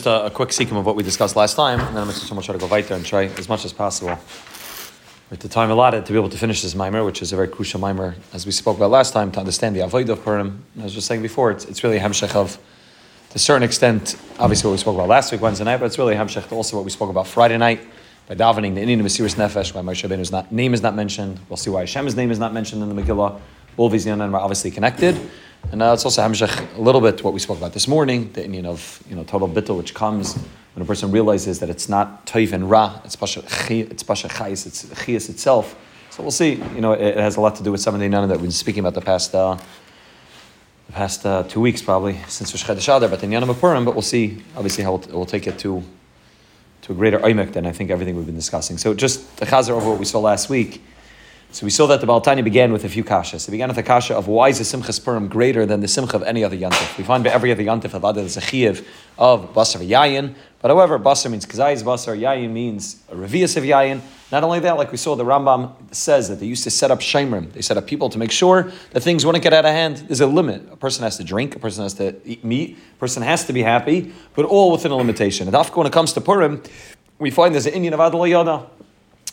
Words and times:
Just 0.00 0.06
a, 0.06 0.24
a 0.24 0.30
quick 0.30 0.50
sequence 0.50 0.78
of 0.78 0.86
what 0.86 0.96
we 0.96 1.02
discussed 1.02 1.36
last 1.36 1.56
time, 1.56 1.78
and 1.78 1.88
then 1.94 1.98
I'm 1.98 2.08
going 2.08 2.18
to 2.18 2.42
try 2.42 2.54
to 2.54 2.58
go 2.58 2.66
weiter 2.66 2.94
and 2.94 3.04
try 3.04 3.24
as 3.24 3.50
much 3.50 3.66
as 3.66 3.74
possible 3.74 4.18
with 5.28 5.40
the 5.40 5.48
time 5.48 5.70
allotted 5.70 6.06
to 6.06 6.12
be 6.12 6.18
able 6.18 6.30
to 6.30 6.38
finish 6.38 6.62
this 6.62 6.74
mimer, 6.74 7.04
which 7.04 7.20
is 7.20 7.34
a 7.34 7.36
very 7.36 7.48
crucial 7.48 7.78
mimer, 7.78 8.16
as 8.32 8.46
we 8.46 8.52
spoke 8.52 8.78
about 8.78 8.90
last 8.90 9.12
time, 9.12 9.30
to 9.32 9.38
understand 9.38 9.76
the 9.76 9.80
avoid 9.80 10.08
of 10.08 10.24
Purim. 10.24 10.64
I 10.80 10.84
was 10.84 10.94
just 10.94 11.06
saying 11.06 11.20
before, 11.20 11.50
it's, 11.50 11.66
it's 11.66 11.84
really 11.84 11.98
a 11.98 12.00
hemshech 12.00 12.34
of, 12.34 12.54
to 12.54 13.34
a 13.34 13.38
certain 13.38 13.62
extent, 13.62 14.16
obviously 14.38 14.68
what 14.68 14.72
we 14.72 14.78
spoke 14.78 14.94
about 14.94 15.08
last 15.08 15.32
week, 15.32 15.42
Wednesday 15.42 15.64
night, 15.66 15.76
but 15.76 15.84
it's 15.84 15.98
really 15.98 16.14
a 16.14 16.18
hemshech 16.18 16.48
to 16.48 16.54
also 16.54 16.76
what 16.76 16.86
we 16.86 16.90
spoke 16.90 17.10
about 17.10 17.26
Friday 17.26 17.58
night, 17.58 17.86
by 18.26 18.34
davening, 18.34 18.74
the 18.74 18.80
inyan 18.80 19.02
Mesiris 19.02 19.34
Nefesh, 19.34 19.74
why 19.74 19.82
Moshe 19.82 20.08
Rabbeinu's 20.08 20.50
name 20.50 20.72
is 20.72 20.80
not 20.80 20.94
mentioned. 20.94 21.38
We'll 21.50 21.58
see 21.58 21.68
why 21.68 21.82
Hashem's 21.82 22.16
name 22.16 22.30
is 22.30 22.38
not 22.38 22.54
mentioned 22.54 22.82
in 22.82 22.88
the 22.88 23.02
Megillah. 23.02 23.38
All 23.76 23.90
these 23.90 24.06
Yanan 24.06 24.32
are 24.32 24.40
obviously 24.40 24.70
connected. 24.70 25.14
And 25.72 25.82
uh, 25.82 25.92
it's 25.92 26.04
also 26.04 26.22
Hamshech, 26.22 26.76
a 26.76 26.80
little 26.80 27.00
bit 27.00 27.22
what 27.22 27.32
we 27.32 27.38
spoke 27.38 27.58
about 27.58 27.72
this 27.72 27.86
morning, 27.86 28.32
the 28.32 28.42
inyan 28.42 28.66
of 28.66 29.02
you 29.08 29.14
know 29.14 29.24
total 29.24 29.48
bittul, 29.48 29.76
which 29.76 29.94
comes 29.94 30.34
when 30.74 30.82
a 30.82 30.84
person 30.84 31.10
realizes 31.10 31.60
that 31.60 31.70
it's 31.70 31.88
not 31.88 32.26
toiv 32.26 32.52
and 32.52 32.68
ra, 32.68 33.00
it's 33.04 33.16
pasha 33.16 33.42
it's 33.68 34.02
pasha 34.02 34.28
chayis, 34.28 34.66
it's 34.66 34.84
chiyas 34.86 35.30
itself. 35.30 35.76
So 36.10 36.22
we'll 36.22 36.32
see. 36.32 36.54
You 36.54 36.80
know, 36.80 36.92
it, 36.92 37.02
it, 37.02 37.16
has 37.18 37.36
a 37.36 37.40
lot 37.40 37.54
to 37.56 37.62
do 37.62 37.70
with 37.70 37.80
some 37.80 37.94
of 37.94 38.00
the 38.00 38.08
Yanan 38.08 38.28
that 38.28 38.36
we've 38.36 38.42
been 38.42 38.50
speaking 38.50 38.80
about 38.80 38.94
the 38.94 39.00
past 39.00 39.32
uh, 39.32 39.56
the 40.86 40.92
past 40.92 41.24
uh, 41.24 41.44
two 41.44 41.60
weeks 41.60 41.82
probably 41.82 42.18
since 42.26 42.52
Rosh 42.52 42.64
Chodesh 42.64 43.10
but 43.10 43.20
the 43.20 43.26
Yanan 43.28 43.48
of 43.48 43.60
Purim. 43.60 43.84
But 43.84 43.94
we'll 43.94 44.02
see. 44.02 44.42
Obviously, 44.56 44.82
how 44.82 44.96
we'll, 44.96 45.18
we'll 45.18 45.26
take 45.26 45.46
it 45.46 45.58
to 45.60 45.84
to 46.82 46.92
a 46.92 46.94
greater 46.96 47.20
oimek 47.20 47.52
than 47.52 47.64
I 47.64 47.72
think 47.72 47.90
everything 47.90 48.16
we've 48.16 48.26
been 48.26 48.34
discussing. 48.34 48.76
So 48.76 48.92
just 48.92 49.36
the 49.36 49.46
chazer 49.46 49.70
over 49.70 49.90
what 49.90 49.98
we 49.98 50.04
saw 50.04 50.18
last 50.18 50.48
week 50.48 50.82
so 51.52 51.66
we 51.66 51.70
saw 51.70 51.86
that 51.88 52.00
the 52.00 52.06
Baltani 52.06 52.44
began 52.44 52.72
with 52.72 52.84
a 52.84 52.88
few 52.88 53.02
kashas. 53.02 53.48
It 53.48 53.50
began 53.50 53.68
with 53.68 53.78
a 53.78 53.82
kasha 53.82 54.14
of 54.14 54.28
why 54.28 54.50
is 54.50 54.58
the 54.58 54.64
simcha 54.64 54.92
spurim 54.92 55.28
greater 55.28 55.66
than 55.66 55.80
the 55.80 55.88
simcha 55.88 56.16
of 56.16 56.22
any 56.22 56.44
other 56.44 56.56
yantif? 56.56 56.96
We 56.96 57.02
find 57.02 57.24
by 57.24 57.30
every 57.30 57.50
other 57.50 57.64
yantif 57.64 57.92
other 57.92 58.20
there's 58.20 58.36
a 58.36 58.40
chiv 58.40 58.88
of 59.18 59.52
basar 59.52 59.84
yayin. 59.84 60.34
But 60.62 60.68
however, 60.68 60.98
basar 60.98 61.28
means 61.28 61.46
kazayis 61.46 61.82
basar, 61.82 62.16
yayin 62.16 62.50
means 62.50 63.02
a 63.10 63.16
revius 63.16 63.56
of 63.56 63.64
yayin. 63.64 64.00
Not 64.30 64.44
only 64.44 64.60
that, 64.60 64.76
like 64.76 64.92
we 64.92 64.96
saw, 64.96 65.16
the 65.16 65.24
Rambam 65.24 65.72
says 65.92 66.28
that 66.28 66.38
they 66.38 66.46
used 66.46 66.62
to 66.62 66.70
set 66.70 66.92
up 66.92 67.00
shemrim. 67.00 67.52
They 67.52 67.62
set 67.62 67.76
up 67.76 67.88
people 67.88 68.08
to 68.10 68.18
make 68.18 68.30
sure 68.30 68.70
that 68.92 69.00
things 69.00 69.26
wouldn't 69.26 69.42
get 69.42 69.52
out 69.52 69.64
of 69.64 69.72
hand. 69.72 69.96
There's 69.96 70.20
a 70.20 70.28
limit. 70.28 70.68
A 70.70 70.76
person 70.76 71.02
has 71.02 71.16
to 71.16 71.24
drink, 71.24 71.56
a 71.56 71.58
person 71.58 71.82
has 71.82 71.94
to 71.94 72.14
eat 72.24 72.44
meat, 72.44 72.78
a 72.92 72.98
person 73.00 73.24
has 73.24 73.44
to 73.46 73.52
be 73.52 73.62
happy, 73.62 74.12
but 74.36 74.44
all 74.44 74.70
within 74.70 74.92
a 74.92 74.96
limitation. 74.96 75.48
And 75.48 75.56
after 75.56 75.74
when 75.74 75.88
it 75.88 75.92
comes 75.92 76.12
to 76.12 76.20
Purim, 76.20 76.62
we 77.18 77.32
find 77.32 77.54
there's 77.54 77.66
an 77.66 77.74
inyan 77.74 77.92
of 77.92 77.98
Adal 77.98 78.28
Yada. 78.28 78.66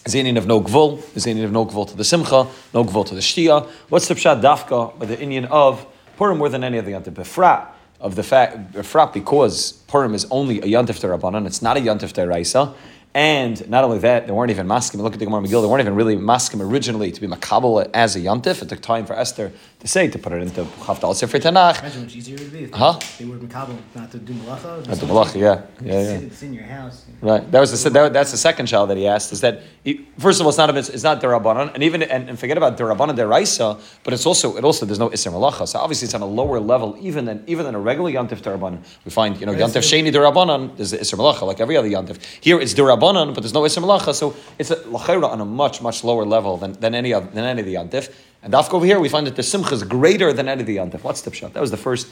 There's 0.07 0.37
of 0.37 0.47
no 0.47 0.61
gvul, 0.61 0.99
inyan 0.99 1.43
of 1.43 1.51
no 1.51 1.65
gvul 1.65 1.85
to 1.89 1.97
the 1.97 2.05
simcha, 2.05 2.47
no 2.73 2.85
gvul 2.85 3.05
to 3.07 3.13
the 3.13 3.19
shtia. 3.19 3.67
What's 3.89 4.07
the 4.07 4.13
pshat 4.13 4.41
dafka 4.41 4.95
with 4.95 5.09
the 5.09 5.17
inyan 5.17 5.47
of 5.47 5.85
Purim 6.15 6.37
more 6.37 6.47
than 6.47 6.63
any 6.63 6.79
other 6.79 6.91
yantif? 6.91 7.11
Befrat 7.11 7.67
of 7.99 8.15
the 8.15 8.23
fact, 8.23 8.71
befrat 8.71 9.11
because 9.11 9.73
Purim 9.89 10.13
is 10.13 10.25
only 10.31 10.59
a 10.59 10.63
yantif 10.63 10.99
to 10.99 11.07
Rabbanan, 11.07 11.45
it's 11.45 11.61
not 11.61 11.75
a 11.75 11.81
yantif 11.81 12.15
Raisa. 12.25 12.73
And 13.13 13.69
not 13.69 13.83
only 13.83 13.97
that, 13.99 14.27
they 14.27 14.31
weren't 14.31 14.51
even 14.51 14.65
maskim. 14.65 15.01
Look 15.01 15.13
at 15.13 15.19
the 15.19 15.25
Gemara 15.25 15.41
Megillah; 15.41 15.63
they 15.63 15.67
weren't 15.67 15.81
even 15.81 15.95
really 15.95 16.15
maskim 16.15 16.61
originally 16.61 17.11
to 17.11 17.19
be 17.19 17.27
makabel 17.27 17.89
as 17.93 18.15
a 18.15 18.19
yontif. 18.19 18.61
It 18.61 18.69
took 18.69 18.81
time 18.81 19.05
for 19.05 19.13
Esther 19.13 19.51
to 19.79 19.87
say 19.87 20.07
to 20.07 20.17
put 20.17 20.33
it 20.33 20.41
into 20.41 20.63
Chavdal 20.63 21.13
Sefer 21.13 21.37
Tanakh. 21.37 21.79
Imagine 21.79 22.03
much 22.03 22.15
easier 22.15 22.35
it 22.35 22.41
would 22.41 22.51
be. 22.51 22.65
Huh? 22.65 22.99
They 23.19 23.25
were 23.25 23.35
makabel 23.37 23.77
not 23.93 24.09
to 24.11 24.17
do 24.17 24.33
malacha. 24.33 24.87
Not 24.87 24.97
malacha, 24.97 25.35
yeah, 25.35 25.61
yeah, 25.81 26.01
yeah. 26.01 26.17
It's 26.17 26.41
in 26.41 26.53
your 26.53 26.63
house. 26.63 27.05
Right. 27.21 27.49
That 27.51 27.59
was 27.59 27.83
the, 27.83 27.89
that, 27.91 28.11
that's 28.11 28.31
the 28.31 28.37
second 28.37 28.65
child 28.65 28.89
that 28.89 28.97
he 28.97 29.05
asked. 29.05 29.31
Is 29.31 29.41
that 29.41 29.61
he, 29.83 30.07
first 30.17 30.39
of 30.39 30.47
all, 30.47 30.49
it's 30.49 30.57
not 30.57 30.75
a, 30.75 30.77
it's 30.77 31.03
not 31.03 31.21
the 31.21 31.27
derabanan, 31.27 31.75
and 31.75 31.83
even 31.83 32.01
and, 32.01 32.27
and 32.27 32.39
forget 32.39 32.57
about 32.57 32.75
derabanan 32.75 33.15
deraisa, 33.15 33.79
but 34.03 34.13
it's 34.13 34.25
also 34.25 34.57
it 34.57 34.63
also 34.63 34.85
there's 34.87 34.99
no 34.99 35.11
iser 35.11 35.29
malacha. 35.29 35.67
So 35.67 35.77
obviously 35.77 36.07
it's 36.07 36.15
on 36.15 36.21
a 36.21 36.25
lower 36.25 36.59
level 36.59 36.97
even 36.99 37.25
than 37.25 37.43
even 37.45 37.65
than 37.65 37.75
a 37.75 37.79
regular 37.79 38.11
yontif 38.11 38.41
derabanan. 38.41 38.83
We 39.05 39.11
find 39.11 39.39
you 39.39 39.45
know 39.45 39.53
yontif 39.53 39.83
sheni 39.83 40.11
derabanan 40.11 40.75
there's 40.75 40.91
the 40.91 41.01
iser 41.01 41.17
malacha 41.17 41.43
like 41.43 41.59
every 41.59 41.77
other 41.77 41.89
yontif. 41.89 42.17
Here 42.41 42.59
it's 42.59 42.73
derabanan, 42.73 43.35
but 43.35 43.41
there's 43.41 43.53
no 43.53 43.63
iser 43.63 43.81
malacha, 43.81 44.15
so 44.15 44.35
it's 44.57 44.71
a 44.71 44.77
lachera 44.77 45.29
on 45.29 45.39
a 45.39 45.45
much 45.45 45.83
much 45.83 46.03
lower 46.03 46.25
level 46.25 46.57
than, 46.57 46.73
than 46.73 46.95
any 46.95 47.13
of 47.13 47.35
than 47.35 47.43
any 47.43 47.61
of 47.61 47.67
the 47.67 47.75
yantif. 47.75 48.11
And 48.43 48.53
dafka 48.53 48.73
over 48.73 48.85
here, 48.85 48.99
we 48.99 49.09
find 49.09 49.27
that 49.27 49.35
the 49.35 49.43
simcha 49.43 49.73
is 49.73 49.83
greater 49.83 50.31
than 50.33 50.47
any 50.47 50.61
of 50.61 50.67
the 50.67 50.77
yantif. 50.77 51.03
What's 51.03 51.21
the 51.21 51.31
pshat? 51.31 51.53
That 51.53 51.61
was 51.61 51.71
the 51.71 51.77
first 51.77 52.07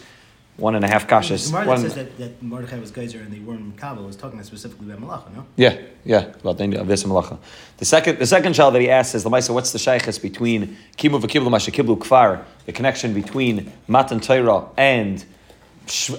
one 0.57 0.75
and 0.75 0.85
a 0.85 0.87
half 0.87 1.07
kashas. 1.07 1.51
The 1.51 1.67
one, 1.67 1.79
says 1.79 1.95
that, 1.95 2.17
that 2.17 2.41
Mordechai 2.41 2.79
was 2.79 2.91
geyser 2.91 3.19
and 3.19 3.31
they 3.31 3.39
weren't 3.39 3.75
makabel 3.75 4.05
was 4.05 4.15
talking 4.15 4.41
specifically 4.43 4.91
about 4.91 5.25
malacha, 5.25 5.35
no? 5.35 5.45
Yeah, 5.57 5.77
yeah, 6.05 6.31
about 6.41 6.57
the 6.57 6.65
malacha. 6.65 7.37
The 7.77 7.85
second, 7.85 8.19
the 8.19 8.25
second 8.25 8.53
child 8.53 8.73
that 8.75 8.81
he 8.81 8.89
asks 8.89 9.15
is 9.15 9.25
Lamaisa, 9.25 9.53
what's 9.53 9.71
the 9.71 9.79
shaykhis 9.79 10.21
between 10.21 10.77
kimu 10.97 11.21
v'kiblu 11.21 11.49
mashakiblu 11.49 11.97
kfar, 11.97 12.45
the 12.65 12.71
connection 12.71 13.13
between 13.13 13.71
matan 13.87 14.19
Torah 14.21 14.67
and 14.77 15.25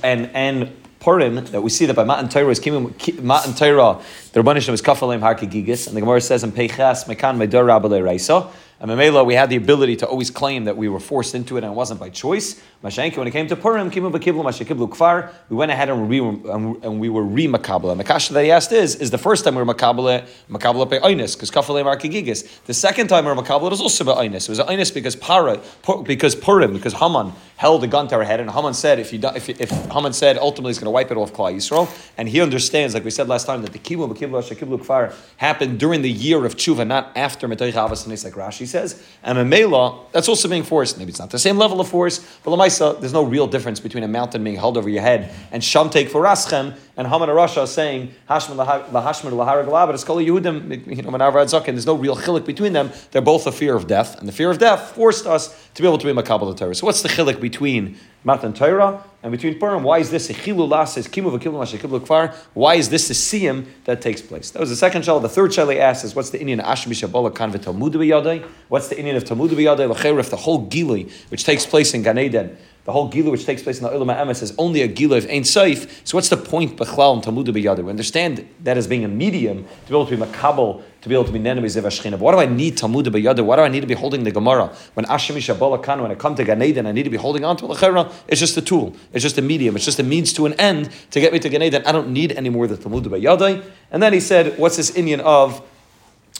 and 0.02 0.30
and 0.34 0.76
Purim 1.00 1.36
that 1.36 1.62
we 1.62 1.70
see 1.70 1.86
that 1.86 1.94
by 1.94 2.04
Matan 2.04 2.28
Torah 2.28 2.48
is 2.48 2.58
Kimu 2.58 3.22
Matan 3.22 3.54
Torah, 3.54 4.02
the 4.32 4.40
Rabbanishim 4.40 4.72
is 4.72 4.82
Kafalim 4.82 5.20
Harkigigis, 5.20 5.86
and 5.86 5.96
the 5.96 6.00
Gemara 6.00 6.20
says 6.20 6.42
in 6.42 6.50
Peichas 6.50 7.04
Mekan 7.06 7.36
Medor 7.36 7.64
Rabbalei 7.64 8.02
Raisa. 8.02 8.50
And 8.78 8.90
Mamela, 8.90 9.24
we 9.24 9.34
had 9.34 9.48
the 9.48 9.56
ability 9.56 9.96
to 9.96 10.06
always 10.06 10.30
claim 10.30 10.64
that 10.64 10.76
we 10.76 10.88
were 10.88 11.00
forced 11.00 11.34
into 11.34 11.56
it 11.56 11.64
and 11.64 11.72
it 11.72 11.76
wasn't 11.76 11.98
by 11.98 12.10
choice. 12.10 12.60
Mashenki, 12.84 13.16
when 13.16 13.26
it 13.26 13.30
came 13.30 13.46
to 13.48 13.56
Purim, 13.56 13.90
Kimu 13.90 14.12
Bakiblu 14.12 14.44
Mashakiblu 14.44 14.88
Kfar, 14.90 15.32
we 15.48 15.56
went 15.56 15.72
ahead 15.72 15.88
and, 15.88 16.10
re, 16.10 16.18
and 16.18 17.00
we 17.00 17.08
were 17.08 17.22
re 17.22 17.46
makabla. 17.46 17.92
And 17.92 18.00
the 18.00 18.04
kasha 18.04 18.34
that 18.34 18.44
he 18.44 18.50
asked 18.50 18.70
is, 18.70 18.96
is 18.96 19.10
the 19.10 19.18
first 19.18 19.44
time 19.44 19.54
we 19.54 19.62
were 19.62 19.74
makabla, 19.74 20.26
makabla 20.50 20.90
pe 20.90 21.00
Einis, 21.00 21.34
because 21.34 21.50
Kafale 21.50 21.82
Markigigis. 21.82 22.64
The 22.64 22.74
second 22.74 23.08
time 23.08 23.24
we 23.24 23.32
were 23.32 23.42
makabla 23.42 23.70
was 23.70 23.80
also 23.80 24.04
by 24.04 24.26
Einis. 24.26 24.42
It 24.42 24.50
was 24.50 24.58
Einis 24.60 24.92
because 24.92 25.16
Para, 25.16 25.60
because 26.04 26.34
Purim, 26.34 26.74
because 26.74 26.92
Haman 26.92 27.32
held 27.56 27.82
a 27.82 27.86
gun 27.86 28.08
to 28.08 28.14
our 28.14 28.24
head, 28.24 28.40
and 28.40 28.50
Haman 28.50 28.74
said, 28.74 28.98
if, 28.98 29.10
you 29.12 29.20
if, 29.34 29.48
if 29.48 29.70
Haman 29.90 30.12
said 30.12 30.36
ultimately 30.36 30.70
he's 30.70 30.78
going 30.78 30.84
to 30.84 30.90
wipe 30.90 31.10
it 31.10 31.16
off 31.16 31.32
Klal 31.32 31.54
Yisrael, 31.54 31.88
and 32.18 32.28
he 32.28 32.42
understands, 32.42 32.92
like 32.92 33.04
we 33.04 33.10
said 33.10 33.26
last 33.26 33.46
time, 33.46 33.62
that 33.62 33.72
the 33.72 33.78
Kimu 33.78 34.12
Bakiblu 34.14 34.42
Mashakiblu 34.42 34.84
Kfar 34.84 35.14
happened 35.38 35.80
during 35.80 36.02
the 36.02 36.10
year 36.10 36.44
of 36.44 36.56
Tshuva, 36.56 36.86
not 36.86 37.16
after 37.16 37.48
Metoich 37.48 37.72
Avas 37.72 38.06
like 38.06 38.34
Rashi 38.34 38.66
says. 38.66 39.02
And 39.22 39.38
a 39.38 39.44
Mela, 39.44 39.98
that's 40.12 40.28
also 40.28 40.48
being 40.48 40.62
forced. 40.62 40.98
Maybe 40.98 41.08
it's 41.10 41.18
not 41.18 41.30
the 41.30 41.38
same 41.38 41.56
level 41.56 41.80
of 41.80 41.88
force, 41.88 42.18
but 42.44 42.50
Lamaisa, 42.66 43.00
there's 43.00 43.12
no 43.12 43.22
real 43.22 43.46
difference 43.46 43.80
between 43.80 44.04
a 44.04 44.08
mountain 44.08 44.42
being 44.44 44.56
held 44.56 44.76
over 44.76 44.88
your 44.88 45.02
head 45.02 45.34
and 45.52 45.62
Shamtek 45.62 46.08
for 46.08 46.22
Raschem 46.22 46.76
and 46.96 47.06
Haman 47.06 47.28
Rasha 47.28 47.66
saying 47.66 48.14
Hashman 48.28 48.56
Lahashman 48.56 49.32
Laharagalab, 49.32 49.92
it's 49.92 50.04
called 50.04 50.22
Yehudim, 50.22 50.86
you 50.86 51.02
know. 51.02 51.16
There's 51.16 51.86
no 51.86 51.94
real 51.94 52.16
chilik 52.16 52.46
between 52.46 52.72
them. 52.72 52.90
They're 53.10 53.22
both 53.22 53.46
a 53.46 53.52
fear 53.52 53.76
of 53.76 53.86
death, 53.86 54.18
and 54.18 54.28
the 54.28 54.32
fear 54.32 54.50
of 54.50 54.58
death 54.58 54.92
forced 54.92 55.26
us 55.26 55.65
to 55.76 55.82
be 55.82 55.86
able 55.86 55.98
to 55.98 56.06
be 56.06 56.12
Makabal 56.18 56.56
Torah. 56.56 56.74
So 56.74 56.86
what's 56.86 57.02
the 57.02 57.08
chilik 57.10 57.38
between 57.38 57.98
Matan 58.24 58.54
Torah 58.54 59.04
and 59.22 59.30
between 59.30 59.58
Purim? 59.58 59.82
Why 59.82 59.98
is 59.98 60.10
this 60.10 60.30
a 60.30 60.32
chilu 60.32 60.66
lasis 60.66 61.06
kimu 61.06 61.38
v'kilu 61.38 62.00
kfar? 62.00 62.34
Why 62.54 62.76
is 62.76 62.88
this 62.88 63.10
a 63.10 63.12
siyam 63.12 63.66
that 63.84 64.00
takes 64.00 64.22
place? 64.22 64.50
That 64.52 64.60
was 64.60 64.70
the 64.70 64.76
second 64.76 65.04
shal. 65.04 65.20
The 65.20 65.28
third 65.28 65.52
shal 65.52 65.68
he 65.68 65.78
asked 65.78 66.02
is 66.02 66.14
what's 66.14 66.30
the 66.30 66.38
inyan 66.38 66.64
Ashmi 66.64 66.94
Shabbalah 66.94 67.34
kan 67.34 67.52
v'talmud 67.52 67.92
b'yadai? 67.92 68.42
What's 68.68 68.88
the 68.88 68.94
inyan 68.94 69.16
of 69.16 69.26
Talmud 69.26 69.50
b'yadai? 69.50 69.86
L'cherif 69.86 70.30
the 70.30 70.36
whole 70.36 70.64
gili 70.66 71.10
which 71.28 71.44
takes 71.44 71.66
place 71.66 71.92
in 71.92 72.02
Gan 72.02 72.18
Eden 72.18 72.56
the 72.86 72.92
whole 72.92 73.08
gila 73.08 73.32
which 73.32 73.44
takes 73.44 73.64
place 73.64 73.78
in 73.78 73.84
the 73.84 73.92
Ilma 73.92 74.14
Emes 74.14 74.44
is 74.44 74.54
only 74.58 74.80
a 74.80 74.86
gila 74.86 75.16
of 75.16 75.24
Ein 75.24 75.42
Saif. 75.42 75.90
So 76.04 76.16
what's 76.16 76.28
the 76.28 76.36
point 76.36 76.76
Bechlal 76.76 77.14
and 77.14 77.22
Talmud 77.22 77.48
B'Yadu? 77.48 77.82
We 77.82 77.90
understand 77.90 78.48
that 78.62 78.76
as 78.78 78.86
being 78.86 79.04
a 79.04 79.08
medium 79.08 79.64
to 79.64 79.88
be 79.88 79.94
able 79.94 80.06
to 80.06 80.16
be 80.16 80.22
makabel, 80.22 80.82
to 81.06 81.08
be 81.08 81.14
able 81.14 81.24
to 81.24 81.30
be 81.30 81.38
nenemis 81.38 81.76
of 81.76 81.84
Ashchina. 81.84 82.18
Why 82.18 82.32
do 82.32 82.40
I 82.40 82.46
need 82.46 82.76
Talmud 82.76 83.06
B'Yadu? 83.06 83.44
Why 83.44 83.54
do 83.54 83.62
I 83.62 83.68
need 83.68 83.82
to 83.82 83.86
be 83.86 83.94
holding 83.94 84.24
the 84.24 84.32
Gemara? 84.32 84.74
When 84.94 85.06
Ashemi 85.06 85.36
Shabbalah 85.36 85.80
Khan, 85.80 86.02
when 86.02 86.10
I 86.10 86.16
come 86.16 86.34
to 86.34 86.42
Gan 86.42 86.60
Eden, 86.60 86.84
I 86.84 86.90
need 86.90 87.04
to 87.04 87.10
be 87.10 87.16
holding 87.16 87.44
on 87.44 87.56
to 87.58 87.70
it. 87.70 88.12
It's 88.26 88.40
just 88.40 88.56
a 88.56 88.60
tool. 88.60 88.92
It's 89.12 89.22
just 89.22 89.38
a 89.38 89.42
medium. 89.42 89.76
It's 89.76 89.84
just 89.84 90.00
a 90.00 90.02
means 90.02 90.32
to 90.32 90.46
an 90.46 90.54
end 90.54 90.90
to 91.12 91.20
get 91.20 91.32
me 91.32 91.38
to 91.38 91.48
Gan 91.48 91.62
Eden. 91.62 91.84
I 91.86 91.92
don't 91.92 92.08
need 92.08 92.32
any 92.32 92.48
more 92.48 92.66
the 92.66 92.76
Talmud 92.76 93.04
B'Yadu. 93.04 93.64
And 93.92 94.02
then 94.02 94.12
he 94.12 94.18
said, 94.18 94.58
what's 94.58 94.78
this 94.78 94.90
inyan 94.90 95.20
of 95.20 95.62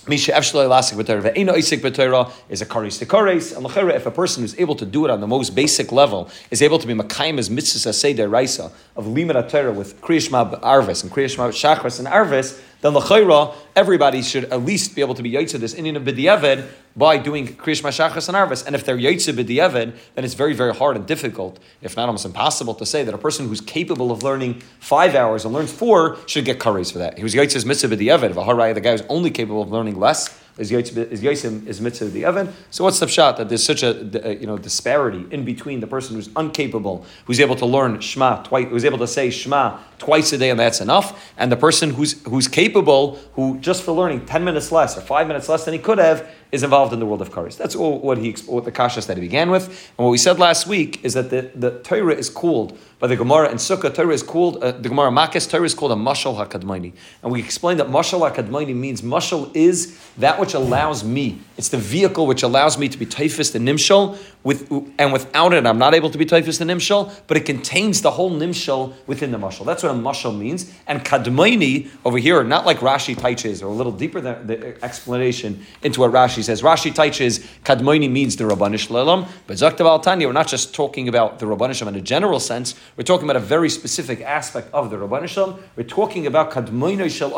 Misha 0.09 0.33
Efshalai 0.33 0.69
Lasik 0.69 1.03
B'Torah 1.03 1.33
Ve'ena 1.33 1.55
Isik 1.55 1.81
B'Torah 1.81 2.31
is 2.49 2.63
a 2.63 2.67
karis 2.67 2.99
to 3.01 3.07
kares. 3.07 3.57
And 3.57 3.65
l'chera, 3.65 3.93
if 3.95 4.07
a 4.07 4.11
person 4.13 4.45
who's 4.45 4.57
able 4.59 4.77
to 4.77 4.87
do 4.87 5.05
it 5.05 5.11
on 5.11 5.21
the 5.21 5.27
most 5.27 5.55
basic 5.55 5.91
level 5.91 6.31
is 6.53 6.63
able 6.63 6.79
to 6.79 6.87
be 6.87 6.95
makayim 6.95 7.39
as 7.39 7.51
mitzvah 7.51 7.91
asay 7.91 8.31
raisa 8.31 8.71
of 8.95 9.09
limit 9.09 9.49
Torah 9.49 9.73
with 9.73 10.01
kriyashma 10.01 10.61
arvis 10.61 11.03
and 11.03 11.11
kriyashma 11.11 11.49
shachris 11.51 11.99
and 11.99 12.07
arvis, 12.07 12.61
then 12.83 12.95
l'chayra, 12.95 13.55
everybody 13.75 14.23
should 14.23 14.45
at 14.45 14.65
least 14.65 14.95
be 14.95 15.01
able 15.01 15.15
to 15.15 15.23
be 15.23 15.33
yaitza 15.33 15.59
this 15.59 15.75
inyan 15.75 15.97
of 15.97 16.05
b'diavad 16.05 16.69
by 16.97 17.19
doing 17.19 17.47
kriyash 17.47 17.83
mashachas 17.83 18.29
and 18.29 18.37
arvis. 18.37 18.67
And 18.67 18.75
if 18.75 18.85
they're 18.85 18.97
yaitza 18.97 19.35
b'diavad, 19.35 19.95
then 20.15 20.25
it's 20.25 20.35
very, 20.35 20.55
very 20.55 20.75
hard 20.75 20.97
and 20.97 21.07
difficult, 21.07 21.59
if 21.83 21.97
not 21.97 22.07
almost 22.07 22.25
impossible, 22.25 22.75
to 22.75 22.87
say 22.87 23.05
that 23.05 23.15
a 23.15 23.19
person 23.19 23.49
who's 23.49 23.61
capable 23.61 24.11
of 24.11 24.23
learning 24.23 24.63
five 24.81 25.15
hours 25.15 25.45
and 25.45 25.53
learns 25.53 25.73
four 25.73 26.17
should 26.27 26.45
get 26.45 26.59
kares 26.59 26.91
for 26.93 26.99
that. 26.99 27.17
He 27.19 27.23
was 27.23 27.35
yaitza's 27.35 27.67
mitzvah 27.67 27.95
b'diavad. 27.95 28.33
V'haraya, 28.33 28.75
the 28.75 28.81
guy 28.81 28.93
who's 28.93 29.03
only 29.09 29.31
capable 29.31 29.63
of 29.63 29.71
learning 29.71 29.99
less 29.99 30.41
is 30.59 30.71
Yosim 30.71 31.67
is 31.67 31.81
mitzvah 31.81 32.07
the 32.07 32.25
Evan. 32.25 32.53
So 32.71 32.85
what's 32.85 32.99
the 32.99 33.09
shot 33.09 33.37
that 33.37 33.49
there's 33.49 33.63
such 33.63 33.83
a 33.83 33.91
uh, 34.27 34.31
you 34.31 34.47
know 34.47 34.57
disparity 34.57 35.27
in 35.31 35.45
between 35.45 35.81
the 35.81 35.87
person 35.87 36.17
who's 36.17 36.29
incapable, 36.37 37.05
who's 37.27 37.41
able 37.41 37.57
to 37.57 37.67
learn 37.67 38.01
Shema 38.01 38.43
twice, 38.43 38.69
who's 38.69 38.85
able 38.85 38.99
to 38.99 39.07
say 39.07 39.31
Shema 39.31 39.79
twice 39.99 40.33
a 40.33 40.39
day 40.39 40.51
and 40.51 40.59
that's 40.59 40.81
enough. 40.81 41.33
And 41.37 41.51
the 41.51 41.57
person 41.57 41.91
who's 41.91 42.23
who's 42.25 42.49
capable, 42.49 43.17
who 43.35 43.59
just 43.59 43.83
for 43.83 43.93
learning 43.93 44.27
ten 44.27 44.45
minutes 44.45 44.73
less 44.73 44.97
or 44.97 45.01
five 45.01 45.27
minutes 45.27 45.49
less 45.49 45.65
than 45.65 45.75
he 45.75 45.81
could 45.81 45.99
have, 45.99 46.29
is 46.53 46.63
involved 46.63 46.93
in 46.93 47.01
the 47.01 47.07
world 47.07 47.23
of 47.23 47.31
kares. 47.31 47.57
That's 47.57 47.75
all 47.75 47.99
what 47.99 48.19
he 48.19 48.33
what 48.47 48.65
the 48.65 48.73
kashas 48.73 49.07
that 49.07 49.17
he 49.17 49.21
began 49.21 49.51
with. 49.51 49.67
And 49.99 50.05
what 50.05 50.11
we 50.11 50.19
said 50.19 50.39
last 50.39 50.67
week 50.67 51.05
is 51.05 51.15
that 51.15 51.31
the, 51.31 51.51
the 51.55 51.79
Torah 51.81 52.15
is 52.15 52.31
called 52.31 52.79
by 52.99 53.09
the 53.09 53.17
Gemara 53.17 53.51
and 53.51 53.59
Sukkah. 53.59 53.93
Torah 53.95 54.15
is 54.15 54.23
called 54.23 54.63
uh, 54.63 54.73
the 54.73 54.89
Gemara 54.89 55.11
Makis. 55.11 55.51
Torah 55.51 55.65
is 55.65 55.75
called 55.75 55.93
a 55.93 55.97
mashal 55.97 56.37
hakadmaini, 56.37 56.93
and 57.23 57.33
we 57.33 57.41
explained 57.41 57.81
that 57.81 57.89
mashal 57.89 58.31
hakadmaini 58.31 58.75
means 58.75 59.03
mashal 59.03 59.55
is 59.55 59.99
that 60.19 60.39
which 60.39 60.55
allows 60.55 61.05
me. 61.05 61.39
It's 61.57 61.69
the 61.69 61.79
vehicle 61.79 62.27
which 62.27 62.43
allows 62.43 62.79
me 62.79 62.89
to 62.89 62.99
be 62.99 63.07
typhus 63.07 63.55
and 63.55 63.67
nimshal. 63.67 64.17
With 64.45 64.71
and 64.99 65.13
without 65.13 65.53
it, 65.53 65.67
I'm 65.67 65.79
not 65.79 65.95
able 65.95 66.11
to 66.11 66.19
be 66.19 66.25
typhus 66.25 66.61
and 66.61 66.71
nimshal. 66.71 67.13
But 67.27 67.37
it 67.37 67.45
contains 67.45 68.03
the 68.03 68.13
whole 68.13 68.31
nimshal 68.31 68.95
within 69.07 69.33
the 69.33 69.39
mashal. 69.39 69.67
That's 69.67 69.83
what 69.87 69.95
a 69.95 69.99
mashal 69.99 70.37
means. 70.37 70.73
And 70.87 71.05
kadmaini 71.05 71.89
over 72.05 72.19
here, 72.19 72.43
not 72.45 72.67
like 72.67 72.79
Rashi 72.79 73.17
taiches, 73.17 73.63
or 73.63 73.67
a 73.67 73.71
little 73.71 73.93
deeper 73.93 74.21
than 74.21 74.47
the 74.47 74.85
explanation 74.85 75.65
into 75.83 76.01
what 76.01 76.13
Rashi 76.13 76.43
says. 76.43 76.63
Rashi 76.63 76.93
taiches 76.93 77.47
kadmaini 77.65 78.11
means 78.11 78.37
the 78.37 78.45
rabbanish 78.45 78.89
lelam, 78.89 79.29
but 79.47 79.57
zaktav 79.57 79.87
al 79.87 80.01
tanya. 80.01 80.27
We're 80.27 80.33
not 80.33 80.49
just 80.49 80.75
talking 80.75 81.09
about 81.09 81.39
the 81.39 81.47
rabbanishim 81.47 81.87
in 81.87 81.95
a 81.95 82.01
general 82.01 82.41
sense. 82.41 82.75
We're 82.97 83.05
talking 83.05 83.25
about 83.25 83.37
a 83.37 83.47
very 83.47 83.71
specific 83.71 84.21
aspect 84.21 84.73
of 84.73 84.91
the 84.91 84.97
rabbanishim. 84.97 85.59
We're 85.77 85.85
talking 85.85 86.27
about 86.27 86.51
kadmaini 86.51 87.11
shel. 87.11 87.37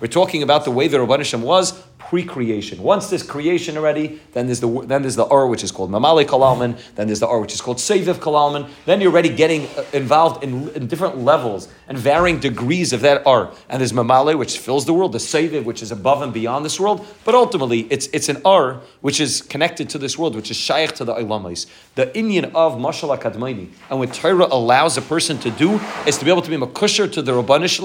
We're 0.00 0.06
talking 0.08 0.42
about 0.42 0.64
the 0.64 0.70
way 0.70 0.88
the 0.88 0.98
rabbanishim 0.98 1.40
was 1.40 1.82
pre-creation. 2.08 2.80
Once 2.80 3.10
there's 3.10 3.24
creation 3.24 3.76
already, 3.76 4.20
then 4.32 4.46
there's 4.46 4.60
the 4.60 4.68
then 4.86 5.02
there's 5.02 5.16
the 5.16 5.24
or 5.24 5.48
which 5.48 5.64
is 5.64 5.72
called 5.72 5.90
mamali 5.90 6.24
kalalman. 6.24 6.78
Then 6.94 7.08
there's 7.08 7.18
the 7.18 7.26
or 7.26 7.40
which 7.40 7.52
is 7.52 7.60
called 7.60 7.78
seviv 7.78 8.14
kalalman. 8.14 8.68
Then 8.84 9.00
you're 9.00 9.10
already 9.10 9.28
getting 9.28 9.66
uh, 9.76 9.84
involved 9.92 10.44
in, 10.44 10.68
in, 10.70 10.86
different 10.86 11.18
levels 11.18 11.68
and 11.88 11.98
varying 11.98 12.38
degrees 12.38 12.92
of 12.92 13.00
that 13.00 13.26
or. 13.26 13.52
And 13.68 13.80
there's 13.80 13.92
mamali 13.92 14.38
which 14.38 14.58
fills 14.58 14.86
the 14.86 14.94
world, 14.94 15.12
the 15.12 15.18
seviv 15.18 15.64
which 15.64 15.82
is 15.82 15.90
above 15.90 16.22
and 16.22 16.32
beyond 16.32 16.64
this 16.64 16.78
world. 16.78 17.04
But 17.24 17.34
ultimately, 17.34 17.80
it's 17.90 18.06
it's 18.12 18.28
an 18.28 18.40
or 18.44 18.82
which 19.00 19.18
is 19.18 19.42
connected 19.42 19.90
to 19.90 19.98
this 19.98 20.16
world, 20.16 20.36
which 20.36 20.50
is 20.50 20.56
shaykh 20.56 20.92
to 20.94 21.04
the 21.04 21.14
ilamais. 21.14 21.66
The 21.96 22.06
inyan 22.06 22.54
of 22.54 22.74
mashal 22.74 23.18
kadmaini 23.18 23.70
and 23.90 23.98
what 23.98 24.14
Torah 24.14 24.46
allows 24.46 24.96
a 24.96 25.02
person 25.02 25.38
to 25.38 25.50
do 25.50 25.80
is 26.06 26.18
to 26.18 26.24
be 26.24 26.30
able 26.30 26.42
to 26.42 26.50
be 26.50 26.56
makusher 26.56 27.10
to 27.12 27.20
the 27.20 27.32
rabbanish 27.32 27.76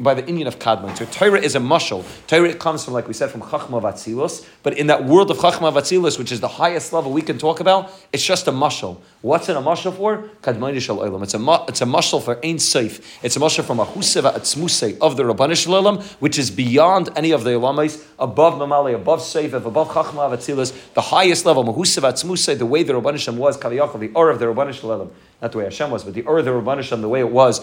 by 0.00 0.14
the 0.14 0.22
inyan 0.22 0.46
of 0.46 0.58
kadmain. 0.58 0.96
So 0.96 1.04
Torah 1.04 1.40
is 1.40 1.54
a 1.54 1.60
mashal. 1.60 2.04
Torah 2.26 2.54
comes 2.54 2.84
from 2.84 2.94
like 2.94 3.06
we 3.06 3.12
said 3.12 3.33
from 3.34 3.42
Chachma 3.42 3.82
Vatzilus, 3.82 4.46
but 4.62 4.78
in 4.78 4.86
that 4.86 5.06
world 5.06 5.28
of 5.28 5.38
Chachma 5.38 5.72
Vatzilus, 5.72 6.20
which 6.20 6.30
is 6.30 6.38
the 6.38 6.46
highest 6.46 6.92
level 6.92 7.10
we 7.10 7.20
can 7.20 7.36
talk 7.36 7.58
about, 7.58 7.90
it's 8.12 8.24
just 8.24 8.46
a 8.46 8.52
mushal. 8.52 8.98
What's 9.22 9.48
it 9.48 9.56
a 9.56 9.60
mushal 9.60 9.92
for? 9.96 10.30
Kadmaini 10.40 10.80
Shal 10.80 10.98
Olam. 10.98 11.24
It's 11.24 11.34
a 11.34 11.64
it's 11.68 11.80
a 11.80 11.84
mushal 11.84 12.22
for 12.22 12.36
Ein 12.44 12.58
Seif. 12.58 13.04
It's 13.24 13.36
a 13.36 13.40
mushal 13.40 13.64
from 13.64 13.80
a 13.80 13.86
Huseva 13.86 14.32
Atzmusei 14.32 14.96
of 15.00 15.16
the 15.16 15.24
Rabbanish 15.24 15.66
Olam, 15.66 16.00
which 16.20 16.38
is 16.38 16.52
beyond 16.52 17.10
any 17.16 17.32
of 17.32 17.42
the 17.42 17.50
Olamais, 17.50 18.04
above 18.20 18.54
Mamali, 18.54 18.94
above 18.94 19.18
Seif, 19.18 19.52
above 19.52 19.88
Chachma 19.88 20.30
Vatzilus, 20.30 20.72
the 20.94 21.00
highest 21.00 21.44
level, 21.44 21.64
Mahuseva 21.64 22.12
Atzmusei, 22.12 22.56
the 22.56 22.66
way 22.66 22.84
the 22.84 22.92
Rabbanishim 22.92 23.36
was, 23.36 23.58
Kaviyachal, 23.58 23.98
the 23.98 24.12
or 24.14 24.30
of 24.30 24.38
the 24.38 24.46
Rabbanish 24.46 24.80
Olam 24.82 25.10
not 25.44 25.52
the 25.52 25.58
way 25.58 25.64
Hashem 25.64 25.90
was, 25.90 26.02
but 26.04 26.14
the 26.14 26.26
Ur, 26.26 26.40
the 26.40 26.52
Rabbanisham, 26.52 27.02
the 27.02 27.08
way 27.08 27.20
it 27.20 27.30
was, 27.30 27.60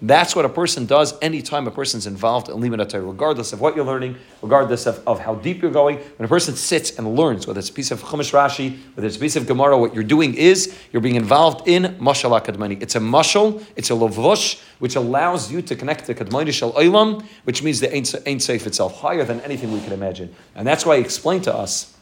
that's 0.00 0.36
what 0.36 0.44
a 0.44 0.48
person 0.48 0.86
does 0.86 1.18
anytime 1.20 1.66
a 1.66 1.72
person's 1.72 2.06
involved 2.06 2.48
in 2.48 2.54
Limanatay, 2.54 3.04
regardless 3.04 3.52
of 3.52 3.60
what 3.60 3.74
you're 3.74 3.84
learning, 3.84 4.14
regardless 4.40 4.86
of, 4.86 5.02
of 5.08 5.18
how 5.18 5.34
deep 5.34 5.60
you're 5.60 5.72
going. 5.72 5.96
When 5.96 6.24
a 6.24 6.28
person 6.28 6.54
sits 6.54 6.96
and 6.96 7.16
learns, 7.16 7.48
whether 7.48 7.58
it's 7.58 7.70
a 7.70 7.72
piece 7.72 7.90
of 7.90 8.00
Chumash 8.00 8.30
Rashi, 8.30 8.78
whether 8.94 9.08
it's 9.08 9.16
a 9.16 9.18
piece 9.18 9.34
of 9.34 9.48
Gemara, 9.48 9.76
what 9.76 9.92
you're 9.92 10.04
doing 10.04 10.34
is 10.34 10.78
you're 10.92 11.02
being 11.02 11.16
involved 11.16 11.66
in 11.66 11.96
Mashal 11.96 12.40
Akadmani. 12.40 12.80
It's 12.80 12.94
a 12.94 13.00
mashal, 13.00 13.64
it's 13.74 13.90
a 13.90 13.94
Lavush, 13.94 14.62
which 14.78 14.94
allows 14.94 15.50
you 15.50 15.62
to 15.62 15.74
connect 15.74 16.06
to 16.06 16.14
Kadmani 16.14 16.52
Shal 16.52 16.72
Olam, 16.74 17.24
which 17.42 17.64
means 17.64 17.80
the 17.80 17.92
Ain't, 17.92 18.40
Safe 18.40 18.68
itself, 18.68 19.00
higher 19.00 19.24
than 19.24 19.40
anything 19.40 19.72
we 19.72 19.80
can 19.80 19.92
imagine. 19.92 20.32
And 20.54 20.64
that's 20.64 20.86
why 20.86 20.98
he 20.98 21.02
explained 21.02 21.42
to 21.44 21.54
us 21.54 21.96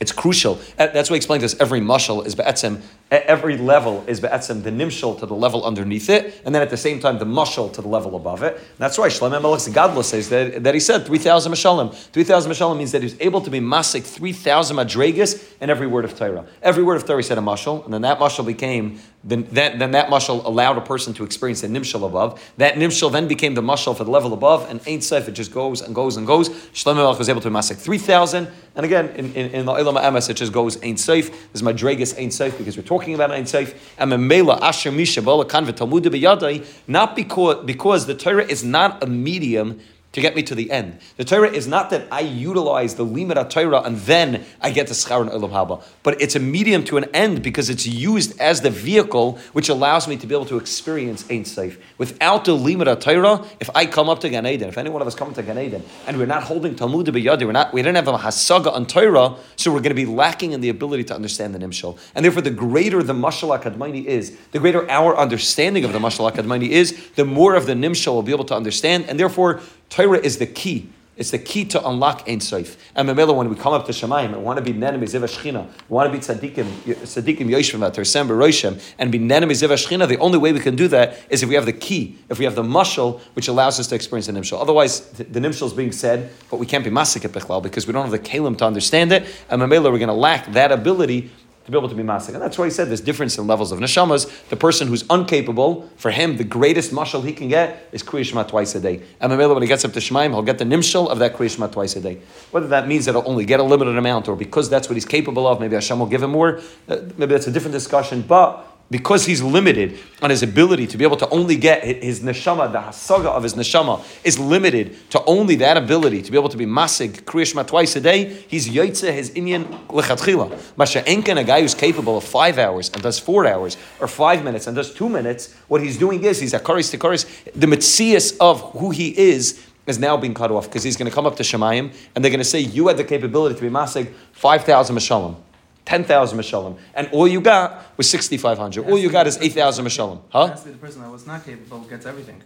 it's 0.00 0.12
crucial. 0.12 0.58
That's 0.76 1.08
why 1.08 1.14
he 1.14 1.18
explained 1.18 1.42
this. 1.42 1.54
Every 1.60 1.80
mushal 1.80 2.26
is 2.26 2.34
be'etzem. 2.34 2.82
Every 3.22 3.56
level 3.56 4.04
is 4.06 4.20
be'etzem 4.20 4.62
the 4.62 4.70
nimshal 4.70 5.18
to 5.20 5.26
the 5.26 5.34
level 5.34 5.64
underneath 5.64 6.08
it, 6.08 6.40
and 6.44 6.54
then 6.54 6.62
at 6.62 6.70
the 6.70 6.76
same 6.76 7.00
time 7.00 7.18
the 7.18 7.24
mushal 7.24 7.72
to 7.72 7.82
the 7.82 7.88
level 7.88 8.16
above 8.16 8.42
it. 8.42 8.56
And 8.56 8.78
that's 8.78 8.98
why 8.98 9.08
Shlomo 9.08 9.40
Melech's 9.40 9.68
Gadla 9.68 10.04
says 10.04 10.28
that, 10.30 10.62
that 10.64 10.74
he 10.74 10.80
said 10.80 11.06
three 11.06 11.18
thousand 11.18 11.52
mashalim. 11.52 11.94
Three 11.94 12.24
thousand 12.24 12.52
mashalim 12.52 12.78
means 12.78 12.92
that 12.92 13.02
he 13.02 13.06
was 13.06 13.20
able 13.20 13.40
to 13.40 13.50
be 13.50 13.60
masik 13.60 14.04
three 14.04 14.32
thousand 14.32 14.76
madregas 14.76 15.44
in 15.60 15.70
every 15.70 15.86
word 15.86 16.04
of 16.04 16.16
Torah. 16.16 16.46
Every 16.62 16.82
word 16.82 16.96
of 16.96 17.06
Torah 17.06 17.22
said 17.22 17.38
a 17.38 17.42
mushal, 17.42 17.84
and 17.84 17.92
then 17.92 18.02
that 18.02 18.18
mushal 18.18 18.46
became 18.46 19.00
then 19.26 19.44
that, 19.52 19.78
then 19.78 19.92
that 19.92 20.08
mushal 20.08 20.44
allowed 20.44 20.76
a 20.76 20.82
person 20.82 21.14
to 21.14 21.24
experience 21.24 21.62
the 21.62 21.68
nimshal 21.68 22.06
above. 22.06 22.40
That 22.58 22.74
nimshal 22.74 23.10
then 23.10 23.26
became 23.26 23.54
the 23.54 23.62
mushal 23.62 23.96
for 23.96 24.04
the 24.04 24.10
level 24.10 24.32
above, 24.32 24.68
and 24.70 24.80
Ein 24.86 25.00
Seif. 25.00 25.28
It 25.28 25.32
just 25.32 25.52
goes 25.52 25.80
and 25.80 25.94
goes 25.94 26.16
and 26.16 26.26
goes. 26.26 26.48
Shlomo 26.48 26.96
Melech 26.96 27.18
was 27.18 27.28
able 27.28 27.40
to 27.40 27.50
be 27.50 27.54
masik 27.54 27.76
three 27.76 27.98
thousand, 27.98 28.48
and 28.76 28.84
again 28.84 29.08
in, 29.16 29.32
in, 29.34 29.50
in 29.50 29.66
the 29.66 29.72
Ilama 29.72 30.02
Emes 30.02 30.30
it 30.30 30.34
just 30.34 30.52
goes 30.52 30.76
Ein 30.82 30.96
Seif. 30.96 31.34
There's 31.52 31.62
madregas 31.62 32.18
Ein 32.18 32.28
Seif 32.28 32.56
because 32.56 32.76
we're 32.76 32.82
talking 32.82 33.03
about 33.12 33.30
Ein 33.30 33.44
Seif. 33.44 33.74
And 33.98 34.10
memela 34.10 34.58
asher 34.62 34.90
misha 34.90 35.20
kan 35.20 35.66
v'talmuda 35.66 36.64
not 36.86 37.14
because 37.14 37.62
because 37.66 38.06
the 38.06 38.14
Torah 38.14 38.46
is 38.46 38.64
not 38.64 39.02
a 39.02 39.06
medium 39.06 39.80
to 40.14 40.20
get 40.20 40.34
me 40.34 40.42
to 40.44 40.54
the 40.54 40.70
end. 40.70 40.98
The 41.16 41.24
Torah 41.24 41.50
is 41.50 41.66
not 41.66 41.90
that 41.90 42.06
I 42.10 42.20
utilize 42.20 42.94
the 42.94 43.04
limit 43.04 43.50
Torah 43.50 43.82
and 43.82 43.98
then 43.98 44.44
I 44.60 44.70
get 44.70 44.86
to 44.86 44.94
schar 44.94 45.20
and 45.20 45.30
olam 45.30 45.50
haba, 45.50 45.82
but 46.02 46.20
it's 46.22 46.36
a 46.36 46.40
medium 46.40 46.84
to 46.84 46.96
an 46.96 47.04
end 47.12 47.42
because 47.42 47.68
it's 47.68 47.86
used 47.86 48.38
as 48.40 48.60
the 48.60 48.70
vehicle 48.70 49.38
which 49.52 49.68
allows 49.68 50.06
me 50.06 50.16
to 50.16 50.26
be 50.26 50.34
able 50.34 50.46
to 50.46 50.56
experience 50.56 51.28
Ein 51.30 51.42
Seif. 51.42 51.78
Without 51.98 52.44
the 52.44 52.54
limit 52.54 53.00
Torah, 53.00 53.44
if 53.58 53.68
I 53.74 53.86
come 53.86 54.08
up 54.08 54.20
to 54.20 54.28
Gan 54.28 54.46
Eden, 54.46 54.68
if 54.68 54.78
any 54.78 54.88
one 54.88 55.02
of 55.02 55.08
us 55.08 55.16
come 55.16 55.34
to 55.34 55.42
Gan 55.42 55.58
Eden, 55.58 55.82
and 56.06 56.16
we're 56.16 56.26
not 56.26 56.44
holding 56.44 56.76
Talmud 56.76 57.06
b'yadi, 57.06 57.44
we're 57.44 57.52
not, 57.52 57.72
we 57.72 57.82
don't 57.82 57.96
have 57.96 58.06
a 58.06 58.16
hasaga 58.16 58.72
on 58.72 58.86
Torah, 58.86 59.34
so 59.56 59.72
we're 59.72 59.80
going 59.80 59.90
to 59.90 59.94
be 59.94 60.06
lacking 60.06 60.52
in 60.52 60.60
the 60.60 60.68
ability 60.68 61.02
to 61.04 61.14
understand 61.14 61.54
the 61.54 61.58
nimshal. 61.58 61.98
And 62.14 62.24
therefore, 62.24 62.42
the 62.42 62.50
greater 62.50 63.02
the 63.02 63.14
mashal 63.14 63.58
akadmaini 63.58 64.04
is, 64.04 64.36
the 64.52 64.60
greater 64.60 64.88
our 64.88 65.16
understanding 65.16 65.84
of 65.84 65.92
the 65.92 65.98
mashal 65.98 66.30
akadmaini 66.30 66.68
is, 66.68 67.10
the 67.16 67.24
more 67.24 67.56
of 67.56 67.66
the 67.66 67.74
nimshal 67.74 68.14
we'll 68.14 68.22
be 68.22 68.32
able 68.32 68.44
to 68.44 68.54
understand, 68.54 69.06
and 69.08 69.18
therefore 69.18 69.60
Torah 69.88 70.18
is 70.18 70.38
the 70.38 70.46
key. 70.46 70.90
It's 71.16 71.30
the 71.30 71.38
key 71.38 71.64
to 71.66 71.88
unlock 71.88 72.28
Ein 72.28 72.40
Sof. 72.40 72.76
And 72.96 73.08
Mamela, 73.08 73.36
when 73.36 73.48
we 73.48 73.54
come 73.54 73.72
up 73.72 73.86
to 73.86 73.92
Shemayim 73.92 74.34
and 74.34 74.42
want 74.42 74.56
to 74.56 74.64
be 74.64 74.72
Nenem 74.72 75.00
Ziva 75.02 75.28
Shechina, 75.28 75.64
we 75.88 75.94
want 75.94 76.12
to 76.12 76.18
be 76.18 76.18
Tzadikim, 76.18 76.64
Tzadikim 76.64 77.48
Yoshvim 77.48 77.88
Tersem 77.92 78.26
Beroishem, 78.26 78.82
and 78.98 79.12
be 79.12 79.20
Nenem 79.20 79.50
Ziva 79.50 79.74
Shechina, 79.74 80.08
the 80.08 80.18
only 80.18 80.38
way 80.38 80.52
we 80.52 80.58
can 80.58 80.74
do 80.74 80.88
that 80.88 81.20
is 81.30 81.44
if 81.44 81.48
we 81.48 81.54
have 81.54 81.66
the 81.66 81.72
key, 81.72 82.18
if 82.28 82.40
we 82.40 82.44
have 82.44 82.56
the 82.56 82.64
mushal, 82.64 83.20
which 83.34 83.46
allows 83.46 83.78
us 83.78 83.86
to 83.86 83.94
experience 83.94 84.26
the 84.26 84.32
Nimshal. 84.32 84.60
Otherwise, 84.60 85.08
the, 85.10 85.22
the 85.24 85.38
Nimshal 85.38 85.66
is 85.66 85.72
being 85.72 85.92
said, 85.92 86.32
but 86.50 86.56
we 86.58 86.66
can't 86.66 86.82
be 86.82 86.90
Masik 86.90 87.24
at 87.24 87.62
because 87.62 87.86
we 87.86 87.92
don't 87.92 88.02
have 88.02 88.10
the 88.10 88.18
Kalim 88.18 88.58
to 88.58 88.66
understand 88.66 89.12
it. 89.12 89.24
And 89.48 89.62
Mamela, 89.62 89.92
we're 89.92 89.98
going 89.98 90.08
to 90.08 90.14
lack 90.14 90.52
that 90.54 90.72
ability 90.72 91.30
to 91.64 91.70
be 91.70 91.78
able 91.78 91.88
to 91.88 91.94
be 91.94 92.02
masik. 92.02 92.34
And 92.34 92.42
that's 92.42 92.58
why 92.58 92.66
he 92.66 92.70
said 92.70 92.88
there's 92.88 93.00
difference 93.00 93.38
in 93.38 93.46
levels 93.46 93.72
of 93.72 93.78
neshamas. 93.78 94.30
The 94.48 94.56
person 94.56 94.88
who's 94.88 95.02
incapable, 95.08 95.88
for 95.96 96.10
him, 96.10 96.36
the 96.36 96.44
greatest 96.44 96.92
mashal 96.92 97.24
he 97.24 97.32
can 97.32 97.48
get 97.48 97.88
is 97.92 98.02
kriyishma 98.02 98.46
twice 98.48 98.74
a 98.74 98.80
day. 98.80 99.02
And 99.20 99.36
when 99.36 99.62
he 99.62 99.68
gets 99.68 99.84
up 99.84 99.92
to 99.94 100.00
Shemaim, 100.00 100.30
he'll 100.30 100.42
get 100.42 100.58
the 100.58 100.64
nimshal 100.64 101.08
of 101.08 101.18
that 101.20 101.34
kriyishma 101.34 101.72
twice 101.72 101.96
a 101.96 102.00
day. 102.00 102.20
Whether 102.50 102.68
that 102.68 102.86
means 102.86 103.06
that 103.06 103.12
he'll 103.12 103.26
only 103.26 103.46
get 103.46 103.60
a 103.60 103.62
limited 103.62 103.96
amount, 103.96 104.28
or 104.28 104.36
because 104.36 104.68
that's 104.68 104.88
what 104.88 104.94
he's 104.94 105.06
capable 105.06 105.46
of, 105.46 105.58
maybe 105.60 105.74
Hashem 105.74 105.98
will 105.98 106.06
give 106.06 106.22
him 106.22 106.30
more, 106.30 106.60
uh, 106.88 106.96
maybe 107.16 107.32
that's 107.32 107.46
a 107.46 107.52
different 107.52 107.72
discussion. 107.72 108.20
But 108.20 108.73
because 108.90 109.24
he's 109.24 109.42
limited 109.42 109.98
on 110.22 110.30
his 110.30 110.42
ability 110.42 110.86
to 110.86 110.98
be 110.98 111.04
able 111.04 111.16
to 111.16 111.28
only 111.30 111.56
get 111.56 111.82
his 111.82 112.20
neshama, 112.20 112.70
the 112.70 112.78
hasaga 112.78 113.26
of 113.26 113.42
his 113.42 113.54
neshama 113.54 114.04
is 114.24 114.38
limited 114.38 115.10
to 115.10 115.24
only 115.24 115.56
that 115.56 115.76
ability 115.76 116.22
to 116.22 116.30
be 116.30 116.38
able 116.38 116.48
to 116.48 116.56
be 116.56 116.66
masig 116.66 117.22
kriyashma 117.22 117.66
twice 117.66 117.96
a 117.96 118.00
day. 118.00 118.24
He's 118.48 118.68
yaitze 118.68 119.12
his 119.12 119.30
inyan 119.30 119.64
lechatchila. 119.86 120.76
Masha 120.76 121.02
enken, 121.02 121.38
a 121.38 121.44
guy 121.44 121.62
who's 121.62 121.74
capable 121.74 122.18
of 122.18 122.24
five 122.24 122.58
hours 122.58 122.90
and 122.90 123.02
does 123.02 123.18
four 123.18 123.46
hours, 123.46 123.76
or 124.00 124.06
five 124.06 124.44
minutes 124.44 124.66
and 124.66 124.76
does 124.76 124.92
two 124.92 125.08
minutes. 125.08 125.54
What 125.68 125.80
he's 125.82 125.98
doing 125.98 126.22
is 126.22 126.40
he's 126.40 126.54
a 126.54 126.60
karis 126.60 126.90
to 126.90 126.98
karis. 126.98 127.26
The 127.52 127.66
mitzias 127.66 128.36
of 128.38 128.60
who 128.72 128.90
he 128.90 129.16
is 129.18 129.64
is 129.86 129.98
now 129.98 130.16
being 130.16 130.34
cut 130.34 130.50
off 130.50 130.66
because 130.66 130.82
he's 130.82 130.96
going 130.96 131.10
to 131.10 131.14
come 131.14 131.26
up 131.26 131.36
to 131.36 131.42
Shemayim 131.42 131.92
and 132.14 132.24
they're 132.24 132.30
going 132.30 132.38
to 132.38 132.44
say 132.44 132.60
you 132.60 132.88
had 132.88 132.96
the 132.96 133.04
capability 133.04 133.54
to 133.54 133.60
be 133.60 133.68
masig 133.68 134.12
five 134.32 134.64
thousand 134.64 134.96
mashalim. 134.96 135.36
10,000 135.84 136.38
Mishalim. 136.38 136.78
And 136.94 137.08
all 137.12 137.28
you 137.28 137.40
got 137.40 137.84
was 137.96 138.08
6,500. 138.08 138.86
All 138.86 138.98
you 138.98 139.10
got 139.10 139.26
is 139.26 139.38
8,000 139.38 139.84
Mishalim. 139.84 140.20
Huh? 140.30 140.46
the 140.46 140.72
person 140.72 141.02
that 141.02 141.10
was 141.10 141.26
not 141.26 141.44
capable 141.44 141.80
gets 141.80 142.06
everything. 142.06 142.42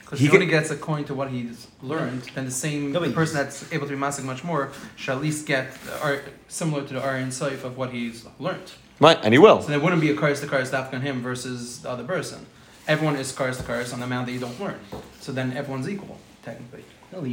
Because 0.00 0.20
he, 0.20 0.28
he 0.28 0.32
only 0.32 0.46
gets 0.46 0.70
according 0.70 1.04
to 1.06 1.14
what 1.14 1.28
he's 1.28 1.66
learned, 1.82 2.22
then 2.34 2.46
the 2.46 2.50
same 2.50 2.92
no, 2.92 3.12
person 3.12 3.36
that's 3.36 3.70
able 3.72 3.86
to 3.86 3.92
be 3.92 3.98
massing 3.98 4.24
much 4.24 4.42
more 4.42 4.72
shall 4.96 5.16
at 5.16 5.22
least 5.22 5.44
get 5.44 5.70
or 6.02 6.22
similar 6.46 6.82
to 6.86 6.94
the 6.94 7.02
Aryan 7.02 7.28
Saif 7.28 7.62
of 7.62 7.76
what 7.76 7.90
he's 7.90 8.26
learned. 8.38 8.72
Right, 9.00 9.18
and 9.22 9.34
he 9.34 9.38
will. 9.38 9.60
So 9.60 9.68
there 9.68 9.78
wouldn't 9.78 10.00
be 10.00 10.10
a 10.10 10.16
curse 10.16 10.40
to 10.40 10.46
curse 10.46 10.72
on 10.72 11.02
him 11.02 11.20
versus 11.20 11.82
the 11.82 11.90
other 11.90 12.04
person. 12.04 12.46
Everyone 12.86 13.16
is 13.16 13.32
curse 13.32 13.58
to 13.58 13.62
curse 13.64 13.92
on 13.92 14.00
the 14.00 14.06
amount 14.06 14.26
that 14.26 14.32
you 14.32 14.40
don't 14.40 14.58
learn. 14.58 14.80
So 15.20 15.30
then 15.30 15.52
everyone's 15.52 15.88
equal, 15.90 16.18
technically. 16.42 16.84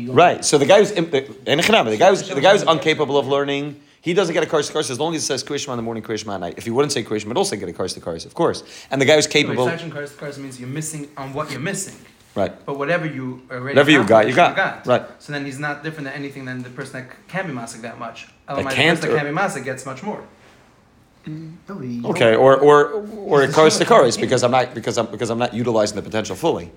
right. 0.09 0.43
So 0.43 0.57
the 0.57 0.65
guy 0.65 0.79
who's 0.79 0.91
the 0.91 1.97
guy 1.97 2.09
who's 2.09 2.27
the 2.27 2.41
guy 2.41 2.51
who's 2.51 2.63
incapable 2.63 3.17
of 3.17 3.27
learning 3.27 3.81
He 4.05 4.13
doesn't 4.13 4.35
get 4.35 4.43
a 4.43 4.45
Karis 4.45 4.71
Karis 4.71 4.91
as 4.91 4.99
long 4.99 5.15
as 5.15 5.23
it 5.23 5.25
says 5.25 5.43
Krishma 5.43 5.71
in 5.71 5.77
the 5.77 5.81
morning, 5.81 6.03
Krishma 6.03 6.35
at 6.35 6.39
night. 6.39 6.53
If 6.57 6.65
he 6.65 6.69
wouldn't 6.69 6.91
say 6.91 7.03
Krishma, 7.03 7.29
he'd 7.29 7.37
also 7.37 7.55
get 7.55 7.67
a 7.67 7.73
Karis 7.73 7.99
Karis, 7.99 8.23
of 8.23 8.35
course. 8.35 8.63
And 8.91 9.01
the 9.01 9.05
guy 9.05 9.15
who's 9.15 9.25
capable. 9.25 9.65
No, 9.65 9.71
Karis 9.71 10.11
Karis 10.11 10.37
means 10.37 10.59
you're 10.59 10.69
missing 10.69 11.09
on 11.17 11.33
what 11.33 11.49
you're 11.49 11.59
missing. 11.59 11.95
Right. 12.35 12.53
But 12.67 12.77
whatever 12.77 13.07
you 13.07 13.41
already 13.49 13.63
whatever 13.63 13.89
you 13.89 14.03
got, 14.03 14.27
you 14.27 14.35
got. 14.35 14.85
Right. 14.85 15.07
So 15.17 15.33
then 15.33 15.43
he's 15.43 15.57
not 15.57 15.83
different 15.83 16.05
than 16.05 16.13
anything 16.13 16.45
than 16.45 16.61
the 16.61 16.69
person 16.69 17.07
that 17.07 17.27
can 17.27 17.47
be 17.47 17.53
masik 17.53 17.81
that 17.81 17.97
much. 17.97 18.27
That 18.27 18.33
Otherwise, 18.53 18.73
can't 18.75 19.01
the 19.01 19.07
person 19.07 19.15
that 19.15 19.25
can 19.25 19.33
be 19.33 19.41
masik 19.41 19.63
gets 19.65 19.87
much 19.87 20.03
more. 20.03 20.23
Okay, 22.05 22.35
or 22.35 22.57
or 22.57 23.07
or 23.17 23.41
it 23.41 23.55
goes 23.55 23.79
to 23.79 23.85
chorus 23.85 24.17
because 24.17 24.43
I'm 24.43 24.51
not 24.51 24.75
because 24.75 24.99
I'm 24.99 25.07
because 25.07 25.31
I'm 25.31 25.39
not 25.39 25.55
utilizing 25.55 25.95
the 25.95 26.03
potential 26.03 26.35
fully. 26.35 26.69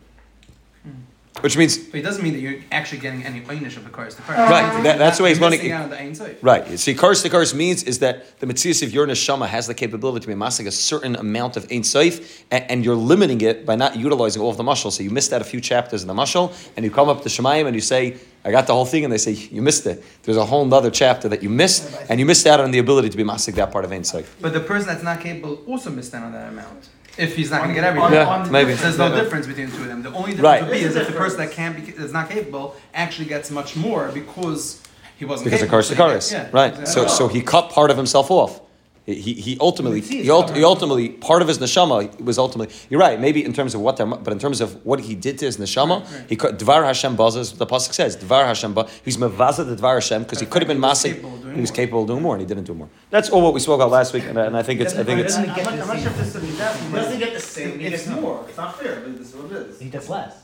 Which 1.40 1.56
means 1.56 1.78
But 1.78 2.00
it 2.00 2.02
doesn't 2.02 2.22
mean 2.22 2.32
that 2.32 2.40
you're 2.40 2.60
actually 2.72 2.98
getting 2.98 3.24
any 3.24 3.40
einish 3.42 3.76
of 3.76 3.84
the 3.84 3.90
chorus 3.90 4.14
to 4.14 4.22
oh, 4.28 4.32
Right, 4.32 4.82
that- 4.82 4.98
that's 4.98 5.18
the 5.18 5.22
way 5.24 5.30
he's 5.30 5.38
You're 5.38 5.44
learning- 5.50 5.60
missing 5.60 5.72
out 5.72 5.84
on 5.84 5.90
the 5.90 6.00
ein 6.00 6.14
sof. 6.14 6.30
Right. 6.42 6.78
See, 6.78 6.94
curse 6.94 7.22
to 7.22 7.30
curse 7.30 7.54
means 7.54 7.82
is 7.84 8.00
that 8.00 8.38
the 8.40 8.46
Metzias 8.46 8.82
of 8.82 8.92
your 8.92 9.06
neshama 9.06 9.46
has 9.46 9.66
the 9.66 9.74
capability 9.74 10.22
to 10.22 10.26
be 10.28 10.34
masking 10.34 10.66
a 10.66 10.72
certain 10.72 11.16
amount 11.16 11.56
of 11.56 11.64
Ein 11.70 11.82
Seif, 11.82 12.42
and, 12.50 12.64
and 12.70 12.84
you're 12.84 12.94
limiting 12.96 13.40
it 13.40 13.64
by 13.64 13.76
not 13.76 13.96
utilizing 13.96 14.42
all 14.42 14.50
of 14.50 14.56
the 14.56 14.64
mushal. 14.64 14.90
So 14.90 15.02
you 15.02 15.10
missed 15.10 15.32
out 15.32 15.40
a 15.40 15.44
few 15.44 15.60
chapters 15.60 16.02
in 16.02 16.08
the 16.08 16.14
mushal, 16.14 16.52
and 16.76 16.84
you 16.84 16.90
come 16.90 17.08
up 17.08 17.22
to 17.22 17.28
Shemayim 17.28 17.66
and 17.66 17.74
you 17.74 17.80
say, 17.80 18.16
I 18.44 18.50
got 18.50 18.66
the 18.66 18.72
whole 18.74 18.86
thing, 18.86 19.04
and 19.04 19.12
they 19.12 19.18
say, 19.18 19.32
You 19.32 19.62
missed 19.62 19.86
it. 19.86 20.02
There's 20.22 20.36
a 20.36 20.44
whole 20.46 20.72
other 20.72 20.90
chapter 20.90 21.28
that 21.28 21.42
you 21.42 21.50
missed, 21.50 21.94
and 22.08 22.18
you 22.20 22.26
missed 22.26 22.46
out 22.46 22.60
on 22.60 22.70
the 22.70 22.78
ability 22.78 23.08
to 23.10 23.16
be 23.16 23.24
masking 23.24 23.54
that 23.56 23.70
part 23.72 23.84
of 23.84 23.92
Ein 23.92 24.02
Seif. 24.02 24.26
But 24.40 24.52
the 24.52 24.60
person 24.60 24.88
that's 24.88 25.02
not 25.02 25.20
capable 25.20 25.62
also 25.66 25.90
missed 25.90 26.14
out 26.14 26.22
on 26.24 26.32
that 26.32 26.48
amount. 26.48 26.88
If 27.18 27.34
he's 27.36 27.50
not 27.50 27.58
going 27.62 27.70
to 27.70 27.74
get 27.74 27.84
everything. 27.84 28.12
Yeah, 28.12 28.46
maybe. 28.50 28.74
There's 28.74 28.96
no 28.98 29.12
difference 29.14 29.46
between 29.46 29.70
the 29.70 29.76
two 29.76 29.82
of 29.82 29.88
them. 29.88 30.02
The 30.02 30.10
only 30.10 30.30
difference 30.36 30.42
Right. 30.42 30.62
would 30.62 30.70
be 30.72 30.78
is 30.80 30.94
if 30.96 31.06
the 31.08 31.12
person 31.12 31.38
that 31.38 31.50
can't 31.50 31.74
be, 31.76 31.92
is 31.92 32.12
not 32.12 32.30
capable 32.30 32.76
actually 32.94 33.26
gets 33.28 33.50
much 33.50 33.74
more 33.76 34.08
because 34.14 34.80
he 35.16 35.24
wasn't 35.24 35.46
Because 35.46 35.62
of 35.62 35.68
capable. 35.68 35.78
curse 35.78 35.88
to 35.88 35.96
so 35.96 36.06
he 36.06 36.12
curse. 36.14 36.30
gets- 36.30 36.32
yeah, 36.32 36.48
Right. 36.60 36.70
exactly. 36.78 36.92
So 36.92 37.06
so 37.08 37.28
he 37.28 37.42
cut 37.42 37.70
part 37.70 37.90
of 37.90 37.96
himself 37.96 38.30
off. 38.30 38.60
He, 39.08 39.14
he, 39.26 39.32
he 39.46 39.52
ultimately 39.58 40.02
Metzias 40.02 40.24
he, 40.26 40.30
ult- 40.30 40.54
he 40.54 40.62
ultimately 40.62 41.08
part 41.28 41.40
of 41.40 41.48
his 41.48 41.58
neshama 41.58 41.98
was 42.28 42.36
ultimately 42.44 42.74
you're 42.90 43.00
right 43.00 43.18
maybe 43.18 43.40
in 43.42 43.54
terms 43.58 43.72
of 43.74 43.80
what 43.80 43.96
but 44.24 44.32
in 44.36 44.38
terms 44.38 44.60
of 44.60 44.68
what 44.84 44.98
he 45.00 45.14
did 45.26 45.38
to 45.38 45.46
his 45.46 45.56
neshama 45.56 46.00
Right, 46.00 46.12
right. 46.12 46.24
he 46.32 46.36
cut 46.42 46.58
Dvar 46.58 46.84
Hashem 46.84 47.16
bazas 47.16 47.56
the 47.56 47.66
pasuk 47.66 47.94
says 47.94 48.18
Dvar 48.24 48.44
Hashem 48.50 48.74
ba 48.74 48.82
he's 49.06 49.16
mevaza 49.16 49.62
the 49.70 49.76
Dvar 49.82 49.94
Hashem 49.94 50.24
because 50.24 50.40
he 50.40 50.46
could 50.52 50.60
have 50.62 50.68
been 50.68 50.82
he 50.82 50.88
masik 50.88 51.14
capable 51.14 51.34
of 51.36 51.42
doing 51.42 51.54
he 51.54 51.60
was 51.62 51.70
capable 51.80 52.02
of 52.02 52.08
doing 52.08 52.22
more 52.22 52.34
and 52.34 52.42
he 52.42 52.46
didn't 52.52 52.64
do 52.64 52.74
more 52.74 52.90
that's 53.08 53.30
all 53.30 53.40
what 53.46 53.54
we 53.54 53.60
spoke 53.60 53.76
about 53.80 53.90
last 53.90 54.12
week 54.12 54.24
and, 54.30 54.36
I- 54.38 54.44
and 54.48 54.56
I 54.58 54.62
think 54.62 54.78
it's 54.82 54.94
I 54.94 55.04
think 55.04 55.20
it's 55.24 55.36
I'm 55.38 55.46
not, 55.46 55.58
I'm 55.58 55.88
not 55.92 55.98
sure 56.00 56.10
if 56.10 56.18
this 56.18 56.34
is 56.34 56.42
He 56.42 56.92
but 56.92 56.98
doesn't 57.00 57.18
get 57.18 57.32
the 57.32 57.40
same. 57.40 57.78
He 57.78 57.88
gets 57.88 58.06
more. 58.08 58.44
It's 58.48 58.58
not 58.58 58.78
fair, 58.78 59.00
but 59.00 59.16
this 59.18 59.28
is 59.30 59.34
what 59.36 59.50
it 59.52 59.56
is. 59.68 59.80
He 59.80 59.88
gets 59.88 60.08
less. 60.10 60.34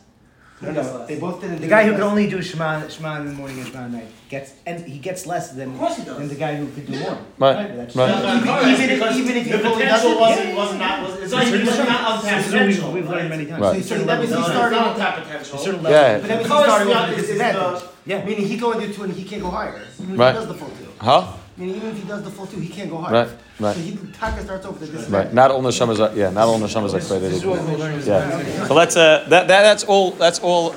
No, 0.62 0.70
no, 0.70 1.06
they 1.06 1.18
both 1.18 1.40
didn't. 1.40 1.56
The 1.56 1.62
do 1.62 1.68
guy 1.68 1.82
it 1.82 1.86
who 1.88 1.92
could 1.94 2.02
only 2.04 2.26
do 2.30 2.40
Shema, 2.40 2.86
Shema 2.88 3.20
in 3.20 3.26
the 3.26 3.32
morning 3.32 3.58
and 3.58 3.66
Shema 3.66 3.84
at 3.84 3.90
night 3.90 4.08
gets, 4.30 4.52
and 4.64 4.80
he 4.86 4.98
gets 4.98 5.26
less 5.26 5.50
than, 5.50 5.72
Of 5.72 5.78
course 5.78 5.96
he 5.96 6.04
does. 6.04 6.16
than 6.16 6.28
the 6.28 6.36
guy 6.36 6.54
who 6.56 6.66
could 6.72 6.86
do 6.86 6.98
more. 7.00 7.18
Right, 7.38 7.76
That's- 7.76 7.96
right. 7.96 8.08
No, 8.08 8.22
no, 8.22 8.44
no, 8.44 8.68
Even, 8.70 8.90
even, 8.90 9.12
even 9.18 9.36
if 9.36 9.48
the 9.50 9.56
he 9.58 9.62
fully 9.62 9.84
does 9.84 10.00
potential 10.00 10.10
it, 10.12 10.20
wasn't 10.20 10.48
yeah. 10.48 10.56
wasn't 10.56 10.78
not 10.80 11.02
was 11.02 11.20
it's 11.20 11.32
not 11.32 11.46
it 11.46 11.66
was 11.66 11.78
not 11.78 12.22
This 12.22 12.24
untapped 12.24 12.44
we've, 12.44 12.52
potential. 12.52 12.92
we've 12.92 13.08
learned 13.10 13.28
many 13.30 13.46
times. 13.46 13.60
Right. 13.60 13.68
So 13.70 13.74
he's 13.74 13.86
starting 13.86 14.06
That 14.06 14.18
means 14.20 14.30
level- 14.30 14.46
he 14.46 14.50
started 14.54 14.78
on 14.78 14.96
tap 14.96 15.14
potential. 15.24 15.58
certain 15.58 15.82
Yeah. 15.82 16.18
But 16.18 16.28
that 16.28 16.38
means 16.38 16.48
he 16.48 16.48
that 16.48 16.64
started 16.64 16.86
means 16.86 16.96
he's 17.20 17.28
with 17.28 17.36
starting 17.36 17.54
his 17.58 17.74
with 17.74 17.84
uh, 17.84 17.88
Yeah. 18.06 18.24
Meaning 18.24 18.46
he 18.46 18.54
can 18.56 18.64
only 18.64 18.86
do 18.86 18.92
two 18.94 19.02
and 19.02 19.12
he 19.12 19.24
can't 19.24 19.42
go 19.42 19.50
higher. 19.50 19.72
Right. 19.74 20.32
he 20.34 20.38
does 20.38 20.46
the 20.46 20.54
full 20.54 20.68
two. 20.68 20.88
huh 20.98 21.26
Meaning 21.56 21.76
even 21.76 21.90
if 21.90 22.02
he 22.02 22.08
does 22.08 22.22
the 22.24 22.30
full 22.30 22.46
two, 22.46 22.58
he 22.58 22.68
can't 22.68 22.90
go 22.90 22.98
higher. 22.98 23.26
Right, 23.26 23.38
right. 23.60 23.76
So 23.76 23.80
he 23.80 23.96
Taka 24.12 24.42
starts 24.42 24.66
over 24.66 24.84
the 24.84 25.08
right 25.08 25.32
not 25.32 25.50
all 25.52 25.62
neshamas 25.62 26.00
are 26.00 26.14
yeah 26.16 26.30
not 26.30 26.48
all 26.48 26.58
neshamas 26.58 26.94
are 26.94 27.00
created 27.06 27.30
This 27.32 27.42
equal. 27.42 27.56
what 27.56 27.64
we're 27.68 27.76
learning. 27.76 28.00
Yeah. 28.06 28.66
So 28.66 28.74
let's 28.74 28.96
uh 28.96 29.24
that, 29.28 29.46
that 29.46 29.62
that's 29.62 29.84
all 29.84 30.10
that's 30.12 30.40
all 30.40 30.74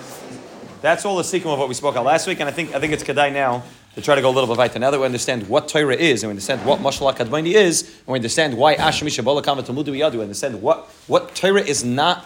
that's 0.82 1.04
all 1.06 1.18
the 1.18 1.24
sequence 1.24 1.54
of 1.54 1.60
what 1.60 1.68
we 1.68 1.74
spoke 1.74 1.96
about 1.96 2.06
last 2.06 2.28
week, 2.28 2.40
and 2.40 2.48
I 2.48 2.52
think 2.52 2.76
I 2.76 2.80
think 2.80 2.94
it's 2.94 3.04
kedai 3.04 3.34
now 3.34 3.64
to 3.96 4.02
try 4.02 4.14
to 4.14 4.22
go 4.22 4.30
a 4.30 4.36
little 4.36 4.48
bit 4.48 4.60
weiter. 4.60 4.78
Now 4.78 4.92
that 4.92 5.00
we 5.00 5.06
understand 5.06 5.50
what 5.50 5.68
Torah 5.68 5.96
is, 5.96 6.22
and 6.22 6.30
we 6.30 6.32
understand 6.32 6.64
what 6.64 6.80
Mashal 6.80 7.12
Kadmani 7.16 7.54
is, 7.54 7.82
and 7.82 8.08
we 8.08 8.16
understand 8.20 8.56
why 8.56 8.76
Ashmi 8.76 9.08
Shabala 9.10 9.44
Kama 9.44 9.64
Talmudu 9.64 9.86
Yadu, 9.98 10.22
understand 10.22 10.62
what 10.62 10.88
what 11.08 11.34
Torah 11.34 11.62
is 11.62 11.84
not. 11.84 12.24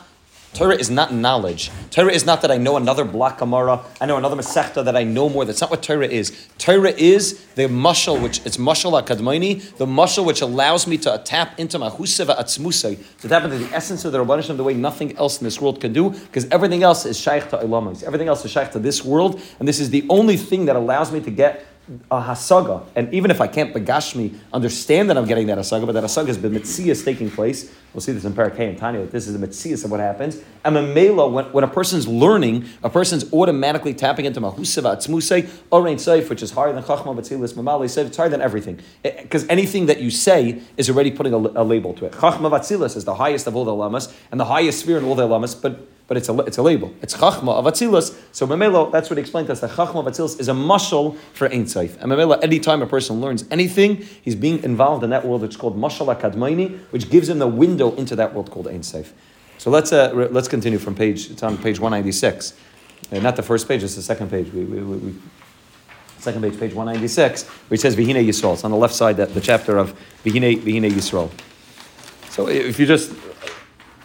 Torah 0.53 0.75
is 0.75 0.89
not 0.89 1.13
knowledge. 1.13 1.71
Torah 1.91 2.11
is 2.11 2.25
not 2.25 2.41
that 2.41 2.51
I 2.51 2.57
know 2.57 2.75
another 2.75 3.05
block 3.05 3.37
Gemara, 3.37 3.83
I 4.01 4.05
know 4.05 4.17
another 4.17 4.35
Masechta 4.35 4.83
that 4.83 4.97
I 4.97 5.03
know 5.03 5.29
more. 5.29 5.45
That's 5.45 5.61
not 5.61 5.69
what 5.71 5.81
Torah 5.81 6.07
is. 6.07 6.49
Torah 6.57 6.91
is 6.91 7.45
the 7.55 7.63
mushal, 7.63 8.21
which 8.21 8.45
it's 8.45 8.57
mushal 8.57 9.01
akadmaini, 9.01 9.77
the 9.77 9.85
mushal 9.85 10.25
which 10.25 10.41
allows 10.41 10.87
me 10.87 10.97
to 10.99 11.21
tap 11.23 11.57
into 11.57 11.79
my 11.79 11.89
husava 11.89 12.37
atzmusay, 12.37 12.99
to 13.21 13.29
tap 13.29 13.45
into 13.45 13.59
the 13.59 13.73
essence 13.73 14.03
of 14.03 14.11
the 14.11 14.23
Rabbanah 14.23 14.43
Shem 14.43 14.57
the 14.57 14.63
way 14.63 14.73
nothing 14.73 15.17
else 15.17 15.39
in 15.39 15.45
this 15.45 15.61
world 15.61 15.79
can 15.79 15.93
do, 15.93 16.09
because 16.09 16.45
everything 16.49 16.83
else 16.83 17.05
is 17.05 17.17
shaykh 17.17 17.49
to. 17.49 17.61
Everything 18.05 18.27
else 18.27 18.43
is 18.43 18.51
shaykh 18.51 18.71
to 18.71 18.79
this 18.79 19.05
world, 19.05 19.41
and 19.59 19.67
this 19.67 19.79
is 19.79 19.89
the 19.89 20.05
only 20.09 20.35
thing 20.35 20.65
that 20.65 20.75
allows 20.75 21.11
me 21.11 21.21
to 21.21 21.31
get 21.31 21.65
a 22.09 22.21
hasaga. 22.21 22.85
And 22.95 23.13
even 23.13 23.31
if 23.31 23.41
I 23.41 23.47
can't 23.47 23.73
begashmi, 23.73 24.37
understand 24.53 25.09
that 25.09 25.17
I'm 25.17 25.25
getting 25.25 25.47
that 25.47 25.57
hasaga, 25.57 25.85
but 25.85 25.93
that 25.93 26.03
hasaga 26.03 26.27
has 26.27 26.37
been 26.37 26.53
mitzias 26.53 27.03
taking 27.03 27.29
place. 27.29 27.73
We'll 27.93 28.01
see 28.01 28.13
this 28.13 28.23
in 28.23 28.33
Parakeh 28.33 28.69
and 28.69 28.77
Tanya, 28.77 29.01
that 29.01 29.11
this 29.11 29.27
is 29.27 29.37
the 29.37 29.45
mitzias 29.45 29.83
of 29.83 29.91
what 29.91 29.99
happens. 29.99 30.41
And 30.63 30.77
a 30.77 30.81
mela, 30.81 31.27
when, 31.27 31.45
when 31.45 31.63
a 31.63 31.67
person's 31.67 32.07
learning, 32.07 32.65
a 32.83 32.89
person's 32.89 33.31
automatically 33.33 33.93
tapping 33.93 34.25
into 34.25 34.39
mahusava 34.39 34.95
atzmusay, 34.95 35.43
orein 35.71 35.95
seif, 35.95 36.29
which 36.29 36.41
is 36.41 36.51
higher 36.51 36.71
than 36.71 36.83
chachma 36.83 37.15
batzilis 37.15 37.53
mamale 37.53 37.85
seif, 37.85 38.07
it's 38.07 38.17
higher 38.17 38.29
than 38.29 38.41
everything. 38.41 38.79
Eh, 39.03 39.21
because 39.21 39.45
anything 39.49 39.87
that 39.87 39.99
you 39.99 40.09
say 40.09 40.61
is 40.77 40.89
already 40.89 41.11
putting 41.11 41.33
a, 41.33 41.37
a 41.37 41.63
label 41.63 41.93
to 41.93 42.05
it. 42.05 42.13
Chachma 42.13 42.49
batzilis 42.49 42.95
is 42.95 43.03
the 43.03 43.15
highest 43.15 43.47
of 43.47 43.55
all 43.55 43.65
the 43.65 43.75
lamas, 43.75 44.13
and 44.31 44.39
the 44.39 44.45
highest 44.45 44.79
sphere 44.79 44.97
in 44.97 45.03
all 45.03 45.15
the 45.15 45.25
lamas, 45.25 45.53
but 45.55 45.87
but 46.11 46.17
it's 46.17 46.27
a, 46.27 46.37
it's 46.39 46.57
a 46.57 46.61
label. 46.61 46.93
It's 47.01 47.15
Chachma 47.15 47.53
of 47.53 47.63
Atzilus. 47.63 48.21
So 48.33 48.45
Memelo, 48.45 48.91
that's 48.91 49.09
what 49.09 49.15
he 49.15 49.21
explained 49.21 49.47
to 49.47 49.53
us, 49.53 49.61
that 49.61 49.69
Chachma 49.69 50.05
of 50.05 50.13
Atzilus 50.13 50.41
is 50.41 50.49
a 50.49 50.51
mushal 50.51 51.17
for 51.31 51.47
Ein 51.47 51.63
Seif. 51.63 51.95
And 52.01 52.11
Memelo, 52.11 52.37
anytime 52.43 52.81
a 52.81 52.85
person 52.85 53.21
learns 53.21 53.45
anything, 53.49 54.05
he's 54.21 54.35
being 54.35 54.61
involved 54.61 55.05
in 55.05 55.09
that 55.11 55.25
world 55.25 55.41
which 55.41 55.51
is 55.51 55.55
called 55.55 55.77
Mashal 55.79 56.13
HaKadmaini, 56.13 56.79
which 56.89 57.09
gives 57.09 57.29
him 57.29 57.39
the 57.39 57.47
window 57.47 57.95
into 57.95 58.17
that 58.17 58.33
world 58.33 58.51
called 58.51 58.67
Ein 58.67 58.81
Seif. 58.81 59.13
So 59.57 59.71
let's, 59.71 59.93
uh, 59.93 60.11
re- 60.13 60.27
let's 60.27 60.49
continue 60.49 60.79
from 60.79 60.95
page, 60.95 61.31
it's 61.31 61.43
on 61.43 61.57
page 61.57 61.79
196. 61.79 62.55
Uh, 63.09 63.19
not 63.19 63.37
the 63.37 63.43
first 63.43 63.69
page, 63.69 63.81
it's 63.81 63.95
the 63.95 64.01
second 64.01 64.29
page. 64.29 64.51
We, 64.51 64.65
we, 64.65 64.81
we, 64.81 64.97
we, 64.97 65.15
second 66.17 66.41
page, 66.41 66.59
page 66.59 66.73
196, 66.73 67.45
where 67.45 67.75
it 67.75 67.79
says 67.79 67.95
Vihine 67.95 68.27
Yisrael. 68.27 68.55
It's 68.55 68.65
on 68.65 68.71
the 68.71 68.75
left 68.75 68.95
side, 68.95 69.15
that, 69.15 69.33
the 69.33 69.39
chapter 69.39 69.77
of 69.77 69.97
Vihine 70.25 70.59
Yisrael. 70.61 71.31
So 72.31 72.49
if 72.49 72.81
you 72.81 72.85
just 72.85 73.13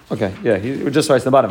Okay, 0.08 0.32
yeah, 0.44 0.56
he 0.56 0.84
he 0.84 0.90
just 0.90 1.10
writes 1.10 1.24
the 1.24 1.32
bottom. 1.32 1.50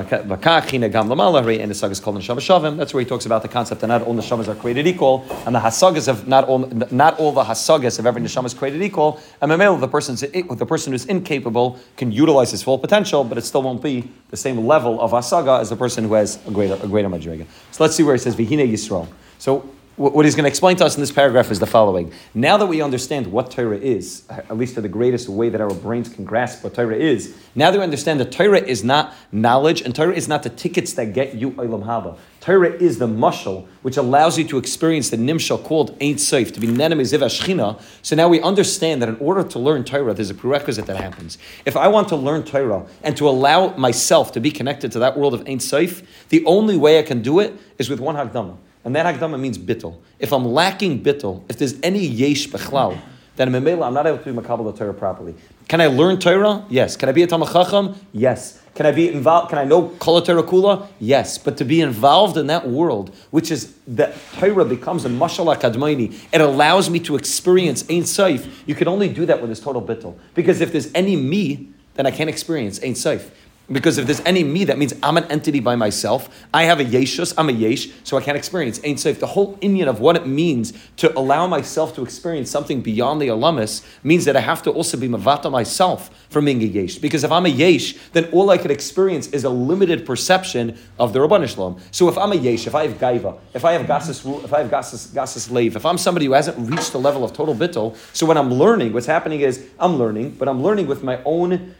That's 2.77 2.93
where 2.93 3.03
he 3.03 3.09
talks 3.09 3.25
about 3.25 3.41
the 3.41 3.49
concept 3.49 3.81
that 3.81 3.87
not 3.87 4.01
all 4.03 4.15
neshamas 4.15 4.47
are 4.47 4.55
created 4.55 4.87
equal, 4.87 5.25
and 5.45 5.53
the 5.53 5.59
hasagas 5.59 6.07
of 6.07 6.25
not 6.25 6.45
all 6.45 6.59
not 6.89 7.19
all 7.19 7.33
the 7.33 7.43
hasagas 7.43 7.99
of 7.99 8.05
every 8.05 8.21
neshama 8.21 8.45
is 8.45 8.53
created 8.53 8.81
equal. 8.81 9.19
And 9.41 9.51
memel, 9.51 9.77
the 9.77 9.89
person's 9.89 10.21
the 10.21 10.65
person 10.65 10.93
who's 10.93 11.05
incapable 11.05 11.77
can 11.97 12.13
utilize 12.13 12.51
his 12.51 12.63
full 12.63 12.77
potential, 12.77 13.25
but 13.25 13.37
it 13.37 13.43
still 13.43 13.61
won't 13.61 13.83
be 13.83 14.09
the 14.29 14.37
same 14.37 14.65
level 14.65 15.01
of 15.01 15.11
hasaga 15.11 15.59
as 15.59 15.69
the 15.69 15.75
person 15.75 16.05
who 16.05 16.13
has 16.13 16.39
a 16.47 16.51
greater 16.51 16.79
a 16.81 16.87
greater 16.87 17.09
madriga. 17.09 17.45
So 17.71 17.83
let's 17.83 17.97
see 17.97 18.03
where 18.03 18.15
it 18.15 18.19
says 18.19 18.37
Vihine 18.37 18.71
Yisrael. 18.71 19.09
So 19.37 19.69
what 19.97 20.25
he's 20.25 20.35
going 20.35 20.43
to 20.43 20.49
explain 20.49 20.75
to 20.75 20.85
us 20.85 20.95
in 20.95 21.01
this 21.01 21.11
paragraph 21.11 21.51
is 21.51 21.59
the 21.59 21.65
following. 21.65 22.11
Now 22.33 22.57
that 22.57 22.65
we 22.65 22.81
understand 22.81 23.27
what 23.27 23.49
Torah 23.49 23.77
is, 23.77 24.23
at 24.29 24.57
least 24.57 24.75
to 24.75 24.81
the 24.81 24.89
greatest 24.89 25.29
way 25.29 25.47
that 25.47 25.61
our 25.61 25.73
brains 25.73 26.09
can 26.09 26.25
grasp 26.25 26.65
what 26.65 26.73
Torah 26.73 26.97
is, 26.97 27.33
now 27.55 27.71
that 27.71 27.77
we 27.77 27.83
understand 27.83 28.19
that 28.19 28.31
Torah 28.31 28.59
is 28.59 28.83
not 28.83 29.13
knowledge 29.31 29.81
and 29.81 29.95
Torah 29.95 30.13
is 30.13 30.27
not 30.27 30.43
the 30.43 30.49
tickets 30.49 30.93
that 30.93 31.13
get 31.13 31.35
you 31.35 31.51
Olam 31.51 31.85
Haba. 31.85 32.17
Torah 32.41 32.73
is 32.73 32.99
the 32.99 33.07
mushal 33.07 33.67
which 33.83 33.95
allows 33.95 34.37
you 34.37 34.43
to 34.43 34.57
experience 34.57 35.09
the 35.09 35.17
nimshal 35.17 35.63
called 35.63 35.91
Ein 36.01 36.15
Seif, 36.15 36.53
to 36.53 36.59
be 36.59 36.67
Nenem 36.67 36.99
Ziv 36.99 37.19
Ashchina. 37.19 37.81
So 38.01 38.17
now 38.17 38.27
we 38.27 38.41
understand 38.41 39.01
that 39.01 39.07
in 39.07 39.15
order 39.17 39.43
to 39.43 39.59
learn 39.59 39.85
Torah, 39.85 40.13
there's 40.13 40.29
a 40.29 40.35
prerequisite 40.35 40.87
that 40.87 40.97
happens. 40.97 41.37
If 41.65 41.77
I 41.77 41.87
want 41.87 42.09
to 42.09 42.17
learn 42.17 42.43
Torah 42.43 42.85
and 43.01 43.15
to 43.15 43.29
allow 43.29 43.75
myself 43.77 44.33
to 44.33 44.41
be 44.41 44.51
connected 44.51 44.91
to 44.91 44.99
that 44.99 45.17
world 45.17 45.33
of 45.33 45.41
Ein 45.47 45.59
Seif, 45.59 46.05
the 46.29 46.45
only 46.45 46.75
way 46.75 46.99
I 46.99 47.03
can 47.03 47.21
do 47.21 47.39
it 47.39 47.57
is 47.79 47.89
with 47.89 48.01
one 48.01 48.15
Hagdama. 48.15 48.57
And 48.85 48.95
that 48.95 49.05
Hagdama 49.13 49.39
means 49.39 49.57
bittel. 49.57 49.97
If 50.19 50.31
I'm 50.31 50.45
lacking 50.45 51.03
bittel, 51.03 51.43
if 51.49 51.57
there's 51.57 51.75
any 51.81 52.05
yesh 52.05 52.47
bechlal, 52.47 52.97
then 53.35 53.53
I'm 53.53 53.93
not 53.93 54.07
able 54.07 54.19
to 54.19 54.31
be 54.31 54.39
makabel 54.39 54.71
the 54.71 54.77
Torah 54.77 54.93
properly. 54.93 55.35
Can 55.67 55.81
I 55.81 55.87
learn 55.87 56.19
Torah? 56.19 56.63
Yes. 56.69 56.95
Can 56.95 57.09
I 57.09 57.11
be 57.11 57.23
a 57.23 57.27
Talmud? 57.27 57.95
Yes. 58.13 58.61
Can 58.75 58.85
I 58.85 58.91
be 58.91 59.09
involved? 59.09 59.49
Can 59.49 59.57
I 59.57 59.63
know 59.63 59.89
Kol 59.99 60.21
Torah 60.21 60.43
Kula? 60.43 60.87
Yes. 60.99 61.37
But 61.37 61.57
to 61.57 61.65
be 61.65 61.81
involved 61.81 62.37
in 62.37 62.47
that 62.47 62.69
world, 62.69 63.13
which 63.31 63.49
is 63.49 63.73
that 63.87 64.15
Torah 64.37 64.63
becomes 64.63 65.03
a 65.05 65.09
mashal 65.09 65.53
akadmaini, 65.53 66.15
it 66.31 66.39
allows 66.39 66.89
me 66.89 66.99
to 66.99 67.15
experience 67.15 67.83
Ein 67.89 68.03
Saif. 68.03 68.49
You 68.67 68.75
can 68.75 68.87
only 68.87 69.09
do 69.09 69.25
that 69.25 69.41
with 69.41 69.49
this 69.49 69.59
total 69.59 69.81
bittel. 69.81 70.17
Because 70.35 70.61
if 70.61 70.71
there's 70.71 70.93
any 70.93 71.15
me, 71.15 71.69
then 71.95 72.05
I 72.05 72.11
can't 72.11 72.29
experience 72.29 72.79
Ein 72.83 72.93
Saif. 72.93 73.31
Because 73.71 73.97
if 73.97 74.05
there's 74.05 74.21
any 74.21 74.43
me, 74.43 74.63
that 74.65 74.77
means 74.77 74.93
I'm 75.01 75.17
an 75.17 75.23
entity 75.25 75.59
by 75.59 75.75
myself. 75.75 76.29
I 76.53 76.63
have 76.63 76.79
a 76.79 76.85
yeshus, 76.85 77.33
I'm 77.35 77.49
a 77.49 77.51
yesh, 77.51 77.89
so 78.03 78.15
I 78.15 78.21
can't 78.21 78.37
experience 78.37 78.79
Ein 78.85 78.97
Sof. 78.97 79.19
The 79.19 79.27
whole 79.27 79.57
inyan 79.57 79.87
of 79.87 79.99
what 79.99 80.15
it 80.15 80.27
means 80.27 80.73
to 80.97 81.17
allow 81.17 81.47
myself 81.47 81.95
to 81.95 82.03
experience 82.03 82.51
something 82.51 82.81
beyond 82.81 83.21
the 83.21 83.29
alamis 83.29 83.83
means 84.03 84.25
that 84.25 84.35
I 84.35 84.41
have 84.41 84.61
to 84.63 84.71
also 84.71 84.97
be 84.97 85.07
mavata 85.07 85.49
myself 85.49 86.11
from 86.29 86.45
being 86.45 86.61
a 86.61 86.65
yesh. 86.65 86.99
Because 86.99 87.23
if 87.23 87.31
I'm 87.31 87.45
a 87.45 87.49
yesh, 87.49 87.95
then 88.13 88.25
all 88.25 88.51
I 88.51 88.59
could 88.59 88.69
experience 88.71 89.27
is 89.27 89.43
a 89.43 89.49
limited 89.49 90.05
perception 90.05 90.77
of 90.99 91.13
the 91.13 91.19
Rabban 91.19 91.47
Shalom. 91.47 91.79
So 91.89 92.07
if 92.07 92.17
I'm 92.19 92.33
a 92.33 92.35
yesh, 92.35 92.67
if 92.67 92.75
I 92.75 92.87
have 92.87 92.99
gaiva, 92.99 93.39
if 93.55 93.65
I 93.65 93.71
have 93.71 93.87
gasis, 93.87 94.23
if 94.23 94.53
I 94.53 94.59
have 94.59 94.69
gasis, 94.69 95.07
gasis 95.07 95.49
lave, 95.49 95.75
if 95.75 95.85
I'm 95.85 95.97
somebody 95.97 96.27
who 96.27 96.33
hasn't 96.33 96.69
reached 96.69 96.91
the 96.91 96.99
level 96.99 97.23
of 97.23 97.33
total 97.33 97.55
bittel, 97.55 97.95
so 98.13 98.27
when 98.27 98.37
I'm 98.37 98.53
learning, 98.53 98.93
what's 98.93 99.07
happening 99.07 99.41
is 99.41 99.65
I'm 99.79 99.97
learning, 99.97 100.31
but 100.31 100.47
I'm 100.47 100.61
learning 100.61 100.85
with 100.85 101.03
my 101.03 101.19
own 101.25 101.73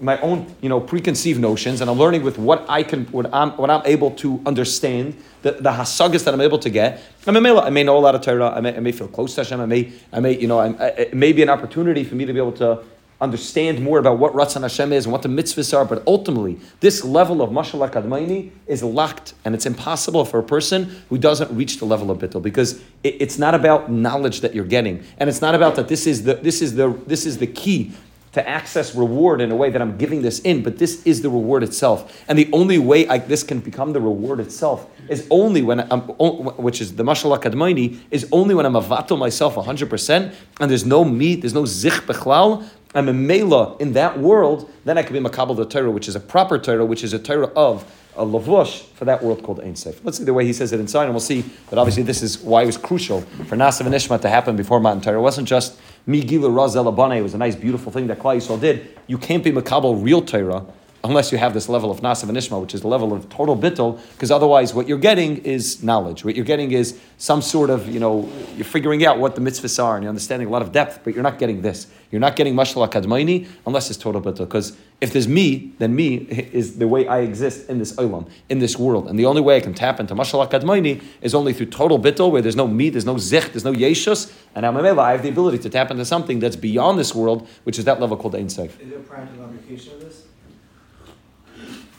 my 0.00 0.20
own 0.20 0.54
you 0.60 0.68
know 0.68 0.80
preconceived 0.80 1.40
notions, 1.40 1.80
and 1.80 1.90
I'm 1.90 1.98
learning 1.98 2.22
with 2.22 2.38
what 2.38 2.64
I 2.68 2.82
can 2.82 3.06
what 3.06 3.32
I'm 3.32 3.50
what 3.52 3.70
I'm 3.70 3.82
able 3.84 4.10
to 4.12 4.40
understand 4.46 5.16
the 5.42 5.52
the 5.52 5.70
hasagas 5.70 6.24
that 6.24 6.34
I'm 6.34 6.40
able 6.40 6.58
to 6.58 6.70
get. 6.70 7.00
I 7.26 7.30
may 7.30 7.56
I 7.56 7.70
may 7.70 7.84
know 7.84 7.96
a 7.96 8.00
lot 8.00 8.14
of 8.14 8.20
Torah. 8.20 8.50
I 8.50 8.60
may, 8.60 8.76
I 8.76 8.80
may 8.80 8.92
feel 8.92 9.08
close 9.08 9.34
to 9.36 9.42
Hashem. 9.42 9.60
I 9.60 9.66
may 9.66 9.92
I 10.12 10.20
may 10.20 10.38
you 10.38 10.48
know 10.48 10.58
I, 10.58 10.66
I, 10.66 10.68
uh, 10.68 10.94
it 10.98 11.14
may 11.14 11.32
be 11.32 11.42
an 11.42 11.48
opportunity 11.48 12.04
for 12.04 12.14
me 12.14 12.24
to 12.24 12.32
be 12.32 12.38
able 12.38 12.52
to 12.52 12.82
understand 13.20 13.82
more 13.82 13.98
about 13.98 14.18
what 14.18 14.32
Ratzon 14.34 14.62
Hashem 14.62 14.92
is 14.92 15.06
and 15.06 15.12
what 15.12 15.22
the 15.22 15.28
mitzvahs 15.28 15.76
are, 15.76 15.84
but 15.84 16.02
ultimately, 16.06 16.58
this 16.80 17.04
level 17.04 17.42
of 17.42 17.50
Mashal 17.50 17.88
HaKadmaini 17.88 18.50
is 18.66 18.82
locked, 18.82 19.34
and 19.44 19.54
it's 19.54 19.66
impossible 19.66 20.24
for 20.24 20.38
a 20.38 20.42
person 20.42 21.02
who 21.08 21.16
doesn't 21.16 21.50
reach 21.56 21.78
the 21.78 21.84
level 21.84 22.10
of 22.10 22.18
Bittul 22.18 22.42
because 22.42 22.82
it, 23.02 23.16
it's 23.20 23.38
not 23.38 23.54
about 23.54 23.90
knowledge 23.90 24.40
that 24.40 24.54
you're 24.54 24.64
getting, 24.64 25.02
and 25.18 25.28
it's 25.30 25.40
not 25.40 25.54
about 25.54 25.76
that 25.76 25.88
this 25.88 26.06
is 26.06 26.24
the 26.24 26.34
this 26.34 26.60
is 26.60 26.74
the 26.74 26.90
this 27.06 27.24
is 27.24 27.38
the 27.38 27.46
key 27.46 27.92
to 28.34 28.48
access 28.48 28.94
reward 28.94 29.40
in 29.40 29.50
a 29.50 29.56
way 29.56 29.70
that 29.70 29.80
I'm 29.80 29.96
giving 29.96 30.22
this 30.22 30.40
in, 30.40 30.62
but 30.62 30.78
this 30.78 31.02
is 31.04 31.22
the 31.22 31.30
reward 31.30 31.62
itself. 31.62 32.24
And 32.28 32.38
the 32.38 32.50
only 32.52 32.78
way 32.78 33.08
I, 33.08 33.18
this 33.18 33.42
can 33.42 33.60
become 33.60 33.92
the 33.92 34.00
reward 34.00 34.40
itself 34.40 34.90
is 35.08 35.26
only 35.30 35.62
when 35.62 35.80
I'm, 35.92 36.00
which 36.00 36.80
is 36.80 36.96
the 36.96 37.04
mashal 37.04 37.36
hakadmaini, 37.36 38.00
is 38.10 38.28
only 38.32 38.54
when 38.54 38.66
I'm 38.66 38.74
avato 38.74 39.18
myself 39.18 39.54
100%, 39.54 40.34
and 40.60 40.70
there's 40.70 40.84
no 40.84 41.04
meat, 41.04 41.42
there's 41.42 41.54
no 41.54 41.64
zich 41.64 41.92
bechlal, 42.06 42.64
I'm 42.94 43.08
a 43.08 43.12
mela 43.12 43.76
in 43.78 43.92
that 43.94 44.18
world, 44.18 44.70
then 44.84 44.98
I 44.98 45.02
can 45.02 45.12
be 45.12 45.28
makabel 45.28 45.56
the 45.56 45.64
Torah, 45.64 45.90
which 45.90 46.08
is 46.08 46.16
a 46.16 46.20
proper 46.20 46.58
Torah, 46.58 46.84
which 46.84 47.02
is 47.02 47.12
a 47.12 47.18
Torah 47.18 47.48
of 47.54 47.84
a 48.16 48.24
lavush 48.24 48.84
for 48.94 49.04
that 49.04 49.22
world 49.22 49.42
called 49.42 49.60
Ein. 49.60 49.74
Let's 50.04 50.18
see 50.18 50.24
the 50.24 50.34
way 50.34 50.46
he 50.46 50.52
says 50.52 50.72
it 50.72 50.78
inside, 50.78 51.04
and 51.04 51.12
we'll 51.12 51.20
see 51.20 51.42
that 51.70 51.78
obviously 51.78 52.04
this 52.04 52.22
is 52.22 52.38
why 52.38 52.62
it 52.62 52.66
was 52.66 52.76
crucial 52.76 53.22
for 53.22 53.56
Nasav 53.56 53.86
and 53.86 53.94
Ishma 53.94 54.20
to 54.20 54.28
happen 54.28 54.54
before 54.54 54.78
Matan 54.78 55.00
Torah. 55.00 55.18
It 55.18 55.22
wasn't 55.22 55.48
just 55.48 55.78
Migilu 56.06 56.54
Raz 56.54 56.76
Elabane, 56.76 57.22
was 57.22 57.34
a 57.34 57.38
nice, 57.38 57.56
beautiful 57.56 57.90
thing 57.90 58.06
that 58.08 58.18
Klal 58.18 58.36
Yisrael 58.36 58.60
did. 58.60 58.98
You 59.06 59.18
can't 59.18 59.42
be 59.42 59.52
Makabal 59.52 60.04
real 60.04 60.20
Torah 60.22 60.66
unless 61.04 61.30
you 61.30 61.36
have 61.36 61.52
this 61.52 61.68
level 61.68 61.90
of 61.90 62.00
Nasav 62.00 62.30
and 62.30 62.38
Ishma, 62.38 62.58
which 62.60 62.74
is 62.74 62.80
the 62.80 62.88
level 62.88 63.12
of 63.12 63.28
total 63.28 63.56
bittul, 63.56 64.00
because 64.12 64.30
otherwise 64.30 64.72
what 64.72 64.88
you're 64.88 64.96
getting 64.96 65.36
is 65.44 65.82
knowledge. 65.82 66.24
What 66.24 66.34
you're 66.34 66.46
getting 66.46 66.72
is 66.72 66.98
some 67.18 67.42
sort 67.42 67.68
of, 67.68 67.86
you 67.88 68.00
know, 68.00 68.28
you're 68.56 68.64
figuring 68.64 69.04
out 69.04 69.18
what 69.18 69.34
the 69.34 69.42
mitzvahs 69.42 69.82
are 69.82 69.96
and 69.96 70.02
you're 70.02 70.08
understanding 70.08 70.48
a 70.48 70.50
lot 70.50 70.62
of 70.62 70.72
depth, 70.72 71.00
but 71.04 71.12
you're 71.12 71.22
not 71.22 71.38
getting 71.38 71.60
this. 71.60 71.88
You're 72.10 72.20
not 72.20 72.36
getting 72.36 72.54
Mashal 72.54 72.88
HaKadmaini 72.88 73.46
unless 73.66 73.90
it's 73.90 73.98
total 73.98 74.22
bittul. 74.22 74.46
Because 74.46 74.76
if 75.00 75.12
there's 75.12 75.28
me, 75.28 75.72
then 75.78 75.94
me 75.94 76.16
is 76.16 76.78
the 76.78 76.88
way 76.88 77.06
I 77.06 77.18
exist 77.18 77.68
in 77.68 77.78
this 77.78 77.92
olam, 77.96 78.30
in 78.48 78.60
this 78.60 78.78
world. 78.78 79.06
And 79.06 79.18
the 79.18 79.26
only 79.26 79.42
way 79.42 79.56
I 79.56 79.60
can 79.60 79.74
tap 79.74 80.00
into 80.00 80.14
Mashal 80.14 80.48
HaKadmaini 80.48 81.02
is 81.20 81.34
only 81.34 81.52
through 81.52 81.66
total 81.66 81.98
bittul, 81.98 82.30
where 82.30 82.40
there's 82.40 82.56
no 82.56 82.66
me, 82.66 82.88
there's 82.88 83.04
no 83.04 83.18
zich, 83.18 83.52
there's 83.52 83.64
no 83.64 83.74
yeshus, 83.74 84.32
and 84.54 84.64
Amamela, 84.64 85.00
I 85.00 85.12
have 85.12 85.22
the 85.22 85.28
ability 85.28 85.58
to 85.58 85.68
tap 85.68 85.90
into 85.90 86.04
something 86.04 86.38
that's 86.38 86.56
beyond 86.56 86.98
this 86.98 87.14
world, 87.14 87.46
which 87.64 87.78
is 87.78 87.84
that 87.84 88.00
level 88.00 88.16
called 88.16 88.36
Ein. 88.36 88.46
Is 88.46 88.56
there 88.56 88.68
a 88.68 89.00
practical 89.00 89.44
application 89.44 89.94
of 89.94 90.00
this? 90.00 90.22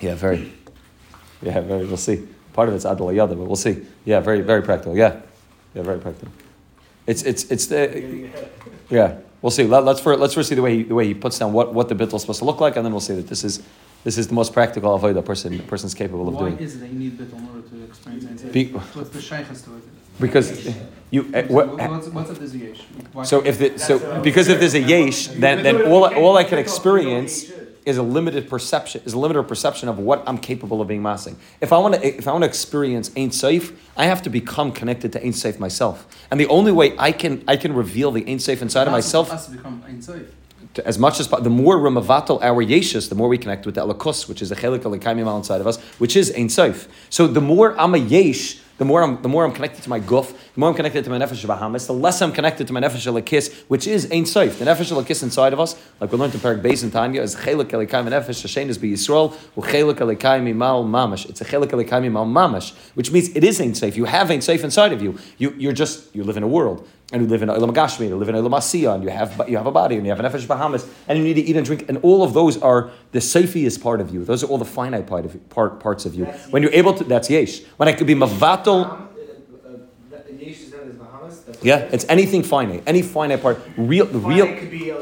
Yeah, 0.01 0.15
very. 0.15 0.53
Yeah, 1.41 1.61
very. 1.61 1.85
We'll 1.85 1.97
see. 1.97 2.27
Part 2.53 2.69
of 2.69 2.75
it's 2.75 2.85
Adal 2.85 3.13
Yada, 3.13 3.35
but 3.35 3.45
we'll 3.45 3.55
see. 3.55 3.85
Yeah, 4.05 4.19
very, 4.19 4.41
very 4.41 4.61
practical. 4.61 4.95
Yeah, 4.95 5.21
yeah, 5.73 5.81
very 5.83 5.99
practical. 5.99 6.31
It's 7.07 7.23
it's 7.23 7.51
it's 7.51 7.67
the 7.67 8.29
yeah. 8.89 9.17
We'll 9.41 9.51
see. 9.51 9.63
Let, 9.63 9.87
us 9.87 9.99
first 9.99 10.19
let's 10.19 10.33
first 10.33 10.49
see 10.49 10.55
the 10.55 10.61
way 10.61 10.77
he, 10.77 10.83
the 10.83 10.95
way 10.95 11.05
he 11.05 11.13
puts 11.13 11.37
down 11.37 11.53
what, 11.53 11.71
what 11.71 11.87
the 11.87 11.93
bittul 11.93 12.15
is 12.15 12.21
supposed 12.21 12.39
to 12.39 12.45
look 12.45 12.59
like, 12.59 12.77
and 12.77 12.85
then 12.85 12.91
we'll 12.91 12.99
see 12.99 13.13
that 13.15 13.27
this 13.27 13.43
is 13.43 13.61
this 14.03 14.17
is 14.17 14.27
the 14.27 14.33
most 14.33 14.53
practical 14.53 14.95
avoid 14.95 15.17
a 15.17 15.21
person 15.21 15.59
person's 15.67 15.93
capable 15.93 16.27
of 16.27 16.33
Why 16.33 16.39
doing. 16.39 16.55
Why 16.55 16.63
is 16.63 16.75
it 16.75 16.79
that 16.79 16.89
you 16.89 16.99
need 16.99 17.17
bittul 17.17 17.39
in 17.39 17.47
order 17.49 17.67
to 17.67 17.83
experience 17.83 18.43
it? 18.43 18.51
Be, 18.51 18.65
What's 18.67 19.09
the 19.09 19.21
shaykhs 19.21 19.61
to 19.63 19.75
it? 19.75 19.83
Because 20.19 20.75
you 21.11 21.29
uh, 21.33 21.43
what, 21.43 21.77
what's, 21.77 22.07
what's 22.07 22.29
if 22.31 22.39
there's 22.39 22.53
a 22.53 22.57
yesh? 22.57 22.81
Why 23.11 23.23
so 23.23 23.41
if 23.41 23.59
the, 23.59 23.77
so 23.77 24.21
because 24.21 24.47
if 24.47 24.59
there's 24.59 24.73
a 24.73 24.79
yesh, 24.79 25.27
then 25.27 25.61
then 25.61 25.85
all 25.87 26.05
all 26.15 26.37
I 26.37 26.43
can 26.43 26.57
experience 26.57 27.51
is 27.85 27.97
a 27.97 28.03
limited 28.03 28.49
perception, 28.49 29.01
is 29.05 29.13
a 29.13 29.19
limited 29.19 29.43
perception 29.43 29.87
of 29.87 29.99
what 29.99 30.23
I'm 30.27 30.37
capable 30.37 30.81
of 30.81 30.87
being 30.87 31.03
massing. 31.03 31.37
If 31.61 31.71
I 31.71 31.77
want 31.77 31.95
to, 31.95 32.05
if 32.05 32.27
I 32.27 32.31
want 32.31 32.43
to 32.43 32.47
experience 32.47 33.11
Ein 33.15 33.29
Seif, 33.29 33.75
I 33.95 34.05
have 34.05 34.23
to 34.23 34.29
become 34.29 34.71
connected 34.71 35.13
to 35.13 35.23
Ein 35.23 35.33
Seif 35.33 35.59
myself. 35.59 36.07
And 36.31 36.39
the 36.39 36.47
only 36.47 36.71
way 36.71 36.95
I 36.97 37.11
can, 37.11 37.43
I 37.47 37.57
can 37.57 37.73
reveal 37.73 38.11
the 38.11 38.23
Ein 38.23 38.39
Seif 38.39 38.61
inside 38.61 38.87
of 38.87 38.91
myself. 38.91 39.29
Has 39.29 39.45
to 39.45 39.51
become 39.51 39.83
Ein 39.87 39.99
Seif. 39.99 40.27
As 40.83 40.99
much 40.99 41.21
as 41.21 41.29
the 41.29 41.49
more 41.49 41.77
Ramavatal 41.77 42.41
our 42.41 42.61
Yeshus, 42.63 43.07
the 43.07 43.15
more 43.15 43.29
we 43.29 43.37
connect 43.37 43.65
with 43.65 43.75
the 43.75 43.81
Alakus, 43.87 44.27
which 44.27 44.41
is 44.41 44.51
a 44.51 44.55
Chelik 44.57 44.79
Alikaimimal 44.79 45.37
inside 45.37 45.61
of 45.61 45.67
us, 45.67 45.79
which 45.99 46.17
is 46.17 46.31
Ein 46.31 46.47
Seif. 46.47 46.87
So 47.09 47.27
the 47.27 47.39
more 47.39 47.79
I'm 47.79 47.93
a 47.93 47.97
Yesh, 47.97 48.59
the 48.77 48.85
more 48.85 49.03
I'm 49.03 49.21
the 49.21 49.29
more 49.29 49.45
I'm 49.45 49.51
connected 49.51 49.83
to 49.83 49.89
my 49.89 49.99
guf, 49.99 50.31
the 50.31 50.59
more 50.59 50.69
I'm 50.69 50.75
connected 50.75 51.03
to 51.05 51.09
my 51.09 51.17
nefesh 51.17 51.45
bahamas, 51.45 51.87
the 51.87 51.93
less 51.93 52.21
I'm 52.21 52.31
connected 52.31 52.67
to 52.67 52.73
my 52.73 52.81
nefesh 52.81 53.11
lakis, 53.11 53.53
which 53.67 53.87
is 53.87 54.05
ein 54.11 54.23
soif. 54.23 54.57
The 54.57 54.65
nefesh 54.65 54.91
lakis 54.91 55.23
inside 55.23 55.53
of 55.53 55.59
us, 55.59 55.75
like 56.01 56.11
we 56.11 56.17
learned 56.17 56.33
in 56.33 56.41
Parak 56.41 56.61
Beis 56.61 56.83
and 56.83 56.91
Tanya, 56.91 57.21
is 57.21 57.35
chelik 57.35 57.69
elikayim 57.69 58.09
nefesh 58.09 58.41
hashen 58.41 58.67
is 58.67 58.77
be 58.77 58.91
Yisrael, 58.91 59.33
u 59.55 59.61
chelik 59.61 59.95
elikayim 59.95 60.53
mal 60.55 60.83
mamash. 60.83 61.29
It's 61.29 61.41
a 61.41 61.45
chelik 61.45 61.69
elikayim 61.69 62.11
mal 62.11 62.25
mamash, 62.25 62.73
which 62.95 63.11
means 63.11 63.29
it 63.29 63.43
is 63.43 63.61
ein 63.61 63.71
soif. 63.71 63.95
You 63.95 64.05
have 64.05 64.29
ein 64.29 64.39
soif 64.39 64.63
inside 64.63 64.91
of 64.91 65.01
you. 65.01 65.17
You 65.37 65.53
you're 65.57 65.73
just 65.73 66.13
you 66.13 66.23
live 66.23 66.37
in 66.37 66.43
a 66.43 66.47
world 66.47 66.87
and 67.11 67.21
you 67.21 67.27
live 67.27 67.43
in 67.43 67.49
Olam 67.49 67.73
Gashmi, 67.73 68.07
you 68.07 68.15
live 68.15 68.29
in 68.29 68.35
Olam 68.35 68.51
Asiya, 68.51 68.95
and 68.95 69.03
you 69.03 69.09
have 69.09 69.47
you 69.47 69.57
have 69.57 69.67
a 69.67 69.71
body, 69.71 69.95
and 69.95 70.05
you 70.05 70.11
have 70.11 70.19
an 70.19 70.31
Nefesh 70.31 70.47
Bahamas, 70.47 70.87
and 71.07 71.17
you 71.19 71.23
need 71.23 71.35
to 71.35 71.41
eat 71.41 71.55
and 71.55 71.65
drink, 71.65 71.87
and 71.87 71.99
all 71.99 72.23
of 72.23 72.33
those 72.33 72.57
are 72.61 72.89
the 73.11 73.19
is 73.55 73.77
part 73.77 74.01
of 74.01 74.13
you. 74.13 74.25
Those 74.25 74.43
are 74.43 74.47
all 74.47 74.57
the 74.57 74.65
finite 74.65 75.05
part 75.05 75.25
of, 75.25 75.49
part, 75.49 75.79
parts 75.79 76.05
of 76.05 76.15
you. 76.15 76.25
That's 76.25 76.47
when 76.51 76.63
you're 76.63 76.73
able 76.73 76.93
to, 76.95 77.03
that's 77.03 77.29
yesh. 77.29 77.63
When 77.77 77.87
I 77.87 77.93
could 77.93 78.07
be 78.07 78.15
mavatal. 78.15 79.09
Yeah, 81.61 81.77
it's 81.91 82.05
anything 82.09 82.43
finite, 82.43 82.83
any 82.85 83.01
finite 83.01 83.41
part. 83.41 83.59
Real, 83.77 84.07
real. 84.07 84.47
Could 84.47 84.71
be, 84.71 84.91
uh, 84.91 84.97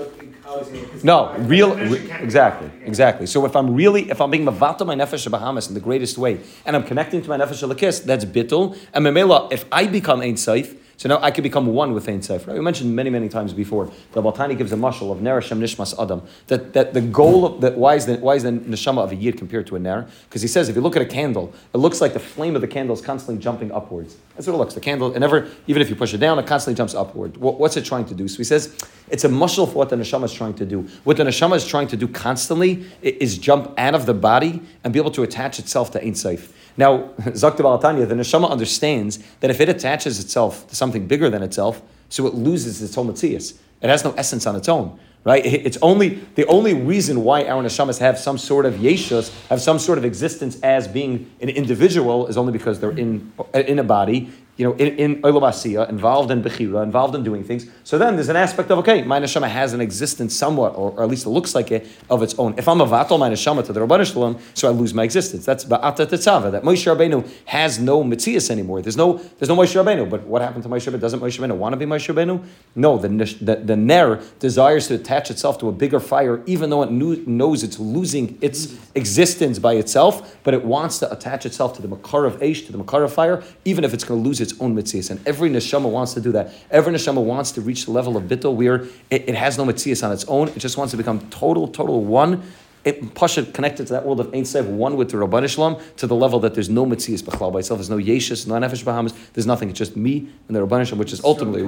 no, 1.03 1.33
real, 1.39 1.75
re, 1.75 2.11
exactly, 2.21 2.69
exactly. 2.85 3.25
So 3.25 3.45
if 3.45 3.55
I'm 3.55 3.73
really, 3.73 4.09
if 4.09 4.21
I'm 4.21 4.29
being 4.29 4.45
mavata 4.45 4.85
my 4.85 4.95
nefesh 4.95 5.29
bahamas 5.29 5.67
in 5.67 5.73
the 5.73 5.79
greatest 5.79 6.17
way, 6.17 6.39
and 6.65 6.75
I'm 6.75 6.83
connecting 6.83 7.21
to 7.21 7.29
my 7.29 7.37
nefesh 7.37 7.67
lakis, 7.67 8.03
that's 8.03 8.25
bittul. 8.25 8.77
And 8.93 9.05
memela, 9.05 9.51
if 9.51 9.65
I 9.71 9.87
become 9.87 10.21
ein 10.21 10.35
saif, 10.35 10.77
so 11.03 11.09
now 11.09 11.19
I 11.21 11.31
could 11.31 11.43
become 11.43 11.65
one 11.65 11.93
with 11.93 12.07
Ein 12.07 12.21
Sefer. 12.21 12.51
Right? 12.51 12.57
We 12.57 12.63
mentioned 12.63 12.95
many, 12.95 13.09
many 13.09 13.27
times 13.27 13.51
before. 13.51 13.87
That 13.87 14.13
the 14.13 14.21
Baltani 14.21 14.57
gives 14.57 14.71
a 14.71 14.77
mashal 14.77 15.11
of 15.11 15.21
Ner 15.21 15.41
Hashem 15.41 15.59
Nishmas 15.59 15.93
Adam. 16.01 16.25
That, 16.47 16.71
that 16.71 16.93
the 16.93 17.01
goal 17.01 17.45
of 17.45 17.59
that 17.59 17.77
why 17.77 17.95
is 17.95 18.05
the 18.05 18.15
why 18.19 18.35
is 18.35 18.43
the 18.43 18.51
neshama 18.51 19.03
of 19.03 19.11
a 19.11 19.15
yid 19.15 19.37
compared 19.37 19.67
to 19.67 19.75
a 19.75 19.79
ner? 19.79 20.07
Because 20.29 20.41
he 20.41 20.47
says 20.47 20.69
if 20.69 20.77
you 20.77 20.81
look 20.81 20.95
at 20.95 21.01
a 21.01 21.05
candle, 21.05 21.53
it 21.73 21.77
looks 21.79 21.99
like 21.99 22.13
the 22.13 22.21
flame 22.21 22.55
of 22.55 22.61
the 22.61 22.69
candle 22.69 22.95
is 22.95 23.01
constantly 23.01 23.43
jumping 23.43 23.69
upwards. 23.73 24.15
That's 24.37 24.47
what 24.47 24.53
it 24.53 24.57
looks. 24.57 24.75
The 24.75 24.79
candle, 24.79 25.13
it 25.13 25.19
never, 25.19 25.49
even 25.67 25.81
if 25.81 25.89
you 25.89 25.97
push 25.97 26.13
it 26.13 26.19
down, 26.19 26.39
it 26.39 26.47
constantly 26.47 26.77
jumps 26.77 26.95
upward. 26.95 27.35
What, 27.35 27.59
what's 27.59 27.75
it 27.75 27.83
trying 27.83 28.05
to 28.05 28.15
do? 28.15 28.29
So 28.29 28.37
he 28.37 28.45
says 28.45 28.73
it's 29.09 29.25
a 29.25 29.29
mashal 29.29 29.67
for 29.67 29.73
what 29.73 29.89
the 29.89 29.97
neshama 29.97 30.23
is 30.23 30.33
trying 30.33 30.53
to 30.53 30.65
do. 30.65 30.87
What 31.03 31.17
the 31.17 31.25
neshama 31.25 31.57
is 31.57 31.67
trying 31.67 31.89
to 31.89 31.97
do 31.97 32.07
constantly 32.07 32.85
is 33.01 33.37
jump 33.37 33.77
out 33.77 33.93
of 33.93 34.05
the 34.05 34.13
body 34.13 34.61
and 34.85 34.93
be 34.93 34.99
able 34.99 35.11
to 35.11 35.23
attach 35.23 35.59
itself 35.59 35.91
to 35.91 36.01
Ein 36.01 36.13
Seif. 36.13 36.53
Now, 36.77 37.09
Zakta 37.19 37.57
Balatanya, 37.57 38.07
the 38.07 38.15
neshama 38.15 38.49
understands 38.49 39.19
that 39.39 39.49
if 39.49 39.61
it 39.61 39.69
attaches 39.69 40.19
itself 40.19 40.67
to 40.67 40.75
something 40.75 41.07
bigger 41.07 41.29
than 41.29 41.43
itself, 41.43 41.81
so 42.09 42.27
it 42.27 42.33
loses 42.33 42.81
its 42.81 42.95
whole 42.95 43.05
matzias. 43.05 43.57
It 43.81 43.89
has 43.89 44.03
no 44.03 44.11
essence 44.13 44.45
on 44.45 44.55
its 44.55 44.69
own, 44.69 44.97
right? 45.23 45.45
It's 45.45 45.77
only 45.81 46.21
the 46.35 46.45
only 46.45 46.73
reason 46.73 47.23
why 47.23 47.45
our 47.45 47.61
neshamas 47.61 47.99
have 47.99 48.17
some 48.17 48.37
sort 48.37 48.65
of 48.65 48.75
yeshus, 48.75 49.31
have 49.47 49.61
some 49.61 49.77
sort 49.77 49.97
of 49.97 50.05
existence 50.05 50.59
as 50.61 50.87
being 50.87 51.29
an 51.41 51.49
individual, 51.49 52.27
is 52.27 52.37
only 52.37 52.53
because 52.53 52.79
they're 52.79 52.91
in 52.91 53.33
in 53.53 53.79
a 53.79 53.83
body 53.83 54.31
you 54.55 54.65
know, 54.65 54.73
in, 54.73 54.97
in 54.97 55.21
Olam 55.23 55.89
involved 55.89 56.29
in 56.29 56.43
Bechira, 56.43 56.83
involved 56.83 57.15
in 57.15 57.23
doing 57.23 57.43
things. 57.43 57.65
So 57.83 57.97
then 57.97 58.15
there's 58.15 58.29
an 58.29 58.35
aspect 58.35 58.69
of, 58.69 58.77
okay, 58.79 59.01
my 59.01 59.19
neshama 59.19 59.49
has 59.49 59.73
an 59.73 59.81
existence 59.81 60.35
somewhat, 60.35 60.75
or, 60.75 60.91
or, 60.91 61.03
at 61.03 61.09
least 61.09 61.25
it 61.25 61.29
looks 61.29 61.55
like 61.55 61.71
it, 61.71 61.87
of 62.07 62.21
its 62.21 62.35
own. 62.37 62.53
If 62.57 62.67
I'm 62.67 62.79
a 62.79 62.85
vatal 62.85 63.17
my 63.17 63.31
neshama 63.31 63.65
to 63.65 63.73
the 63.73 63.79
Rabban 63.79 64.05
Shalom, 64.05 64.39
so 64.53 64.67
I 64.67 64.71
lose 64.71 64.93
my 64.93 65.03
existence. 65.03 65.43
That's 65.43 65.65
Ba'ata 65.65 66.05
Tetzava, 66.05 66.51
that 66.51 66.63
Moshe 66.63 66.85
Rabbeinu 66.85 67.27
has 67.45 67.79
no 67.79 68.03
Mitzias 68.03 68.51
anymore. 68.51 68.83
There's 68.83 68.97
no, 68.97 69.17
there's 69.39 69.49
no 69.49 69.55
Moshe 69.55 69.73
Rabbeinu. 69.83 70.07
But 70.07 70.23
what 70.23 70.43
happened 70.43 70.63
to 70.63 70.69
Moshe 70.69 70.91
Rabbeinu? 70.91 70.99
Doesn't 70.99 71.19
Moshe 71.19 71.39
Rabbeinu 71.39 71.55
want 71.55 71.73
to 71.73 71.77
be 71.77 71.85
Moshe 71.85 72.13
Rabbeinu? 72.13 72.45
No, 72.75 72.97
the, 72.99 73.07
the, 73.41 73.55
the 73.55 73.75
Ner 73.75 74.21
desires 74.37 74.87
to 74.89 74.95
attach 74.95 75.31
itself 75.31 75.57
to 75.59 75.67
a 75.67 75.71
bigger 75.71 75.99
fire, 75.99 76.43
even 76.45 76.69
though 76.69 76.83
it 76.83 76.91
knew, 76.91 77.23
knows 77.25 77.63
it's 77.63 77.79
losing 77.79 78.37
its 78.39 78.77
existence 78.93 79.57
by 79.57 79.73
itself, 79.73 80.37
but 80.43 80.53
it 80.53 80.63
wants 80.63 80.99
to 80.99 81.11
attach 81.11 81.47
itself 81.47 81.75
to 81.75 81.81
the 81.81 81.87
Makar 81.87 82.25
of 82.25 82.39
Aish, 82.39 82.67
to 82.67 82.71
the 82.71 82.77
Makar 82.77 83.03
of 83.03 83.11
fire, 83.11 83.43
even 83.65 83.83
if 83.83 83.95
it's 83.95 84.03
going 84.03 84.21
to 84.21 84.27
lose 84.27 84.42
its 84.43 84.59
own 84.59 84.75
mitzias. 84.75 85.09
And 85.09 85.25
every 85.27 85.49
neshama 85.49 85.89
wants 85.89 86.13
to 86.13 86.21
do 86.21 86.31
that. 86.33 86.53
Every 86.69 86.93
neshama 86.93 87.23
wants 87.23 87.51
to 87.53 87.61
reach 87.61 87.85
the 87.85 87.91
level 87.91 88.15
of 88.15 88.25
bittul 88.25 88.55
where 88.55 88.83
it, 89.09 89.27
it 89.29 89.35
has 89.35 89.57
no 89.57 89.65
mitzias 89.65 90.05
on 90.05 90.11
its 90.11 90.25
own. 90.25 90.49
It 90.49 90.59
just 90.59 90.77
wants 90.77 90.91
to 90.91 90.97
become 90.97 91.27
total, 91.31 91.67
total 91.67 92.03
one 92.03 92.43
it, 92.85 93.13
Pasha 93.15 93.43
connected 93.43 93.87
to 93.87 93.93
that 93.93 94.05
world 94.05 94.19
of 94.19 94.27
Ein 94.33 94.43
Seif, 94.43 94.67
one 94.67 94.97
with 94.97 95.11
the 95.11 95.17
Rabban 95.17 95.47
Shalom, 95.47 95.81
to 95.97 96.07
the 96.07 96.15
level 96.15 96.39
that 96.41 96.53
there's 96.53 96.69
no 96.69 96.85
Mitzias 96.85 97.21
Bechlal 97.23 97.53
by 97.53 97.59
itself, 97.59 97.79
there's 97.79 97.89
no 97.89 97.97
Yeshus, 97.97 98.45
no 98.45 98.55
Nefesh 98.55 98.83
Bahamas, 98.83 99.13
there's 99.33 99.47
nothing, 99.47 99.69
it's 99.69 99.79
just 99.79 99.95
me 99.95 100.27
and 100.47 100.55
the 100.55 100.65
Rabban 100.65 100.85
Shalom, 100.85 100.99
which 100.99 101.13
is 101.13 101.23
ultimately, 101.23 101.63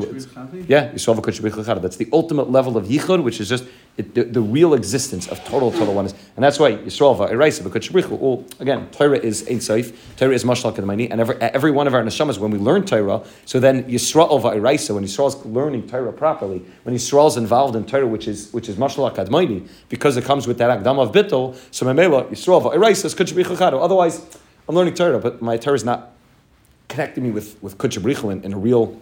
yeah, 0.68 0.92
Yisrael 0.92 1.82
That's 1.82 1.96
the 1.98 2.10
ultimate 2.12 2.52
level 2.52 2.76
of 2.76 2.86
Yichud, 2.86 3.24
which 3.24 3.40
is 3.40 3.48
just 3.48 3.66
it, 3.98 4.14
the, 4.14 4.24
the, 4.24 4.42
real 4.42 4.74
existence 4.74 5.28
of 5.30 5.42
total, 5.46 5.72
total 5.72 5.94
oneness. 5.94 6.14
And 6.36 6.44
that's 6.44 6.60
why 6.60 6.74
Yisrael 6.74 7.18
V'Iraisa 7.18 7.62
V'Kuch 7.62 8.20
well, 8.20 8.44
again, 8.60 8.90
Torah 8.92 9.18
is 9.18 9.48
Ein 9.48 9.60
Seif, 9.60 9.96
Torah 10.18 10.34
is 10.34 10.44
Mashlak 10.44 10.76
Kedmani, 10.76 11.10
and 11.10 11.22
every, 11.22 11.38
every 11.38 11.72
one 11.72 11.88
of 11.88 11.94
our 11.94 12.04
neshamas, 12.04 12.38
when 12.38 12.52
we 12.52 12.58
learn 12.58 12.86
Torah, 12.86 13.24
so 13.46 13.58
then 13.62 13.86
Yisrael 13.86 14.42
V'Iraisa, 14.42 14.94
when 14.94 15.06
Yisrael 15.06 15.28
is 15.28 15.46
learning 15.46 15.88
Torah 15.88 16.12
properly, 16.12 16.62
when 16.84 16.94
Yisrael 16.94 17.30
is 17.30 17.38
involved 17.38 17.78
in 17.78 17.86
Torah, 17.86 18.06
which 18.06 18.28
is 18.28 18.52
which 18.52 18.68
is 18.68 18.76
Mashlak 18.76 19.16
Kedmani, 19.16 19.66
because 19.88 20.18
it 20.18 20.26
comes 20.26 20.46
with 20.46 20.58
that 20.58 20.78
Akdam 20.78 21.05
of 21.06 21.14
Bittel, 21.14 21.58
so 21.72 21.86
Memela, 21.86 22.30
Yisrael 22.30 22.62
V'Iraisa 22.62 23.06
is 23.06 23.16
Kuch 23.16 23.82
Otherwise, 23.82 24.26
I'm 24.68 24.76
learning 24.76 24.96
Torah, 24.96 25.20
but 25.20 25.42
my 25.42 25.58
Torah 25.58 25.76
is 25.76 25.84
not 25.84 26.12
connecting 26.88 27.24
me 27.24 27.32
with, 27.32 27.62
with 27.62 27.78
Kuch 27.78 28.32
in, 28.32 28.44
in 28.44 28.54
a 28.54 28.58
real 28.58 29.00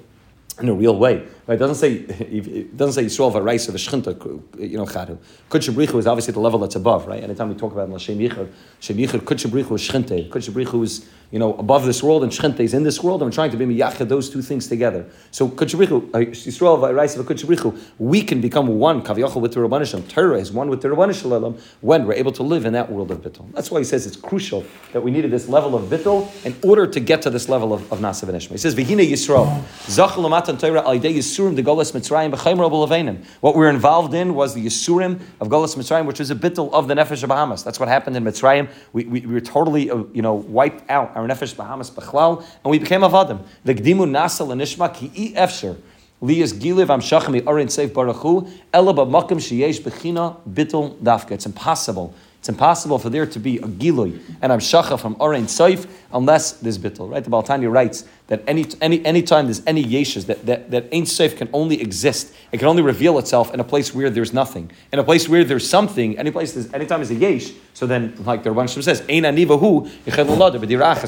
in 0.60 0.70
a 0.70 0.74
real 0.74 0.96
way. 0.96 1.18
Right? 1.48 1.56
It 1.56 1.58
doesn't 1.58 1.76
say 1.76 1.94
it 1.94 2.78
doesn't 2.78 2.94
say 2.94 3.06
Yisrael 3.06 3.34
v'Raisa 3.34 3.72
v'Shchinta, 3.72 4.70
you 4.70 4.78
know, 4.78 4.86
Chadu. 4.86 5.18
Kudshabrichu 5.50 5.98
is 5.98 6.06
obviously 6.06 6.34
the 6.34 6.40
level 6.40 6.60
that's 6.60 6.76
above, 6.76 7.08
right? 7.08 7.24
Anytime 7.24 7.50
we 7.50 7.56
talk 7.56 7.72
about 7.72 7.90
Lashem 7.90 8.18
Yichud, 8.18 8.52
Shem 8.80 8.98
Yichud, 8.98 9.22
Kudshabrichu 9.22 9.76
is 9.76 9.82
Shchinte. 9.82 10.30
Kudshabrichu 10.30 10.84
is 10.84 11.10
you 11.34 11.40
know 11.40 11.56
above 11.56 11.86
this 11.86 12.04
world 12.04 12.24
and 12.24 12.32
Shchinte 12.32 12.60
is 12.60 12.76
in 12.76 12.84
this 12.84 13.02
world. 13.02 13.22
We're 13.22 13.32
trying 13.32 13.50
to 13.52 13.58
be 13.58 13.66
miyachad 13.66 14.08
those 14.08 14.30
two 14.30 14.44
things 14.44 14.68
together. 14.68 15.08
So 15.32 15.50
Kudshabrichu, 15.50 16.10
uh, 16.14 16.20
Yisrael 16.20 16.78
v'Raisa 16.78 17.24
v'Kudshabrichu, 17.24 17.76
we 17.98 18.22
can 18.22 18.40
become 18.40 18.68
one 18.68 19.02
kaviyachal 19.02 19.42
with 19.42 19.54
the 19.54 19.60
Rabbanishim. 19.60 20.08
Torah 20.08 20.38
is 20.38 20.52
one 20.52 20.70
with 20.70 20.84
the 20.84 20.90
Rabbanishim 20.90 21.60
when 21.82 22.06
we're 22.06 22.14
able 22.14 22.32
to 22.34 22.44
live 22.44 22.66
in 22.66 22.74
that 22.74 22.92
world 22.92 23.10
of 23.10 23.18
bittul. 23.24 23.52
That's 23.54 23.72
why 23.72 23.80
he 23.80 23.84
says 23.84 24.06
it's 24.06 24.16
crucial 24.16 24.64
that 24.92 25.02
we 25.02 25.10
needed 25.10 25.32
this 25.32 25.50
level 25.50 25.76
of 25.76 25.86
bittul 25.86 26.30
in 26.46 26.56
order 26.64 26.86
to 26.86 27.00
get 27.00 27.24
to 27.24 27.32
this 27.32 27.50
level 27.50 27.74
of, 27.74 27.92
of 27.92 28.00
Nasav. 28.00 28.24
He 28.52 28.58
says 28.58 28.76
V'hine 28.76 29.10
Yisrael 29.10 29.64
zachal 29.88 30.30
matan 30.30 30.58
Torah 30.58 30.82
al 30.82 31.00
Yisurim 31.00 31.56
the 31.56 31.64
Golas 31.64 31.94
Mitzrayim 31.94 32.32
b'chayim 32.32 33.26
What 33.42 33.56
we 33.56 33.60
were 33.60 33.70
involved 33.70 34.14
in 34.14 34.36
was 34.36 34.54
the 34.54 34.66
Yisurim 34.66 35.20
of 35.42 35.48
Golas 35.50 35.76
Mitzrayim, 35.76 36.06
which 36.06 36.20
was 36.20 36.30
a 36.30 36.36
bittel 36.36 36.72
of 36.72 36.88
the 36.88 36.94
Nefesh 36.94 37.24
of 37.24 37.30
Bahamas. 37.30 37.64
That's 37.64 37.80
what 37.80 37.90
happened 37.90 38.16
in 38.16 38.24
Mitzrayim. 38.24 38.70
We, 38.94 39.06
we, 39.06 39.22
we 39.22 39.34
were 39.34 39.42
totally, 39.42 39.90
uh, 39.90 40.04
you 40.14 40.22
know, 40.22 40.36
wiped 40.36 40.90
out 40.90 41.16
our 41.16 41.23
Nefesh 41.28 41.56
Bahamas 41.56 41.90
b'chlal, 41.92 42.40
and 42.40 42.72
we 42.72 42.80
became 42.80 43.02
avadim. 43.02 43.40
The 43.66 43.76
Gdimu 43.76 44.10
Nasa 44.10 44.48
l'nishma 44.48 44.94
ki 44.94 45.12
i 45.16 45.34
efsher. 45.36 45.78
Liyas 46.22 46.54
Gilev 46.58 46.88
Amshachmi 46.88 47.42
Arin 47.42 47.68
Seif 47.68 47.90
Baruchu 47.90 48.50
Ela 48.74 48.94
B'Makim 48.94 49.40
Sheyesh 49.40 49.82
Bechina 49.82 50.38
Bittel 50.50 50.96
Dafka. 50.98 51.32
It's 51.32 51.46
impossible 51.46 52.14
it's 52.44 52.50
impossible 52.50 53.00
for 53.00 53.10
there 53.10 53.26
to 53.26 53.40
be 53.40 53.56
a 53.60 53.62
gilui 53.62 54.20
and 54.42 54.52
I'm 54.52 54.60
shacha 54.60 55.00
from 55.00 55.16
Orein 55.16 55.44
Saif 55.44 55.88
unless 56.12 56.52
there's 56.52 56.78
bittul. 56.78 57.10
Right? 57.10 57.24
The 57.24 57.30
Baltani 57.30 57.72
writes 57.72 58.04
that 58.28 58.44
any 58.48 58.66
any 58.82 59.06
anytime 59.06 59.46
there's 59.46 59.62
any 59.66 59.82
yeshas 59.82 60.26
that 60.26 60.46
that 60.46 60.70
that 60.72 60.84
Ein 60.92 61.04
Saif 61.04 61.38
can 61.38 61.48
only 61.54 61.80
exist. 61.80 62.34
It 62.52 62.58
can 62.58 62.68
only 62.68 62.82
reveal 62.82 63.18
itself 63.18 63.54
in 63.54 63.62
a 63.62 63.64
place 63.64 63.96
where 63.96 64.10
there's 64.10 64.34
nothing. 64.34 64.74
In 64.92 65.00
a 65.00 65.06
place 65.06 65.30
where 65.30 65.46
there's 65.46 65.70
something. 65.70 66.18
Any 66.18 66.32
place 66.32 66.52
there's 66.52 66.74
anytime 66.74 67.00
there's 67.00 67.12
a 67.12 67.16
yesh. 67.16 67.54
So 67.74 67.88
then, 67.88 68.14
like 68.26 68.44
the 68.44 68.50
Rabban 68.50 68.68
Shem 68.68 68.82
says, 68.82 69.00
Ein 69.10 69.24
aniva 69.24 69.58
hu 69.58 69.90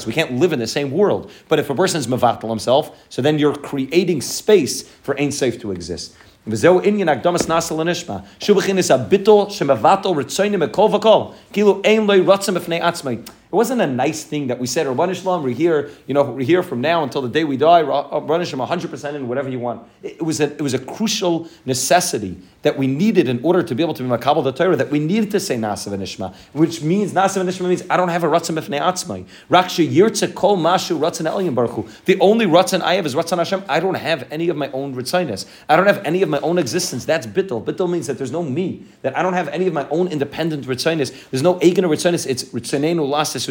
We 0.07 0.13
can't 0.13 0.31
live 0.37 0.53
in 0.53 0.59
the 0.59 0.67
same 0.67 0.89
world. 0.89 1.29
But 1.49 1.59
if 1.59 1.69
a 1.69 1.75
person's 1.75 2.07
mevatel 2.07 2.47
himself, 2.47 2.97
so 3.09 3.21
then 3.21 3.39
you're 3.39 3.57
creating 3.57 4.21
space 4.21 4.83
for 4.83 5.19
Ein 5.19 5.31
Saif 5.31 5.59
to 5.59 5.73
exist. 5.73 6.15
וזהו 6.46 6.80
עניין 6.82 7.08
הקדומס 7.08 7.48
נאסה 7.48 7.74
לנשמע. 7.74 8.16
שוב 8.40 8.58
בכינס 8.58 8.90
הביטול 8.90 9.50
שמבטל 9.50 10.08
רצוינים 10.08 10.60
מכל 10.60 10.88
וכל. 10.92 11.22
כאילו 11.52 11.80
אין 11.84 12.06
לו 12.06 12.32
רצון 12.32 12.54
בפני 12.54 12.80
עצמי. 12.80 13.16
It 13.51 13.55
wasn't 13.55 13.81
a 13.81 13.87
nice 13.87 14.23
thing 14.23 14.47
that 14.47 14.59
we 14.59 14.67
said, 14.67 14.87
Rabban 14.87 15.11
Islam, 15.11 15.43
we're 15.43 15.53
here, 15.53 15.91
you 16.07 16.13
know, 16.13 16.23
we're 16.23 16.45
here 16.45 16.63
from 16.63 16.81
now 16.81 17.03
until 17.03 17.21
the 17.21 17.29
day 17.29 17.43
we 17.43 17.57
die, 17.57 17.83
uh, 17.83 18.19
Rabban 18.19 18.41
Islam 18.41 18.67
100% 18.67 19.15
in 19.15 19.27
whatever 19.27 19.49
you 19.49 19.59
want. 19.59 19.87
It 20.01 20.21
was, 20.21 20.39
a, 20.39 20.51
it 20.51 20.61
was 20.61 20.73
a 20.73 20.79
crucial 20.79 21.47
necessity 21.65 22.37
that 22.63 22.77
we 22.77 22.87
needed 22.87 23.29
in 23.29 23.39
order 23.43 23.61
to 23.61 23.75
be 23.75 23.83
able 23.83 23.93
to 23.93 24.01
be 24.01 24.09
Makabal 24.09 24.43
the 24.43 24.51
Torah, 24.51 24.75
that 24.75 24.89
we 24.89 24.97
needed 24.99 25.29
to 25.31 25.39
say 25.39 25.55
Nasav 25.55 25.93
and 25.93 26.01
Ishma, 26.01 26.33
which 26.53 26.81
means, 26.81 27.13
Nasav 27.13 27.41
and 27.41 27.49
Ishma 27.49 27.69
means, 27.69 27.83
I 27.89 27.97
don't 27.97 28.09
have 28.09 28.23
a 28.23 28.27
Ratzim 28.27 28.59
B'fnei 28.59 28.81
Atzmai. 28.81 29.25
Raksha 29.49 29.87
Yirtze 29.87 30.33
Kol 30.33 30.57
Mashu 30.57 30.99
Ratzin 30.99 31.31
Elyon 31.31 31.53
Baruch 31.53 31.87
The 32.05 32.19
only 32.19 32.47
Ratzin 32.47 32.81
I 32.81 32.95
have 32.95 33.05
is 33.05 33.13
Ratzin 33.13 33.37
Hashem. 33.37 33.63
I 33.69 33.79
don't 33.79 33.95
have 33.95 34.27
any 34.31 34.49
of 34.49 34.57
my 34.57 34.71
own 34.71 34.95
Ritzinus. 34.95 35.45
I 35.69 35.75
don't 35.75 35.85
have 35.85 36.03
any 36.03 36.23
of 36.23 36.29
my 36.29 36.39
own 36.39 36.57
existence. 36.57 37.05
That's 37.05 37.27
Bittel. 37.27 37.63
Bittel 37.63 37.89
means 37.89 38.07
that 38.07 38.17
there's 38.17 38.31
no 38.31 38.41
me, 38.41 38.83
that 39.03 39.15
I 39.15 39.21
don't 39.21 39.33
have 39.33 39.47
any 39.49 39.67
of 39.67 39.73
my 39.73 39.87
own 39.89 40.07
independent 40.07 40.65
Ritzinus. 40.65 41.29
There's 41.29 41.43
no 41.43 41.59
Egan 41.61 41.85
or 41.85 41.89
Ritzinus. 41.89 42.25
It's 42.27 42.45
Ritzinenu 42.45 43.07
Lasis 43.07 43.44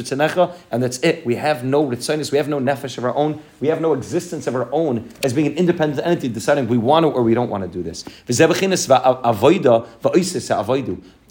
And 0.71 0.83
that's 0.83 0.99
it. 0.99 1.25
We 1.25 1.37
have 1.37 1.65
no 1.65 1.87
Ritzinus. 1.87 2.33
We 2.33 2.39
have 2.39 2.49
no 2.49 2.59
Nefesh 2.59 2.99
of 2.99 3.05
our 3.05 3.15
own. 3.15 3.43
We 3.61 3.69
have 3.69 3.81
no 3.81 3.93
existence 3.93 4.47
of 4.47 4.55
our 4.55 4.69
own 4.73 5.09
as 5.23 5.33
being 5.33 5.47
an 5.47 5.55
independent 5.55 6.07
entity 6.07 6.29
deciding 6.29 6.69
we 6.69 6.79
want 6.79 7.05
to 7.05 7.11
or 7.11 7.23
we 7.23 7.35
don't 7.35 7.51
want 7.51 7.63
to 7.65 7.69
do 7.69 7.83
this. 7.83 8.05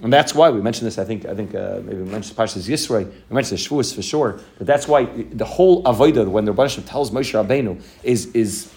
And 0.02 0.12
that's 0.12 0.36
why 0.36 0.50
we 0.50 0.62
mentioned 0.62 0.88
this. 0.88 0.98
I 0.98 1.06
think 1.06 1.26
I 1.26 1.34
think 1.34 1.56
uh, 1.56 1.80
maybe 1.84 2.02
we 2.02 2.10
mentioned 2.10 2.36
Parshas 2.38 2.68
Yisrael. 2.68 3.06
We 3.30 3.34
mentioned 3.34 3.58
the 3.58 3.64
Shavuos 3.64 3.96
for 3.96 4.02
sure. 4.02 4.40
But 4.58 4.68
that's 4.68 4.88
why 4.88 5.06
the 5.06 5.46
whole 5.46 5.84
avodah 5.84 6.28
when 6.28 6.46
the 6.46 6.52
Rebbe 6.52 6.68
tells 6.82 7.12
Moshe 7.12 7.34
Rabbeinu 7.34 7.82
is 8.04 8.26
is 8.36 8.74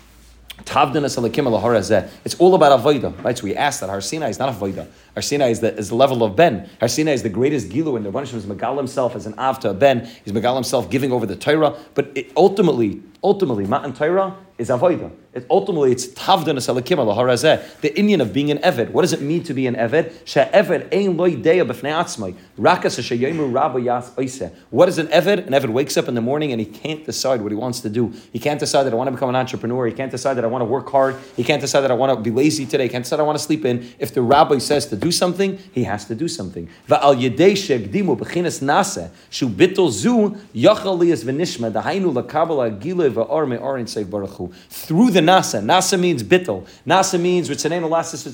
it's 0.59 2.35
all 2.38 2.55
about 2.55 2.81
avodah, 2.81 3.23
right? 3.23 3.37
So 3.37 3.45
we 3.45 3.55
asked 3.55 3.81
that 3.81 3.90
Har 3.90 4.01
Sinai 4.01 4.29
is 4.29 4.38
not 4.38 4.55
avodah. 4.55 4.88
Har 5.14 5.23
Sinai 5.23 5.49
is 5.49 5.61
the, 5.61 5.77
is 5.77 5.90
the 5.90 5.95
level 5.95 6.25
of 6.25 6.35
Ben. 6.35 6.69
Har 6.81 6.88
Sinai 6.88 7.12
is 7.12 7.23
the 7.23 7.29
greatest 7.29 7.69
gilu, 7.69 7.97
and 7.97 8.05
the 8.05 8.11
Rebbeinu 8.11 8.35
is 8.35 8.47
Megal 8.47 8.77
himself 8.77 9.14
as 9.14 9.27
an 9.27 9.35
avta 9.35 9.75
Ben. 9.79 10.07
He's 10.25 10.33
Megal 10.33 10.55
himself 10.55 10.90
giving 10.90 11.12
over 11.12 11.27
the 11.27 11.37
Torah. 11.37 11.77
But 11.95 12.11
it, 12.14 12.33
ultimately, 12.37 13.03
ultimately, 13.23 13.66
Matan 13.66 13.92
Torah 13.92 14.37
is 14.59 14.71
avodah. 14.71 15.12
It, 15.37 15.44
ultimately, 15.51 15.92
it's 15.92 16.07
tavdan 16.07 16.57
esalakim 16.57 16.96
harazeh. 16.96 17.81
The 17.83 17.90
inyan 17.90 18.22
of 18.22 18.33
being 18.33 18.51
an 18.51 18.57
eved. 18.59 18.88
What 18.88 19.03
does 19.03 19.12
it 19.12 19.20
mean 19.20 19.42
to 19.42 19.53
be 19.53 19.66
an 19.66 19.75
eved? 19.75 20.11
She'eved 20.25 20.94
ein 20.94 21.18
loy 21.18 21.33
deya 21.37 21.68
b'fnei 21.68 21.92
atzmai. 21.92 22.35
Rakas 22.59 23.03
she'yomu 23.07 23.53
rabba 23.53 23.79
yas 23.79 24.09
oiseh. 24.12 24.51
What 24.70 24.88
is 24.88 24.96
an 24.96 25.09
eved? 25.09 25.46
An 25.46 25.53
eved 25.53 25.68
wakes 25.68 25.99
up 25.99 26.09
in 26.09 26.14
the 26.14 26.22
morning 26.22 26.53
and 26.53 26.61
he 26.61 26.64
can't 26.64 27.05
decide 27.05 27.42
what 27.42 27.53
he 27.53 27.57
wants 27.57 27.81
to 27.81 27.90
do. 27.90 28.14
He 28.33 28.38
can't 28.38 28.59
decide 28.59 28.85
that 28.85 28.94
I 28.94 28.96
want 28.96 29.09
to 29.09 29.12
become 29.12 29.29
an 29.29 29.37
entrepreneur. 29.37 29.87
He 29.87 29.92
can't 29.92 30.11
decide 30.11 30.35
that 30.38 30.44
I 30.44 30.49
want 30.49 30.62
to 30.62 30.64
work 30.64 30.88
hard. 30.88 31.16
He 31.37 31.44
can't 31.44 31.61
decide 31.61 31.83
that 31.83 31.90
I 31.90 31.94
want 31.94 32.16
to 32.16 32.22
be 32.22 32.35
lazy 32.35 32.64
today. 32.64 32.85
He 32.85 32.88
can't 32.88 33.05
decide 33.05 33.20
I 33.20 33.25
want 33.25 33.37
to 33.37 33.44
sleep 33.44 33.66
in. 33.66 33.92
If 33.99 34.14
the 34.14 34.22
rabbi 34.22 34.57
says 34.57 34.87
to 34.87 34.96
do 34.96 35.12
something, 35.12 35.59
he 35.70 35.85
has 35.85 36.07
to 36.07 36.14
do 36.14 36.29
something. 36.29 36.66
Va'al 36.88 37.14
yedei 37.14 37.55
she'gdimu 37.55 38.16
b'chinas 38.16 38.62
naseh 38.62 39.11
shu 39.29 39.51
bitol 39.51 39.90
zu 39.90 40.35
yachal 40.55 40.99
liyas 40.99 41.25
v'nishma 41.25 41.70
dahainu 41.70 42.11
lakabala 42.14 42.81
gile 42.81 43.11
va'or 43.11 43.46
me'orin 43.46 43.85
seif 43.85 44.09
baruch 44.09 44.51
Through 44.70 45.11
the 45.11 45.25
nasa. 45.26 45.60
Nasa 45.62 45.98
means 45.98 46.22
bittel. 46.22 46.66
Nasa 46.86 47.20
means 47.20 47.48
lasis. 47.48 48.24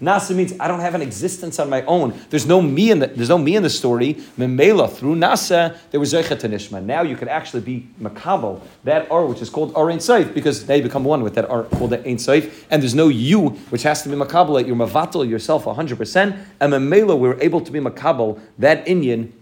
Nasa 0.00 0.36
means 0.36 0.54
I 0.60 0.68
don't 0.68 0.80
have 0.80 0.94
an 0.94 1.02
existence 1.02 1.58
on 1.58 1.70
my 1.70 1.82
own. 1.82 2.18
There's 2.30 2.46
no 2.46 2.60
me 2.60 2.90
in 2.90 2.98
the, 3.00 3.06
there's 3.08 3.28
no 3.28 3.38
me 3.38 3.56
in 3.56 3.62
the 3.62 3.70
story. 3.70 4.14
Memela 4.38 4.90
through 4.90 5.16
nasa 5.16 5.76
there 5.90 6.00
was 6.00 6.12
zeichet. 6.12 6.84
Now 6.84 7.02
you 7.02 7.16
can 7.16 7.28
actually 7.28 7.62
be 7.62 7.88
makabel 8.00 8.60
that 8.84 9.10
or 9.10 9.26
which 9.26 9.42
is 9.42 9.50
called 9.50 9.72
or 9.74 9.90
ein 9.90 9.98
seif 9.98 10.34
because 10.34 10.66
they 10.66 10.80
become 10.80 11.04
one 11.04 11.22
with 11.22 11.34
that 11.34 11.48
or 11.50 11.64
called 11.64 11.90
the 11.90 12.06
ein 12.06 12.16
seif 12.16 12.64
and 12.70 12.82
there's 12.82 12.94
no 12.94 13.08
you 13.08 13.50
which 13.70 13.82
has 13.82 14.02
to 14.02 14.08
be 14.08 14.14
makabel. 14.14 14.64
You're 14.66 14.76
mavatal 14.76 15.28
yourself 15.28 15.66
100 15.66 15.96
percent 15.96 16.36
and 16.60 16.72
memela 16.72 17.18
we're 17.18 17.40
able 17.40 17.60
to 17.60 17.72
be 17.72 17.80
makabel 17.80 18.40
that 18.58 18.86
inyan 18.86 19.32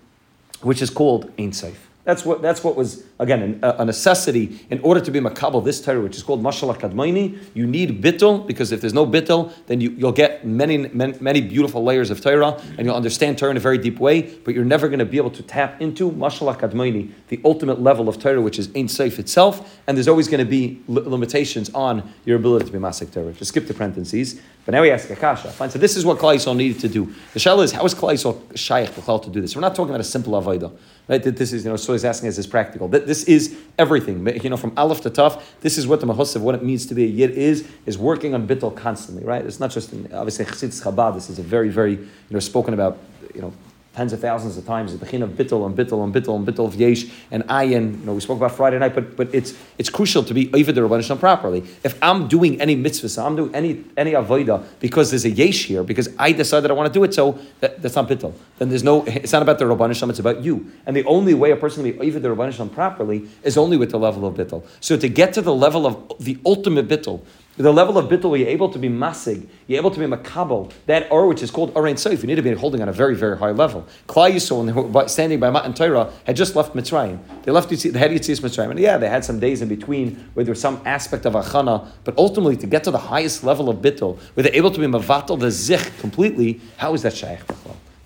which 0.63 0.81
is 0.81 0.91
called 0.91 1.31
ein 1.39 1.51
seif. 1.51 1.86
That's 2.07 2.25
what, 2.25 2.41
that's 2.41 2.63
what 2.63 2.77
was, 2.77 3.03
again, 3.19 3.59
a, 3.65 3.71
a 3.81 3.85
necessity 3.85 4.65
in 4.71 4.79
order 4.79 5.01
to 5.01 5.11
be 5.11 5.19
makabel 5.19 5.65
this 5.65 5.81
Torah, 5.81 6.01
which 6.01 6.15
is 6.17 6.23
called 6.23 6.41
Mashal 6.41 6.73
Kadmaini. 6.79 7.37
You 7.53 7.67
need 7.67 8.01
bittul, 8.01 8.47
because 8.47 8.71
if 8.71 8.81
there's 8.81 8.95
no 8.95 9.05
bittul, 9.05 9.53
then 9.67 9.81
you, 9.81 9.91
will 9.91 10.13
get 10.13 10.47
many, 10.47 10.79
many, 10.79 11.19
many, 11.19 11.41
beautiful 11.41 11.83
layers 11.83 12.11
of 12.11 12.21
Torah, 12.21 12.63
and 12.79 12.87
you'll 12.87 12.95
understand 12.95 13.39
Torah 13.39 13.51
in 13.51 13.57
a 13.57 13.61
very 13.61 13.77
deep 13.77 13.99
way, 13.99 14.23
but 14.23 14.55
you're 14.55 14.65
never 14.65 14.87
going 14.87 15.01
to 15.01 15.05
be 15.05 15.17
able 15.17 15.33
to 15.33 15.43
tap 15.43 15.83
into 15.83 16.09
Mashal 16.13 16.57
Kadmaini, 16.57 17.11
the 17.27 17.41
ultimate 17.45 17.81
level 17.81 18.09
of 18.09 18.21
Torah, 18.21 18.41
which 18.41 18.61
is 18.61 18.69
Ein 18.69 18.87
Seif 18.87 19.19
itself, 19.19 19.77
and 19.89 19.97
there's 19.97 20.07
always 20.07 20.29
going 20.29 20.39
to 20.39 20.49
be 20.49 20.81
li- 20.87 21.03
limitations 21.03 21.71
on 21.75 22.09
your 22.25 22.37
ability 22.37 22.67
to 22.67 22.73
be 22.73 22.79
Masik 22.79 23.13
Torah. 23.13 23.33
Just 23.33 23.49
skip 23.49 23.67
the 23.67 23.75
parentheses. 23.75 24.41
But 24.65 24.73
now 24.73 24.83
we 24.83 24.91
ask 24.91 25.09
Akasha. 25.11 25.49
Fine, 25.51 25.71
so 25.71 25.79
this 25.79 25.97
is 25.97 26.05
what 26.05 26.19
Yisrael 26.19 26.57
needed 26.57 26.81
to 26.81 26.89
do. 26.89 27.15
The 27.33 27.39
shell 27.39 27.61
is, 27.61 27.71
how 27.71 27.85
is 27.85 27.95
Klal 27.95 28.15
Yisrael 28.15 28.57
Shaykh 28.57 28.93
to 28.95 29.31
do 29.31 29.41
this? 29.41 29.55
We're 29.55 29.61
not 29.61 29.77
talking 29.77 29.91
about 29.91 30.01
a 30.01 30.05
simple 30.05 30.33
Avodah. 30.33 30.77
Right? 31.09 31.23
This 31.23 31.53
is, 31.53 31.65
you 31.65 31.71
know, 31.71 31.77
so 31.77 31.93
he's 31.93 32.05
asking 32.05 32.29
is 32.31 32.47
practical. 32.49 32.89
That 32.89 33.07
This 33.07 33.25
is 33.25 33.57
everything. 33.79 34.27
You 34.43 34.51
know, 34.51 34.57
from 34.57 34.73
Aleph 34.77 35.03
to 35.03 35.11
Taf, 35.11 35.41
this 35.61 35.79
is 35.79 35.87
what 35.87 36.01
the 36.01 36.07
Mahosav, 36.07 36.41
what 36.41 36.57
it 36.57 36.65
means 36.65 36.85
to 36.87 36.95
be 36.95 37.05
a 37.05 37.09
Yid 37.09 37.31
is, 37.31 37.69
is 37.87 37.97
working 37.97 38.35
on 38.35 38.49
Bittel 38.49 38.77
constantly, 38.77 39.25
right? 39.25 39.45
It's 39.45 39.61
not 39.61 39.71
just, 39.71 39.93
in, 39.93 40.13
obviously, 40.13 40.45
Chassidus 40.47 40.83
Chabad, 40.83 41.15
this 41.15 41.31
is 41.31 41.39
a 41.39 41.43
very, 41.43 41.69
very, 41.69 41.93
you 41.93 42.09
know, 42.31 42.41
spoken 42.41 42.75
about, 42.75 42.99
you 43.35 43.41
know, 43.41 43.53
tens 43.97 44.13
of 44.13 44.21
thousands 44.21 44.59
of 44.59 44.67
times. 44.67 44.93
The 44.93 44.99
beginning 44.99 45.23
of 45.23 45.31
bittel 45.31 45.65
and 45.65 45.75
bittel 45.75 46.05
and 46.05 46.15
bittel 46.15 46.37
and 46.37 46.47
bittel 46.47 46.67
of 46.67 46.75
yesh 46.75 47.07
and 47.31 47.43
ayin. 47.45 47.99
You 48.01 48.07
know, 48.07 48.13
we 48.13 48.21
spoke 48.21 48.37
about 48.37 48.53
Friday 48.53 48.79
night, 48.79 48.95
but 48.95 49.17
but 49.17 49.35
it's 49.35 49.57
it's 49.79 49.89
crucial 49.89 50.23
to 50.23 50.35
be 50.35 50.53
over 50.53 50.71
the 50.71 50.83
Rabban 50.83 51.19
properly. 51.19 51.65
If 51.83 51.99
I'm 52.03 52.29
doing 52.29 52.61
any 52.61 52.77
mitzvah, 52.77 53.09
so 53.09 53.25
I'm 53.25 53.37
doing 53.37 53.55
any 53.55 53.85
any 53.97 54.13
avodah 54.13 54.65
because 54.81 55.11
there's 55.11 55.25
a 55.25 55.31
yesh 55.31 55.65
here, 55.65 55.83
because 55.83 56.11
I 56.19 56.33
decided 56.33 56.71
I 56.71 56.75
want 56.75 56.93
to 56.93 56.99
do 56.99 57.05
it, 57.05 57.15
so 57.15 57.39
that, 57.61 57.81
that's 57.81 57.97
not 57.97 58.09
bittel. 58.09 58.35
Then 58.59 58.69
there's 58.69 58.85
no. 58.85 59.05
It's 59.07 59.33
not 59.33 59.43
about 59.43 59.59
the 59.59 59.65
Rabban 59.65 60.11
it's 60.11 60.19
about 60.19 60.43
you. 60.43 60.71
And 60.85 60.95
the 60.95 61.05
only 61.05 61.33
way 61.33 61.51
a 61.51 61.57
person 61.57 61.83
can 61.83 61.99
be 61.99 62.09
over 62.09 62.19
the 62.21 62.29
Rabban 62.29 62.73
properly 62.73 63.29
is 63.43 63.57
only 63.57 63.77
with 63.79 63.91
the 63.91 63.99
level 63.99 64.27
of 64.27 64.35
bittel. 64.35 64.63
So 64.81 64.97
to 64.99 65.09
get 65.09 65.33
to 65.35 65.43
the 65.43 65.55
level 65.55 65.87
of 65.87 65.97
the 66.21 66.39
ultimate 66.45 66.87
bittel, 66.87 67.23
the 67.57 67.73
level 67.73 67.97
of 67.97 68.11
bittul, 68.11 68.39
you're 68.39 68.49
able 68.49 68.69
to 68.69 68.79
be 68.79 68.89
masig, 68.89 69.47
you're 69.67 69.79
able 69.79 69.91
to 69.91 69.99
be 69.99 70.07
makabel, 70.07 70.71
that 70.87 71.11
or 71.11 71.27
which 71.27 71.43
is 71.43 71.51
called 71.51 71.73
arain 71.75 71.95
soif, 71.95 72.21
you 72.21 72.27
need 72.27 72.35
to 72.35 72.43
be 72.43 72.53
holding 72.53 72.83
on 72.83 72.89
a 72.89 72.93
very, 72.93 73.15
very 73.15 73.39
high 73.39 73.51
level. 73.51 73.87
Klal 74.07 74.31
Yisrael, 74.31 75.09
standing 75.09 75.41
by 75.41 75.51
Matan 75.51 75.73
Torah, 75.73 76.13
had 76.25 76.37
just 76.37 76.55
left 76.55 76.75
Mitzrayim. 76.75 77.19
They 77.45 77.53
left 77.53 77.71
the 77.71 77.99
head 77.99 78.11
Yitzis 78.11 78.41
Mitzrayim. 78.41 78.71
And 78.71 78.79
yeah, 78.79 78.99
they 78.99 79.09
had 79.09 79.25
some 79.25 79.41
days 79.41 79.63
in 79.63 79.69
between 79.69 80.17
where 80.35 80.45
there 80.45 80.53
was 80.53 80.61
some 80.61 80.81
aspect 80.85 81.25
of 81.25 81.33
achana, 81.33 81.89
but 82.05 82.17
ultimately 82.19 82.57
to 82.57 82.67
get 82.67 82.85
to 82.85 82.91
the 82.91 82.99
highest 82.99 83.43
level 83.43 83.71
of 83.71 83.79
bittul, 83.79 84.19
where 84.35 84.45
they're 84.45 84.55
able 84.55 84.71
to 84.71 84.81
be 84.81 84.87
mavatal 84.87 85.39
the 85.39 85.51
zich 85.51 85.93
completely, 85.99 86.61
how 86.77 86.93
is 86.93 87.03
that 87.03 87.15
shaykh? 87.15 87.41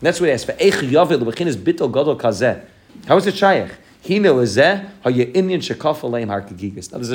That's 0.00 0.20
what 0.20 0.26
he 0.28 0.32
asked 0.32 0.46
for. 0.46 0.52
Eich 0.52 0.88
yavid, 0.88 1.46
is 1.46 1.56
bittul 1.56 1.92
gadol 1.92 2.16
kazeh. 2.16 2.64
How 3.06 3.16
is 3.16 3.26
it 3.26 3.34
shaykh? 3.34 3.72
Eh, 4.02 4.18
now 4.18 4.32
there's 4.32 4.48
a 4.48 4.88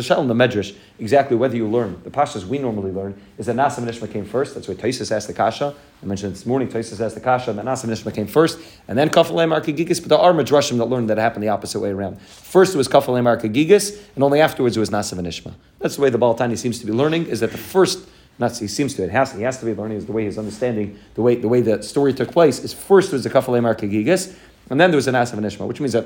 shell 0.03 0.21
in 0.21 0.27
the 0.27 0.35
Medrash 0.35 0.75
exactly 0.99 1.35
whether 1.35 1.55
you 1.55 1.67
learn. 1.67 1.99
The 2.03 2.11
pashas 2.11 2.45
we 2.45 2.59
normally 2.59 2.91
learn 2.91 3.19
is 3.39 3.47
that 3.47 3.55
Nasa 3.55 3.83
Nishma 3.83 4.11
came 4.11 4.23
first. 4.23 4.53
That's 4.53 4.67
why 4.67 4.75
Taisus 4.75 5.11
asked 5.11 5.25
the 5.25 5.33
Kasha. 5.33 5.73
I 6.03 6.05
mentioned 6.05 6.33
this 6.33 6.45
morning, 6.45 6.67
Taisus 6.67 7.03
asked 7.03 7.15
the 7.15 7.21
Kasha, 7.21 7.49
and 7.49 7.59
that 7.59 7.65
Nasa 7.65 7.87
Nishma 7.87 8.13
came 8.13 8.27
first, 8.27 8.59
and 8.87 8.95
then 8.95 9.09
Kafalei 9.09 9.47
Markagigis, 9.47 9.99
but 9.99 10.09
there 10.09 10.19
are 10.19 10.31
Madrashim 10.31 10.77
that 10.77 10.85
learned 10.85 11.09
that 11.09 11.17
it 11.17 11.21
happened 11.21 11.41
the 11.41 11.49
opposite 11.49 11.79
way 11.79 11.89
around. 11.89 12.21
First 12.21 12.75
it 12.75 12.77
was 12.77 12.87
Kafalei 12.87 13.23
Markagigis, 13.23 13.99
and 14.13 14.23
only 14.23 14.39
afterwards 14.39 14.77
it 14.77 14.79
was 14.79 14.91
Nasa 14.91 15.15
Nishma. 15.15 15.55
That's 15.79 15.95
the 15.95 16.03
way 16.03 16.11
the 16.11 16.19
Balatani 16.19 16.55
seems 16.55 16.77
to 16.81 16.85
be 16.85 16.91
learning, 16.91 17.25
is 17.25 17.39
that 17.39 17.51
the 17.51 17.57
first 17.57 18.07
not 18.37 18.55
he 18.57 18.67
seems 18.67 18.93
to 18.93 19.03
it 19.03 19.09
has 19.09 19.31
he 19.31 19.43
has 19.43 19.57
to 19.59 19.65
be 19.65 19.73
learning 19.73 19.97
is 19.97 20.07
the 20.07 20.11
way 20.11 20.25
he's 20.25 20.37
understanding 20.37 20.99
the 21.13 21.21
way 21.21 21.35
the 21.35 21.47
way 21.47 21.61
the 21.61 21.81
story 21.81 22.13
took 22.13 22.33
place 22.33 22.59
is 22.59 22.73
first 22.73 23.13
was 23.13 23.23
the 23.23 23.29
kafalei 23.29 23.61
markagigis 23.61 24.35
and 24.69 24.77
then 24.77 24.91
there 24.91 24.97
was 24.97 25.07
an 25.07 25.15
asav 25.15 25.39
nishma, 25.39 25.65
which 25.65 25.79
means 25.79 25.93
that 25.93 26.05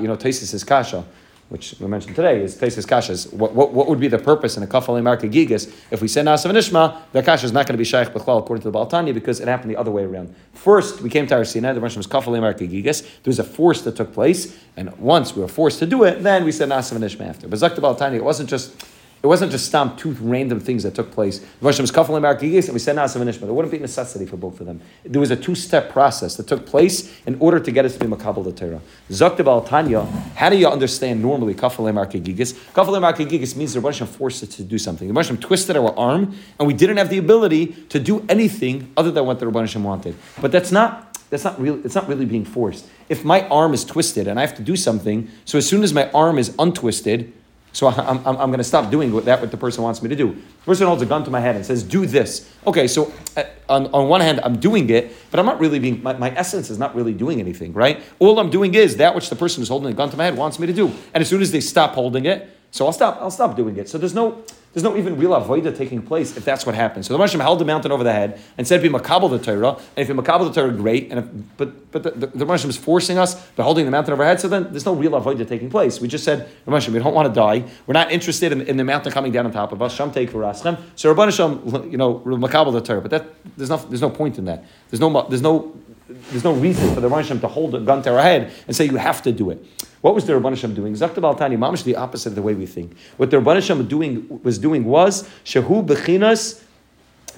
you 0.00 0.08
know, 0.08 0.16
Taisis 0.16 0.66
kasha, 0.66 1.04
which 1.48 1.74
we 1.80 1.86
mentioned 1.86 2.16
today, 2.16 2.42
is 2.42 2.56
Taisis 2.56 2.86
kasha. 2.86 3.16
What, 3.36 3.54
what, 3.54 3.72
what 3.72 3.88
would 3.88 4.00
be 4.00 4.08
the 4.08 4.18
purpose 4.18 4.56
in 4.56 4.62
a 4.62 4.66
kafal 4.66 5.00
marka 5.02 5.30
gigas 5.30 5.72
if 5.90 6.00
we 6.00 6.08
say 6.08 6.22
Nasav 6.22 6.50
Nishma, 6.52 7.02
the 7.12 7.22
kasha 7.22 7.46
is 7.46 7.52
not 7.52 7.66
going 7.66 7.74
to 7.74 7.78
be 7.78 7.84
shaykh 7.84 8.08
b'chlal 8.08 8.38
according 8.38 8.62
to 8.62 8.70
the 8.70 8.78
Baltani 8.78 9.12
because 9.12 9.40
it 9.40 9.48
happened 9.48 9.70
the 9.70 9.76
other 9.76 9.90
way 9.90 10.04
around. 10.04 10.34
First, 10.54 11.02
we 11.02 11.10
came 11.10 11.26
to 11.26 11.34
Har 11.34 11.44
Sinai, 11.44 11.72
the 11.72 11.80
Rosh 11.80 11.96
was 11.96 12.06
kafal 12.06 12.38
marka 12.38 12.68
gigas. 12.68 13.02
There 13.02 13.30
was 13.30 13.38
a 13.38 13.44
force 13.44 13.82
that 13.82 13.96
took 13.96 14.12
place, 14.12 14.56
and 14.76 14.96
once 14.98 15.34
we 15.34 15.42
were 15.42 15.48
forced 15.48 15.78
to 15.80 15.86
do 15.86 16.04
it, 16.04 16.22
then 16.22 16.44
we 16.44 16.52
said 16.52 16.68
Nasav 16.68 16.98
Nishma 16.98 17.28
after. 17.28 17.48
But 17.48 17.58
Zakta 17.58 17.78
Baltani, 17.78 18.14
it 18.16 18.24
wasn't 18.24 18.48
just 18.48 18.74
it 19.22 19.28
wasn't 19.28 19.52
just 19.52 19.66
stomp 19.66 19.98
two 19.98 20.10
random 20.20 20.58
things 20.58 20.82
that 20.82 20.96
took 20.96 21.12
place. 21.12 21.38
The 21.38 21.46
Rosh 21.60 21.78
was 21.78 21.92
kafel 21.92 22.16
and 22.16 22.24
and 22.26 22.72
we 22.72 22.78
said 22.80 22.96
Nasa 22.96 23.20
and 23.20 23.32
There 23.32 23.52
wouldn't 23.52 23.70
be 23.70 23.78
necessity 23.78 24.26
for 24.26 24.36
both 24.36 24.58
of 24.60 24.66
them. 24.66 24.80
There 25.04 25.20
was 25.20 25.30
a 25.30 25.36
two-step 25.36 25.92
process 25.92 26.36
that 26.36 26.48
took 26.48 26.66
place 26.66 27.20
in 27.24 27.36
order 27.38 27.60
to 27.60 27.70
get 27.70 27.84
us 27.84 27.92
to 27.94 28.00
be 28.00 28.06
makabel 28.06 28.42
the 28.42 28.50
Torah. 28.50 28.80
Zakta 29.10 29.46
al 29.46 29.62
Tanya. 29.62 30.02
How 30.34 30.50
do 30.50 30.56
you 30.56 30.66
understand 30.66 31.22
normally 31.22 31.54
kafel 31.54 31.88
and? 31.88 31.96
Kafel 31.98 32.96
and 32.96 33.56
means 33.56 33.74
the 33.74 33.80
Rosh 33.80 34.02
forced 34.02 34.42
us 34.42 34.48
to 34.56 34.64
do 34.64 34.76
something. 34.76 35.06
The 35.06 35.14
Rosh 35.14 35.30
twisted 35.40 35.76
our 35.76 35.96
arm, 35.96 36.34
and 36.58 36.66
we 36.66 36.74
didn't 36.74 36.96
have 36.96 37.08
the 37.08 37.18
ability 37.18 37.66
to 37.90 38.00
do 38.00 38.26
anything 38.28 38.92
other 38.96 39.12
than 39.12 39.24
what 39.24 39.38
the 39.38 39.46
Rosh 39.46 39.76
wanted. 39.76 40.16
But 40.40 40.50
that's 40.50 40.72
not 40.72 41.16
that's 41.30 41.44
not 41.44 41.58
real. 41.60 41.80
It's 41.84 41.94
not 41.94 42.08
really 42.08 42.26
being 42.26 42.44
forced. 42.44 42.86
If 43.08 43.24
my 43.24 43.48
arm 43.48 43.72
is 43.72 43.84
twisted 43.84 44.26
and 44.26 44.38
I 44.38 44.42
have 44.42 44.56
to 44.56 44.62
do 44.62 44.76
something, 44.76 45.30
so 45.44 45.58
as 45.58 45.66
soon 45.66 45.82
as 45.82 45.94
my 45.94 46.10
arm 46.10 46.38
is 46.38 46.54
untwisted, 46.58 47.32
so 47.72 47.88
I'm, 47.88 48.18
I'm, 48.18 48.36
I'm 48.36 48.50
going 48.50 48.58
to 48.58 48.64
stop 48.64 48.90
doing 48.90 49.18
that 49.24 49.40
what 49.40 49.50
the 49.50 49.56
person 49.56 49.82
wants 49.82 50.02
me 50.02 50.08
to 50.10 50.16
do. 50.16 50.32
The 50.34 50.64
person 50.66 50.86
holds 50.86 51.02
a 51.02 51.06
gun 51.06 51.24
to 51.24 51.30
my 51.30 51.40
head 51.40 51.56
and 51.56 51.64
says, 51.64 51.82
"Do 51.82 52.04
this." 52.04 52.52
Okay, 52.66 52.86
so 52.86 53.12
uh, 53.36 53.44
on, 53.68 53.86
on 53.94 54.08
one 54.08 54.20
hand, 54.20 54.40
I'm 54.44 54.58
doing 54.60 54.90
it, 54.90 55.14
but 55.30 55.40
I'm 55.40 55.46
not 55.46 55.58
really 55.58 55.78
being. 55.78 56.02
My, 56.02 56.12
my 56.12 56.30
essence 56.36 56.68
is 56.70 56.78
not 56.78 56.94
really 56.94 57.14
doing 57.14 57.40
anything, 57.40 57.72
right? 57.72 58.02
All 58.18 58.38
I'm 58.38 58.50
doing 58.50 58.74
is 58.74 58.96
that 58.98 59.14
which 59.14 59.30
the 59.30 59.36
person 59.36 59.62
who's 59.62 59.68
holding 59.68 59.90
a 59.90 59.94
gun 59.94 60.10
to 60.10 60.16
my 60.16 60.24
head 60.24 60.36
wants 60.36 60.58
me 60.58 60.66
to 60.66 60.72
do. 60.72 60.92
And 61.14 61.22
as 61.22 61.28
soon 61.28 61.40
as 61.40 61.50
they 61.50 61.60
stop 61.60 61.94
holding 61.94 62.26
it, 62.26 62.48
so 62.70 62.86
I'll 62.86 62.92
stop. 62.92 63.18
I'll 63.20 63.30
stop 63.30 63.56
doing 63.56 63.76
it. 63.78 63.88
So 63.88 63.96
there's 63.96 64.14
no 64.14 64.44
there's 64.72 64.84
no 64.84 64.96
even 64.96 65.18
real 65.18 65.30
avoida 65.30 65.76
taking 65.76 66.00
place 66.00 66.36
if 66.36 66.44
that's 66.44 66.64
what 66.64 66.74
happens. 66.74 67.06
So 67.06 67.16
the 67.16 67.22
Moshe 67.22 67.38
held 67.38 67.58
the 67.58 67.64
mountain 67.64 67.92
over 67.92 68.02
the 68.02 68.12
head 68.12 68.40
and 68.56 68.66
said, 68.66 68.80
"Be 68.80 68.88
makabel 68.88 69.30
the 69.30 69.38
Torah." 69.38 69.72
And 69.72 69.98
if 69.98 70.08
you 70.08 70.14
makabel 70.14 70.52
the 70.52 70.60
Torah, 70.60 70.72
great. 70.72 71.10
And 71.10 71.18
if, 71.18 71.56
but 71.58 71.92
but 71.92 72.02
the, 72.02 72.10
Moshe 72.46 72.66
is 72.66 72.76
forcing 72.76 73.18
us. 73.18 73.34
They're 73.50 73.64
holding 73.64 73.84
the 73.84 73.90
mountain 73.90 74.14
over 74.14 74.22
our 74.22 74.30
head. 74.30 74.40
So 74.40 74.48
then 74.48 74.68
there's 74.70 74.86
no 74.86 74.94
real 74.94 75.12
avoida 75.12 75.46
taking 75.46 75.68
place. 75.68 76.00
We 76.00 76.08
just 76.08 76.24
said, 76.24 76.48
Moshe, 76.66 76.88
we 76.88 76.98
don't 76.98 77.14
want 77.14 77.28
to 77.28 77.34
die. 77.34 77.64
We're 77.86 77.92
not 77.92 78.10
interested 78.10 78.50
in, 78.52 78.62
in 78.62 78.78
the 78.78 78.84
mountain 78.84 79.12
coming 79.12 79.30
down 79.30 79.44
on 79.44 79.52
top 79.52 79.72
of 79.72 79.82
us. 79.82 79.94
Sham 79.94 80.10
take 80.10 80.30
for. 80.30 80.42
So 80.54 81.14
Rabban 81.14 81.26
Hashem, 81.26 81.90
you 81.90 81.98
know, 81.98 82.20
makabel 82.20 82.72
the 82.72 82.80
Torah. 82.80 83.02
But 83.02 83.10
that 83.10 83.26
there's 83.58 83.70
no 83.70 83.76
there's 83.76 84.00
no 84.00 84.10
point 84.10 84.38
in 84.38 84.46
that. 84.46 84.64
There's 84.90 85.00
no 85.00 85.28
there's 85.28 85.42
no 85.42 85.74
there's 86.08 86.44
no 86.44 86.52
reason 86.52 86.94
for 86.94 87.00
the 87.00 87.08
Rabban 87.08 87.40
to 87.40 87.48
hold 87.48 87.74
a 87.74 87.80
gun 87.80 88.02
to 88.02 88.14
our 88.14 88.22
head 88.22 88.52
and 88.66 88.74
say 88.74 88.86
you 88.86 88.96
have 88.96 89.22
to 89.22 89.32
do 89.32 89.50
it. 89.50 89.64
What 90.02 90.14
was 90.14 90.26
the 90.26 90.34
Rabban 90.34 90.50
Hashem 90.50 90.74
doing? 90.74 90.94
Zakta 90.94 91.14
Baltani, 91.16 91.56
mamish 91.56 91.84
the 91.84 91.96
opposite 91.96 92.30
of 92.30 92.34
the 92.34 92.42
way 92.42 92.54
we 92.54 92.66
think. 92.66 92.96
What 93.16 93.30
the 93.30 93.38
Rabban 93.38 93.54
Hashem 93.54 93.86
doing, 93.86 94.40
was 94.42 94.58
doing 94.58 94.84
was, 94.84 95.28
Shehu 95.44 95.86
Bechinas, 95.86 96.62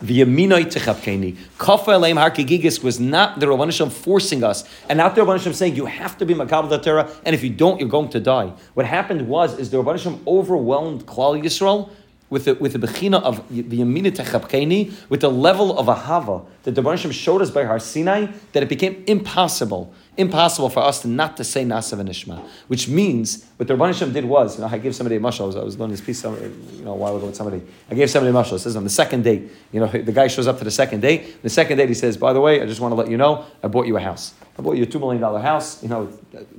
V'yaminoi 0.02 0.64
techapkeni. 0.64 1.36
Kafa 1.58 1.92
aleim 1.92 2.16
harkegigis 2.16 2.82
was 2.82 2.98
not 2.98 3.38
the 3.38 3.46
Rabban 3.46 3.66
Hashem 3.66 3.90
forcing 3.90 4.42
us, 4.42 4.68
and 4.88 4.96
not 4.96 5.14
the 5.14 5.20
Rabban 5.20 5.36
Hashem 5.36 5.52
saying 5.52 5.76
you 5.76 5.84
have 5.84 6.16
to 6.18 6.26
be 6.26 6.34
makabel 6.34 6.82
Torah, 6.82 7.10
and 7.24 7.34
if 7.34 7.44
you 7.44 7.50
don't, 7.50 7.78
you're 7.78 7.88
going 7.88 8.08
to 8.08 8.18
die. 8.18 8.52
What 8.72 8.86
happened 8.86 9.28
was 9.28 9.58
is 9.58 9.70
the 9.70 9.82
Rabban 9.82 9.92
Hashem 9.92 10.22
overwhelmed 10.26 11.06
Klal 11.06 11.40
Yisrael 11.40 11.90
with 12.34 12.46
the 12.46 12.54
with 12.56 12.72
the 12.72 12.80
bechina 12.84 13.22
of 13.22 13.48
the 13.48 13.62
yamina 13.62 14.10
techapkeni, 14.10 14.92
with 15.08 15.20
the 15.20 15.30
level 15.30 15.78
of 15.78 15.86
ahava 15.86 16.44
that 16.64 16.74
the 16.74 16.82
Hashem 16.82 17.12
showed 17.12 17.40
us 17.40 17.50
by 17.50 17.62
Har 17.64 17.78
Sinai, 17.78 18.26
that 18.52 18.62
it 18.64 18.68
became 18.68 19.04
impossible 19.06 19.94
impossible 20.16 20.68
for 20.68 20.80
us 20.80 21.02
to 21.02 21.08
not 21.08 21.36
to 21.36 21.44
say 21.44 21.64
Nasav 21.64 21.98
and 21.98 22.44
which 22.68 22.88
means 22.88 23.44
what 23.56 23.66
the 23.66 23.76
Hashem 23.76 24.12
did 24.12 24.24
was, 24.24 24.56
you 24.56 24.60
know, 24.62 24.68
I 24.68 24.78
gave 24.78 24.94
somebody 24.94 25.16
a 25.16 25.20
mashal. 25.20 25.42
I 25.42 25.46
was, 25.46 25.56
I 25.56 25.62
was 25.62 25.78
learning 25.78 25.96
this 25.96 26.00
piece, 26.00 26.22
you 26.22 26.84
know, 26.84 26.92
a 26.92 26.96
while 26.96 27.16
ago 27.16 27.26
with 27.26 27.36
somebody. 27.36 27.62
I 27.90 27.94
gave 27.94 28.10
somebody 28.10 28.36
a 28.36 28.40
mashal. 28.40 28.54
It 28.54 28.60
says 28.60 28.76
on 28.76 28.84
the 28.84 28.90
second 28.90 29.24
date, 29.24 29.50
you 29.72 29.80
know, 29.80 29.86
the 29.86 30.12
guy 30.12 30.28
shows 30.28 30.46
up 30.46 30.58
to 30.58 30.64
the 30.64 30.70
second 30.70 31.00
date. 31.00 31.42
The 31.42 31.50
second 31.50 31.78
date, 31.78 31.88
he 31.88 31.94
says, 31.94 32.16
by 32.16 32.32
the 32.32 32.40
way, 32.40 32.62
I 32.62 32.66
just 32.66 32.80
want 32.80 32.92
to 32.92 32.96
let 32.96 33.10
you 33.10 33.16
know, 33.16 33.44
I 33.62 33.68
bought 33.68 33.86
you 33.86 33.96
a 33.96 34.00
house. 34.00 34.34
I 34.56 34.62
bought 34.62 34.76
you 34.76 34.84
a 34.84 34.86
two 34.86 35.00
million 35.00 35.20
dollar 35.20 35.40
house. 35.40 35.82
You 35.82 35.88
know, 35.88 36.06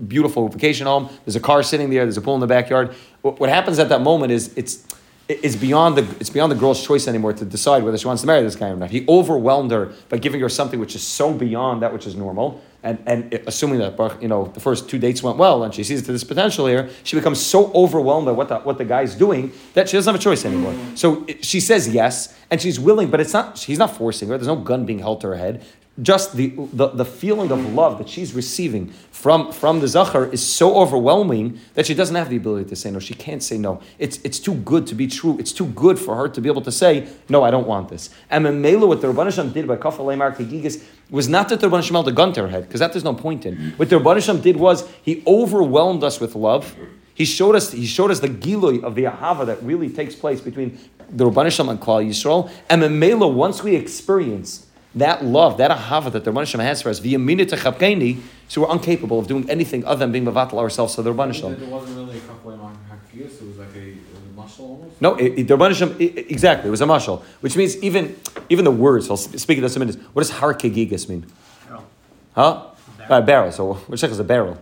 beautiful 0.08 0.50
vacation 0.50 0.86
home. 0.86 1.10
There's 1.24 1.38
a 1.38 1.42
car 1.42 1.64
sitting 1.64 1.90
there. 1.90 2.04
There's 2.04 2.18
a 2.18 2.22
pool 2.22 2.36
in 2.36 2.42
the 2.42 2.48
backyard. 2.48 2.94
What 3.22 3.50
happens 3.50 3.80
at 3.80 3.90
that 3.90 4.02
moment 4.02 4.34
is 4.34 4.54
it's 4.58 4.86
it's 5.28 5.56
beyond 5.56 5.98
the 5.98 6.04
it's 6.20 6.30
beyond 6.30 6.52
the 6.52 6.56
girl's 6.56 6.86
choice 6.86 7.08
anymore 7.08 7.34
to 7.34 7.46
decide 7.46 7.84
whether 7.84 7.98
she 7.98 8.06
wants 8.06 8.22
to 8.22 8.28
marry 8.28 8.44
this 8.44 8.56
guy 8.56 8.70
or 8.70 8.76
not. 8.76 8.92
He 8.92 9.06
overwhelmed 9.08 9.72
her 9.72 9.94
by 10.10 10.18
giving 10.18 10.40
her 10.42 10.50
something 10.50 10.80
which 10.80 10.96
is 10.96 11.02
so 11.02 11.34
beyond 11.34 11.82
that 11.82 11.92
which 11.92 12.06
is 12.06 12.16
normal, 12.16 12.62
and 12.84 13.00
and 13.08 13.34
assuming 13.48 13.80
that 13.80 14.22
you 14.22 14.28
know 14.28 14.46
the 14.46 14.60
first 14.60 14.88
two 14.88 15.00
dates 15.00 15.24
went 15.24 15.38
well 15.38 15.64
and 15.64 15.74
she 15.74 15.84
sees 15.84 16.06
this 16.06 16.24
potential 16.24 16.68
here, 16.68 16.90
she 17.04 17.16
becomes 17.16 17.42
so 17.42 17.72
overwhelmed 17.74 18.28
by 18.28 18.34
what 18.34 18.50
the, 18.50 18.60
what 18.60 18.78
the 18.78 18.86
guy's 18.86 19.16
doing 19.16 19.52
that 19.74 19.90
she 19.90 19.98
doesn't 19.98 20.14
have 20.14 20.20
a 20.20 20.24
choice 20.24 20.46
anymore. 20.46 20.76
So 20.94 21.26
she 21.42 21.60
says 21.60 21.88
yes, 21.90 22.38
and 22.52 22.62
she's 22.62 22.80
willing, 22.80 23.10
but 23.10 23.20
it's 23.20 23.34
not. 23.34 23.58
He's 23.58 23.80
not 23.80 23.96
forcing 23.98 24.30
her. 24.30 24.38
There's 24.38 24.48
no 24.48 24.56
gun 24.56 24.86
being 24.86 25.00
held 25.00 25.22
to 25.22 25.28
her 25.28 25.36
head 25.38 25.66
just 26.01 26.36
the, 26.36 26.53
the, 26.73 26.89
the, 26.89 27.05
feeling 27.05 27.51
of 27.51 27.73
love 27.73 27.97
that 27.99 28.10
she's 28.10 28.34
receiving 28.34 28.89
from, 29.12 29.53
from 29.53 29.79
the 29.79 29.88
Zachar 29.88 30.25
is 30.25 30.45
so 30.45 30.75
overwhelming 30.77 31.58
that 31.75 31.86
she 31.86 31.93
doesn't 31.93 32.15
have 32.15 32.29
the 32.29 32.36
ability 32.36 32.69
to 32.69 32.75
say 32.75 32.91
no. 32.91 32.99
She 32.99 33.13
can't 33.13 33.41
say 33.41 33.58
no. 33.58 33.81
It's, 33.97 34.17
it's 34.23 34.38
too 34.38 34.55
good 34.55 34.88
to 34.88 34.95
be 34.95 35.08
true. 35.08 35.38
It's 35.39 35.53
too 35.53 35.67
good 35.67 35.97
for 35.97 36.17
her 36.17 36.27
to 36.27 36.41
be 36.41 36.49
able 36.49 36.63
to 36.63 36.71
say, 36.71 37.08
no, 37.29 37.43
I 37.43 37.51
don't 37.51 37.65
want 37.65 37.88
this. 37.88 38.10
And 38.29 38.62
Mela, 38.62 38.86
what 38.86 38.99
the 38.99 39.08
Rabban 39.08 39.53
did 39.53 39.67
by 39.67 39.77
Kafal 39.77 40.17
Mar 40.17 40.34
Kegigis 40.34 40.84
was 41.10 41.29
not 41.29 41.47
that 41.47 41.62
the 41.62 41.69
Rabban 41.69 41.77
Hashem 41.77 41.93
held 41.93 42.10
a 42.10 42.12
gun 42.12 42.34
to 42.34 42.41
her 42.41 42.49
head, 42.49 42.67
because 42.67 42.81
that 42.81 42.91
there's 42.91 43.05
no 43.05 43.13
point 43.13 43.45
in. 43.45 43.71
What 43.77 43.89
the 43.89 43.97
Rabban 43.97 44.41
did 44.41 44.58
was 44.58 44.89
he 45.01 45.23
overwhelmed 45.25 46.03
us 46.03 46.19
with 46.19 46.36
love. 46.36 46.75
He 47.13 47.23
showed 47.23 47.55
us, 47.55 47.71
he 47.71 47.86
showed 47.86 48.12
us 48.12 48.19
the 48.19 48.27
gilui 48.27 48.84
of 48.84 48.95
the 48.95 49.05
ahava 49.05 49.45
that 49.45 49.63
really 49.63 49.89
takes 49.89 50.13
place 50.13 50.41
between 50.41 50.77
the 51.10 51.23
Rabban 51.29 51.69
and 51.69 51.79
Klal 51.79 52.05
Yisrael. 52.05 52.51
And 52.69 52.99
Mela, 52.99 53.29
once 53.29 53.63
we 53.63 53.77
experience 53.77 54.64
that 54.95 55.23
love, 55.23 55.58
that 55.58 55.71
ahava 55.71 56.12
that 56.12 56.23
the 56.23 56.31
Rabban 56.31 56.39
Hashem 56.39 56.62
has 56.62 56.81
for 56.81 56.89
us, 56.89 56.99
via 56.99 57.17
chapkeni, 57.17 58.21
so 58.47 58.62
we're 58.62 58.71
incapable 58.71 59.19
of 59.19 59.27
doing 59.27 59.49
anything 59.49 59.84
other 59.86 59.99
than 59.99 60.12
being 60.12 60.25
mavatal 60.25 60.60
ourselves 60.60 60.95
to 60.95 61.01
the 61.01 61.13
Rabban 61.13 61.27
Hashem. 61.27 61.53
It 61.53 61.67
wasn't 61.67 61.97
really 61.97 62.17
a 62.17 62.21
it 63.41 63.47
was 63.47 63.58
like 63.58 63.75
a, 63.75 63.95
muscle 64.36 64.65
almost? 64.65 65.01
No, 65.01 65.15
it, 65.15 65.39
it, 65.39 65.47
the 65.47 65.58
Rabban 65.58 65.69
Hashem, 65.69 65.95
it, 65.99 66.31
exactly, 66.31 66.67
it 66.67 66.71
was 66.71 66.81
a 66.81 66.86
mashal, 66.86 67.21
which 67.41 67.55
means 67.55 67.77
even 67.77 68.17
even 68.49 68.65
the 68.65 68.71
words, 68.71 69.10
I'll 69.10 69.17
speak 69.17 69.58
of 69.58 69.62
this 69.63 69.75
in 69.75 69.81
a 69.81 69.86
minute, 69.86 70.01
what 70.13 70.21
does 70.21 70.31
har 70.31 70.53
kegigas 70.53 71.10
mean? 71.10 71.25
Barrel. 71.67 71.84
Huh? 72.34 72.67
Barrel. 72.97 73.13
Uh, 73.13 73.21
barrel, 73.21 73.51
so 73.51 73.73
which 73.73 74.03
is 74.03 74.19
a 74.19 74.23
barrel? 74.23 74.62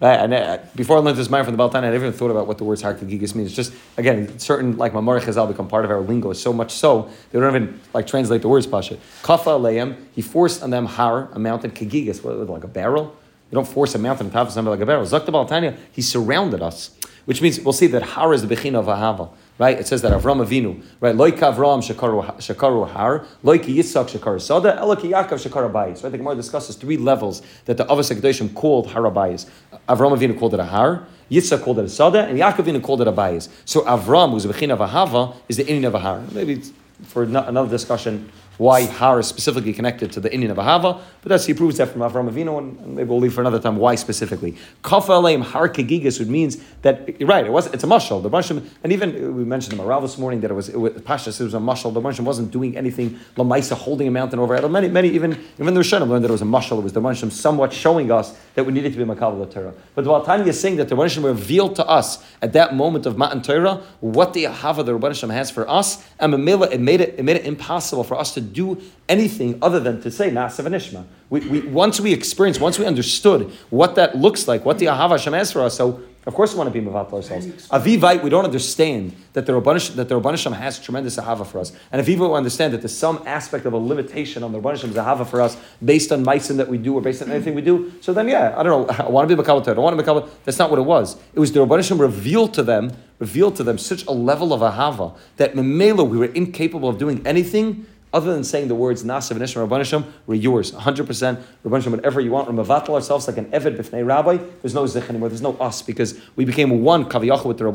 Right? 0.00 0.14
And 0.14 0.60
before 0.74 0.96
I 0.96 1.00
learned 1.00 1.18
this 1.18 1.28
mind 1.28 1.44
from 1.44 1.52
the 1.52 1.58
Baal 1.58 1.68
HaTanya, 1.68 1.84
I 1.84 1.90
never 1.90 2.06
even 2.06 2.12
thought 2.12 2.30
about 2.30 2.46
what 2.46 2.56
the 2.56 2.64
words 2.64 2.82
harkagigas 2.82 3.34
mean. 3.34 3.44
It's 3.44 3.54
just 3.54 3.74
again 3.98 4.38
certain 4.38 4.78
like 4.78 4.92
Mamar 4.92 5.20
Chazal 5.20 5.46
become 5.46 5.68
part 5.68 5.84
of 5.84 5.90
our 5.90 6.00
lingo. 6.00 6.32
So 6.32 6.54
much 6.54 6.72
so 6.72 7.10
they 7.30 7.38
don't 7.38 7.54
even 7.54 7.78
like 7.92 8.06
translate 8.06 8.40
the 8.40 8.48
words 8.48 8.66
pasha. 8.66 8.96
Kafa 9.22 9.58
aleim, 9.58 9.96
he 10.14 10.22
forced 10.22 10.62
on 10.62 10.70
them 10.70 10.86
har 10.86 11.28
a 11.32 11.38
mountain 11.38 11.70
kagigas, 11.70 12.24
like 12.48 12.64
a 12.64 12.68
barrel. 12.68 13.14
You 13.50 13.56
don't 13.56 13.68
force 13.68 13.94
a 13.94 13.98
mountain 13.98 14.26
on 14.28 14.32
top 14.32 14.46
of 14.46 14.52
somebody 14.54 14.78
like 14.78 14.82
a 14.82 14.86
barrel. 14.86 15.04
Zakta 15.04 15.32
Baal 15.32 15.46
HaTanya, 15.46 15.76
he 15.92 16.00
surrounded 16.00 16.62
us, 16.62 16.96
which 17.26 17.42
means 17.42 17.60
we'll 17.60 17.74
see 17.74 17.88
that 17.88 18.02
har 18.02 18.32
is 18.32 18.46
the 18.46 18.54
bechina 18.54 18.76
of 18.76 18.86
ahava 18.86 19.28
right? 19.60 19.78
It 19.78 19.86
says 19.86 20.00
that 20.02 20.12
Avram 20.12 20.42
Avinu, 20.44 20.82
right? 21.00 21.14
Loik 21.14 21.38
Avram 21.38 21.82
shakaru 21.82 22.88
har, 22.88 23.26
loik 23.44 23.64
Yitzchak 23.64 24.08
shakaru 24.08 24.40
soda, 24.40 24.78
eloki 24.80 25.10
Yaakov 25.10 25.38
shakaru 25.46 25.70
bayis. 25.70 26.02
Right? 26.02 26.10
The 26.10 26.16
Gemara 26.16 26.34
discusses 26.34 26.76
three 26.76 26.96
levels 26.96 27.42
that 27.66 27.76
the 27.76 27.84
Avos 27.84 28.10
Hakadoshim 28.10 28.54
called 28.54 28.88
harabayis. 28.88 29.46
Avram 29.86 30.16
Avinu 30.16 30.38
called 30.38 30.54
it 30.54 30.60
a 30.60 30.64
har, 30.64 31.06
Yitzchak 31.30 31.62
called 31.62 31.78
it 31.78 31.84
a 31.84 31.88
soda, 31.90 32.24
and 32.24 32.38
Yaakov 32.38 32.64
Avinu 32.64 32.82
called 32.82 33.02
it 33.02 33.08
a 33.08 33.12
bayis. 33.12 33.50
So 33.66 33.82
Avram, 33.82 34.30
who's 34.30 34.46
a 34.46 34.48
bechin 34.48 34.72
of 34.72 34.78
ahava, 34.78 35.36
is 35.46 35.58
the 35.58 35.64
inyan 35.64 35.88
of 35.88 35.94
a 35.94 35.98
har. 35.98 36.22
Maybe 36.32 36.62
for 37.02 37.24
another 37.24 37.68
discussion 37.68 38.32
why 38.60 38.84
Har 38.84 39.20
is 39.20 39.26
specifically 39.26 39.72
connected 39.72 40.12
to 40.12 40.20
the 40.20 40.28
inyan 40.28 40.50
of 40.50 40.58
Ahava, 40.58 41.00
but 41.22 41.30
that's 41.30 41.46
he 41.46 41.54
proves 41.54 41.78
that 41.78 41.88
from 41.88 42.02
Avram 42.02 42.30
Avinu, 42.30 42.58
and 42.58 42.94
maybe 42.94 43.08
we'll 43.08 43.18
leave 43.18 43.32
for 43.32 43.40
another 43.40 43.58
time 43.58 43.78
why 43.78 43.94
specifically. 43.94 44.54
Kafa 44.84 45.14
Aleim 45.18 45.40
Har 45.40 45.70
Kegigas, 45.70 46.18
which 46.18 46.28
means 46.28 46.62
that 46.82 47.08
right, 47.22 47.46
it 47.46 47.50
was 47.50 47.68
it's 47.68 47.84
a 47.84 47.86
mushal. 47.86 48.22
The 48.22 48.28
Mashim, 48.28 48.68
and 48.84 48.92
even 48.92 49.16
uh, 49.16 49.30
we 49.30 49.44
mentioned 49.44 49.72
in 49.72 49.78
the 49.78 49.84
Marav 49.84 50.02
this 50.02 50.18
morning 50.18 50.42
that 50.42 50.50
it 50.50 50.54
was 50.54 50.68
it 50.68 50.76
was, 50.76 50.94
it 50.94 51.44
was 51.44 51.54
a 51.54 51.58
mushal. 51.58 51.94
The 51.94 52.02
Mashim 52.02 52.24
wasn't 52.24 52.50
doing 52.50 52.76
anything 52.76 53.18
Lamaisa 53.36 53.72
holding 53.72 54.06
a 54.08 54.10
mountain 54.10 54.38
over. 54.38 54.68
Many 54.68 54.88
many 54.88 55.08
even 55.08 55.42
even 55.58 55.72
the 55.72 55.80
Rishonim 55.80 56.10
learned 56.10 56.24
that 56.24 56.28
it 56.28 56.32
was 56.32 56.42
a 56.42 56.44
mushal. 56.44 56.80
It 56.80 56.82
was 56.82 56.92
the 56.92 57.00
Mashim 57.00 57.32
somewhat 57.32 57.72
showing 57.72 58.12
us 58.12 58.38
that 58.56 58.66
we 58.66 58.74
needed 58.74 58.92
to 58.92 58.98
be 58.98 59.04
Makabal 59.06 59.50
Torah. 59.50 59.72
But 59.94 60.04
the 60.04 60.20
Tanya 60.20 60.44
is 60.44 60.60
saying 60.60 60.76
that 60.76 60.90
the 60.90 60.96
Mashim 60.96 61.24
revealed 61.24 61.76
to 61.76 61.86
us 61.86 62.22
at 62.42 62.52
that 62.52 62.74
moment 62.74 63.06
of 63.06 63.16
Matan 63.16 63.40
Torah 63.40 63.82
what 64.00 64.34
the 64.34 64.44
Ahava 64.44 64.84
the 64.84 64.98
Rabbanishim 64.98 65.32
has 65.32 65.50
for 65.50 65.66
us, 65.66 66.06
and 66.18 66.34
it 66.34 66.36
made 66.36 66.60
it 66.60 66.72
it 67.18 67.24
made 67.24 67.36
it 67.36 67.46
impossible 67.46 68.04
for 68.04 68.18
us 68.18 68.34
to 68.34 68.49
do 68.52 68.80
anything 69.08 69.58
other 69.62 69.80
than 69.80 70.00
to 70.02 70.10
say 70.10 70.30
Nasav 70.30 70.66
and 70.66 70.74
Ishma. 70.74 71.04
We, 71.30 71.40
we, 71.40 71.60
once 71.60 72.00
we 72.00 72.12
experienced, 72.12 72.60
once 72.60 72.78
we 72.78 72.86
understood 72.86 73.52
what 73.70 73.94
that 73.94 74.16
looks 74.16 74.48
like, 74.48 74.64
what 74.64 74.78
the 74.78 74.86
Ahava 74.86 75.10
Hashem 75.10 75.32
has 75.32 75.52
for 75.52 75.62
us, 75.62 75.76
so 75.76 76.02
of 76.26 76.34
course 76.34 76.52
we 76.52 76.58
want 76.58 76.72
to 76.72 76.78
be 76.78 76.84
Mavat 76.84 77.12
ourselves. 77.12 77.46
Avivite, 77.68 78.22
we 78.22 78.28
don't 78.28 78.44
understand 78.44 79.14
that 79.32 79.46
the 79.46 79.52
Rabbanish, 79.52 79.94
that 79.94 80.08
the 80.08 80.20
Rabbanisham 80.20 80.52
has 80.52 80.78
tremendous 80.78 81.16
Ahava 81.16 81.46
for 81.46 81.60
us. 81.60 81.72
And 81.90 82.04
Aviva 82.04 82.28
we 82.28 82.34
understand 82.36 82.74
that 82.74 82.82
there's 82.82 82.96
some 82.96 83.22
aspect 83.26 83.64
of 83.64 83.72
a 83.72 83.78
limitation 83.78 84.42
on 84.42 84.52
the 84.52 84.60
Rabbanishim's 84.60 84.96
Ahava 84.96 85.26
for 85.26 85.40
us 85.40 85.56
based 85.82 86.12
on 86.12 86.24
Meisim 86.24 86.56
that 86.58 86.68
we 86.68 86.76
do 86.76 86.94
or 86.94 87.00
based 87.00 87.22
on 87.22 87.30
anything 87.30 87.54
we 87.54 87.62
do. 87.62 87.92
So 88.00 88.12
then, 88.12 88.28
yeah, 88.28 88.54
I 88.56 88.62
don't 88.62 88.88
know, 88.88 88.94
I 89.04 89.08
want 89.08 89.28
to 89.28 89.36
be 89.36 89.42
Makabal 89.42 89.62
I 89.62 89.74
don't 89.74 89.82
want 89.82 89.96
to 89.96 90.02
be 90.02 90.08
Makabal. 90.08 90.28
That's 90.44 90.58
not 90.58 90.68
what 90.68 90.78
it 90.78 90.82
was. 90.82 91.16
It 91.32 91.40
was 91.40 91.52
the 91.52 91.64
Rabbanishim 91.64 91.98
revealed 91.98 92.52
to 92.54 92.62
them, 92.62 92.92
revealed 93.18 93.56
to 93.56 93.62
them 93.62 93.78
such 93.78 94.04
a 94.06 94.12
level 94.12 94.52
of 94.52 94.60
Ahava 94.60 95.16
that 95.36 95.54
Memela, 95.54 96.06
we 96.06 96.18
were 96.18 96.26
incapable 96.26 96.88
of 96.88 96.98
doing 96.98 97.26
anything 97.26 97.86
other 98.12 98.32
than 98.32 98.42
saying 98.42 98.68
the 98.68 98.74
words 98.74 99.04
Nasav 99.04 99.32
and 99.32 99.40
Ishma 99.40 99.68
Rabbanisham, 99.68 100.04
we're 100.26 100.34
yours, 100.34 100.72
100%. 100.72 101.42
Rabbanisham, 101.64 101.90
whatever 101.92 102.20
you 102.20 102.32
want. 102.32 102.52
We're 102.52 102.64
mavatal 102.64 102.94
ourselves 102.94 103.28
like 103.28 103.36
an 103.36 103.46
Eved 103.46 103.76
b'fnei 103.76 104.04
Rabbi. 104.04 104.38
There's 104.62 104.74
no 104.74 104.86
Zich 104.86 105.08
anymore. 105.08 105.28
There's 105.28 105.42
no 105.42 105.54
us 105.58 105.82
because 105.82 106.20
we 106.34 106.44
became 106.44 106.82
one 106.82 107.04
Kaviyachah 107.04 107.44
with 107.44 107.58
the 107.58 107.70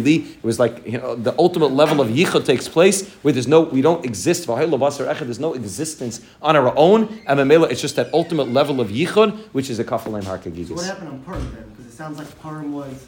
li. 0.00 0.14
It 0.14 0.44
was 0.44 0.58
like 0.58 0.86
you 0.86 0.98
know, 0.98 1.14
the 1.14 1.34
ultimate 1.38 1.72
level 1.72 2.00
of 2.00 2.08
Yichud 2.08 2.44
takes 2.44 2.68
place 2.68 3.08
where 3.22 3.32
there's 3.32 3.46
no, 3.46 3.60
we 3.60 3.82
don't 3.82 4.04
exist. 4.04 4.46
There's 4.46 5.38
no 5.38 5.54
existence 5.54 6.20
on 6.42 6.56
our 6.56 6.76
own. 6.76 7.20
And 7.26 7.38
Mamela, 7.38 7.70
it's 7.70 7.80
just 7.80 7.96
that 7.96 8.12
ultimate 8.12 8.48
level 8.50 8.80
of 8.80 8.88
Yichud, 8.88 9.36
which 9.52 9.70
is 9.70 9.78
a 9.78 9.84
Kafalim 9.84 10.24
Harkagigis. 10.24 10.68
So 10.68 10.74
what 10.74 10.86
happened 10.86 11.08
on 11.08 11.22
Purim 11.22 11.54
then? 11.54 11.68
Because 11.70 11.86
it 11.86 11.92
sounds 11.96 12.18
like 12.18 12.40
Purim 12.40 12.72
was 12.72 13.06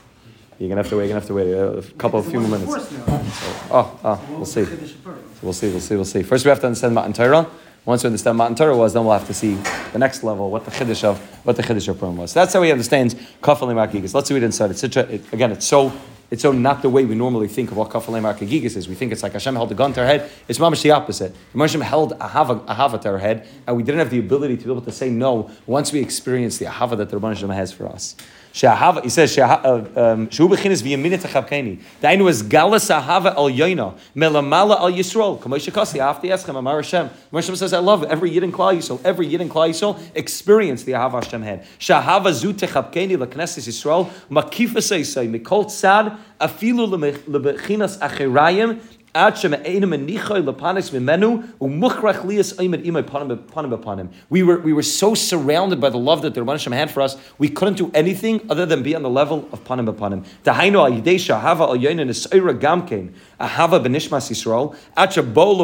you're 0.58 0.68
gonna 0.68 0.82
have 0.82 0.88
to 0.90 0.96
wait. 0.96 1.08
You're 1.08 1.20
gonna 1.20 1.20
have 1.20 1.28
to 1.28 1.34
wait 1.34 1.54
uh, 1.54 1.78
a 1.78 1.82
couple, 1.98 2.20
of 2.20 2.26
few 2.26 2.40
more 2.40 2.58
minutes. 2.58 2.72
So, 2.72 3.04
oh, 3.70 4.00
oh, 4.04 4.26
we'll 4.30 4.46
see. 4.46 4.64
So 4.64 4.72
we'll 5.42 5.52
see. 5.52 5.70
We'll 5.70 5.80
see. 5.80 5.96
We'll 5.96 6.04
see. 6.04 6.22
First, 6.22 6.44
we 6.44 6.48
have 6.48 6.60
to 6.60 6.66
understand 6.66 6.94
Matan 6.94 7.12
Torah. 7.12 7.46
Once 7.84 8.02
we 8.02 8.08
understand 8.08 8.36
Matan 8.36 8.56
Torah 8.56 8.76
was, 8.76 8.94
then 8.94 9.04
we'll 9.04 9.16
have 9.16 9.26
to 9.28 9.34
see 9.34 9.54
the 9.92 9.98
next 9.98 10.24
level, 10.24 10.50
what 10.50 10.64
the 10.64 10.70
chiddush 10.70 11.04
of 11.04 11.18
what 11.44 11.56
the 11.56 11.62
chiddush 11.62 11.86
of 11.88 11.98
Purim 11.98 12.16
was. 12.16 12.32
So 12.32 12.40
that's 12.40 12.52
how 12.52 12.62
he 12.62 12.72
understands 12.72 13.14
kafel 13.14 13.68
makigis. 13.68 14.12
Let's 14.12 14.30
read 14.30 14.42
inside. 14.42 14.70
It's 14.70 14.80
such 14.80 14.96
a 14.96 15.08
it, 15.14 15.32
again. 15.32 15.52
It's 15.52 15.66
so 15.66 15.92
it's 16.30 16.42
so 16.42 16.50
not 16.50 16.82
the 16.82 16.90
way 16.90 17.04
we 17.04 17.14
normally 17.14 17.46
think 17.46 17.70
of 17.70 17.76
what 17.76 17.90
kafel 17.90 18.20
makigis 18.20 18.76
is. 18.76 18.88
We 18.88 18.96
think 18.96 19.12
it's 19.12 19.22
like 19.22 19.34
Hashem 19.34 19.54
held 19.54 19.70
a 19.70 19.76
gun 19.76 19.92
to 19.92 20.00
our 20.00 20.06
head. 20.06 20.28
It's 20.48 20.58
mamish 20.58 20.82
the 20.82 20.90
opposite. 20.90 21.32
Hashem 21.56 21.80
held 21.82 22.12
a 22.18 22.26
hava, 22.26 22.62
a 22.66 22.74
hava 22.74 22.98
to 22.98 23.10
our 23.10 23.18
head, 23.18 23.46
and 23.66 23.76
we 23.76 23.84
didn't 23.84 24.00
have 24.00 24.10
the 24.10 24.18
ability 24.18 24.56
to 24.56 24.64
be 24.64 24.70
able 24.70 24.82
to 24.82 24.90
say 24.90 25.08
no 25.08 25.50
once 25.66 25.92
we 25.92 26.00
experienced 26.00 26.58
the 26.58 26.64
ahava 26.64 26.96
that 26.96 27.10
the 27.10 27.18
Rebbe 27.18 27.54
has 27.54 27.72
for 27.72 27.86
us. 27.86 28.16
Shahava, 28.56 29.02
he 29.02 29.10
says, 29.10 29.34
Shu 29.34 29.42
uh, 29.42 29.84
um, 29.94 30.28
bechinis 30.28 30.82
v'yaminit 30.82 31.20
hachavkeni. 31.20 31.78
Dainu 32.00 32.26
is 32.30 32.42
galas 32.42 32.88
ahava 32.88 33.34
al 33.36 33.50
yoina, 33.50 33.94
melamala 34.16 34.80
al 34.80 34.90
yisrael. 34.90 35.38
Kamosha 35.38 35.70
kasi, 35.70 36.00
after 36.00 36.26
yeschem, 36.26 36.56
amar 36.56 36.76
Hashem. 36.76 37.10
Moshe 37.30 37.54
says, 37.54 37.74
I 37.74 37.80
love 37.80 38.04
every 38.04 38.30
yid 38.30 38.42
in 38.42 38.52
Yisrael, 38.52 38.98
every 39.04 39.26
yid 39.26 39.42
in 39.42 39.50
Yisrael 39.50 40.00
experience 40.14 40.84
the 40.84 40.92
ahava 40.92 41.22
Hashem 41.22 41.42
had. 41.42 41.66
Shahava 41.78 42.32
zu 42.32 42.54
techavkeni 42.54 43.18
leknesses 43.18 43.68
Yisrael, 43.68 44.10
makifa 44.30 44.80
seisei, 44.80 45.28
mikol 45.28 45.66
tzad, 45.66 46.18
afilu 46.40 46.88
lebechinas 47.28 47.98
achirayim, 47.98 48.80
we 54.28 54.42
were, 54.42 54.58
we 54.58 54.72
were 54.72 54.82
so 54.82 55.14
surrounded 55.14 55.80
by 55.80 55.88
the 55.90 55.96
love 55.96 56.22
that 56.22 56.34
the 56.34 56.40
Rabban 56.40 56.72
had 56.74 56.90
for 56.90 57.00
us, 57.00 57.16
we 57.38 57.48
couldn't 57.48 57.78
do 57.78 57.90
anything 57.94 58.44
other 58.50 58.66
than 58.66 58.82
be 58.82 58.94
on 58.94 59.02
the 59.02 59.10
level 59.10 59.48
of 59.52 59.64
panim 59.64 59.90
b'panim. 59.90 60.24
Gamkein 62.56 63.14
ahava 63.40 63.82
benishmas 63.82 64.30
Yisrael 64.30 64.74
bol 65.34 65.56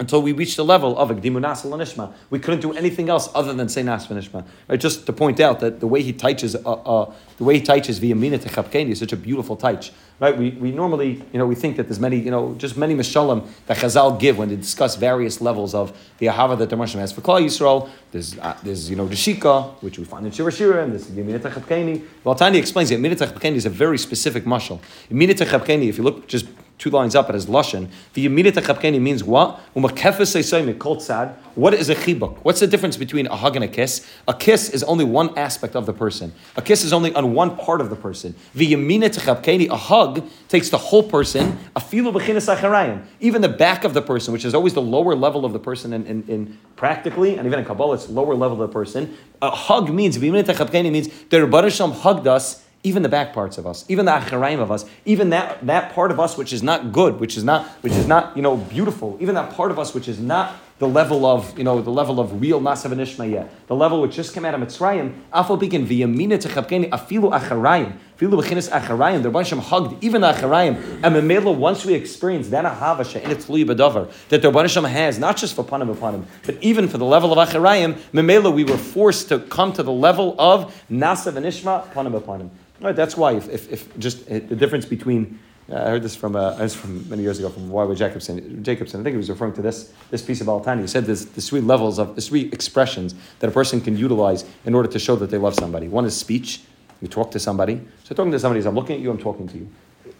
until 0.00 0.22
we 0.22 0.32
reached 0.32 0.56
the 0.56 0.64
level 0.64 0.96
of 0.96 1.10
Agdimu 1.10 1.40
Nasal 1.40 1.72
Nishma. 1.72 2.12
We 2.30 2.38
couldn't 2.38 2.60
do 2.60 2.72
anything 2.72 3.08
else 3.08 3.28
other 3.34 3.52
than 3.52 3.68
say 3.68 3.82
Nas 3.82 4.06
Nishma. 4.06 4.44
Right? 4.68 4.78
Just 4.78 5.06
to 5.06 5.12
point 5.12 5.40
out 5.40 5.60
that 5.60 5.80
the 5.80 5.86
way 5.86 6.02
he 6.02 6.12
teaches, 6.12 6.54
uh, 6.54 6.58
uh, 6.60 7.12
the 7.36 7.44
way 7.44 7.58
he 7.58 7.72
is 7.72 8.98
such 8.98 9.12
a 9.12 9.16
beautiful 9.16 9.56
teach. 9.56 9.92
Right? 10.20 10.36
We, 10.36 10.50
we 10.50 10.72
normally, 10.72 11.22
you 11.32 11.38
know, 11.38 11.46
we 11.46 11.54
think 11.54 11.76
that 11.76 11.84
there's 11.84 12.00
many, 12.00 12.18
you 12.18 12.30
know, 12.30 12.54
just 12.54 12.76
many 12.76 12.94
Mishalim 12.94 13.46
that 13.66 13.76
Chazal 13.76 14.18
give 14.18 14.38
when 14.38 14.48
they 14.48 14.56
discuss 14.56 14.96
various 14.96 15.40
levels 15.40 15.74
of 15.74 15.96
the 16.18 16.26
Ahava 16.26 16.58
that 16.58 16.70
the 16.70 16.76
Moshe 16.76 16.94
has 16.94 17.12
for 17.12 17.20
Klal 17.20 17.44
Yisrael. 17.44 17.88
There's, 18.10 18.38
uh, 18.38 18.56
there's, 18.62 18.90
you 18.90 18.96
know, 18.96 19.06
the 19.06 19.14
Shika, 19.14 19.74
which 19.82 19.98
we 19.98 20.04
find 20.04 20.26
in 20.26 20.32
Shira 20.32 20.50
Shira, 20.50 20.82
and 20.82 20.92
there's 20.92 21.08
Mina 21.10 21.38
Techapkeni. 21.38 22.04
Well, 22.24 22.34
Tani 22.34 22.58
explains 22.58 22.90
it. 22.90 22.98
Mina 22.98 23.16
Techapkeni 23.16 23.54
is 23.54 23.66
a 23.66 23.70
very 23.70 23.98
specific 23.98 24.44
mashal. 24.44 24.80
Mina 25.10 25.34
Techapkeni, 25.34 25.88
if 25.88 25.98
you 25.98 26.04
look 26.04 26.26
just 26.26 26.46
two 26.78 26.90
lines 26.90 27.14
up 27.14 27.28
at 27.28 27.34
his 27.34 27.46
lashon. 27.46 27.88
The 28.14 28.26
Yemirita 28.26 28.62
Chapkeni 28.62 29.00
means 29.00 29.24
what? 29.24 29.58
What 29.74 31.74
is 31.74 31.90
a 31.90 31.94
chibuk? 31.94 32.38
What's 32.42 32.60
the 32.60 32.66
difference 32.66 32.96
between 32.96 33.26
a 33.26 33.36
hug 33.36 33.56
and 33.56 33.64
a 33.64 33.68
kiss? 33.68 34.06
A 34.28 34.34
kiss 34.34 34.70
is 34.70 34.82
only 34.84 35.04
one 35.04 35.36
aspect 35.36 35.74
of 35.74 35.86
the 35.86 35.92
person. 35.92 36.32
A 36.56 36.62
kiss 36.62 36.84
is 36.84 36.92
only 36.92 37.12
on 37.14 37.34
one 37.34 37.56
part 37.56 37.80
of 37.80 37.90
the 37.90 37.96
person. 37.96 38.34
The 38.54 38.72
Yemirita 38.72 39.20
Chapkeni, 39.20 39.68
a 39.68 39.76
hug 39.76 40.24
takes 40.48 40.70
the 40.70 40.78
whole 40.78 41.02
person. 41.02 41.58
A 41.74 41.80
filu 41.80 42.12
b'chinas 42.12 43.04
even 43.20 43.42
the 43.42 43.48
back 43.48 43.84
of 43.84 43.94
the 43.94 44.02
person, 44.02 44.32
which 44.32 44.44
is 44.44 44.54
always 44.54 44.74
the 44.74 44.82
lower 44.82 45.14
level 45.14 45.44
of 45.44 45.52
the 45.52 45.58
person 45.58 45.92
in, 45.92 46.06
in, 46.06 46.22
in 46.28 46.58
practically, 46.76 47.36
and 47.36 47.46
even 47.46 47.58
in 47.58 47.64
Kabbalah, 47.64 47.94
it's 47.94 48.08
lower 48.08 48.34
level 48.34 48.62
of 48.62 48.68
the 48.68 48.72
person. 48.72 49.16
A 49.42 49.50
hug 49.50 49.92
means, 49.92 50.16
Yemirita 50.16 50.54
Chapkeni 50.54 50.92
means 50.92 51.08
the 51.30 51.44
Rebbe 51.44 51.70
hugged 51.70 52.28
us 52.28 52.64
even 52.84 53.02
the 53.02 53.08
back 53.08 53.32
parts 53.32 53.58
of 53.58 53.66
us, 53.66 53.84
even 53.88 54.06
the 54.06 54.12
acharaim 54.12 54.60
of 54.60 54.70
us, 54.70 54.84
even 55.04 55.30
that, 55.30 55.66
that 55.66 55.92
part 55.92 56.10
of 56.10 56.20
us 56.20 56.36
which 56.36 56.52
is 56.52 56.62
not 56.62 56.92
good, 56.92 57.18
which 57.18 57.36
is 57.36 57.44
not, 57.44 57.66
which 57.82 57.92
is 57.92 58.06
not, 58.06 58.36
you 58.36 58.42
know, 58.42 58.56
beautiful, 58.56 59.16
even 59.20 59.34
that 59.34 59.52
part 59.52 59.70
of 59.70 59.78
us 59.78 59.94
which 59.94 60.08
is 60.08 60.20
not 60.20 60.54
the 60.78 60.86
level 60.86 61.26
of, 61.26 61.58
you 61.58 61.64
know, 61.64 61.80
the 61.80 61.90
level 61.90 62.20
of 62.20 62.40
real 62.40 62.60
Nasav 62.60 62.92
and 62.92 63.00
Ishma 63.00 63.28
yet, 63.28 63.52
the 63.66 63.74
level 63.74 64.00
which 64.00 64.14
just 64.14 64.32
came 64.32 64.44
out 64.44 64.54
of 64.54 64.60
Mitzrayim, 64.60 65.22
afal 65.32 65.58
begin 65.58 65.84
v'yamina 65.84 66.38
techapkeni 66.38 66.88
afilu 66.90 67.32
acharayim, 67.32 67.96
afilu 68.16 68.40
b'chinas 68.40 68.70
acharayim, 68.70 69.24
the 69.24 69.30
Rebbeinu 69.30 69.58
hugged 69.58 70.04
even 70.04 70.20
the 70.20 70.32
acharayim, 70.32 70.76
and 71.02 71.16
Memela, 71.16 71.52
once 71.52 71.84
we 71.84 71.94
experience 71.94 72.48
that 72.50 72.64
ahavasha 72.64 73.20
in 73.22 73.32
its 73.32 73.46
b'davar, 73.46 74.08
that 74.28 74.40
the 74.40 74.52
Rebbeinu 74.52 74.88
has, 74.88 75.18
not 75.18 75.36
just 75.36 75.56
for 75.56 75.64
panim 75.64 75.90
upon 75.90 76.14
him, 76.14 76.26
but 76.44 76.56
even 76.62 76.86
for 76.86 76.98
the 76.98 77.04
level 77.04 77.36
of 77.36 77.48
acharayim, 77.48 77.94
Memela, 78.12 78.54
we 78.54 78.62
were 78.62 78.78
forced 78.78 79.28
to 79.30 79.40
come 79.40 79.72
to 79.72 79.82
the 79.82 79.92
level 79.92 80.36
of 80.38 80.72
Nasav 80.88 81.34
and 81.34 81.44
Ishma, 81.44 81.92
panim 81.92 82.14
upon 82.14 82.42
him. 82.42 82.50
Right, 82.80 82.94
that's 82.94 83.16
why 83.16 83.32
if, 83.32 83.48
if, 83.48 83.72
if 83.72 83.98
just 83.98 84.28
uh, 84.30 84.34
the 84.34 84.56
difference 84.56 84.86
between 84.86 85.38
uh, 85.70 85.76
I 85.76 85.90
heard 85.90 86.02
this 86.02 86.16
from 86.16 86.34
uh, 86.36 86.56
I 86.58 86.68
from 86.68 87.08
many 87.08 87.22
years 87.22 87.38
ago 87.38 87.50
from 87.50 87.68
Y.Y. 87.68 87.94
Jacobson. 87.94 88.62
Jacobson, 88.62 89.00
I 89.00 89.04
think 89.04 89.14
he 89.14 89.18
was 89.18 89.28
referring 89.28 89.52
to 89.54 89.62
this 89.62 89.92
this 90.10 90.22
piece 90.22 90.40
of 90.40 90.48
Al-Tani. 90.48 90.82
He 90.82 90.88
said 90.88 91.04
there's 91.04 91.26
the 91.26 91.42
three 91.42 91.60
levels 91.60 91.98
of 91.98 92.14
the 92.14 92.22
three 92.22 92.48
expressions 92.52 93.14
that 93.40 93.48
a 93.48 93.50
person 93.50 93.80
can 93.80 93.96
utilize 93.96 94.44
in 94.64 94.74
order 94.74 94.88
to 94.88 94.98
show 94.98 95.16
that 95.16 95.30
they 95.30 95.38
love 95.38 95.54
somebody. 95.54 95.88
One 95.88 96.04
is 96.04 96.16
speech. 96.16 96.62
You 97.02 97.08
talk 97.08 97.30
to 97.32 97.38
somebody. 97.38 97.80
So 98.04 98.14
talking 98.14 98.32
to 98.32 98.38
somebody 98.38 98.60
is 98.60 98.66
I'm 98.66 98.74
looking 98.74 98.96
at 98.96 99.02
you, 99.02 99.10
I'm 99.10 99.18
talking 99.18 99.46
to 99.48 99.58
you. 99.58 99.68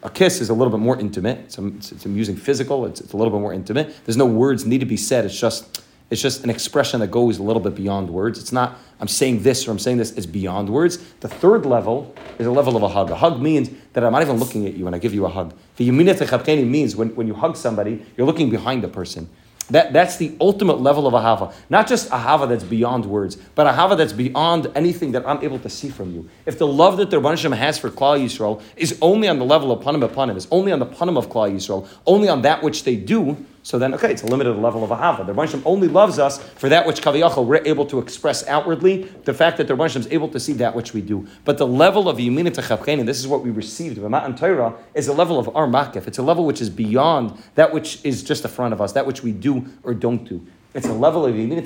A 0.03 0.11
kiss 0.11 0.41
is 0.41 0.51
a 0.51 0.55
little 0.55 0.71
bit 0.71 0.81
more 0.81 0.99
intimate. 0.99 1.39
It's, 1.39 1.59
it's, 1.59 1.93
it's 1.93 2.07
using 2.07 2.37
physical. 2.37 2.87
It's, 2.87 3.01
it's 3.01 3.15
a 3.15 3.17
little 3.17 3.33
bit 3.33 3.41
more 3.41 3.53
intimate. 3.53 3.97
There's 4.05 4.17
no 4.17 4.27
words 4.27 4.65
need 4.65 4.79
to 4.79 4.87
be 4.87 4.97
said. 4.97 5.25
It's 5.25 5.41
just 5.41 5.83
It's 6.11 6.23
just 6.23 6.43
an 6.43 6.49
expression 6.49 7.01
that 7.01 7.11
goes 7.11 7.39
a 7.39 7.43
little 7.43 7.61
bit 7.61 7.75
beyond 7.75 8.09
words. 8.09 8.39
It's 8.39 8.53
not, 8.53 8.79
I'm 8.99 9.09
saying 9.09 9.43
this 9.43 9.69
or 9.69 9.71
I'm 9.71 9.79
saying 9.79 9.99
this, 9.99 10.13
it's 10.13 10.27
beyond 10.27 10.71
words. 10.71 10.97
The 11.21 11.29
third 11.29 11.67
level 11.67 12.15
is 12.39 12.47
a 12.47 12.51
level 12.51 12.77
of 12.77 12.83
a 12.83 12.89
hug. 12.89 13.11
A 13.11 13.17
hug 13.17 13.43
means 13.43 13.71
that 13.93 14.03
I'm 14.03 14.13
not 14.13 14.23
even 14.23 14.37
looking 14.37 14.67
at 14.67 14.75
you 14.75 14.87
when 14.87 14.95
I 14.95 14.99
give 14.99 15.13
you 15.13 15.27
a 15.27 15.29
hug. 15.29 15.55
The 15.77 15.89
yaminat 15.89 16.67
means 16.67 16.97
when, 16.97 17.15
when 17.15 17.27
you 17.27 17.35
hug 17.35 17.57
somebody, 17.57 18.07
you're 18.17 18.27
looking 18.27 18.49
behind 18.49 18.83
the 18.83 18.89
person. 18.89 19.29
That, 19.71 19.93
that's 19.93 20.17
the 20.17 20.35
ultimate 20.41 20.81
level 20.81 21.07
of 21.07 21.13
ahava. 21.13 21.53
Not 21.69 21.87
just 21.87 22.09
ahava 22.09 22.49
that's 22.49 22.65
beyond 22.65 23.05
words, 23.05 23.37
but 23.37 23.67
ahava 23.67 23.99
that's 23.99 24.15
beyond 24.15 24.73
anything 24.75 25.13
that 25.13 25.29
I'm 25.29 25.43
able 25.43 25.59
to 25.59 25.69
see 25.69 25.91
from 25.91 26.15
you. 26.15 26.29
If 26.47 26.59
the 26.59 26.67
love 26.67 26.97
that 26.97 27.11
the 27.11 27.19
Rebbe 27.19 27.55
has 27.55 27.79
for 27.79 27.91
Klal 27.91 28.19
Yisrael 28.19 28.63
is 28.77 28.99
only 29.03 29.29
on 29.29 29.39
the 29.39 29.45
level 29.45 29.71
of 29.71 29.85
panim 29.85 30.09
panim, 30.09 30.37
is 30.37 30.49
only 30.51 30.73
on 30.73 30.79
the 30.79 30.87
panim 30.87 31.19
of 31.19 31.29
Klal 31.29 31.53
Yisrael, 31.53 31.87
only 32.07 32.31
on 32.31 32.43
that 32.43 32.63
which 32.63 32.85
they 32.85 32.97
do, 32.97 33.45
so 33.69 33.79
then, 33.79 33.93
okay, 33.93 34.11
it's 34.11 34.23
a 34.23 34.27
limited 34.27 34.55
level 34.55 34.83
of 34.83 34.89
ahava. 34.89 35.27
The 35.27 35.35
Rebbe 35.35 35.63
only 35.67 35.89
loves 35.89 36.19
us 36.19 36.43
for 36.43 36.71
that 36.71 36.87
which 36.87 37.03
kaviyachal 37.03 37.45
we're 37.45 37.61
able 37.67 37.85
to 37.85 37.99
express 37.99 38.49
outwardly. 38.49 39.03
The 39.25 39.35
fact 39.35 39.59
that 39.59 39.67
the 39.67 39.75
Rebbe 39.75 39.99
is 39.99 40.07
able 40.11 40.31
to 40.31 40.41
see 40.41 40.55
that 40.55 40.75
which 40.75 40.95
we 40.95 41.03
do, 41.03 41.29
but 41.45 41.59
the 41.59 41.67
level 41.67 42.09
of 42.09 42.17
yimina 42.17 42.49
techapchein, 42.49 42.99
and 42.99 43.07
this 43.07 43.19
is 43.19 43.29
what 43.29 43.43
we 43.43 43.51
received 43.51 43.99
of 43.99 44.11
Matan 44.11 44.35
Torah, 44.37 44.75
is 44.95 45.09
a 45.09 45.13
level 45.13 45.39
of 45.39 45.55
our 45.55 45.67
makif. 45.67 46.07
It's 46.07 46.17
a 46.17 46.23
level 46.23 46.47
which 46.47 46.63
is 46.63 46.71
beyond 46.71 47.39
that 47.57 47.71
which 47.75 48.03
is 48.07 48.23
just 48.23 48.43
the 48.43 48.49
front 48.49 48.73
of 48.73 48.81
us, 48.81 48.93
that 48.93 49.05
which 49.05 49.23
we 49.23 49.33
do 49.33 49.67
or 49.83 49.93
don't 49.93 50.25
do. 50.25 50.47
It's 50.75 50.87
a 50.87 50.93
level 50.93 51.25
of 51.25 51.35
Yemin 51.35 51.65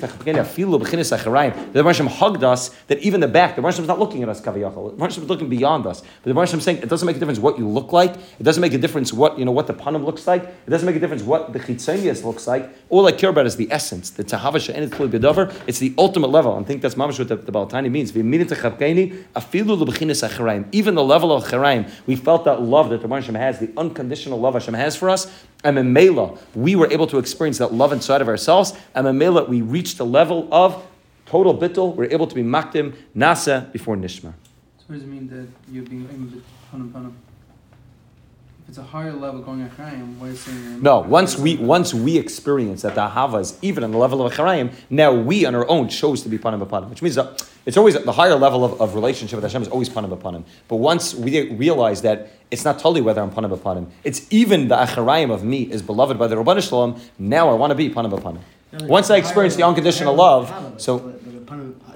The 1.73 1.83
Rebbe 1.83 2.07
hugged 2.07 2.43
us 2.45 2.69
that 2.87 2.99
even 2.99 3.19
the 3.19 3.27
back, 3.27 3.57
the 3.57 3.67
is 3.67 3.79
not 3.79 3.99
looking 3.99 4.23
at 4.23 4.29
us, 4.29 4.39
Kaviyachal. 4.39 4.97
The 4.97 5.05
is 5.05 5.17
looking 5.17 5.49
beyond 5.49 5.85
us. 5.85 6.01
But 6.23 6.33
the 6.33 6.41
is 6.41 6.63
saying 6.63 6.77
it 6.77 6.87
doesn't 6.87 7.05
make 7.05 7.17
a 7.17 7.19
difference 7.19 7.37
what 7.37 7.57
you 7.59 7.67
look 7.67 7.91
like. 7.91 8.15
It 8.15 8.43
doesn't 8.43 8.61
make 8.61 8.73
a 8.73 8.77
difference 8.77 9.11
what, 9.11 9.37
you 9.37 9.43
know, 9.43 9.51
what 9.51 9.67
the 9.67 9.73
panim 9.73 10.05
looks 10.05 10.25
like. 10.25 10.43
It 10.43 10.69
doesn't 10.69 10.85
make 10.85 10.95
a 10.95 11.01
difference 11.01 11.21
what 11.21 11.51
the 11.51 11.59
chitzonius 11.59 12.23
looks 12.23 12.47
like. 12.47 12.73
All 12.89 13.05
I 13.05 13.11
care 13.11 13.29
about 13.29 13.45
is 13.45 13.57
the 13.57 13.69
essence. 13.73 14.09
The 14.09 14.23
tahava 14.23 14.59
and 14.73 14.85
it's 14.85 14.95
It's 15.67 15.79
the 15.79 15.93
ultimate 15.97 16.29
level. 16.29 16.55
I 16.55 16.63
think 16.63 16.81
that's 16.81 16.95
mamash 16.95 17.19
what 17.19 17.27
the, 17.27 17.35
the 17.35 17.51
Balatani 17.51 17.91
means. 17.91 18.15
Even 20.71 20.95
the 20.95 21.03
level 21.03 21.31
of 21.33 21.43
Charaim, 21.43 21.91
we 22.07 22.15
felt 22.15 22.45
that 22.45 22.61
love 22.61 22.89
that 22.89 23.01
the 23.01 23.09
Rebbe 23.09 23.35
has, 23.35 23.59
the 23.59 23.69
unconditional 23.75 24.39
love 24.39 24.53
Hashem 24.53 24.75
has 24.75 24.95
for 24.95 25.09
us. 25.09 25.29
And 25.63 25.79
in 25.79 25.93
Mela, 25.93 26.37
we 26.53 26.75
were 26.75 26.91
able 26.91 27.07
to 27.07 27.17
experience 27.17 27.57
that 27.59 27.73
love 27.73 27.93
inside 27.93 28.21
of 28.21 28.27
ourselves. 28.27 28.73
And 28.95 29.07
in 29.07 29.17
Mela, 29.17 29.45
we 29.45 29.61
reached 29.61 29.99
a 29.99 30.03
level 30.03 30.47
of 30.51 30.85
total 31.25 31.57
bittul. 31.57 31.95
We're 31.95 32.11
able 32.11 32.27
to 32.27 32.35
be 32.35 32.43
makdim 32.43 32.95
nasa 33.15 33.71
before 33.71 33.95
nishma. 33.95 34.33
So 34.77 34.85
what 34.87 34.95
does 34.95 35.03
it 35.03 35.07
mean 35.07 35.29
that 35.29 35.47
you're 35.71 35.83
being 35.83 36.43
it's 38.73 38.79
a 38.79 38.83
higher 38.83 39.13
level 39.13 39.39
going 39.39 39.61
is 39.61 40.39
saying 40.39 40.81
no? 40.81 41.01
Once 41.01 41.37
we 41.37 41.57
once 41.57 41.93
we 41.93 42.17
experience 42.17 42.81
that 42.81 42.95
the 42.95 43.07
hava 43.07 43.37
is 43.37 43.55
even 43.61 43.83
on 43.83 43.91
the 43.91 43.99
level 43.99 44.25
of 44.25 44.33
acharayim, 44.33 44.73
now 44.89 45.13
we 45.13 45.45
on 45.45 45.53
our 45.53 45.69
own 45.69 45.87
chose 45.87 46.23
to 46.23 46.29
be 46.29 46.39
panim 46.39 46.65
panim, 46.65 46.89
which 46.89 47.03
means 47.03 47.13
that 47.13 47.47
it's 47.67 47.77
always 47.77 47.93
the 47.93 48.11
higher 48.11 48.33
level 48.33 48.65
of, 48.65 48.81
of 48.81 48.95
relationship 48.95 49.37
with 49.37 49.43
Hashem 49.43 49.61
is 49.61 49.67
always 49.67 49.89
panim 49.89 50.09
panim. 50.19 50.43
But 50.67 50.77
once 50.77 51.13
we 51.13 51.51
realize 51.51 52.01
that 52.01 52.31
it's 52.49 52.65
not 52.65 52.79
totally 52.79 53.01
whether 53.01 53.21
I'm 53.21 53.29
panim 53.29 53.55
panim, 53.59 53.91
it's 54.03 54.25
even 54.31 54.69
the 54.69 54.75
acharayim 54.77 55.31
of 55.31 55.43
me 55.43 55.71
is 55.71 55.83
beloved 55.83 56.17
by 56.17 56.25
the 56.25 56.35
Rabban 56.35 56.67
Shalom. 56.67 56.99
Now 57.19 57.51
I 57.51 57.53
want 57.53 57.69
to 57.69 57.75
be 57.75 57.91
panim 57.91 58.09
panim. 58.19 58.87
Once 58.87 59.11
I 59.11 59.17
experience 59.17 59.55
the 59.55 59.61
unconditional 59.61 60.15
love, 60.15 60.81
so 60.81 61.13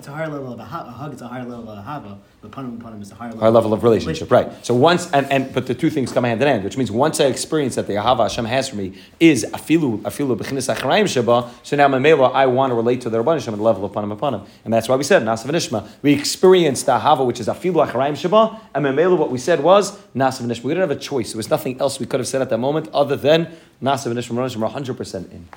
it's 0.08 0.14
a 0.14 0.16
higher 0.16 0.30
level 0.30 0.54
of 0.54 0.60
a 0.62 0.64
hug. 0.64 1.12
It's 1.12 1.22
a 1.22 1.28
higher 1.28 1.44
level 1.44 1.70
of 1.70 1.78
a 1.80 1.82
hava. 1.82 2.18
But 2.42 2.52
panim 2.52 2.78
panim 2.78 3.02
is 3.02 3.12
a 3.12 3.16
higher 3.16 3.28
level, 3.28 3.42
higher 3.42 3.52
level 3.52 3.74
of 3.74 3.84
relationship, 3.84 4.32
right? 4.32 4.66
So 4.66 4.74
once 4.74 5.12
and, 5.12 5.30
and 5.30 5.54
but 5.54 5.68
the 5.68 5.76
two 5.76 5.90
things 5.90 6.14
come 6.14 6.24
hand 6.24 6.42
in 6.42 6.48
hand, 6.48 6.64
which 6.64 6.78
means 6.78 6.90
once 6.90 7.20
I 7.20 7.26
experience 7.26 7.76
that 7.76 7.88
the 7.88 7.96
ahava 7.96 8.24
Hashem 8.24 8.46
has 8.46 8.70
for 8.70 8.78
me 8.78 8.94
is 9.20 9.46
afilu 9.52 10.00
afilu 10.04 10.38
b'chinas 10.38 10.74
acharayim 10.74 11.10
sheba. 11.10 11.52
So 11.62 11.76
now 11.76 11.90
mamela 11.90 12.34
I 12.34 12.46
want 12.46 12.72
to 12.72 12.76
relate 12.76 13.02
to 13.02 13.10
the 13.10 13.22
rabbanim 13.22 13.40
Hashem 13.40 13.54
at 13.54 13.58
the 13.58 13.64
level 13.64 13.84
of 13.84 13.92
panim 13.92 14.18
panim, 14.18 14.48
and 14.64 14.74
that's 14.74 14.88
why 14.88 14.96
we 14.96 15.04
said 15.04 15.24
nasav 15.24 15.52
nishma. 15.52 15.86
We 16.02 16.14
experienced 16.14 16.86
the 16.86 16.98
ahava 16.98 17.26
which 17.26 17.42
is 17.42 17.50
afilu 17.50 17.86
acharayim 17.86 18.16
sheba, 18.16 18.62
and 18.74 18.86
mamela 18.86 19.18
what 19.18 19.30
we 19.30 19.38
said 19.38 19.62
was 19.62 19.98
nasav 20.16 20.44
nishma. 20.46 20.64
We 20.64 20.74
didn't 20.74 20.88
have 20.90 20.98
a 20.98 21.02
choice. 21.02 21.34
There 21.34 21.38
was 21.38 21.50
nothing 21.50 21.82
else 21.82 22.00
we 22.00 22.06
could 22.06 22.22
have 22.22 22.30
said 22.30 22.42
at 22.42 22.50
that 22.50 22.60
moment 22.60 22.88
other 22.94 23.18
than 23.18 23.54
nasav 23.84 24.14
nishma. 24.14 24.56
We're 24.56 24.62
100 24.62 24.94
percent 24.96 25.34
in. 25.34 25.50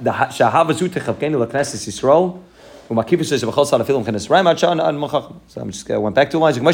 The 0.00 0.12
shahava 0.12 0.70
zutechavkenu 0.70 1.46
lakneses 1.46 1.86
Yisrael. 1.86 2.42
So 2.92 2.98
I'm 5.60 5.70
just 5.70 5.90
uh, 5.90 6.00
went 6.00 6.14
back 6.14 6.30
to 6.30 6.38
lines. 6.38 6.58
The 6.58 6.72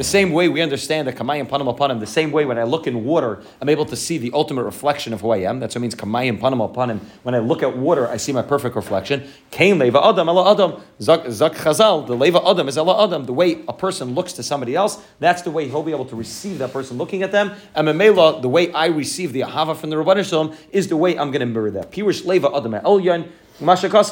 same 0.00 0.32
way 0.32 0.48
we 0.48 0.60
understand 0.60 1.08
that 1.08 1.16
kamayim 1.16 1.48
panim 1.48 1.68
upon 1.68 1.90
him. 1.90 2.00
The 2.00 2.06
same 2.06 2.32
way 2.32 2.44
when 2.44 2.58
I 2.58 2.64
look 2.64 2.86
in 2.86 3.04
water, 3.04 3.42
I'm 3.60 3.68
able 3.68 3.84
to 3.86 3.96
see 3.96 4.18
the 4.18 4.30
ultimate 4.32 4.64
reflection 4.64 5.12
of 5.12 5.20
who 5.20 5.30
I 5.30 5.38
am. 5.38 5.58
That's 5.60 5.74
what 5.74 5.82
means 5.82 5.94
kamayim 5.94 6.40
panim 6.40 6.64
upon 6.64 6.90
him. 6.90 7.00
When 7.22 7.34
I 7.34 7.40
look 7.40 7.62
at 7.62 7.76
water, 7.76 8.08
I 8.08 8.16
see 8.16 8.32
my 8.32 8.42
perfect 8.42 8.74
reflection. 8.74 9.24
Kain 9.50 9.78
leva 9.78 10.02
adam 10.02 10.28
ela 10.28 10.52
adam. 10.52 10.80
Zak 11.00 11.24
chazal. 11.24 12.06
The 12.06 12.16
leva 12.16 12.40
adam 12.46 12.68
is 12.68 12.78
ela 12.78 13.04
adam. 13.04 13.26
The 13.26 13.34
way 13.34 13.62
a 13.68 13.72
person 13.72 14.14
looks 14.14 14.32
to 14.34 14.42
somebody 14.42 14.74
else, 14.74 15.02
that's 15.20 15.42
the 15.42 15.50
way 15.50 15.68
he'll 15.68 15.82
be 15.82 15.92
able 15.92 16.06
to 16.06 16.16
receive 16.16 16.58
that 16.58 16.72
person 16.72 16.96
looking 16.96 17.22
at 17.22 17.32
them. 17.32 17.52
And 17.74 17.86
memela, 17.86 18.40
the 18.40 18.48
way 18.48 18.72
I 18.72 18.86
receive 18.86 19.32
the 19.32 19.42
ahava 19.42 19.76
from 19.76 19.90
the 19.90 19.96
Rabbanah 19.96 20.28
Shalom 20.28 20.56
is 20.72 20.88
the 20.88 20.96
way 20.96 21.18
I'm 21.18 21.30
going 21.30 21.40
to 21.40 21.46
mirror 21.46 21.70
that. 21.72 21.92
Pirush 21.92 22.24
leva 22.24 22.50
adam 22.54 22.72
elyon. 22.72 22.93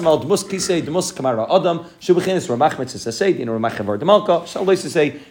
Al 0.06 0.20
Dmus 0.20 0.44
Kisei 0.44 0.82
Dmus 0.82 1.12
Kamara 1.12 1.46
Adam 1.50 1.84
Shubachinis 2.00 2.46
Din 3.36 3.48
Demalka 3.48 4.46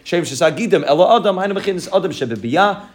Shem 0.04 0.22
Adam 0.22 1.36
Hainu 1.36 1.92
Adam 1.92 2.12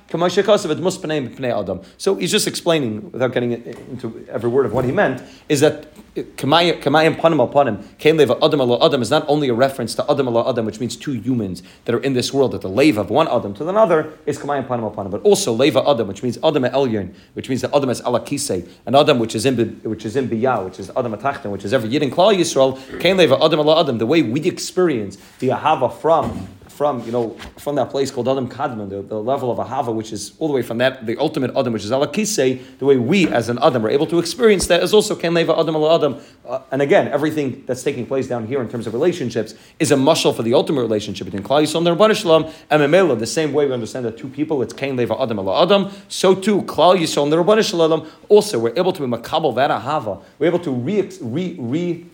kamashakasam 0.09 0.75
Dmus 0.75 0.97
Pnei 0.99 1.35
Pnei 1.35 1.59
Adam. 1.59 1.81
So 1.97 2.15
he's 2.15 2.31
just 2.31 2.47
explaining 2.47 3.11
without 3.11 3.33
getting 3.33 3.51
into 3.53 4.25
every 4.29 4.49
word 4.49 4.67
of 4.67 4.73
what 4.73 4.85
he 4.85 4.91
meant 4.91 5.21
is 5.49 5.61
that 5.61 5.87
Kamayim 6.23 6.81
Panim 6.81 7.51
Panim 7.51 7.83
Kain 7.97 8.17
Leva 8.17 8.37
Adam 8.43 8.61
Ela 8.61 8.85
Adam 8.85 9.01
is 9.01 9.09
not 9.09 9.25
only 9.27 9.49
a 9.49 9.53
reference 9.53 9.95
to 9.95 10.09
Adam 10.09 10.27
Ela 10.27 10.49
Adam, 10.49 10.65
which 10.65 10.79
means 10.79 10.95
two 10.95 11.13
humans 11.13 11.63
that 11.85 11.95
are 11.95 11.99
in 11.99 12.13
this 12.13 12.33
world. 12.33 12.51
That 12.51 12.61
the 12.61 12.69
leva 12.69 13.01
of 13.01 13.09
one 13.09 13.27
Adam 13.27 13.53
to 13.55 13.67
another 13.67 14.13
is 14.25 14.37
Kamayim 14.37 14.67
Panim 14.67 14.93
Panim, 14.93 15.11
but 15.11 15.21
also 15.21 15.53
Leva 15.53 15.87
Adam, 15.87 16.07
which 16.07 16.23
means 16.23 16.37
Adam 16.43 16.63
Elyon, 16.63 17.13
which 17.33 17.49
means 17.49 17.61
that 17.61 17.75
Adam 17.75 17.89
is 17.89 18.01
Ala 18.01 18.21
Kisei, 18.21 18.67
and 18.85 18.95
Adam 18.95 19.19
which 19.19 19.35
is 19.35 19.45
in 19.45 19.55
which 19.83 20.05
is 20.05 20.15
in 20.15 20.27
Biyah, 20.27 20.65
which 20.65 20.79
is 20.79 20.89
Adam 20.95 21.13
Adam 21.13 21.51
which 21.51 21.65
is 21.65 21.73
every 21.73 21.89
Yid 21.89 22.03
in 22.03 22.11
Klal 22.11 22.35
Yisrael, 22.35 22.99
Kain 22.99 23.17
Leva 23.17 23.43
Adam 23.43 23.59
Allah 23.59 23.81
Adam, 23.81 23.97
the 23.97 24.05
way 24.05 24.21
we 24.21 24.41
experience 24.43 25.17
the 25.39 25.49
Ahava 25.49 25.93
from 25.93 26.47
from 26.77 27.03
you 27.05 27.11
know 27.11 27.31
from 27.57 27.73
that 27.75 27.89
place 27.89 28.11
called 28.11 28.29
Adam 28.29 28.47
Kadman, 28.47 28.89
the, 28.89 29.01
the, 29.01 29.19
level 29.19 29.49
of 29.49 29.57
Ahava, 29.57 29.93
which 29.93 30.13
is 30.13 30.33
all 30.37 30.47
the 30.47 30.53
way 30.53 30.61
from 30.61 30.77
that 30.77 31.07
the 31.07 31.17
ultimate 31.17 31.49
Adam, 31.57 31.73
which 31.73 31.83
is 31.83 31.89
Alakise, 31.89 32.61
the 32.77 32.85
way 32.85 32.97
we 32.97 33.27
as 33.27 33.49
an 33.49 33.57
Adam 33.63 33.83
are 33.83 33.89
able 33.89 34.05
to 34.05 34.19
experience 34.19 34.67
that 34.67 34.83
is 34.83 34.93
also 34.93 35.15
Ken 35.15 35.33
Leva 35.33 35.57
Adam 35.57 35.75
Allah 35.75 35.95
Adam. 35.95 36.21
Uh, 36.45 36.61
and 36.71 36.83
again, 36.83 37.07
everything 37.07 37.63
that's 37.65 37.81
taking 37.81 38.05
place 38.05 38.27
down 38.27 38.45
here 38.45 38.61
in 38.61 38.69
terms 38.69 38.85
of 38.85 38.93
relationships 38.93 39.55
is 39.79 39.91
a 39.91 39.95
mushal 39.95 40.35
for 40.35 40.43
the 40.43 40.53
ultimate 40.53 40.81
relationship 40.81 41.25
between 41.25 41.43
Klal 41.43 41.63
Yisrael 41.63 41.87
and 41.87 41.99
Rabban 41.99 42.15
Shalom 42.15 42.45
and 42.69 42.81
Memela. 42.83 43.17
The 43.17 43.25
same 43.25 43.53
way 43.53 43.65
we 43.65 43.73
understand 43.73 44.05
that 44.05 44.15
two 44.15 44.29
people, 44.29 44.61
it's 44.61 44.73
Ken 44.73 44.95
Leva 44.95 45.19
Adam 45.19 45.39
Allah 45.39 45.63
Adam. 45.63 45.91
So 46.09 46.35
too, 46.35 46.61
Klal 46.61 46.95
Yisrael 46.95 47.23
and 47.23 47.33
Rabban 47.33 47.67
Shalom 47.67 48.07
also 48.29 48.59
we're 48.59 48.77
able 48.77 48.93
to 48.93 49.01
be 49.01 49.07
makabel 49.07 49.55
that 49.55 49.71
Ahava. 49.71 50.21
We're 50.37 50.47
able 50.47 50.59
to 50.59 50.71
re 50.71 51.09
re 51.21 51.55
re 51.57 52.05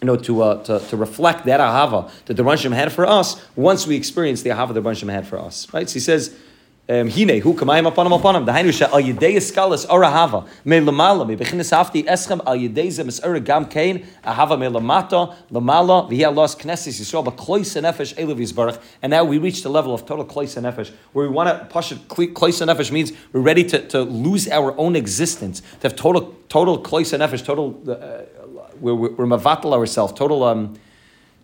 you 0.00 0.06
know, 0.06 0.16
to, 0.16 0.42
uh, 0.42 0.62
to, 0.64 0.80
to 0.88 0.96
reflect 0.96 1.46
that 1.46 1.60
ahava 1.60 2.10
that 2.26 2.34
the 2.34 2.42
Ranshim 2.42 2.74
had 2.74 2.92
for 2.92 3.06
us 3.06 3.42
once 3.56 3.86
we 3.86 3.96
experience 3.96 4.42
the 4.42 4.50
ahava 4.50 4.74
the 4.74 4.82
Ranshim 4.82 5.10
had 5.10 5.26
for 5.26 5.38
us. 5.38 5.72
Right? 5.72 5.88
So 5.88 5.94
he 5.94 6.00
says, 6.00 6.36
um, 6.86 7.08
Hine, 7.08 7.40
who 7.40 7.54
kamayim 7.54 8.06
him 8.06 8.12
upon 8.12 8.36
him. 8.36 8.44
The 8.44 8.52
hainu 8.52 8.70
she 8.70 8.84
al 8.84 9.00
yedei 9.00 9.36
eskalas 9.36 9.86
or 9.88 10.02
ahava 10.02 10.46
me 10.66 10.80
lamala 10.80 11.26
me 11.26 11.34
bechinas 11.34 11.72
hafti 11.72 12.04
eschem 12.04 12.42
al 12.46 12.56
yedei 12.56 12.92
ze 12.92 13.02
mesera 13.02 13.42
gam 13.42 13.64
kain 13.64 14.06
ahava 14.22 14.58
me 14.58 14.66
lamata 14.66 15.34
lamala 15.50 16.10
v'hi 16.10 16.20
alos 16.30 16.54
knesses 16.54 17.00
yisrael 17.00 17.24
but 17.24 17.38
klois 17.38 17.80
nefesh 17.80 18.14
elav 18.16 18.36
yisbarach. 18.36 18.78
And 19.00 19.12
now 19.12 19.24
we 19.24 19.38
reach 19.38 19.62
the 19.62 19.70
level 19.70 19.94
of 19.94 20.04
total 20.04 20.26
klois 20.26 20.60
nefesh 20.60 20.92
where 21.14 21.26
we 21.26 21.32
want 21.32 21.48
to 21.48 21.64
push 21.72 21.90
it. 21.90 22.06
Klois 22.06 22.34
nefesh 22.34 22.92
means 22.92 23.12
we're 23.32 23.40
ready 23.40 23.64
to, 23.64 23.88
to 23.88 24.02
lose 24.02 24.46
our 24.48 24.76
own 24.78 24.94
existence 24.94 25.60
to 25.80 25.88
have 25.88 25.96
total 25.96 26.34
total 26.50 26.82
klois 26.82 27.18
nefesh 27.18 27.42
total. 27.42 27.80
Uh, 27.90 28.43
we're, 28.80 28.94
we're 28.94 29.26
mavatal 29.26 29.72
ourselves, 29.72 30.12
total, 30.12 30.44
um, 30.44 30.78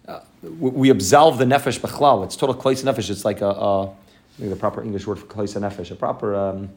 uh, 0.08 0.20
we 0.58 0.90
absolve 0.90 1.38
the 1.38 1.44
nefesh 1.44 1.78
bechlal. 1.80 2.24
It's 2.24 2.36
total 2.36 2.54
kleis 2.54 2.82
nefesh. 2.82 3.10
It's 3.10 3.24
like 3.24 3.40
a, 3.40 3.48
a 3.48 3.92
the 4.38 4.56
proper 4.56 4.82
English 4.82 5.06
word 5.06 5.18
for 5.18 5.26
kleis 5.26 5.58
nefesh, 5.60 5.90
a 5.90 5.94
proper. 5.94 6.34
Um, 6.34 6.70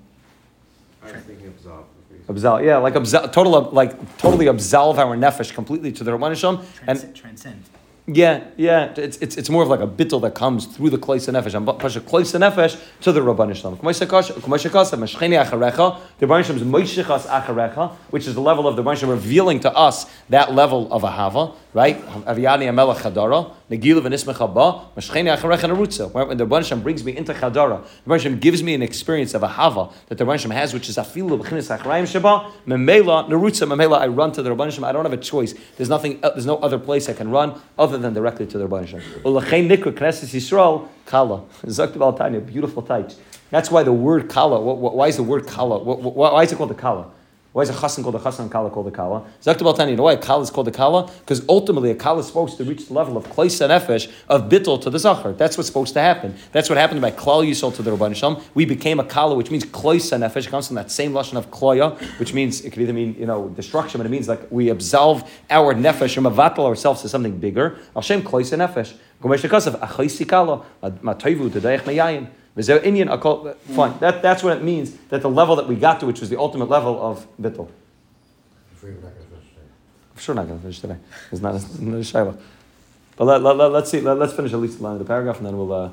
I 1.01 1.11
was 1.11 1.21
thinking 1.23 1.47
absolve. 1.47 1.85
Absolve, 2.29 2.63
yeah, 2.63 2.77
like 2.77 2.95
absolve, 2.95 3.31
total, 3.31 3.69
like 3.71 4.17
totally 4.17 4.47
absolve 4.47 4.99
our 4.99 5.15
nefesh 5.17 5.53
completely 5.53 5.91
to 5.91 6.03
the 6.03 6.11
Rabban 6.11 6.39
Trans- 6.39 7.03
and 7.03 7.15
transcend. 7.15 7.63
Yeah, 8.05 8.43
yeah. 8.57 8.93
It's, 8.97 9.17
it's, 9.19 9.37
it's 9.37 9.49
more 9.49 9.63
of 9.63 9.69
like 9.69 9.79
a 9.79 9.87
bittel 9.87 10.21
that 10.23 10.35
comes 10.35 10.65
through 10.65 10.89
the 10.89 10.97
klois 10.97 11.25
nefesh. 11.31 11.55
And 11.55 11.65
pasha 11.79 12.01
klois 12.01 12.37
nefesh 12.37 12.77
to 12.99 13.13
the 13.13 13.21
rabban 13.21 13.55
shalom. 13.55 13.77
The 13.77 13.81
rabban 13.81 13.95
shalom 16.43 16.57
is 16.57 16.63
moishichas 16.63 17.27
acharecha, 17.27 17.93
which 18.09 18.27
is 18.27 18.35
the 18.35 18.41
level 18.41 18.67
of 18.67 18.75
the 18.75 18.83
rabban 18.83 18.97
shalom 18.97 19.15
revealing 19.15 19.61
to 19.61 19.73
us 19.73 20.05
that 20.27 20.53
level 20.53 20.91
of 20.91 21.03
ahava, 21.03 21.55
right? 21.73 22.05
Aviyani 22.25 22.65
amelach 22.65 22.97
chadara, 22.97 23.53
negila 23.71 24.01
v'nismech 24.01 24.53
ba, 24.53 24.81
mashcheni 24.99 25.33
acharecha 25.37 25.69
narutza. 25.73 26.11
When 26.11 26.35
the 26.35 26.45
rabban 26.45 26.65
shalom 26.65 26.83
brings 26.83 27.05
me 27.05 27.15
into 27.15 27.33
chadara, 27.33 27.85
the 28.03 28.11
rabban 28.11 28.19
shalom 28.19 28.39
gives 28.39 28.61
me 28.61 28.73
an 28.73 28.81
experience 28.81 29.33
of 29.33 29.43
ahava 29.43 29.93
that 30.09 30.17
the 30.17 30.25
rabban 30.25 30.39
shalom 30.39 30.57
has, 30.57 30.73
which 30.73 30.89
is 30.89 30.97
afilu 30.97 31.41
b'chinis 31.41 31.69
acharayim 31.73 32.03
shaba, 32.03 32.51
memela 32.67 33.29
narutza, 33.29 33.65
memela 33.65 33.99
I 33.99 34.07
run 34.07 34.33
to 34.33 34.43
the 34.43 34.49
rabban 34.53 34.73
shalom. 34.73 34.89
I 34.89 34.91
don't 34.91 35.05
have 35.05 35.13
a 35.13 35.17
choice. 35.17 35.53
There's 35.77 35.87
nothing. 35.87 36.19
Uh, 36.21 36.31
there's 36.31 36.45
no 36.45 36.57
other 36.57 36.77
place 36.77 37.07
I 37.07 37.13
can 37.13 37.31
run 37.31 37.61
other 37.77 37.92
than 37.97 38.13
directly 38.13 38.45
to 38.47 38.57
the 38.57 38.67
Rabban 38.67 38.87
Shem. 38.87 39.01
Ulechein 39.23 39.69
nikra 39.69 39.93
knesses 39.93 40.33
Yisrael 40.33 40.87
kala. 41.05 41.43
Zaktiv 41.65 42.01
al 42.01 42.39
beautiful 42.41 42.83
taich. 42.83 43.15
That's 43.49 43.69
why 43.69 43.83
the 43.83 43.93
word 43.93 44.29
kala. 44.29 44.59
Why 44.59 45.07
is 45.07 45.17
the 45.17 45.23
word 45.23 45.47
kala? 45.47 45.79
Why 45.83 46.43
is 46.43 46.51
it 46.51 46.55
called 46.55 46.69
the 46.69 46.75
kala? 46.75 47.11
Why 47.53 47.61
is 47.61 47.69
a 47.69 47.73
chassan 47.73 48.01
called 48.01 48.15
a 48.15 48.19
chassan 48.19 48.49
kala 48.49 48.71
called 48.71 48.87
a 48.87 48.91
kala? 48.91 49.27
Zaktab 49.43 49.77
Tani, 49.77 49.91
you 49.91 49.97
know 49.97 50.03
why 50.03 50.13
a 50.13 50.17
kala 50.17 50.41
is 50.41 50.49
called 50.49 50.67
a 50.67 50.71
kala? 50.71 51.05
Because 51.19 51.47
ultimately 51.47 51.91
a 51.91 51.95
kala 51.95 52.21
is 52.21 52.25
supposed 52.25 52.57
to 52.57 52.63
reach 52.63 52.87
the 52.87 52.95
level 52.95 53.15
of 53.15 53.27
kleis 53.27 53.61
and 53.61 53.71
efesh, 53.71 54.11
of 54.27 54.49
bittel 54.49 54.81
to 54.81 54.89
the 54.89 54.97
zachar. 54.97 55.33
That's 55.33 55.55
what's 55.55 55.67
supposed 55.67 55.93
to 55.93 56.01
happen. 56.01 56.33
That's 56.51 56.67
what 56.67 56.79
happened 56.79 57.01
by 57.01 57.11
klal 57.11 57.47
yisol 57.47 57.73
to 57.75 57.83
the 57.83 57.91
Rabban 57.95 58.15
Shalom. 58.15 58.41
We 58.55 58.65
became 58.65 58.99
a 58.99 59.03
kala, 59.03 59.35
which 59.35 59.51
means 59.51 59.65
kleis 59.65 60.11
and 60.11 60.23
efesh. 60.23 60.47
comes 60.47 60.65
from 60.65 60.77
that 60.77 60.89
same 60.89 61.13
lashon 61.13 61.35
of 61.35 61.51
kloya, 61.51 62.01
which 62.17 62.33
means, 62.33 62.61
it 62.61 62.71
could 62.71 62.81
either 62.81 62.91
mean, 62.91 63.15
you 63.19 63.27
know, 63.27 63.49
destruction, 63.49 63.99
but 63.99 64.07
it 64.07 64.09
means 64.09 64.27
like 64.27 64.51
we 64.51 64.69
absolve 64.69 65.23
our 65.51 65.75
nefesh, 65.75 66.17
or 66.17 66.21
mavatal 66.21 66.65
ourselves 66.65 67.03
to 67.03 67.09
something 67.09 67.37
bigger. 67.37 67.77
Hashem 67.93 68.23
kleis 68.23 68.51
and 68.51 68.63
efesh. 68.63 68.95
Gomesh 69.21 69.47
kasav, 69.47 69.79
achaisi 69.79 70.27
kala, 70.27 70.65
matoivu, 70.81 71.51
tedayach 71.51 71.81
meyayin. 71.81 72.29
Indian, 72.55 73.07
fine. 73.75 73.97
That, 73.99 74.21
that's 74.21 74.43
what 74.43 74.57
it 74.57 74.63
means, 74.63 74.95
that 75.09 75.21
the 75.21 75.29
level 75.29 75.55
that 75.55 75.67
we 75.67 75.75
got 75.75 75.99
to, 76.01 76.05
which 76.05 76.19
was 76.19 76.29
the 76.29 76.37
ultimate 76.37 76.69
level 76.69 77.01
of 77.01 77.25
bittul. 77.41 77.69
I'm 78.83 80.19
sure 80.19 80.35
not 80.35 80.47
going 80.47 80.59
to 80.59 80.61
finish 80.61 80.79
today. 80.79 80.97
It's 81.31 81.41
not, 81.41 81.55
it's 81.55 81.79
not 81.79 81.95
a 81.95 81.99
shayla. 81.99 82.37
But 83.15 83.25
let, 83.25 83.41
let, 83.41 83.57
let, 83.57 83.83
us 83.83 83.91
see, 83.91 84.01
let, 84.01 84.21
us 84.21 84.35
finish 84.35 84.53
at 84.53 84.59
least 84.59 84.77
the 84.77 84.83
line 84.83 84.93
of 84.93 84.99
the 84.99 85.05
paragraph 85.05 85.37
and 85.37 85.45
then 85.45 85.57
we'll, 85.57 85.73
uh, 85.73 85.89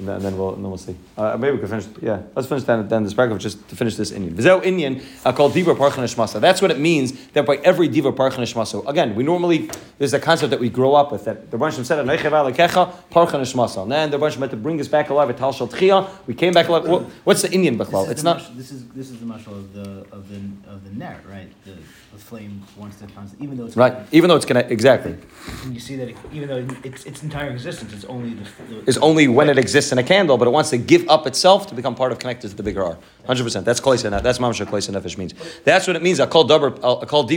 and 0.00 0.08
then, 0.08 0.16
and 0.16 0.24
then, 0.24 0.38
we'll, 0.38 0.54
and 0.54 0.64
then 0.64 0.70
we'll 0.70 0.78
see. 0.78 0.96
Uh, 1.16 1.36
maybe 1.36 1.52
we 1.52 1.58
can 1.58 1.68
finish. 1.68 1.86
Yeah, 2.00 2.22
let's 2.34 2.48
finish 2.48 2.64
then, 2.64 2.88
then 2.88 3.04
this 3.04 3.14
paragraph 3.14 3.40
just 3.40 3.68
to 3.68 3.76
finish 3.76 3.96
this 3.96 4.10
inyan. 4.10 4.32
V'zeu 4.32 4.62
inyan 4.62 5.02
uh, 5.24 5.32
called 5.32 5.52
diva 5.52 5.74
parchan 5.74 6.40
That's 6.40 6.62
what 6.62 6.70
it 6.70 6.78
means 6.78 7.28
that 7.28 7.44
by 7.46 7.56
every 7.56 7.86
diva 7.86 8.12
parchan 8.12 8.88
Again, 8.88 9.14
we 9.14 9.22
normally 9.22 9.70
there's 9.98 10.14
a 10.14 10.18
concept 10.18 10.50
that 10.50 10.60
we 10.60 10.70
grow 10.70 10.94
up 10.94 11.12
with 11.12 11.26
that 11.26 11.50
the 11.50 11.58
Rebbeinu 11.58 11.84
said 11.84 12.04
Neichev 12.04 12.32
Alekecha 12.32 12.92
parchan 13.10 13.40
shmasa. 13.42 13.82
And 13.82 13.92
then 13.92 14.10
the 14.10 14.18
Rebbeinu 14.18 14.38
had 14.38 14.50
to 14.50 14.56
bring 14.56 14.80
us 14.80 14.88
back 14.88 15.10
alive 15.10 15.28
at 15.30 15.36
Tal 15.36 15.52
Shal. 15.52 16.10
We 16.26 16.34
came 16.34 16.54
back 16.54 16.68
alive. 16.68 16.88
What, 16.88 17.02
what's 17.24 17.42
the 17.42 17.48
inyan 17.48 17.76
b'chlal? 17.76 18.08
It's 18.10 18.22
not. 18.22 18.38
Mush, 18.38 18.48
this 18.50 18.70
is 18.72 18.88
this 18.88 19.10
is 19.10 19.20
the 19.20 19.26
mashal 19.26 19.52
of 19.52 19.74
the 19.74 20.06
of 20.10 20.28
the 20.28 20.70
of 20.70 20.84
the 20.84 20.90
net, 20.90 21.20
right? 21.28 21.48
The, 21.64 21.72
the 21.72 22.18
flame 22.18 22.62
wants 22.76 22.96
to 23.00 23.06
constant, 23.08 23.42
even 23.42 23.56
though 23.58 23.66
it's 23.66 23.76
right. 23.76 23.94
Even 24.12 24.28
though 24.28 24.36
it's 24.36 24.46
gonna 24.46 24.66
exactly. 24.68 25.16
And 25.64 25.74
you 25.74 25.80
see 25.80 25.96
that 25.96 26.08
it, 26.08 26.16
even 26.32 26.48
though 26.48 26.66
its 26.82 27.04
its 27.04 27.22
entire 27.22 27.50
existence 27.50 27.92
it's 27.92 28.04
only 28.06 28.34
the, 28.34 28.48
the 28.68 28.88
is 28.88 28.98
only 28.98 29.28
when 29.28 29.48
it 29.48 29.58
exists 29.58 29.89
in 29.92 29.98
a 29.98 30.02
candle, 30.02 30.36
but 30.38 30.48
it 30.48 30.50
wants 30.50 30.70
to 30.70 30.78
give 30.78 31.08
up 31.08 31.26
itself 31.26 31.66
to 31.68 31.74
become 31.74 31.94
part 31.94 32.12
of 32.12 32.18
connected 32.18 32.50
to 32.50 32.56
the 32.56 32.62
bigger 32.62 32.84
R. 32.84 32.98
Hundred 33.26 33.44
percent. 33.44 33.64
That's 33.64 33.80
kloisen. 33.80 34.22
That's 34.22 34.38
mamsha 34.38 34.66
kloisen 34.66 35.00
nefesh 35.00 35.16
means. 35.18 35.34
That's 35.64 35.86
what 35.86 35.96
it 35.96 36.02
means. 36.02 36.20
I 36.20 36.26
call 36.26 36.48
daber. 36.48 36.76
I 37.02 37.06
call 37.06 37.28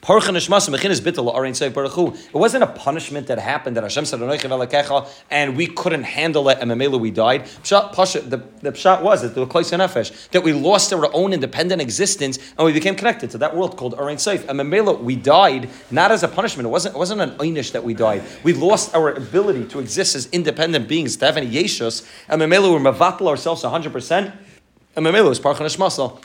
It 0.00 0.48
wasn't 2.32 2.62
a 2.62 2.66
punishment 2.66 3.26
that 3.26 3.38
happened 3.38 3.76
that 3.76 3.82
Hashem 3.82 4.04
said 4.06 4.22
and 5.30 5.56
we 5.56 5.66
couldn't 5.66 6.04
handle 6.04 6.48
it 6.48 6.58
and 6.60 6.70
Mamela 6.70 7.00
we 7.00 7.10
died. 7.10 7.44
The, 7.44 8.42
the 8.62 8.72
pshat 8.72 9.02
was 9.02 9.22
that 9.22 9.34
nefesh 9.34 10.30
that 10.30 10.42
we 10.42 10.52
lost 10.52 10.92
our 10.92 11.12
own 11.12 11.32
independent 11.32 11.82
existence 11.82 12.38
and 12.56 12.64
we 12.64 12.72
became 12.72 12.94
connected 12.94 13.30
to 13.32 13.38
that 13.38 13.56
world 13.56 13.76
called 13.76 13.96
Arin 13.98 14.16
Seif. 14.16 14.48
And 14.48 14.58
Mamela 14.60 14.98
we 14.98 15.16
died 15.16 15.68
not 15.90 16.12
as 16.12 16.22
a 16.22 16.28
punishment. 16.28 16.66
It 16.66 16.70
wasn't, 16.70 16.94
it 16.94 16.98
wasn't 16.98 17.20
an 17.20 17.30
einish 17.32 17.72
that 17.72 17.82
we 17.82 17.92
died. 17.92 18.22
We 18.44 18.52
lost 18.52 18.94
our 18.94 19.12
ability 19.12 19.66
to 19.66 19.80
exist 19.80 20.14
as 20.14 20.26
independent 20.30 20.88
beings, 20.88 21.16
to 21.16 21.26
have 21.26 21.36
any 21.36 21.50
yeshus. 21.50 22.08
And 22.28 22.40
Mamela 22.40 22.72
we 22.72 22.78
mavatal 22.82 23.26
ourselves 23.26 23.62
100%. 23.64 24.32
And 24.96 25.04
Mamela 25.04 25.28
was 25.28 25.40
parchan 25.40 25.66
shmasal 25.66 26.22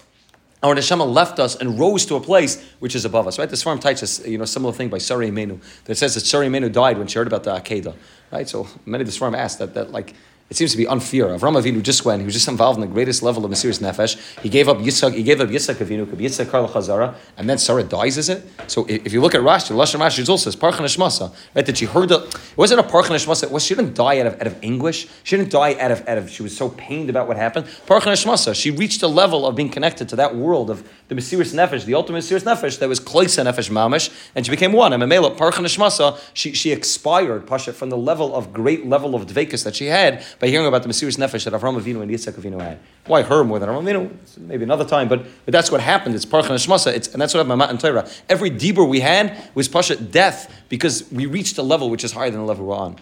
our 0.64 0.74
neshama 0.74 1.06
left 1.12 1.40
us 1.40 1.56
and 1.56 1.78
rose 1.78 2.06
to 2.06 2.16
a 2.16 2.22
place 2.22 2.64
which 2.80 2.96
is 2.96 3.04
above 3.06 3.28
us. 3.28 3.38
Right? 3.38 3.50
The 3.50 3.58
Svarim 3.58 3.82
teaches 3.82 4.26
you 4.26 4.38
know 4.38 4.46
similar 4.46 4.74
thing 4.74 4.90
by 4.90 4.98
Sarah 4.98 5.26
Imeinu 5.26 5.60
that 5.86 5.96
says 5.96 6.16
that 6.16 6.22
Sarah 6.22 6.46
Imeinu 6.46 6.72
died 6.72 6.98
when 6.98 7.08
she 7.08 7.20
heard 7.20 7.28
about 7.28 7.44
the 7.44 7.52
Akedah. 7.52 7.96
Right? 8.32 8.48
So 8.48 8.68
many 8.86 9.02
of 9.04 9.08
the 9.08 9.14
Svarim 9.14 9.38
asked 9.38 9.60
that 9.60 9.74
that 9.74 9.92
like 9.92 10.16
it 10.54 10.58
seems 10.58 10.70
to 10.70 10.78
be 10.78 10.86
unfair. 10.86 11.30
Avram 11.30 11.60
Avinu 11.60 11.82
just 11.82 12.06
went, 12.06 12.22
he 12.22 12.26
was 12.26 12.36
just 12.36 12.48
involved 12.48 12.78
in 12.78 12.82
the 12.82 12.94
greatest 12.94 13.24
level 13.24 13.44
of 13.44 13.50
Mesiris 13.50 13.82
Nefesh. 13.82 14.40
He 14.42 14.50
gave 14.50 14.70
up 14.70 14.78
Yitzchak, 14.78 15.16
he 15.16 15.24
gave 15.24 15.42
up 15.42 15.50
Yitzchak 15.50 15.78
Avinu, 15.84 16.06
Yitzchak 16.06 16.52
Karla 16.52 16.70
Chazara, 16.70 17.16
and 17.38 17.50
then 17.50 17.58
Sarah 17.58 17.82
dies, 17.82 18.20
is 18.20 18.30
it? 18.30 18.48
So 18.68 18.86
if 18.88 19.12
you 19.12 19.20
look 19.20 19.34
at 19.34 19.42
Rashi, 19.42 19.72
Lashon 19.72 20.00
Rashi 20.00 20.30
also 20.30 20.52
says 20.52 20.56
Parchan 20.56 20.86
Shmasa, 20.86 21.34
right? 21.56 21.66
That 21.66 21.76
she 21.76 21.86
heard 21.86 22.10
the, 22.10 22.20
it 22.20 22.56
wasn't 22.56 22.82
a 22.82 22.84
Parchan 22.84 23.16
Shmasa, 23.16 23.50
was 23.50 23.66
she 23.66 23.74
didn't 23.74 23.96
die 23.96 24.20
out 24.20 24.28
of, 24.28 24.34
out 24.36 24.46
of 24.46 24.60
anguish. 24.62 25.08
She 25.24 25.38
didn't 25.38 25.50
die 25.50 25.74
out 25.80 25.90
of, 25.90 26.08
out 26.08 26.20
of, 26.20 26.30
she 26.30 26.44
was 26.44 26.56
so 26.56 26.70
pained 26.70 27.10
about 27.10 27.28
what 27.28 27.36
happened. 27.36 27.66
Parchan 27.88 28.14
Shmasa, 28.14 28.54
she 28.54 28.70
reached 28.70 29.02
a 29.02 29.08
level 29.08 29.48
of 29.48 29.56
being 29.56 29.70
connected 29.70 30.08
to 30.10 30.16
that 30.18 30.36
world 30.36 30.70
of 30.70 30.88
the 31.08 31.16
Mesiris 31.16 31.56
Nefesh, 31.56 31.86
the 31.86 31.96
ultimate 31.96 32.20
Mesiris 32.20 32.44
Nefesh 32.44 32.78
that 32.78 32.88
was 32.88 33.00
Kloisa 33.00 33.44
Nefesh 33.44 33.72
Mamish, 33.72 34.14
and 34.36 34.46
she 34.46 34.52
became 34.52 34.72
one. 34.72 34.94
And 34.94 35.02
Mamela, 35.02 35.36
Parchan 35.36 35.66
Shmasa, 35.66 36.20
she, 36.36 36.54
she 36.54 36.72
expired, 36.72 37.48
Pasha, 37.48 37.74
from 37.74 37.90
the 37.90 37.98
level 37.98 38.36
of 38.36 38.54
great 38.54 38.86
level 38.86 39.16
of 39.16 39.26
Dvekas 39.26 39.64
that 39.64 39.76
she 39.76 39.88
had 39.88 40.24
by 40.44 40.50
hearing 40.50 40.68
about 40.68 40.84
the 40.84 40.90
Mesiris 40.90 41.18
nefesh 41.18 41.46
that 41.46 41.54
Avram 41.54 41.82
Avinu 41.82 42.02
and 42.02 42.12
Yitzchak 42.12 42.34
Avinu 42.34 42.60
had. 42.60 42.78
Why 43.06 43.22
her 43.22 43.46
more 43.46 43.60
than 43.60 43.70
Avram 43.70 43.86
Avinu? 43.86 44.38
Maybe 44.40 44.66
another 44.66 44.84
time, 44.84 45.08
but, 45.08 45.24
but 45.46 45.54
that's 45.54 45.72
what 45.72 45.80
happened. 45.80 46.16
It's 46.16 46.26
parchan 46.26 46.50
shmasa. 46.50 46.94
It's 46.94 47.08
and 47.08 47.22
that's 47.22 47.34
what 47.34 47.48
happened 47.48 47.72
in 47.72 47.78
Torah. 47.78 48.06
Every 48.28 48.52
dibur 48.52 48.86
we 48.86 49.00
had 49.00 49.38
was 49.56 49.70
pasha 49.70 49.96
death 49.96 50.54
because 50.68 51.10
we 51.14 51.28
reached 51.28 51.58
a 51.60 51.64
level 51.64 51.90
which 51.90 52.04
is 52.04 52.12
higher 52.12 52.30
than 52.30 52.42
the 52.42 52.46
level 52.46 52.66
we're 52.66 52.76
on. 52.76 52.98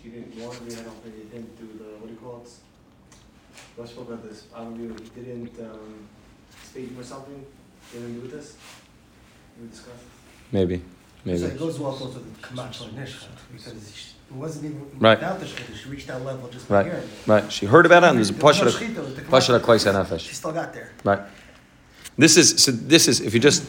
She 0.00 0.10
didn't 0.10 0.38
want 0.40 0.64
me. 0.64 0.76
I 3.82 3.84
spoke 3.84 4.08
about 4.10 4.22
this. 4.22 4.44
I 4.54 4.58
don't. 4.58 4.78
He 4.78 5.22
didn't 5.22 5.58
um, 5.58 6.06
speak 6.62 6.90
or 6.96 7.02
something. 7.02 7.44
Didn't 7.92 8.20
do 8.20 8.28
this. 8.28 8.56
We 9.60 9.66
discussed. 9.66 10.04
Maybe. 10.52 10.82
Maybe. 11.24 11.38
So 11.38 11.46
it 11.46 11.58
goes 11.58 11.78
well 11.78 11.92
with 11.92 12.14
the 12.14 12.46
Kamach 12.46 12.72
Nishcha 12.72 13.28
because 13.52 13.72
it 13.72 14.34
wasn't 14.34 14.64
even 14.64 14.90
right. 14.98 15.18
without 15.18 15.38
the 15.40 15.46
shechita. 15.46 15.76
She 15.76 15.88
reached 15.88 16.08
that 16.08 16.24
level 16.24 16.48
just 16.48 16.68
by 16.68 16.76
right. 16.76 16.86
hearing 16.86 17.02
it. 17.02 17.08
Right. 17.26 17.52
She 17.52 17.66
heard 17.66 17.86
about 17.86 18.02
it, 18.02 18.08
and 18.08 18.18
there's 18.18 18.30
a 18.30 18.34
pasha 18.34 18.64
pasha 18.64 19.52
nefesh. 19.52 20.20
She 20.20 20.34
still 20.34 20.52
got 20.52 20.72
there. 20.72 20.92
Right. 21.04 21.20
This 22.16 22.36
is 22.36 22.62
so. 22.62 22.72
This 22.72 23.08
is 23.08 23.20
if 23.20 23.34
you 23.34 23.40
just. 23.40 23.64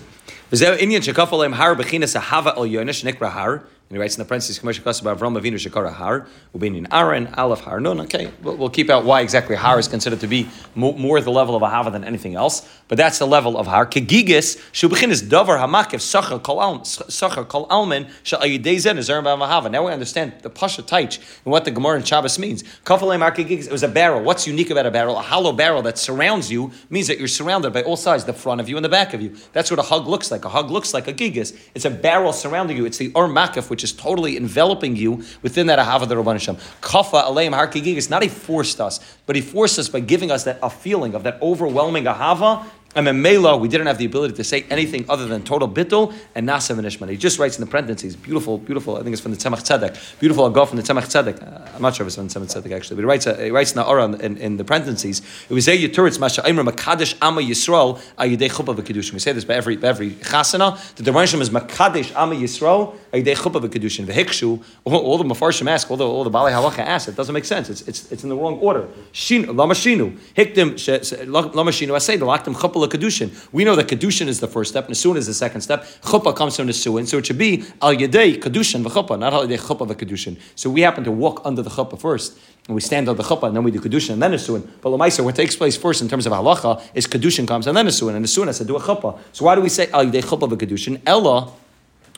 Indian 0.61 1.01
har 1.01 1.75
ahava. 1.75 3.63
And 3.93 3.97
he 3.97 4.01
writes 4.01 4.15
in 4.15 4.21
the 4.21 4.25
parentheses, 4.25 4.57
Kamesh 4.57 4.81
Kasaba 4.81 5.15
Avram 5.15 5.39
Avinu 5.39 5.53
Shekara 5.53 5.93
Har, 5.93 6.25
Ubinin 6.55 6.87
Aaron, 6.91 7.27
Aleph 7.35 7.59
Har. 7.59 7.79
No, 7.79 7.91
okay, 8.01 8.31
we'll, 8.41 8.55
we'll, 8.55 8.69
keep 8.69 8.89
out 8.89 9.03
why 9.05 9.21
exactly 9.21 9.55
Har 9.55 9.77
is 9.77 9.87
considered 9.87 10.21
to 10.21 10.27
be 10.27 10.49
more, 10.73 11.21
the 11.21 11.29
level 11.29 11.55
of 11.55 11.61
a 11.61 11.69
Hava 11.69 11.91
than 11.91 12.03
anything 12.03 12.33
else, 12.33 12.67
but 12.87 12.97
that's 12.97 13.19
the 13.19 13.27
level 13.27 13.55
of 13.55 13.67
Har. 13.67 13.85
Kegigis, 13.85 14.57
Shubachin 14.71 15.09
is 15.09 15.21
Dover 15.21 15.57
Hamakiv, 15.57 16.01
Sacher 16.01 16.39
Kol 16.39 17.67
Almen, 17.67 18.09
Sha'ayidezen 18.23 18.97
is 18.97 19.09
Hava. 19.09 19.69
Now 19.69 19.85
we 19.85 19.91
understand 19.91 20.33
the 20.41 20.49
Pasha 20.49 20.81
Taich 20.81 21.17
and 21.45 21.51
what 21.51 21.65
the 21.65 21.69
Gemara 21.69 21.97
and 21.97 22.07
Shabbos 22.07 22.39
means. 22.39 22.63
Kafalem 22.85 23.19
Har 23.19 23.31
Kegigis, 23.31 23.67
it 23.67 23.71
was 23.71 23.83
a 23.83 23.87
barrel. 23.87 24.23
What's 24.23 24.47
unique 24.47 24.71
about 24.71 24.87
a 24.87 24.91
barrel? 24.91 25.19
A 25.19 25.21
hollow 25.21 25.51
barrel 25.51 25.83
that 25.83 25.99
surrounds 25.99 26.49
you 26.49 26.71
means 26.89 27.05
that 27.07 27.19
you're 27.19 27.27
surrounded 27.27 27.73
by 27.73 27.83
all 27.83 27.97
sides, 27.97 28.25
the 28.25 28.33
front 28.33 28.59
of 28.59 28.67
you 28.67 28.75
and 28.75 28.83
the 28.83 28.89
back 28.89 29.13
of 29.13 29.21
you. 29.21 29.35
That's 29.51 29.69
what 29.69 29.79
a 29.79 29.83
hug 29.83 30.07
looks 30.07 30.31
like. 30.31 30.42
A 30.45 30.49
hug 30.49 30.71
looks 30.71 30.93
like 30.93 31.07
a 31.07 31.13
Gigis. 31.13 31.57
It's 31.73 31.85
a 31.85 31.89
barrel 31.89 32.33
surrounding 32.33 32.77
you. 32.77 32.85
It's 32.85 32.97
the 32.97 33.07
Ur 33.09 33.27
Makif, 33.27 33.69
which 33.69 33.83
is 33.83 33.91
totally 33.91 34.37
enveloping 34.37 34.95
you 34.95 35.23
within 35.41 35.67
that 35.67 35.79
Ahava 35.79 36.07
the 36.07 36.15
Rabban 36.15 36.33
Hashem. 36.33 36.57
Kafa 36.81 37.23
Aleim 37.23 37.53
Harkigig, 37.53 38.09
not 38.09 38.23
he 38.23 38.29
forced 38.29 38.79
us, 38.81 38.99
but 39.25 39.35
he 39.35 39.41
forced 39.41 39.79
us 39.79 39.89
by 39.89 39.99
giving 39.99 40.31
us 40.31 40.43
that 40.43 40.59
a 40.61 40.69
feeling 40.69 41.15
of 41.15 41.23
that 41.23 41.41
overwhelming 41.41 42.05
Ahava 42.05 42.65
and 42.95 43.07
then 43.07 43.21
Mela, 43.21 43.57
we 43.57 43.67
didn't 43.67 43.87
have 43.87 43.97
the 43.97 44.05
ability 44.05 44.35
to 44.35 44.43
say 44.43 44.65
anything 44.69 45.05
other 45.09 45.25
than 45.25 45.43
total 45.43 45.67
bittul 45.67 46.13
and 46.35 46.47
nasav 46.47 46.77
and 46.77 46.85
ishman. 46.85 47.09
He 47.09 47.17
just 47.17 47.39
writes 47.39 47.57
in 47.57 47.65
the 47.65 47.69
parentheses, 47.69 48.15
beautiful, 48.15 48.57
beautiful. 48.59 48.97
I 48.97 49.01
think 49.01 49.13
it's 49.13 49.21
from 49.21 49.31
the 49.31 49.37
Tzemach 49.37 49.63
Tzedek, 49.63 50.19
beautiful 50.19 50.49
agaf 50.49 50.67
from 50.67 50.77
the 50.77 50.83
Tzemach 50.83 51.05
Tzedek. 51.05 51.41
Uh, 51.41 51.71
I'm 51.75 51.81
not 51.81 51.95
sure 51.95 52.05
if 52.05 52.07
it's 52.07 52.15
from 52.15 52.27
the 52.27 52.33
Tzemach 52.33 52.63
Tzedek 52.63 52.75
actually, 52.75 52.97
but 52.97 53.01
he 53.01 53.05
writes, 53.05 53.27
uh, 53.27 53.35
he 53.35 53.49
writes 53.49 53.71
in 53.71 53.77
the 53.77 53.87
Aran 53.89 54.21
in, 54.21 54.37
in, 54.37 54.57
the 54.57 54.63
parentheses. 54.63 55.21
It 55.49 55.53
was 55.53 55.65
there 55.65 55.75
Yituritz 55.75 56.19
Masha 56.19 56.43
Aimer 56.45 56.63
Makadesh 56.63 57.15
Ama 57.21 57.41
Yisrael 57.41 57.99
Ayidei 58.19 58.51
Chuppah 58.51 58.75
v'Kedushim. 58.75 59.13
We 59.13 59.19
say 59.19 59.31
this 59.31 59.45
by 59.45 59.55
every 59.55 59.77
by 59.77 59.87
every 59.87 60.11
chasana 60.11 60.95
that 60.95 61.03
the 61.03 61.11
Ranshim 61.11 61.41
is 61.41 61.49
Makadesh 61.49 62.15
Ama 62.15 62.35
Yisrael 62.35 62.95
Ayidei 63.11 63.35
Chuppah 63.35 63.67
v'Kedushin 63.67 64.05
v'Hikshu. 64.05 64.63
All 64.83 65.17
the 65.17 65.23
Mefarshim 65.23 65.67
ask, 65.67 65.89
all 65.89 65.97
the 65.97 66.05
all 66.05 66.23
the 66.23 66.29
Bali 66.29 66.51
Halacha 66.51 66.79
ask, 66.79 67.07
it 67.07 67.15
doesn't 67.15 67.33
make 67.33 67.45
sense. 67.45 67.69
It's 67.69 67.81
it's, 67.87 68.11
it's 68.11 68.23
in 68.23 68.29
the 68.29 68.35
wrong 68.35 68.59
order. 68.59 68.87
Shinu 69.13 69.45
Hikdim 69.55 71.53
Lama 71.55 71.71
Shinu. 71.71 71.95
I 71.95 71.97
say 71.97 72.17
the 72.17 72.25
Lakdim 72.25 72.53
Chuppah 72.53 72.82
chuppah 72.87 72.99
kedushin. 72.99 73.31
We 73.51 73.63
know 73.63 73.75
that 73.75 73.87
kedushin 73.87 74.27
is 74.27 74.39
the 74.39 74.47
first 74.47 74.71
step, 74.71 74.87
Nisuin 74.87 75.17
is 75.17 75.27
the 75.27 75.33
second 75.33 75.61
step. 75.61 75.83
Chuppah 76.01 76.35
comes 76.35 76.55
from 76.55 76.67
Nisuin, 76.67 77.07
so 77.07 77.17
it 77.17 77.25
should 77.25 77.37
be 77.37 77.63
al 77.81 77.93
yedei 77.93 78.39
kedushin 78.39 78.83
v'chuppah, 78.83 79.19
not 79.19 79.33
al 79.33 79.47
yedei 79.47 79.59
chuppah 79.59 79.87
v'kedushin. 79.87 80.39
So 80.55 80.69
we 80.69 80.81
happen 80.81 81.03
to 81.03 81.11
walk 81.11 81.41
under 81.45 81.61
the 81.61 81.69
chuppah 81.69 81.99
first, 81.99 82.37
and 82.67 82.75
we 82.75 82.81
stand 82.81 83.09
on 83.09 83.15
the 83.15 83.23
chuppah, 83.23 83.47
and 83.47 83.55
then 83.55 83.63
we 83.63 83.71
do 83.71 83.79
kedushin, 83.79 84.11
and 84.11 84.21
then 84.21 84.31
Nisuin. 84.31 84.67
But 84.81 84.89
Lamaisa, 84.89 85.23
what 85.23 85.35
takes 85.35 85.55
place 85.55 85.77
first 85.77 86.01
in 86.01 86.09
terms 86.09 86.25
of 86.25 86.33
halacha 86.33 86.81
is 86.93 87.07
kedushin 87.07 87.47
comes, 87.47 87.67
and 87.67 87.75
then 87.77 87.87
Nisuin, 87.87 88.15
and 88.15 88.25
Nisuin 88.25 88.47
has 88.47 88.57
to 88.59 88.65
do 88.65 88.75
a 88.75 88.81
chuppah. 88.81 89.19
So 89.31 89.45
why 89.45 89.55
do 89.55 89.61
we 89.61 89.69
say 89.69 89.89
al 89.91 90.05
yedei 90.05 90.23
chuppah 90.23 90.49
v'kedushin? 90.49 91.01
Ella. 91.05 91.51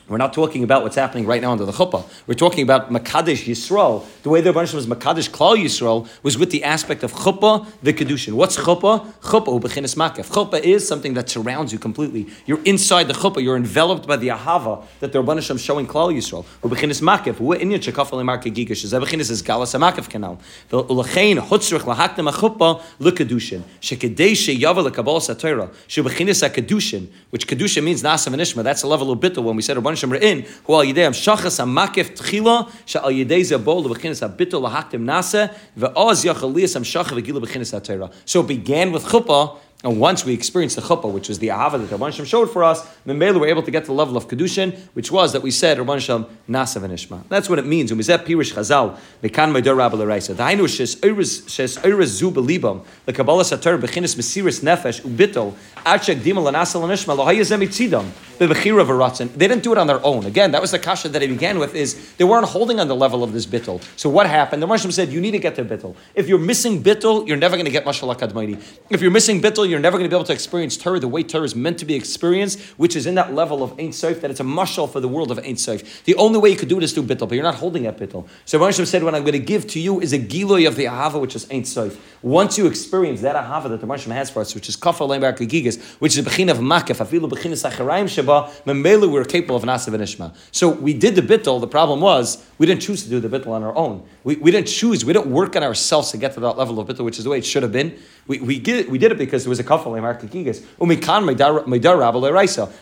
We're 0.08 0.18
not 0.18 0.32
talking 0.32 0.62
about 0.62 0.84
what's 0.84 0.94
happening 0.94 1.26
right 1.26 1.42
now 1.42 1.50
under 1.50 1.64
the 1.64 1.72
chuppah. 1.72 2.04
We're 2.28 2.34
talking 2.34 2.62
about 2.62 2.92
Makadish 2.92 3.46
Yisrael. 3.46 4.04
The 4.22 4.30
way 4.30 4.40
the 4.40 4.50
Rebbe 4.50 4.60
was 4.60 4.86
Makadish 4.86 5.30
Klal 5.30 5.56
Yisrael 5.56 6.08
was 6.22 6.38
with 6.38 6.52
the 6.52 6.62
aspect 6.62 7.02
of 7.02 7.12
chuppah, 7.12 7.66
the 7.82 7.92
kedushin. 7.92 8.34
What's 8.34 8.56
chuppah? 8.56 9.04
Chuppah 9.22 9.60
ubechinas 9.60 9.96
makef. 9.96 10.30
Chuppah 10.30 10.60
is 10.60 10.86
something 10.86 11.14
that 11.14 11.28
surrounds 11.28 11.72
you 11.72 11.80
completely. 11.80 12.28
You're 12.46 12.62
inside 12.62 13.08
the 13.08 13.14
chuppah. 13.14 13.42
You're 13.42 13.56
enveloped 13.56 14.06
by 14.06 14.16
the 14.16 14.28
ahava 14.28 14.84
that 15.00 15.10
the 15.10 15.20
Rebbe 15.20 15.38
is 15.38 15.60
showing 15.60 15.88
Klal 15.88 16.14
Yisrael. 16.14 16.44
Ubechinas 16.62 17.02
makef. 17.02 17.38
Hu 17.38 17.56
inyan 17.56 17.80
shekafel 17.80 18.22
emar 18.22 18.40
kegigish. 18.40 18.86
Zebechinas 18.86 19.32
is 19.32 19.42
galas 19.42 19.74
makef 19.74 20.08
canal. 20.08 20.38
Ulechein 20.70 21.44
hutzrich 21.44 21.80
lahaknem 21.80 22.30
chuppah 22.32 22.80
lekedushin. 23.00 23.62
Shekedei 23.80 24.36
sheyavel 24.36 24.88
lekabal 24.88 25.18
satira. 25.18 25.68
Shebechinas 25.88 26.48
kedushin, 26.48 27.08
which 27.30 27.48
kedushin 27.48 27.82
means 27.82 28.04
nasa 28.04 28.32
v'nishma. 28.32 28.62
That's 28.62 28.82
the 28.82 28.86
level 28.86 29.10
of 29.10 29.18
bittul 29.18 29.42
when 29.42 29.56
we 29.56 29.62
said 29.62 29.76
Rebbe 29.76 29.95
So 38.24 38.40
it 38.40 38.46
began 38.48 38.92
with 38.92 39.04
chuppah 39.04 39.58
and 39.86 40.00
once 40.00 40.24
we 40.24 40.34
experienced 40.34 40.74
the 40.74 40.82
chuppah, 40.82 41.12
which 41.12 41.28
was 41.28 41.38
the 41.38 41.46
ahava 41.46 41.78
that 41.78 41.96
Rabban 41.96 42.12
Shem 42.12 42.24
showed 42.24 42.50
for 42.50 42.64
us, 42.64 42.84
then 43.04 43.20
we 43.20 43.30
were 43.30 43.46
able 43.46 43.62
to 43.62 43.70
get 43.70 43.84
to 43.84 43.86
the 43.86 43.92
level 43.92 44.16
of 44.16 44.26
kedushin, 44.26 44.76
which 44.94 45.12
was 45.12 45.32
that 45.32 45.42
we 45.42 45.52
said 45.52 45.78
Rabban 45.78 46.00
Shem 46.00 46.26
nasav 46.50 46.82
and 46.82 46.92
ishma. 46.92 47.22
That's 47.28 47.48
what 47.48 47.60
it 47.60 47.66
means. 47.66 47.90
Said 48.04 48.26
pirish 48.26 48.52
chazal, 48.52 48.98
mekan 49.22 49.52
meidor 49.52 49.76
rabbi 49.76 49.96
l'reisa. 49.96 50.34
The 50.34 50.42
hainu 50.42 50.68
shes 50.68 50.98
shes 51.48 51.76
oiraz 51.78 52.06
zu 52.06 52.32
belibam 52.32 52.84
the 53.04 53.12
kabbalah 53.12 53.44
satar 53.44 53.80
bechinas 53.80 54.16
mesiris 54.16 54.60
nefesh 54.60 55.02
ubitol 55.02 55.54
achek 55.84 56.16
dima 56.16 56.42
lanasal 56.42 56.82
and 56.82 56.92
ishma 56.92 57.16
lohayazem 57.16 57.64
itzidam 57.64 58.10
the 58.38 58.46
bechira 58.46 58.84
v'ratzin. 58.84 59.32
They 59.34 59.46
didn't 59.46 59.62
do 59.62 59.70
it 59.70 59.78
on 59.78 59.86
their 59.86 60.04
own. 60.04 60.26
Again, 60.26 60.50
that 60.50 60.60
was 60.60 60.72
the 60.72 60.80
kasha 60.80 61.10
that 61.10 61.22
he 61.22 61.28
began 61.28 61.60
with. 61.60 61.76
Is 61.76 62.16
they 62.16 62.24
weren't 62.24 62.46
holding 62.46 62.80
on 62.80 62.88
the 62.88 62.96
level 62.96 63.22
of 63.22 63.32
this 63.32 63.46
bittel. 63.46 63.80
So 63.96 64.10
what 64.10 64.26
happened? 64.26 64.62
The 64.62 64.66
Marshal 64.66 64.90
said 64.90 65.10
you 65.10 65.20
need 65.20 65.30
to 65.30 65.38
get 65.38 65.54
to 65.56 65.64
bittel. 65.64 65.94
If 66.16 66.28
you're 66.28 66.38
missing 66.38 66.82
bittel, 66.82 67.26
you're 67.28 67.36
never 67.36 67.54
going 67.56 67.66
to 67.66 67.70
get 67.70 67.84
mashal 67.84 68.14
hakadmaini. 68.14 68.60
If 68.90 69.00
you're 69.00 69.12
missing 69.12 69.40
bittel, 69.40 69.68
you're 69.68 69.75
never 69.78 69.98
going 69.98 70.08
to 70.08 70.14
be 70.14 70.16
able 70.16 70.26
to 70.26 70.32
experience 70.32 70.76
Torah 70.76 71.00
the 71.00 71.08
way 71.08 71.22
Torah 71.22 71.44
is 71.44 71.54
meant 71.54 71.78
to 71.78 71.84
be 71.84 71.94
experienced, 71.94 72.60
which 72.76 72.96
is 72.96 73.06
in 73.06 73.14
that 73.16 73.34
level 73.34 73.62
of 73.62 73.78
Ein 73.78 73.92
Sof, 73.92 74.20
that 74.20 74.30
it's 74.30 74.40
a 74.40 74.44
mashal 74.44 74.90
for 74.90 75.00
the 75.00 75.08
world 75.08 75.30
of 75.30 75.38
Ein 75.38 75.56
Sof. 75.56 76.04
The 76.04 76.14
only 76.16 76.38
way 76.38 76.50
you 76.50 76.56
could 76.56 76.68
do 76.68 76.78
it 76.78 76.84
is 76.84 76.92
through 76.92 77.04
bittel, 77.04 77.28
but 77.28 77.32
you're 77.32 77.42
not 77.42 77.56
holding 77.56 77.84
that 77.84 77.98
bittel. 77.98 78.28
So 78.44 78.58
Moshe 78.58 78.84
said, 78.86 79.02
what 79.02 79.14
I'm 79.14 79.22
going 79.22 79.32
to 79.32 79.38
give 79.38 79.66
to 79.68 79.80
you 79.80 80.00
is 80.00 80.12
a 80.12 80.18
giloy 80.18 80.66
of 80.66 80.76
the 80.76 80.84
ahava, 80.84 81.20
which 81.20 81.36
is 81.36 81.50
Ein 81.50 81.64
Sof. 81.64 81.98
Once 82.22 82.58
you 82.58 82.66
experience 82.66 83.20
that 83.20 83.36
ahava 83.36 83.68
that 83.68 83.80
the 83.80 83.86
Moshe 83.86 84.10
has 84.10 84.30
for 84.30 84.40
us, 84.40 84.54
which 84.54 84.68
is 84.68 84.76
kafar 84.76 85.08
leimbar 85.08 85.36
kagigas, 85.36 85.82
which 86.00 86.16
is 86.16 86.24
the 86.24 86.30
bechin 86.30 86.50
of 86.50 86.58
makef, 86.58 87.04
afilu 87.04 87.30
bechin 87.30 87.52
sacharaim 87.52 88.08
sheba, 88.08 88.50
memela 88.64 89.10
we're 89.10 89.24
capable 89.24 89.56
of 89.56 89.62
nasav 89.62 89.94
and 89.94 90.02
ishma. 90.02 90.34
So 90.52 90.68
we 90.68 90.94
did 90.94 91.14
the 91.14 91.22
bittel. 91.22 91.60
The 91.60 91.66
problem 91.66 92.00
was 92.00 92.44
we 92.58 92.66
didn't 92.66 92.82
choose 92.82 93.02
to 93.04 93.08
do 93.08 93.20
the 93.20 93.28
bittel 93.28 93.48
on 93.48 93.62
our 93.62 93.76
own. 93.76 94.06
We, 94.24 94.36
we 94.36 94.50
didn't 94.50 94.68
choose. 94.68 95.04
We 95.04 95.12
didn't 95.12 95.30
work 95.30 95.56
on 95.56 95.62
ourselves 95.62 96.10
to 96.12 96.18
get 96.18 96.34
to 96.34 96.40
that 96.40 96.56
level 96.56 96.80
of 96.80 96.88
bittel, 96.88 97.04
which 97.04 97.18
is 97.18 97.24
the 97.24 97.30
way 97.30 97.38
it 97.38 97.44
should 97.44 97.62
have 97.62 97.72
been. 97.72 97.96
We, 98.28 98.40
we, 98.40 98.58
did, 98.58 98.88
we 98.90 98.98
did 98.98 99.12
it 99.12 99.18
because 99.18 99.44
there 99.44 99.50
was 99.50 99.60
a 99.60 99.64
kafal 99.64 99.92
leimbar 99.92 100.20
kagigas. 100.20 100.64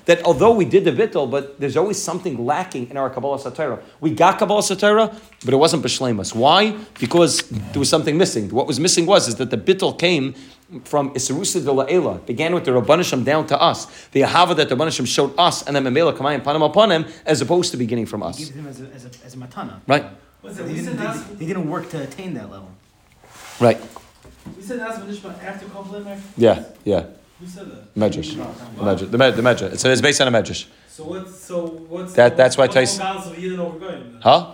That 0.07 0.25
although 0.25 0.55
we 0.55 0.65
did 0.65 0.85
the 0.85 0.93
bittel, 0.93 1.31
but 1.31 1.61
there's 1.61 1.77
always 1.77 2.01
something 2.01 2.45
lacking 2.45 2.89
in 2.91 2.97
our 2.97 3.11
Kabbalah 3.11 3.39
Satira. 3.39 3.83
We 4.01 4.11
got 4.11 4.39
Kabbalah 4.39 4.63
Satira, 4.63 5.15
but 5.45 5.53
it 5.53 5.57
wasn't 5.59 5.83
Bishlemas. 5.83 6.35
Why? 6.35 6.77
Because 6.99 7.43
there 7.49 7.79
was 7.79 7.91
something 7.91 8.17
missing. 8.17 8.49
What 8.49 8.67
was 8.67 8.81
missing 8.81 9.05
was 9.05 9.29
is 9.29 9.37
that 9.37 9.51
the 9.51 9.59
bittel 9.59 9.99
came 9.99 10.35
from 10.85 11.13
Isarusa 11.15 11.65
de 11.65 11.71
La'ela, 11.71 12.25
began 12.25 12.55
with 12.55 12.65
the 12.65 12.71
Rabbanisham 12.71 13.25
down 13.25 13.47
to 13.49 13.61
us. 13.61 13.87
The 14.09 14.23
Ahava 14.23 14.57
that 14.57 14.69
the 14.69 14.77
Rabbanisham 14.77 15.07
showed 15.07 15.35
us, 15.39 15.63
and 15.63 15.77
then 15.77 15.85
Memela 15.85 16.17
Kamayim 16.17 16.43
Panam 16.43 16.65
upon 16.65 16.91
him, 16.91 17.05
as 17.27 17.41
opposed 17.43 17.71
to 17.73 17.77
beginning 17.77 18.07
from 18.07 18.23
us. 18.23 18.39
He 18.39 18.47
gave 18.47 18.55
him 18.55 18.67
as 18.67 18.81
a, 18.81 18.87
as 18.87 19.05
a, 19.05 19.11
as 19.25 19.35
a 19.35 19.37
matana. 19.37 19.81
Right. 19.87 20.07
They 20.43 20.75
didn't, 20.75 20.97
they, 20.97 21.35
they 21.35 21.47
didn't 21.47 21.69
work 21.69 21.91
to 21.91 22.03
attain 22.03 22.35
that 22.35 22.51
level. 22.51 22.71
Right. 23.61 23.81
We 24.57 24.63
said 24.63 24.81
that's 24.81 24.99
Nishma 24.99 25.43
after 25.43 25.67
Kovlim. 25.67 26.21
Yeah, 26.37 26.65
yeah. 26.85 27.07
Who 27.41 27.47
said 27.47 27.67
that? 27.71 27.95
Medrash. 27.95 28.35
The 28.37 28.83
Medrash. 28.83 29.11
The 29.11 29.19
Medrash. 29.19 29.37
The 29.37 29.43
Medrash. 29.43 29.73
It's, 29.73 29.85
it's 29.85 30.01
based 30.01 30.21
on 30.21 30.33
a 30.35 30.39
Medrash. 30.43 30.67
So 30.89 31.05
what's 31.05 31.39
so 31.41 31.67
what's 31.67 32.13
That- 32.15 32.37
that's 32.37 32.57
why 32.57 32.65
what's 32.67 32.75
Tais- 32.75 32.93
the 32.99 33.03
balance 33.03 33.27
of 33.27 33.33
Yidden 33.37 33.59
over 33.59 33.79
Goyim? 33.79 34.19
Huh? 34.23 34.53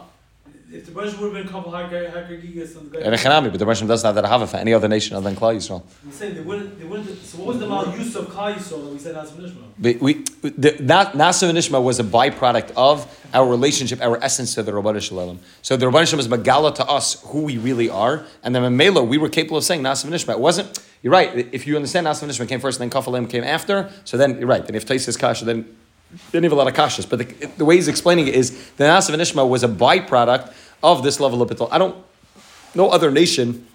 If 0.72 0.86
the 0.86 0.92
bunch 0.92 1.18
would 1.18 1.24
have 1.24 1.32
been 1.32 1.48
a 1.48 1.50
couple 1.50 1.72
hacker 1.72 2.08
hacker 2.10 2.36
gigas 2.36 2.76
on 2.76 2.90
the 2.90 2.98
And 2.98 3.06
Goyim, 3.06 3.14
Echanami, 3.14 3.50
but 3.50 3.58
the 3.58 3.66
Russian 3.66 3.88
doesn't 3.88 4.06
have 4.06 4.14
that 4.14 4.24
Ahava 4.24 4.48
for 4.48 4.56
any 4.56 4.72
other 4.72 4.86
nation 4.86 5.16
other 5.16 5.28
than 5.28 5.34
Klal 5.34 5.56
Yisrael. 5.56 5.82
I'm 6.04 6.12
saying 6.12 6.36
they 6.36 6.42
wouldn't 6.42 6.78
they 6.78 6.84
wouldn't. 6.84 7.08
So 7.24 7.38
what 7.38 7.48
was 7.48 7.58
the 7.58 7.66
mal 7.66 7.92
use 7.98 8.14
of 8.14 8.32
Kal 8.32 8.52
Yisrael 8.52 8.84
that 8.84 8.92
we 8.92 8.98
said 9.00 9.16
that's 9.16 9.32
Nishma? 9.32 9.64
But 9.80 10.00
we, 10.00 10.14
the, 10.42 10.76
that 10.82 11.14
Nasa 11.14 11.48
and 11.48 11.58
Ishma 11.58 11.82
was 11.82 11.98
a 11.98 12.04
byproduct 12.04 12.72
of 12.76 13.04
our 13.34 13.48
relationship, 13.48 14.00
our 14.00 14.22
essence 14.22 14.54
to 14.54 14.62
the 14.62 14.70
Rabbanah 14.70 15.02
Shalom. 15.02 15.40
So 15.62 15.76
the 15.76 15.86
Rabbanah 15.86 16.06
Shalom 16.06 16.18
was 16.18 16.28
Magala 16.28 16.72
to 16.76 16.86
us 16.86 17.20
who 17.24 17.42
we 17.42 17.58
really 17.58 17.90
are, 17.90 18.24
and 18.44 18.54
then 18.54 18.62
in 18.62 18.76
Mela, 18.76 19.02
we 19.02 19.18
were 19.18 19.28
capable 19.28 19.56
of 19.56 19.64
saying 19.64 19.82
Nasa 19.82 20.04
and 20.04 20.14
Ishma. 20.14 20.34
It 20.34 20.40
wasn't, 20.40 20.78
you're 21.02 21.12
right, 21.12 21.48
if 21.52 21.66
you 21.66 21.74
understand 21.74 22.06
Nasa 22.06 22.22
and 22.22 22.30
Ishma 22.30 22.48
came 22.48 22.60
first 22.60 22.80
and 22.80 22.88
then 22.88 23.02
Kafalim 23.02 23.28
came 23.28 23.42
after, 23.42 23.90
so 24.04 24.16
then 24.16 24.38
you're 24.38 24.48
right, 24.48 24.64
then 24.64 24.76
if 24.76 24.84
Tais 24.86 25.08
is 25.08 25.16
Kasha, 25.16 25.44
then 25.44 25.76
didn't 26.32 26.44
have 26.44 26.52
a 26.52 26.56
lot 26.56 26.68
of 26.68 26.74
kashas. 26.74 27.08
But 27.08 27.18
the, 27.18 27.46
the 27.58 27.64
way 27.64 27.76
he's 27.76 27.88
explaining 27.88 28.28
it 28.28 28.34
is 28.34 28.50
the 28.72 28.84
Nasa 28.84 29.10
and 29.10 29.50
was 29.50 29.62
a 29.62 29.68
byproduct 29.68 30.52
of 30.82 31.02
this 31.02 31.20
level 31.20 31.42
of 31.42 31.50
Bittul. 31.50 31.68
I 31.70 31.78
don't, 31.78 31.96
no 32.74 32.90
other 32.90 33.10
nation 33.10 33.66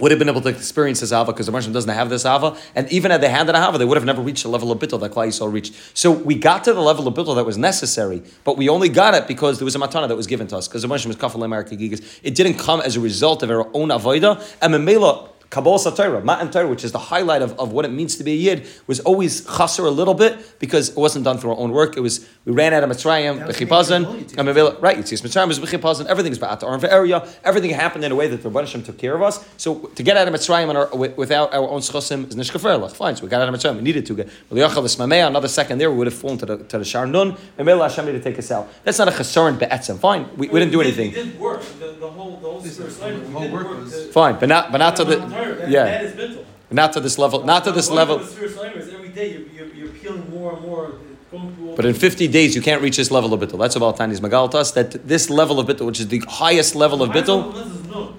would 0.00 0.10
have 0.10 0.18
been 0.18 0.28
able 0.28 0.40
to 0.40 0.48
experience 0.48 1.00
this 1.00 1.12
Ava 1.12 1.26
because 1.26 1.46
the 1.46 1.52
Marshal 1.52 1.72
doesn't 1.72 1.92
have 1.92 2.08
this 2.08 2.24
Ava. 2.24 2.56
And 2.74 2.90
even 2.90 3.10
had 3.10 3.20
they 3.20 3.28
had 3.28 3.46
that 3.48 3.54
Ava, 3.54 3.78
they 3.78 3.84
would 3.84 3.96
have 3.96 4.04
never 4.04 4.22
reached 4.22 4.42
the 4.42 4.48
level 4.48 4.72
of 4.72 4.78
Bittul 4.78 5.00
that 5.00 5.12
Klai 5.12 5.28
Yisrael 5.28 5.52
reached. 5.52 5.74
So 5.94 6.10
we 6.10 6.34
got 6.34 6.64
to 6.64 6.72
the 6.72 6.80
level 6.80 7.06
of 7.06 7.14
Bittul 7.14 7.36
that 7.36 7.44
was 7.44 7.58
necessary, 7.58 8.22
but 8.44 8.56
we 8.56 8.68
only 8.68 8.88
got 8.88 9.14
it 9.14 9.28
because 9.28 9.58
there 9.58 9.64
was 9.64 9.76
a 9.76 9.78
Matana 9.78 10.08
that 10.08 10.16
was 10.16 10.26
given 10.26 10.46
to 10.48 10.56
us. 10.56 10.68
Because 10.68 10.82
the 10.82 10.88
Marshal 10.88 11.08
was 11.08 11.16
Kafal 11.16 11.40
Emar 11.40 11.68
Gigas. 11.68 12.20
It 12.22 12.34
didn't 12.34 12.54
come 12.54 12.80
as 12.80 12.96
a 12.96 13.00
result 13.00 13.42
of 13.42 13.50
our 13.50 13.68
own 13.74 13.88
Avoida. 13.88 14.42
And 14.62 14.74
Memela, 14.74 15.29
Kabbalah 15.50 15.78
Satira, 15.78 16.22
Matan 16.22 16.48
Torah, 16.52 16.68
which 16.68 16.84
is 16.84 16.92
the 16.92 16.98
highlight 16.98 17.42
of, 17.42 17.58
of 17.58 17.72
what 17.72 17.84
it 17.84 17.88
means 17.90 18.14
to 18.16 18.22
be 18.24 18.30
a 18.32 18.36
Yid, 18.36 18.68
was 18.86 19.00
always 19.00 19.44
chaser 19.44 19.84
a 19.84 19.90
little 19.90 20.14
bit 20.14 20.58
because 20.60 20.90
it 20.90 20.96
wasn't 20.96 21.24
done 21.24 21.38
through 21.38 21.50
our 21.50 21.56
own 21.58 21.72
work. 21.72 21.96
It 21.96 22.00
was 22.00 22.24
we 22.44 22.52
ran 22.52 22.72
out 22.72 22.84
of 22.84 22.90
Mitzrayim, 22.90 23.38
That 23.38 23.48
was 23.48 23.56
Bechipazan, 23.56 24.02
made 24.16 24.30
for 24.30 24.40
and 24.40 24.48
Mevela- 24.48 24.80
right? 24.80 24.96
Yitzis 24.96 25.22
Mitzrayim 25.22 25.48
was 25.48 25.58
Bechipazan. 25.58 26.06
Everything 26.06 26.30
is 26.30 26.38
Ba'at 26.38 26.62
Aron 26.62 26.84
area. 26.84 27.26
Everything 27.42 27.70
happened 27.70 28.04
in 28.04 28.12
a 28.12 28.14
way 28.14 28.28
that 28.28 28.42
the 28.44 28.48
Rebbeinu 28.48 28.68
Shem 28.68 28.82
took 28.84 28.96
care 28.96 29.14
of 29.16 29.22
us. 29.22 29.44
So 29.56 29.74
to 29.96 30.02
get 30.04 30.16
out 30.16 30.28
of 30.28 30.34
Mitzrayim 30.34 30.72
our, 30.72 30.86
without 31.16 31.52
our 31.52 31.68
own 31.68 31.80
schosim 31.80 32.28
is 32.28 32.36
nishkaferlach. 32.36 32.92
Fine, 32.92 33.16
so 33.16 33.24
we 33.24 33.28
got 33.28 33.42
out 33.42 33.48
of 33.52 33.54
Mitzrayim. 33.60 33.74
We 33.76 33.82
needed 33.82 34.06
to 34.06 34.14
get 34.14 34.28
L'yachal 34.50 34.84
Ismamea. 34.84 35.26
Another 35.26 35.48
second 35.48 35.78
there, 35.78 35.90
we 35.90 35.96
would 35.98 36.06
have 36.06 36.14
fallen 36.14 36.38
to 36.38 36.46
the 36.46 36.58
to 36.58 36.78
the 36.78 36.84
Shar 36.84 37.06
Nun. 37.06 37.36
And 37.58 37.66
Mevela 37.66 37.88
Hashem 37.88 38.06
needed 38.06 38.22
to 38.22 38.30
take 38.30 38.38
us 38.38 38.52
out. 38.52 38.68
That's 38.84 38.98
not 39.00 39.08
a 39.08 39.10
chesaron 39.10 39.58
be'etzem. 39.58 39.98
Fine, 39.98 40.28
we, 40.36 40.48
we 40.48 40.60
didn't 40.60 40.70
do 40.72 40.80
anything. 40.80 41.08
We 41.10 41.14
did 41.16 41.40
work. 41.40 41.62
The, 41.80 41.96
the 41.98 42.08
whole 42.08 42.36
the 42.36 42.48
whole 42.48 42.60
This 42.60 42.74
spirit 42.74 42.90
is- 42.90 42.96
slavery. 42.98 43.20
the 43.26 43.30
whole 43.32 43.50
work 43.50 43.66
work. 43.68 43.78
was- 43.80 44.06
Fine, 44.12 44.38
but 44.38 44.48
not 44.48 44.70
but 44.70 44.78
not 44.78 44.94
to 44.96 45.04
the 45.04 45.39
That, 45.40 45.70
yeah. 45.70 45.84
that 45.84 46.04
is 46.04 46.16
mental. 46.16 46.44
not 46.70 46.92
to 46.94 47.00
this 47.00 47.18
level. 47.18 47.44
Not 47.44 47.64
to 47.64 47.72
this 47.72 47.88
Going 47.88 47.98
level. 47.98 48.18
the 48.18 48.26
spirit 48.26 48.52
slavery 48.52 48.94
every 48.94 49.08
day 49.08 49.32
you're, 49.32 49.66
you're, 49.66 49.74
you're 49.74 49.88
peeling 49.88 50.30
more 50.30 50.54
and 50.54 50.62
more. 50.62 50.92
Going 51.30 51.54
through 51.54 51.70
all 51.70 51.76
But 51.76 51.86
in 51.86 51.94
50 51.94 52.26
days, 52.28 52.56
you 52.56 52.62
can't 52.62 52.82
reach 52.82 52.96
this 52.96 53.10
level 53.10 53.32
of 53.32 53.40
bittul. 53.40 53.58
That's 53.58 53.76
about 53.76 53.96
Tani's 53.96 54.20
Magal 54.20 54.50
to 54.50 54.58
us, 54.58 54.72
that 54.72 55.06
this 55.06 55.30
level 55.30 55.60
of 55.60 55.66
bittul, 55.68 55.86
which 55.86 56.00
is 56.00 56.08
the 56.08 56.22
highest 56.28 56.74
level 56.74 57.02
of 57.02 57.10
bittul, 57.10 57.54
This 57.54 57.66
is 57.66 57.86
known, 57.86 58.18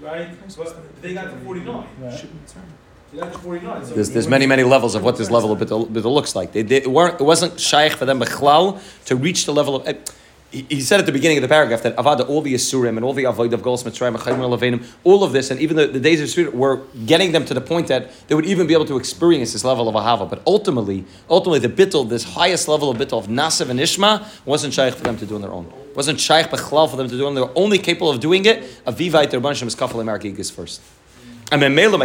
right? 0.00 0.28
But 0.56 1.02
they 1.02 1.14
got 1.14 1.24
to 1.24 1.36
49. 1.38 1.86
They 3.12 3.18
got 3.18 3.32
to 3.32 3.38
49. 3.38 3.86
So 3.86 3.94
there's, 3.94 4.10
there's 4.10 4.28
many, 4.28 4.46
many 4.46 4.64
levels 4.64 4.94
of 4.94 5.02
what 5.02 5.16
this 5.16 5.30
level 5.30 5.50
of 5.52 5.58
bittul, 5.60 5.88
bittul 5.88 6.12
looks 6.12 6.36
like. 6.36 6.52
They, 6.52 6.62
they 6.62 6.86
weren't, 6.86 7.20
it 7.20 7.24
wasn't 7.24 7.58
shaykh 7.58 7.92
for 7.92 8.04
them, 8.04 8.20
bechlal, 8.20 8.82
to 9.06 9.16
reach 9.16 9.46
the 9.46 9.54
level 9.54 9.76
of. 9.76 9.88
Eh, 9.88 9.94
He, 10.52 10.80
said 10.80 11.00
at 11.00 11.06
the 11.06 11.12
beginning 11.12 11.38
of 11.38 11.42
the 11.42 11.48
paragraph 11.48 11.82
that 11.82 11.96
Avada, 11.96 12.26
all 12.28 12.40
the 12.40 12.54
Asurim 12.54 12.96
and 12.96 13.04
all 13.04 13.12
the 13.12 13.24
Avoid 13.24 13.52
of 13.52 13.62
Chayim 13.62 14.16
Levinim, 14.16 14.86
all 15.02 15.24
of 15.24 15.32
this, 15.32 15.50
and 15.50 15.60
even 15.60 15.76
the, 15.76 15.88
the 15.88 15.98
days 15.98 16.20
of 16.20 16.30
Spirit 16.30 16.54
were 16.54 16.82
getting 17.04 17.32
them 17.32 17.44
to 17.46 17.52
the 17.52 17.60
point 17.60 17.88
that 17.88 18.10
they 18.28 18.34
would 18.34 18.46
even 18.46 18.66
be 18.68 18.72
able 18.72 18.86
to 18.86 18.96
experience 18.96 19.52
this 19.52 19.64
level 19.64 19.88
of 19.88 19.94
Ahava. 19.96 20.30
But 20.30 20.42
ultimately, 20.46 21.04
ultimately, 21.28 21.58
the 21.58 21.68
bittul, 21.68 22.08
this 22.08 22.22
highest 22.22 22.68
level 22.68 22.90
of 22.90 22.96
bittul 22.96 23.18
of 23.18 23.26
Nasav 23.26 23.70
and 23.70 23.80
Ishma, 23.80 24.24
wasn't 24.46 24.72
shaykh 24.72 24.94
for 24.94 25.02
them 25.02 25.18
to 25.18 25.26
do 25.26 25.34
on 25.34 25.40
their 25.40 25.52
own. 25.52 25.70
wasn't 25.96 26.20
shaykh 26.20 26.46
bechlal 26.46 26.88
for 26.88 26.96
them 26.96 27.08
to 27.08 27.16
do 27.16 27.26
on. 27.26 27.34
They 27.34 27.40
were 27.40 27.50
only 27.56 27.78
capable 27.78 28.10
of 28.10 28.20
doing 28.20 28.44
it. 28.44 28.62
Avivait, 28.84 29.30
their 29.30 29.40
bunch 29.40 29.62
of 29.62 29.68
Miskafal 29.68 30.00
America 30.00 30.32
first. 30.44 30.80
And 31.50 31.62
memela 31.62 31.98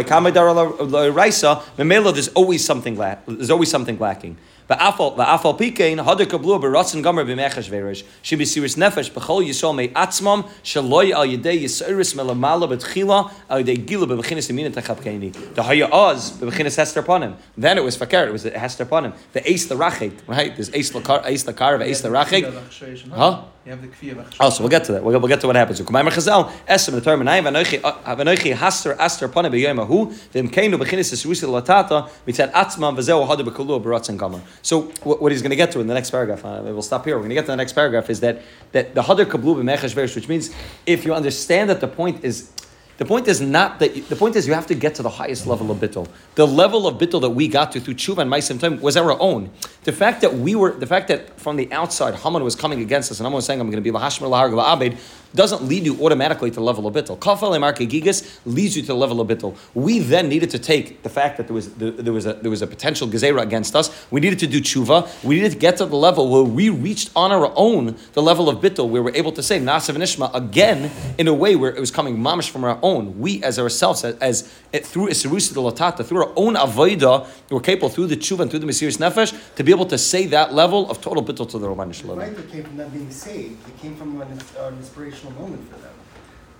there's 2.12 2.28
always 2.28 2.64
something 2.64 2.94
there's 2.96 3.50
always 3.50 3.70
something 3.70 3.98
lacking. 3.98 4.36
Va'afal 4.68 5.16
va'afal 5.16 5.58
pikein 5.58 5.98
hader 6.04 6.26
kablu 6.26 6.60
beratzen 6.60 7.02
gamer 7.02 7.24
b'mechash 7.24 7.68
verish 7.68 8.04
she 8.22 8.36
be 8.36 8.44
serious 8.44 8.76
nefesh 8.76 9.10
b'chol 9.10 9.44
yisol 9.44 9.74
me 9.74 9.88
atzmam 9.88 10.48
shaloi 10.62 11.12
al 11.12 11.26
yedei 11.26 11.62
yisiris 11.62 12.14
melamala 12.14 12.68
b'tchila 12.68 13.30
al 13.50 13.62
yedei 13.62 13.84
gila 13.84 14.06
b'bechinas 14.06 14.50
emina 14.50 14.70
techapkeini 14.70 15.32
the 15.54 15.62
haya 15.62 15.88
oz 15.90 16.32
b'bechinas 16.32 16.76
hester 16.76 17.02
ponim. 17.02 17.34
Then 17.58 17.78
it 17.78 17.84
was 17.84 17.96
fakir 17.96 18.26
it 18.26 18.32
was 18.32 18.44
hester 18.44 18.86
ponim. 18.86 19.14
The 19.32 19.50
ace 19.50 19.66
the 19.66 19.74
rachet 19.74 20.12
right? 20.26 20.54
There's 20.54 20.72
ace 20.74 20.92
lakar 20.92 21.26
ace 21.26 21.44
lakar 21.44 21.80
ace 21.82 22.00
the 22.00 22.08
rachet 22.08 23.10
huh 23.10 23.42
You 23.64 23.70
have 23.70 23.80
the 23.80 23.86
kfiyah. 23.86 24.36
Oh, 24.40 24.56
we'll 24.58 24.68
get 24.68 24.82
to 24.84 24.92
that. 24.92 25.04
We'll, 25.04 25.20
we'll 25.20 25.28
get 25.28 25.40
to 25.42 25.46
what 25.46 25.54
happens. 25.54 25.78
So, 25.78 25.84
Kumayim 25.84 26.08
Chazal, 26.10 26.50
Esem, 26.66 26.92
the 26.94 27.00
term, 27.00 27.20
Nayim, 27.20 27.44
Vanoichi, 27.44 28.54
Haster, 28.56 28.96
Aster, 28.98 29.28
Pana, 29.28 29.50
B'yoyim, 29.50 29.80
Ahu, 29.80 30.10
Vim 30.32 30.48
Keinu, 30.48 30.74
B'chinis, 30.74 31.12
Esrusi, 31.12 31.46
Latata, 31.46 32.10
Mitzad 32.26 32.50
Atzman, 32.52 32.96
V'zeu, 32.96 33.24
Hadu, 33.24 33.46
B'kulu, 33.46 33.80
B'ratz, 33.80 34.08
and 34.08 34.18
Gomer. 34.18 34.40
So, 34.62 34.90
what, 35.04 35.22
what 35.22 35.30
he's 35.30 35.42
going 35.42 35.50
to 35.50 35.56
get 35.56 35.70
to 35.72 35.80
in 35.80 35.86
the 35.86 35.94
next 35.94 36.10
paragraph, 36.10 36.44
uh, 36.44 36.60
we'll 36.64 36.82
stop 36.82 37.04
here. 37.04 37.14
We're 37.14 37.20
going 37.20 37.30
to 37.30 37.34
get 37.36 37.42
to 37.42 37.52
the 37.52 37.56
next 37.56 37.74
paragraph, 37.74 38.10
is 38.10 38.18
that, 38.18 38.42
that 38.72 38.96
the 38.96 39.02
Hadar 39.02 39.26
Kablu, 39.26 39.62
B'mechash, 39.62 40.16
which 40.16 40.26
means 40.26 40.50
if 40.84 41.04
you 41.04 41.14
understand 41.14 41.70
that 41.70 41.80
the 41.80 41.86
point 41.86 42.24
is, 42.24 42.50
the 42.98 43.04
point 43.04 43.26
is 43.26 43.40
not 43.40 43.78
that. 43.78 44.08
The 44.08 44.16
point 44.16 44.36
is 44.36 44.46
you 44.46 44.54
have 44.54 44.66
to 44.66 44.74
get 44.74 44.94
to 44.96 45.02
the 45.02 45.10
highest 45.10 45.46
level 45.46 45.70
of 45.70 45.78
bittul. 45.78 46.08
The 46.34 46.46
level 46.46 46.86
of 46.86 46.98
bittul 46.98 47.20
that 47.22 47.30
we 47.30 47.48
got 47.48 47.72
to 47.72 47.80
through 47.80 47.94
tshuva 47.94 48.18
and 48.18 48.30
ma'asim 48.30 48.60
time 48.60 48.80
was 48.80 48.96
our 48.96 49.18
own. 49.20 49.50
The 49.84 49.92
fact 49.92 50.20
that 50.20 50.34
we 50.34 50.54
were, 50.54 50.72
the 50.72 50.86
fact 50.86 51.08
that 51.08 51.40
from 51.40 51.56
the 51.56 51.72
outside 51.72 52.14
Haman 52.16 52.44
was 52.44 52.54
coming 52.54 52.80
against 52.80 53.10
us, 53.10 53.18
and 53.18 53.26
Haman 53.26 53.36
was 53.36 53.46
saying, 53.46 53.60
"I'm 53.60 53.70
going 53.70 53.82
to 53.82 53.92
be 53.92 53.96
lahashmer 53.96 54.28
laharg 54.28 54.52
la'abed," 54.52 54.98
doesn't 55.34 55.62
lead 55.62 55.84
you 55.84 56.02
automatically 56.02 56.50
to 56.50 56.56
the 56.56 56.62
level 56.62 56.86
of 56.86 56.94
bittul. 56.94 57.18
Kafel 57.18 57.56
emarke 57.56 57.88
gigas 57.88 58.38
leads 58.44 58.76
you 58.76 58.82
to 58.82 58.88
the 58.88 58.96
level 58.96 59.20
of 59.20 59.28
bittul. 59.28 59.56
We 59.74 59.98
then 59.98 60.28
needed 60.28 60.50
to 60.50 60.58
take 60.58 61.02
the 61.02 61.08
fact 61.08 61.36
that 61.36 61.46
there 61.48 61.54
was 61.54 61.72
there 61.74 62.12
was 62.12 62.26
a 62.26 62.34
there 62.34 62.50
was 62.50 62.62
a 62.62 62.66
potential 62.66 63.08
gezerah 63.08 63.42
against 63.42 63.74
us. 63.74 64.06
We 64.10 64.20
needed 64.20 64.38
to 64.40 64.46
do 64.46 64.60
tshuva. 64.60 65.24
We 65.24 65.36
needed 65.36 65.52
to 65.52 65.58
get 65.58 65.76
to 65.78 65.86
the 65.86 65.96
level 65.96 66.28
where 66.28 66.42
we 66.42 66.68
reached 66.68 67.10
on 67.16 67.32
our 67.32 67.52
own 67.56 67.96
the 68.12 68.22
level 68.22 68.48
of 68.48 68.58
bittul, 68.60 68.88
where 68.88 69.02
we're 69.02 69.14
able 69.14 69.32
to 69.32 69.42
say 69.42 69.58
nasav 69.58 69.94
and 69.94 70.04
ishma 70.04 70.34
again 70.34 70.90
in 71.18 71.28
a 71.28 71.34
way 71.34 71.56
where 71.56 71.74
it 71.74 71.80
was 71.80 71.90
coming 71.90 72.16
mamish 72.18 72.50
from 72.50 72.64
our 72.64 72.78
own. 72.82 73.18
We 73.18 73.42
as 73.42 73.58
ourselves 73.58 74.04
as, 74.04 74.16
as 74.18 74.60
it, 74.72 74.86
through 74.86 75.08
isirusa 75.08 75.54
the 75.54 75.60
latata 75.60 76.04
through 76.04 76.24
our 76.24 76.32
own 76.36 76.54
avoida, 76.54 77.26
we're 77.50 77.60
capable 77.60 77.88
through 77.88 78.06
the 78.06 78.16
tshuva 78.16 78.40
and 78.40 78.50
through 78.50 78.60
the 78.60 78.66
mesiris 78.66 78.98
nefesh 78.98 79.32
to 79.56 79.64
be 79.64 79.72
able 79.72 79.86
to 79.86 79.98
say 79.98 80.26
that 80.26 80.52
level 80.52 80.90
of 80.90 81.00
total 81.00 81.22
bittul 81.22 81.48
to 81.48 81.58
the 81.58 81.66
Rabban 81.66 81.92
Shalom. 81.94 82.18
Right, 82.18 82.34
that 82.34 82.50
came 82.50 82.64
from 82.64 82.76
them 82.76 82.90
being 82.90 83.10
saved. 83.10 83.68
It 83.68 83.78
came 83.78 83.96
from 83.96 84.20
an, 84.20 84.28
an 84.58 84.78
inspirational 85.22 85.48
moment 85.48 85.68
for 85.70 85.78
them. 85.78 85.90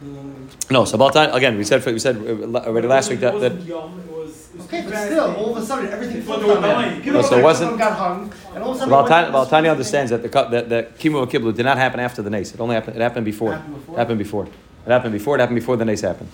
Meaning, 0.00 0.48
No, 0.70 0.84
so 0.84 0.94
about 0.96 1.12
time 1.12 1.32
again. 1.34 1.56
We 1.56 1.64
said 1.64 1.84
we 1.86 1.98
said 1.98 2.16
already 2.16 2.88
last 2.88 3.10
week 3.10 3.20
that, 3.20 3.38
that 3.40 3.52
It 3.52 3.58
wasn't 3.58 3.68
Yom, 3.68 4.00
it 4.00 4.10
was, 4.10 4.50
it 4.50 4.56
was 4.56 4.66
okay, 4.66 4.82
but 4.84 4.96
still, 5.06 5.36
all 5.36 5.56
of 5.56 5.62
a 5.62 5.66
sudden, 5.66 5.88
everything 5.92 6.22
But 6.24 6.40
flipped 6.40 6.64
on 6.66 7.02
them. 7.02 7.12
No, 7.12 7.22
so 7.22 7.38
it 7.38 7.42
wasn't- 7.42 7.78
got 7.78 7.92
hung, 7.98 8.32
and 8.54 8.62
all 8.64 8.70
of 8.70 8.76
a 8.76 8.78
sudden, 8.80 8.92
Well, 8.92 9.02
they 9.04 9.08
Tanya, 9.08 9.22
went 9.26 9.34
well, 9.34 9.44
to 9.44 9.50
Tanya 9.50 9.70
this 9.70 9.94
understands 9.94 10.10
that 10.10 10.22
the 10.22 10.28
cu- 10.28 10.50
that 10.50 10.68
the 10.68 10.86
kimu 10.98 11.26
kiblu 11.30 11.54
did 11.54 11.64
not 11.64 11.78
happen 11.78 12.00
after 12.00 12.22
the 12.22 12.30
nace. 12.30 12.52
It 12.54 12.60
only 12.60 12.74
happened. 12.74 12.96
It 12.96 13.02
happened 13.02 13.24
before. 13.24 13.52
Happened 13.52 13.74
before? 13.74 13.96
Happened 13.98 14.18
before. 14.18 14.46
It 14.86 14.90
happened 14.90 15.12
before. 15.12 15.36
It 15.36 15.40
happened 15.40 15.56
before 15.60 15.76
the 15.76 15.84
nace 15.84 16.00
happened. 16.00 16.28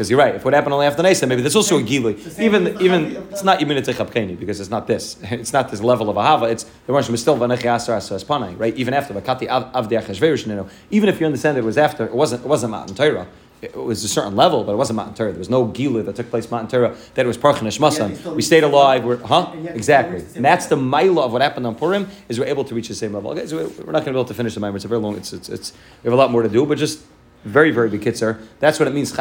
Because 0.00 0.08
you're 0.08 0.18
right. 0.18 0.34
If 0.34 0.46
what 0.46 0.54
happened 0.54 0.72
only 0.72 0.86
after 0.86 1.02
the 1.02 1.26
maybe 1.26 1.42
there's 1.42 1.54
also 1.54 1.76
a 1.76 1.82
gili. 1.82 2.16
Even 2.38 2.80
even 2.80 3.16
it's 3.30 3.44
not 3.44 3.58
Yiminah 3.58 3.84
Techapkeni 3.84 4.40
because 4.40 4.58
it's 4.58 4.70
not 4.70 4.86
this. 4.86 5.18
It's 5.30 5.52
not 5.52 5.70
this 5.70 5.82
level 5.82 6.08
of 6.08 6.16
ahava. 6.16 6.50
It's 6.50 6.64
the 6.86 6.92
was 6.94 7.20
still 7.20 7.36
Vanechi 7.36 7.66
Asar 7.66 7.98
Asar 7.98 8.16
Espanai, 8.16 8.58
right? 8.58 8.74
Even 8.78 8.94
after 8.94 9.12
Vakati 9.12 9.46
Avdi 9.46 10.00
Achashverosh. 10.00 10.70
Even 10.90 11.10
if 11.10 11.20
you 11.20 11.26
understand 11.26 11.58
it 11.58 11.64
was 11.64 11.76
after, 11.76 12.06
it 12.06 12.14
wasn't 12.14 12.42
it 12.42 12.48
wasn't 12.48 12.70
Matan 12.72 12.94
Torah. 12.94 13.26
It 13.60 13.76
was 13.76 14.02
a 14.02 14.08
certain 14.08 14.36
level, 14.36 14.64
but 14.64 14.72
it 14.72 14.76
wasn't 14.76 14.96
Matan 14.96 15.12
Torah. 15.12 15.32
There 15.32 15.38
was 15.38 15.50
no 15.50 15.66
gila 15.66 16.02
that 16.04 16.16
took 16.16 16.30
place 16.30 16.50
Matan 16.50 16.68
Torah. 16.68 16.96
That 17.14 17.26
it 17.26 17.28
was 17.28 17.36
Parchan 17.36 17.64
Yeah, 17.64 17.68
they 17.68 17.76
Shmasan. 17.76 18.16
still 18.16 18.34
We 18.34 18.40
stayed 18.40 18.64
alive. 18.64 19.04
We're 19.04 19.18
huh? 19.18 19.50
And 19.52 19.64
yet 19.64 19.72
they 19.74 19.76
Exactly. 19.76 20.14
reached 20.14 20.28
the 20.28 20.32
same 20.32 20.36
And 20.38 20.44
that's 20.46 20.64
the 20.64 20.76
milah 20.76 21.24
of 21.26 21.32
what 21.34 21.42
happened 21.42 21.66
on 21.66 21.74
Purim 21.74 22.08
is 22.30 22.40
we're 22.40 22.46
able 22.56 22.64
to 22.64 22.74
reach 22.74 22.88
the 22.88 22.94
same 22.94 23.12
level. 23.12 23.32
Okay, 23.32 23.46
so 23.46 23.56
we're 23.58 23.92
not 23.92 24.04
going 24.04 24.04
to 24.06 24.12
be 24.12 24.20
able 24.22 24.24
to 24.24 24.38
finish 24.40 24.54
the 24.54 24.60
mimer. 24.60 24.76
It's 24.76 24.86
a 24.86 24.88
very 24.88 25.02
long. 25.02 25.14
It's, 25.18 25.34
it's 25.34 25.50
it's 25.50 25.68
we 26.02 26.08
have 26.08 26.14
a 26.14 26.22
lot 26.22 26.30
more 26.30 26.42
to 26.42 26.48
do, 26.48 26.64
but 26.64 26.78
just 26.78 27.00
very 27.44 27.70
very 27.70 27.88
big 27.88 28.02
kitzer. 28.02 28.40
That's 28.58 28.78
what 28.78 28.88
it 28.88 28.94
means. 28.94 29.12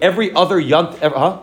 Every 0.00 0.32
other 0.32 0.58
ever, 1.00 1.18
huh? 1.18 1.40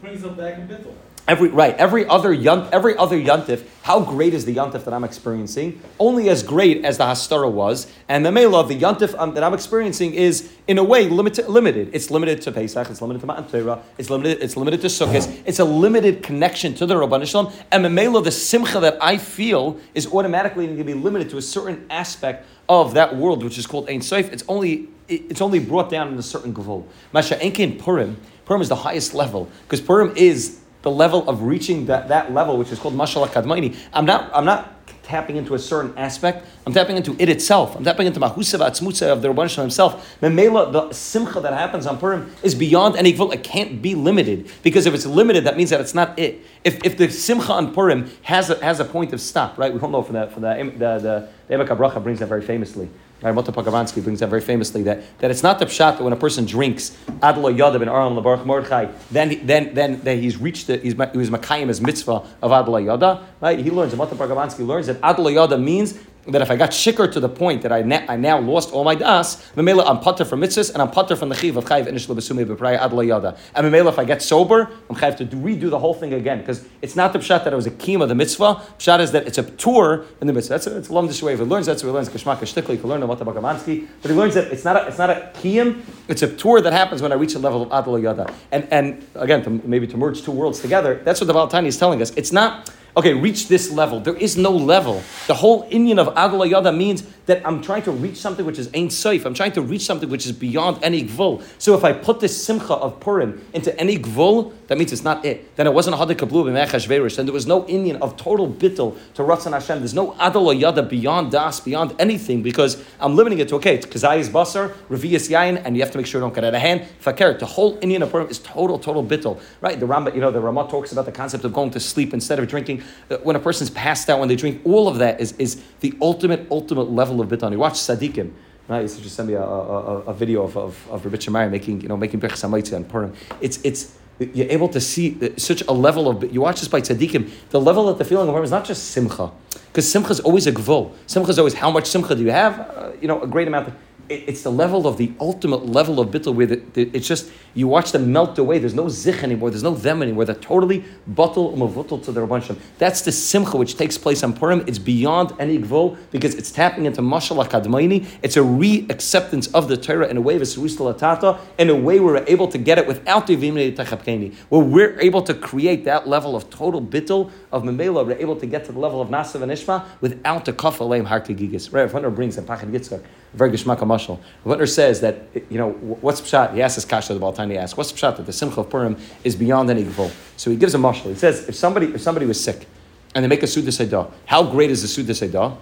Brings 0.00 0.22
them 0.22 0.34
back 0.34 0.58
in 0.58 0.68
Bittel. 0.68 0.94
Every 1.28 1.50
right, 1.50 1.76
every 1.76 2.04
other 2.08 2.34
yunt, 2.36 2.70
every 2.72 2.96
other 2.96 3.16
yuntif. 3.16 3.64
How 3.82 4.00
great 4.00 4.34
is 4.34 4.44
the 4.44 4.56
yuntif 4.56 4.84
that 4.84 4.92
I'm 4.92 5.04
experiencing? 5.04 5.80
Only 6.00 6.28
as 6.28 6.42
great 6.42 6.84
as 6.84 6.98
the 6.98 7.04
hastara 7.04 7.50
was, 7.50 7.86
and 8.08 8.26
the 8.26 8.32
mela, 8.32 8.66
the 8.66 8.76
yuntif 8.78 9.14
um, 9.16 9.32
that 9.34 9.44
I'm 9.44 9.54
experiencing 9.54 10.14
is 10.14 10.52
in 10.66 10.78
a 10.78 10.84
way 10.84 11.08
limited. 11.08 11.48
Limited. 11.48 11.90
It's 11.92 12.10
limited 12.10 12.42
to 12.42 12.50
Pesach. 12.52 12.90
It's 12.90 13.00
limited 13.00 13.20
to 13.20 13.26
Matan 13.26 13.46
Torah. 13.48 13.80
It's 13.98 14.10
limited. 14.10 14.42
It's 14.42 14.56
limited 14.56 14.80
to 14.80 14.88
Sukkot. 14.88 15.42
It's 15.46 15.60
a 15.60 15.64
limited 15.64 16.24
connection 16.24 16.74
to 16.74 16.86
the 16.86 16.94
Rabban 16.96 17.24
Shalom. 17.24 17.52
And 17.70 17.84
the 17.84 17.90
mela, 17.90 18.20
the 18.20 18.32
simcha 18.32 18.80
that 18.80 18.98
I 19.00 19.16
feel 19.16 19.78
is 19.94 20.08
automatically 20.12 20.66
going 20.66 20.78
to 20.78 20.84
be 20.84 20.94
limited 20.94 21.30
to 21.30 21.36
a 21.36 21.42
certain 21.42 21.86
aspect 21.88 22.46
of 22.68 22.94
that 22.94 23.14
world, 23.16 23.44
which 23.44 23.58
is 23.58 23.66
called 23.68 23.88
Ein 23.88 24.00
Sof. 24.02 24.32
It's 24.32 24.44
only 24.48 24.88
it- 25.08 25.22
it's 25.30 25.40
only 25.40 25.60
brought 25.60 25.88
down 25.88 26.08
in 26.08 26.18
a 26.18 26.22
certain 26.22 26.52
gavul. 26.52 26.84
Masha 27.12 27.36
Enkin 27.36 27.78
Purim. 27.78 28.16
Purim 28.44 28.60
is 28.60 28.68
the 28.68 28.76
highest 28.76 29.14
level 29.14 29.48
because 29.68 29.80
Purim 29.80 30.12
is 30.16 30.58
the 30.82 30.90
level 30.90 31.28
of 31.28 31.42
reaching 31.42 31.86
that, 31.86 32.08
that 32.08 32.32
level, 32.32 32.56
which 32.56 32.70
is 32.70 32.78
called 32.78 32.94
Mashal 32.94 33.26
HaKadmaini. 33.26 33.76
I'm 33.92 34.04
not, 34.04 34.30
I'm 34.34 34.44
not 34.44 34.82
tapping 35.02 35.36
into 35.36 35.54
a 35.54 35.58
certain 35.58 35.96
aspect. 35.98 36.46
I'm 36.66 36.72
tapping 36.72 36.96
into 36.96 37.16
it 37.18 37.28
itself. 37.28 37.74
I'm 37.76 37.84
tapping 37.84 38.06
into 38.06 38.20
Mahusa 38.20 38.58
Atzmutza 38.58 39.08
of 39.08 39.20
the 39.22 39.28
Rabban 39.28 39.48
Shalom 39.48 39.66
himself. 39.66 40.16
Memela, 40.20 40.72
the 40.72 40.92
simcha 40.92 41.40
that 41.40 41.52
happens 41.52 41.86
on 41.86 41.98
Purim 41.98 42.32
is 42.42 42.54
beyond 42.54 42.96
any 42.96 43.12
gvul. 43.12 43.32
It 43.34 43.42
can't 43.42 43.82
be 43.82 43.94
limited 43.94 44.50
because 44.62 44.86
if 44.86 44.94
it's 44.94 45.06
limited, 45.06 45.44
that 45.44 45.56
means 45.56 45.70
that 45.70 45.80
it's 45.80 45.94
not 45.94 46.18
it. 46.18 46.40
If, 46.64 46.84
if 46.84 46.96
the 46.96 47.10
simcha 47.10 47.52
on 47.52 47.74
Purim 47.74 48.10
has 48.22 48.50
a, 48.50 48.62
has 48.64 48.80
a 48.80 48.84
point 48.84 49.12
of 49.12 49.20
stop, 49.20 49.58
right? 49.58 49.72
We 49.72 49.80
all 49.80 49.90
know 49.90 50.02
from 50.02 50.14
the 50.14 50.26
from 50.28 50.42
the 50.42 50.72
the 50.78 51.28
the, 51.48 51.58
the 51.58 51.64
Abracha 51.64 52.02
brings 52.02 52.20
that 52.20 52.26
very 52.26 52.42
famously. 52.42 52.88
Right, 53.22 53.32
Mota 53.32 53.52
Pogramansky 53.52 54.02
brings 54.02 54.18
that 54.18 54.28
very 54.28 54.40
famously 54.40 54.82
that, 54.82 55.18
that 55.18 55.30
it's 55.30 55.44
not 55.44 55.60
the 55.60 55.66
pshat 55.66 55.98
that 55.98 56.02
when 56.02 56.12
a 56.12 56.16
person 56.16 56.44
drinks 56.44 56.90
Adlo 57.20 57.56
Yadav 57.56 57.80
and 57.80 57.88
Aram 57.88 58.14
Labaruch 58.14 58.44
Mordechai, 58.44 58.86
then 59.12 59.46
then 59.46 59.72
then 59.74 60.00
he's 60.20 60.36
reached 60.36 60.66
the 60.66 60.78
he's 60.78 60.94
he 60.94 61.18
was 61.18 61.30
Makayim 61.30 61.68
his 61.68 61.80
mitzvah 61.80 62.24
of 62.42 62.50
Adlo 62.50 62.84
Yada. 62.84 63.24
Right? 63.40 63.60
He 63.60 63.70
learns, 63.70 63.94
Mota 63.94 64.16
Pogramansky 64.16 64.66
learns 64.66 64.88
that 64.88 65.00
Adlo 65.02 65.32
Yada 65.32 65.56
means 65.56 65.98
that 66.26 66.40
if 66.40 66.50
I 66.50 66.56
got 66.56 66.70
shikker 66.70 67.10
to 67.12 67.20
the 67.20 67.28
point 67.28 67.62
that 67.62 67.72
I, 67.72 67.82
na- 67.82 68.04
I 68.08 68.16
now 68.16 68.38
lost 68.38 68.72
all 68.72 68.84
my 68.84 68.94
das, 68.94 69.36
Memela 69.52 69.84
I'm 69.86 69.98
putter 69.98 70.24
from 70.24 70.40
mitzvahs 70.40 70.72
and 70.72 70.80
I'm 70.80 70.90
putter 70.90 71.16
from 71.16 71.28
the 71.28 71.34
chiv 71.34 71.56
of 71.56 71.64
chayiv 71.64 71.86
inish 71.86 72.06
lebesumi 72.06 72.44
b'praya 72.44 72.78
Adlo 72.78 73.06
Yada. 73.06 73.36
And 73.54 73.66
Memela 73.66 73.88
if 73.88 73.98
I 73.98 74.04
get 74.04 74.22
sober, 74.22 74.70
I'm 74.88 74.96
chayiv 74.96 75.16
to 75.18 75.26
redo 75.26 75.68
the 75.70 75.78
whole 75.78 75.94
thing 75.94 76.12
again 76.12 76.38
because 76.38 76.64
it's 76.80 76.94
not 76.94 77.12
the 77.12 77.18
pshat 77.18 77.44
that 77.44 77.52
it 77.52 77.56
was 77.56 77.66
a 77.66 78.02
of 78.02 78.08
the 78.08 78.14
mitzvah. 78.14 78.62
Pshat 78.78 79.00
is 79.00 79.12
that 79.12 79.26
it's 79.26 79.38
a 79.38 79.42
tour 79.42 80.04
in 80.20 80.26
the 80.26 80.32
mitzvah. 80.32 80.54
That's 80.54 80.66
a, 80.66 80.78
it's 80.78 80.88
a 80.88 80.92
lumdish 80.92 81.22
way. 81.22 81.32
If 81.32 81.40
he 81.40 81.44
learns, 81.44 81.66
that's 81.66 81.82
what 81.82 81.90
he 81.90 81.94
learns. 81.94 82.08
Kashmak 82.08 82.38
Shtikli, 82.38 82.70
he 82.70 82.78
can 82.78 82.88
learn 82.88 83.00
the 83.00 83.06
Mata 83.06 83.24
Pogramansky. 83.24 83.88
But 84.00 84.10
he 84.10 84.16
learns 84.16 84.34
that 84.34 84.52
it's 84.52 84.64
not 84.64 84.76
a, 84.76 84.86
it's 84.86 84.98
not 84.98 85.10
a 85.10 85.32
kiyum, 85.34 85.82
it's 86.08 86.22
a 86.22 86.34
tour 86.34 86.60
that 86.60 86.72
happens 86.72 87.02
when 87.02 87.12
I 87.12 87.16
reach 87.16 87.34
a 87.34 87.38
level 87.38 87.62
of 87.62 87.68
Adlo 87.70 88.00
Yada. 88.00 88.32
And, 88.50 88.68
and 88.70 89.06
again, 89.14 89.42
to, 89.44 89.50
maybe 89.50 89.86
to 89.88 89.96
merge 89.96 90.22
two 90.22 90.32
worlds 90.32 90.60
together, 90.60 91.00
that's 91.04 91.20
what 91.20 91.26
the 91.26 91.32
Balatani 91.32 91.66
is 91.66 91.78
telling 91.78 92.00
us. 92.00 92.12
It's 92.16 92.32
not, 92.32 92.70
okay, 92.96 93.14
reach 93.14 93.48
this 93.48 93.70
level. 93.70 94.00
There 94.00 94.16
is 94.16 94.36
no 94.36 94.50
level. 94.50 95.02
The 95.26 95.34
whole 95.34 95.68
inyan 95.70 95.98
of 95.98 96.14
Adlo 96.14 96.48
Yada 96.48 96.72
means 96.72 97.02
that 97.26 97.46
I'm 97.46 97.62
trying 97.62 97.82
to 97.82 97.92
reach 97.92 98.16
something 98.16 98.44
which 98.44 98.58
is 98.58 98.68
Ein 98.68 98.88
Soif. 98.88 99.24
I'm 99.24 99.34
trying 99.34 99.52
to 99.52 99.62
reach 99.62 99.82
something 99.82 100.08
which 100.08 100.26
is 100.26 100.32
beyond 100.32 100.82
any 100.82 101.04
gvul. 101.04 101.42
So 101.58 101.76
if 101.76 101.84
I 101.84 101.92
put 101.92 102.20
this 102.20 102.44
simcha 102.44 102.74
of 102.74 102.98
Purim 103.00 103.44
into 103.52 103.78
any 103.78 103.98
gvul, 103.98 104.52
that 104.66 104.78
means 104.78 104.92
it's 104.92 105.04
not 105.04 105.24
it. 105.24 105.54
Then 105.56 105.66
it 105.66 105.74
wasn't 105.74 105.96
Hadik 105.96 106.16
Kablu 106.16 106.44
b'mechash 106.46 106.88
verish. 106.88 107.16
Then 107.16 107.26
there 107.26 107.32
was 107.32 107.46
no 107.46 107.62
inyan 107.64 108.00
of 108.00 108.16
total 108.16 108.48
bittul 108.48 108.96
to 109.14 109.22
Ratzon 109.22 109.52
Hashem. 109.52 109.78
There's 109.78 109.94
no 109.94 110.12
Adal 110.12 110.58
Yada 110.58 110.82
beyond 110.82 111.30
Das, 111.30 111.60
beyond 111.60 111.94
anything, 111.98 112.42
because 112.42 112.82
I'm 112.98 113.14
limiting 113.14 113.38
it 113.38 113.48
to 113.48 113.56
okay, 113.56 113.76
it's 113.76 113.86
Kazayis 113.86 114.30
Basar, 114.30 114.72
Revius 114.88 115.30
Yain, 115.30 115.62
and 115.64 115.76
you 115.76 115.82
have 115.82 115.92
to 115.92 115.98
make 115.98 116.06
sure 116.06 116.20
you 116.20 116.24
don't 116.24 116.34
get 116.34 116.44
out 116.44 116.54
of 116.54 116.60
hand. 116.60 116.86
Fakir, 116.98 117.34
the 117.34 117.46
whole 117.46 117.76
inyan 117.78 118.02
of 118.02 118.10
Purim 118.10 118.28
is 118.28 118.38
total, 118.38 118.78
total 118.78 119.04
bittul. 119.04 119.40
Right? 119.60 119.78
The 119.78 119.86
Rambam, 119.86 120.14
you 120.14 120.20
know, 120.20 120.30
the 120.30 120.40
Ramah 120.40 120.68
talks 120.68 120.92
about 120.92 121.04
the 121.04 121.12
concept 121.12 121.44
of 121.44 121.52
going 121.52 121.70
to 121.72 121.80
sleep 121.80 122.14
instead 122.14 122.38
of 122.38 122.48
drinking. 122.48 122.82
Uh, 123.10 123.18
When 123.18 123.36
a 123.36 123.40
person's 123.40 123.70
passed 123.70 124.08
out 124.10 124.18
when 124.18 124.28
they 124.28 124.36
drink, 124.36 124.62
all 124.64 124.88
of 124.88 124.98
that 124.98 125.20
is, 125.20 125.32
is 125.38 125.62
the 125.80 125.94
ultimate, 126.00 126.46
ultimate 126.50 126.90
level 126.90 127.11
of 127.20 127.28
bittul. 127.28 127.52
You 127.52 127.58
watch 127.58 127.74
tzaddikim. 127.74 128.32
Right, 128.68 128.82
used 128.82 129.02
just 129.02 129.16
send 129.16 129.28
me 129.28 129.34
a, 129.34 129.42
a, 129.42 129.98
a, 130.02 130.14
video 130.14 130.44
of, 130.44 130.56
of, 130.56 130.88
of 130.88 131.04
Rabbi 131.04 131.18
Shemaiah 131.18 131.50
making, 131.50 131.80
you 131.80 131.88
know, 131.88 131.96
making 131.96 132.20
Samaitzi 132.20 132.76
on 132.76 132.84
Purim. 132.84 133.12
It's, 133.40 133.58
it's, 133.64 133.98
you're 134.20 134.48
able 134.48 134.68
to 134.68 134.80
see 134.80 135.18
such 135.36 135.62
a 135.62 135.72
level 135.72 136.08
of, 136.08 136.32
you 136.32 136.40
watch 136.40 136.60
this 136.60 136.68
by 136.68 136.80
tzaddikim, 136.80 137.28
the 137.50 137.60
level 137.60 137.86
that 137.86 137.98
the 137.98 138.04
feeling 138.04 138.28
of 138.28 138.32
Purim 138.32 138.44
is 138.44 138.52
not 138.52 138.64
just 138.64 138.92
simcha. 138.92 139.32
Because 139.66 139.90
simcha 139.90 140.10
is 140.10 140.20
always 140.20 140.46
a 140.46 140.52
gvul. 140.52 140.94
Simcha 141.06 141.30
is 141.30 141.38
always 141.38 141.54
how 141.54 141.72
much 141.72 141.86
simcha 141.86 142.14
do 142.14 142.22
you 142.22 142.30
have? 142.30 142.60
Uh, 142.60 142.92
you 143.00 143.08
know, 143.08 143.20
a 143.20 143.26
great 143.26 143.48
amount. 143.48 143.68
Of, 143.68 143.74
it, 144.12 144.28
it's 144.28 144.42
the 144.42 144.52
level 144.52 144.86
of 144.86 144.96
the 144.96 145.12
ultimate 145.20 145.66
level 145.66 146.00
of 146.00 146.08
bittul 146.10 146.34
where 146.34 146.46
the, 146.46 146.56
the, 146.74 146.90
it's 146.92 147.06
just 147.06 147.30
you 147.54 147.68
watch 147.68 147.92
them 147.92 148.12
melt 148.12 148.38
away. 148.38 148.58
There's 148.58 148.74
no 148.74 148.88
zich 148.88 149.22
anymore. 149.22 149.50
There's 149.50 149.62
no 149.62 149.74
them 149.74 150.02
anymore. 150.02 150.24
They're 150.24 150.34
totally 150.34 150.84
batal 151.10 151.54
umavutal 151.56 152.02
to 152.04 152.12
the 152.12 152.20
Rabban 152.20 152.58
That's 152.78 153.02
the 153.02 153.12
simcha 153.12 153.56
which 153.56 153.76
takes 153.76 153.98
place 153.98 154.22
on 154.22 154.32
Purim. 154.32 154.64
It's 154.66 154.78
beyond 154.78 155.32
any 155.38 155.58
gvul 155.58 155.96
because 156.10 156.34
it's 156.34 156.50
tapping 156.50 156.86
into 156.86 157.02
mashal 157.02 157.44
hakadmaini. 157.44 158.06
It's 158.22 158.36
a 158.36 158.42
re-acceptance 158.42 159.48
of 159.48 159.68
the 159.68 159.76
Torah 159.76 160.08
in 160.08 160.16
a 160.16 160.20
way 160.20 160.36
of 160.36 160.42
a 160.42 161.40
in 161.58 161.70
a 161.70 161.76
way 161.76 162.00
we're 162.00 162.24
able 162.26 162.48
to 162.48 162.58
get 162.58 162.78
it 162.78 162.86
without 162.86 163.26
the 163.26 163.34
vimnei 163.34 163.72
tachapkeni, 163.72 164.34
where 164.48 164.60
we're 164.60 164.98
able 165.00 165.22
to 165.22 165.34
create 165.34 165.84
that 165.84 166.08
level 166.08 166.36
of 166.36 166.48
total 166.50 166.80
bittul 166.80 167.30
of 167.50 167.62
memela. 167.62 168.06
We're 168.06 168.18
able 168.18 168.36
to 168.36 168.46
get 168.46 168.64
to 168.66 168.72
the 168.72 168.78
level 168.78 169.00
of 169.00 169.08
nasav 169.08 169.42
and 169.42 169.52
ishma 169.52 169.84
without 170.00 170.44
the 170.44 170.52
kaf 170.52 170.78
aleim 170.78 171.06
harkigigis. 171.06 171.72
Rav 171.72 171.92
Hutner 171.92 172.14
brings 172.14 172.38
a 172.38 172.42
Pachad 172.42 172.70
Yitzchak, 172.70 173.02
very 173.34 173.50
geshmaka 173.50 173.80
mashal. 173.80 174.18
Hutner 174.44 174.68
says 174.68 175.00
that 175.00 175.22
you 175.48 175.58
know 175.58 175.70
what's 175.70 176.20
pshat. 176.20 176.54
He 176.54 176.62
asks 176.62 176.76
this 176.76 176.84
kasha 176.84 177.14
about 177.14 177.36
time. 177.36 177.50
He 177.50 177.58
asks 177.58 177.76
what's 177.76 177.92
pshat 177.92 178.16
that 178.16 178.26
the 178.26 178.32
simcha 178.32 178.60
of 178.60 178.70
Purim 178.70 178.96
is 179.24 179.36
beyond 179.36 179.70
any 179.70 179.84
gvul. 179.84 180.12
So 180.36 180.50
he 180.50 180.56
gives 180.56 180.74
a 180.74 180.78
mashal. 180.78 181.10
He 181.10 181.14
says 181.14 181.48
if 181.48 181.54
somebody 181.54 181.86
if 181.86 182.00
somebody 182.00 182.26
was 182.26 182.42
sick 182.42 182.66
and 183.14 183.24
they 183.24 183.28
make 183.28 183.42
a 183.42 183.46
suda 183.46 183.70
seidah, 183.70 184.10
how 184.26 184.42
great 184.42 184.70
is 184.70 184.82
the 184.82 184.88
suda 184.88 185.12
seidah? 185.12 185.56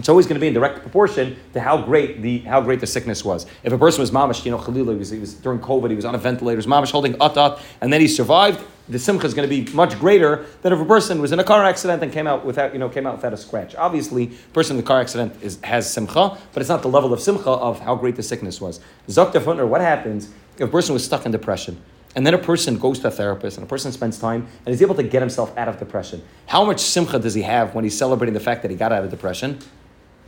It's 0.00 0.08
always 0.08 0.24
going 0.24 0.36
to 0.36 0.40
be 0.40 0.46
in 0.46 0.54
direct 0.54 0.80
proportion 0.80 1.36
to 1.52 1.60
how 1.60 1.76
great 1.76 2.22
the 2.22 2.38
how 2.38 2.58
great 2.62 2.80
the 2.80 2.86
sickness 2.86 3.22
was. 3.22 3.44
If 3.62 3.70
a 3.74 3.76
person 3.76 4.00
was 4.00 4.10
mamish, 4.10 4.46
you 4.46 4.50
know, 4.50 4.56
Khalil, 4.56 4.92
he 4.92 4.96
was, 4.96 5.10
he 5.10 5.18
was 5.18 5.34
during 5.34 5.58
COVID, 5.58 5.90
he 5.90 5.94
was 5.94 6.06
on 6.06 6.14
a 6.14 6.18
ventilator, 6.18 6.56
was 6.56 6.66
mamish 6.66 6.90
holding 6.90 7.12
atat, 7.14 7.60
and 7.82 7.92
then 7.92 8.00
he 8.00 8.08
survived. 8.08 8.64
The 8.88 8.98
simcha 8.98 9.26
is 9.26 9.34
going 9.34 9.48
to 9.48 9.54
be 9.54 9.70
much 9.72 9.98
greater 10.00 10.46
than 10.62 10.72
if 10.72 10.80
a 10.80 10.84
person 10.86 11.20
was 11.20 11.32
in 11.32 11.38
a 11.38 11.44
car 11.44 11.62
accident 11.64 12.02
and 12.02 12.10
came 12.10 12.26
out 12.26 12.46
without, 12.46 12.72
you 12.72 12.78
know, 12.78 12.88
came 12.88 13.06
out 13.06 13.14
without 13.14 13.34
a 13.34 13.36
scratch. 13.36 13.76
Obviously, 13.76 14.24
a 14.24 14.54
person 14.54 14.76
in 14.76 14.82
the 14.82 14.86
car 14.86 15.02
accident 15.02 15.34
is, 15.42 15.60
has 15.62 15.88
simcha, 15.92 16.38
but 16.54 16.60
it's 16.60 16.70
not 16.70 16.80
the 16.80 16.88
level 16.88 17.12
of 17.12 17.20
simcha 17.20 17.50
of 17.50 17.78
how 17.80 17.94
great 17.94 18.16
the 18.16 18.22
sickness 18.22 18.58
was. 18.58 18.80
Funter, 19.06 19.66
what 19.66 19.82
happens 19.82 20.30
if 20.56 20.62
a 20.62 20.66
person 20.66 20.94
was 20.94 21.04
stuck 21.04 21.26
in 21.26 21.30
depression? 21.30 21.80
And 22.16 22.26
then 22.26 22.34
a 22.34 22.38
person 22.38 22.78
goes 22.78 22.98
to 23.00 23.08
a 23.08 23.10
therapist 23.10 23.58
and 23.58 23.64
a 23.64 23.68
person 23.68 23.92
spends 23.92 24.18
time 24.18 24.48
and 24.66 24.74
is 24.74 24.82
able 24.82 24.96
to 24.96 25.02
get 25.02 25.22
himself 25.22 25.56
out 25.56 25.68
of 25.68 25.78
depression. 25.78 26.22
How 26.46 26.64
much 26.64 26.80
simcha 26.80 27.18
does 27.18 27.34
he 27.34 27.42
have 27.42 27.74
when 27.74 27.84
he's 27.84 27.96
celebrating 27.96 28.34
the 28.34 28.40
fact 28.40 28.62
that 28.62 28.70
he 28.70 28.76
got 28.76 28.92
out 28.92 29.04
of 29.04 29.10
depression? 29.10 29.60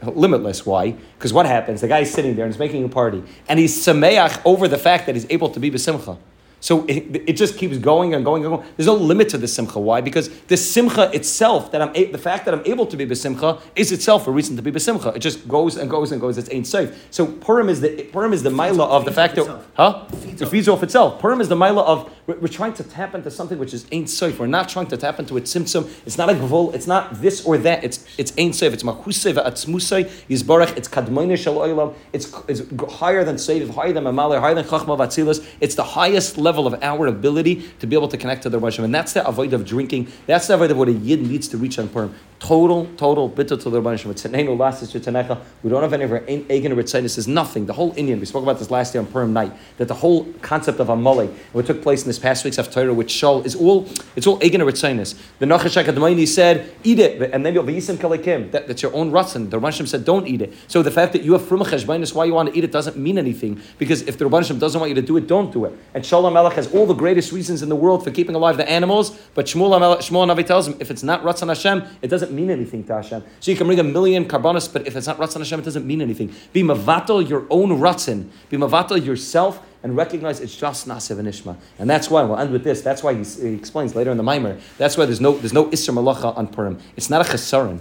Limitless. 0.05 0.67
Why? 0.67 0.91
Because 0.91 1.33
what 1.33 1.47
happens? 1.47 1.81
The 1.81 1.89
guy's 1.89 2.11
sitting 2.11 2.35
there 2.37 2.45
and 2.45 2.53
he's 2.53 2.59
making 2.59 2.85
a 2.85 2.89
party, 2.89 3.23
and 3.49 3.59
he's 3.59 3.75
sameach 3.85 4.41
over 4.45 4.69
the 4.69 4.79
fact 4.79 5.07
that 5.07 5.15
he's 5.15 5.27
able 5.31 5.51
to 5.51 5.61
be 5.61 5.71
besimcha. 5.71 6.19
So 6.63 6.87
it, 6.87 7.25
it, 7.29 7.33
just 7.33 7.59
keeps 7.59 7.77
going 7.77 8.15
and 8.15 8.25
going 8.25 8.45
and 8.45 8.55
going. 8.55 8.69
There's 8.77 8.87
no 8.87 8.95
limit 8.95 9.29
to 9.31 9.39
the 9.39 9.49
simcha. 9.49 9.81
Why? 9.81 10.01
Because 10.01 10.29
the 10.43 10.57
simcha 10.57 11.11
itself, 11.13 11.73
that 11.73 11.83
I'm 11.83 11.91
a, 11.97 12.05
the 12.05 12.19
fact 12.19 12.45
that 12.45 12.55
I'm 12.55 12.65
able 12.65 12.87
to 12.87 12.97
be 12.97 13.05
besimcha, 13.05 13.61
is 13.75 13.91
itself 13.91 14.29
a 14.29 14.31
reason 14.31 14.55
to 14.55 14.63
be 14.63 14.71
besimcha. 14.71 15.17
It 15.17 15.19
just 15.19 15.49
goes 15.49 15.77
and 15.77 15.91
goes 15.91 16.13
and 16.13 16.21
goes. 16.21 16.39
It's 16.39 16.49
Ein 16.51 16.65
Sof. 16.65 16.95
So 17.11 17.27
Purim 17.27 17.69
is 17.69 17.81
the 17.81 18.05
Purim 18.13 18.33
is 18.33 18.45
the 18.45 18.51
mila 18.51 18.85
of 18.85 19.05
the 19.05 19.11
fact 19.11 19.35
that 19.35 19.61
huh? 19.75 20.07
It 20.13 20.47
feeds 20.47 20.69
off 20.69 20.85
itself. 20.85 21.21
Purim 21.21 21.41
is 21.41 21.49
the 21.49 21.57
mila 21.57 21.83
of 21.83 22.09
we're, 22.29 22.39
we're, 22.39 22.47
trying 22.47 22.75
to 22.75 22.85
tap 22.85 23.17
into 23.17 23.33
something 23.33 23.59
which 23.59 23.75
is 23.75 23.85
Ein 23.93 24.07
Sof. 24.07 24.39
We're 24.39 24.47
not 24.47 24.69
trying 24.69 24.87
to 24.87 24.97
tap 24.97 25.19
into 25.19 25.37
its 25.37 25.51
symptom. 25.51 25.91
It's 26.07 26.17
not 26.17 26.31
a 26.31 26.35
gvul. 26.35 26.73
It's 26.75 26.87
not 26.87 27.21
this 27.21 27.45
or 27.45 27.59
that. 27.59 27.83
It's 27.83 28.07
it's 28.17 28.33
Ein 28.39 28.53
Sof. 28.53 28.73
It's 28.73 28.85
mahusay 28.85 29.35
v'atzmusay 29.35 30.09
yizbarach. 30.29 30.77
It's 30.77 30.87
kadmoine 30.87 31.37
shel. 31.37 31.97
It's 32.13 32.33
it's 32.47 32.63
higher 32.93 33.25
than 33.25 33.37
safe, 33.37 33.69
higher 33.71 33.93
than 33.93 34.05
mamaleh, 34.05 34.39
higher 34.39 34.55
than 34.55 34.65
chachma 34.65 34.97
v'atzilas. 34.97 35.45
It's 35.61 35.75
the 35.75 35.83
highest 35.83 36.39
level 36.39 36.52
of 36.59 36.83
our 36.83 37.07
ability 37.07 37.71
to 37.81 37.87
be 37.87 37.97
able 37.97 38.09
to 38.09 38.17
connect 38.17 38.43
to 38.43 38.51
the 38.51 38.59
Rosh 38.59 38.79
and 38.79 38.95
that's 38.95 39.13
the 39.13 39.27
avoid 39.27 39.53
of 39.53 39.65
drinking. 39.65 40.09
That's 40.27 40.47
the 40.47 40.55
avoid 40.55 40.71
of 40.71 40.77
what 40.79 40.89
a 40.89 40.93
yid 40.93 41.23
needs 41.23 41.49
to 41.49 41.57
reach 41.57 41.79
on 41.79 41.89
Purim. 41.89 42.15
Total, 42.39 42.87
total 42.97 43.29
bitter 43.29 43.57
to 43.57 43.71
the 43.71 43.81
Rebbeinu 43.81 45.41
We 45.63 45.71
don't 45.71 45.83
have 45.83 45.93
any 45.93 46.05
of 46.05 46.11
our 46.11 46.25
Egan 46.29 46.75
This 46.75 47.17
is 47.17 47.29
nothing. 47.29 47.67
The 47.67 47.73
whole 47.73 47.95
inyan, 47.95 48.19
we 48.19 48.27
spoke 48.27 48.43
about 48.43 48.59
this 48.59 48.69
last 48.69 48.95
year 48.95 49.01
on 49.01 49.07
Purim 49.07 49.33
night, 49.33 49.53
that 49.77 49.87
the 49.87 49.95
whole 49.95 50.25
concept 50.43 50.81
of 50.81 50.89
Amalek, 50.89 51.31
what 51.53 51.67
took 51.67 51.83
place 51.83 52.03
in 52.03 52.09
this 52.09 52.19
past 52.19 52.45
week's 52.45 52.57
Haftarah 52.57 52.97
with 52.97 53.07
Shaul, 53.07 53.45
is 53.47 53.55
all, 53.55 53.89
it's 54.17 54.27
all 54.27 54.43
Egan 54.43 54.61
or 54.61 54.73
The 54.73 54.73
Nachash 54.73 55.85
HaKadmaini 55.85 56.27
said, 56.27 56.75
eat 56.83 56.99
it, 56.99 57.31
and 57.33 57.47
then 57.47 57.55
you'll 57.55 57.63
be 57.63 57.75
Yisim 57.75 57.97
Kalekim. 57.97 58.51
That, 58.51 58.67
that's 58.67 58.83
your 58.83 58.93
own 58.93 59.13
Ratzin. 59.13 59.49
The 59.49 59.61
Rebbeinu 59.61 59.87
said, 59.87 60.05
don't 60.05 60.27
eat 60.27 60.43
it. 60.43 60.53
So 60.67 60.83
the 60.83 60.91
fact 60.91 61.13
that 61.13 61.23
you 61.23 61.35
have 61.35 61.43
Frumachesh 61.43 62.13
why 62.13 62.25
you 62.25 62.35
want 62.35 62.51
to 62.51 62.59
eat 62.59 62.65
it 62.65 62.73
doesn't 62.73 62.97
mean 62.97 63.19
anything, 63.19 63.61
because 63.79 64.03
if 64.03 64.19
the 64.19 64.25
Rebbeinu 64.25 64.59
doesn't 64.59 64.81
want 64.81 64.89
you 64.89 64.97
to 64.97 65.03
do 65.03 65.17
it, 65.17 65.29
don't 65.29 65.53
do 65.53 65.65
it. 65.67 65.73
And 65.95 66.05
Shalom 66.05 66.35
Has 66.51 66.73
all 66.75 66.87
the 66.87 66.95
greatest 66.95 67.33
reasons 67.33 67.63
in 67.63 67.69
the 67.69 67.77
world 67.77 68.03
for 68.05 68.11
keeping 68.11 68.35
alive 68.35 68.57
the 68.57 68.69
animals, 68.69 69.17
but 69.35 69.47
Shmuel, 69.47 69.99
Shmuel 69.99 70.27
Navi 70.27 70.45
tells 70.45 70.67
him, 70.67 70.77
if 70.81 70.91
it's 70.91 71.03
not 71.03 71.23
Ratzon 71.23 71.49
Hashem, 71.49 71.85
it 72.03 72.09
doesn't 72.09 72.33
mean 72.33 72.51
anything 72.51 72.85
to 72.85 72.95
Hashem. 72.97 73.23
So 73.41 73.51
you 73.51 73.57
can 73.57 73.67
bring 73.67 73.79
a 73.79 73.85
million 73.85 74.27
karbanos, 74.27 74.73
but 74.73 74.87
if 74.87 74.97
it's 74.97 75.07
not 75.07 75.19
Ratzon 75.19 75.39
Hashem, 75.39 75.61
it 75.61 75.65
doesn't 75.65 75.87
mean 75.87 76.03
anything. 76.03 76.35
Be 76.53 76.63
mavatal 76.63 77.27
your 77.29 77.47
own 77.49 77.71
Ratzon. 77.79 78.29
Be 78.51 78.57
mavatal 78.57 79.05
yourself 79.05 79.65
and 79.83 79.97
recognize 79.97 80.41
it's 80.41 80.57
just 80.57 80.87
Nasiv 80.87 81.19
and 81.19 81.29
Ishma. 81.29 81.57
And 81.79 81.89
that's 81.89 82.11
why, 82.11 82.23
we'll 82.23 82.39
end 82.39 82.53
with 82.53 82.65
this, 82.65 82.83
that's 82.83 83.03
why 83.03 83.15
he, 83.15 83.25
he 83.25 83.55
explains 83.55 83.95
later 83.95 84.11
in 84.11 84.17
the 84.17 84.23
Mimer, 84.23 84.59
that's 84.79 84.97
why 84.97 85.07
there's 85.07 85.21
no, 85.21 85.33
there's 85.33 85.53
no 85.53 85.67
Isser 85.67 85.93
Malacha 85.95 86.37
on 86.37 86.47
Purim. 86.49 86.79
It's 86.97 87.11
not 87.11 87.21
a 87.21 87.33
chesaron. 87.33 87.81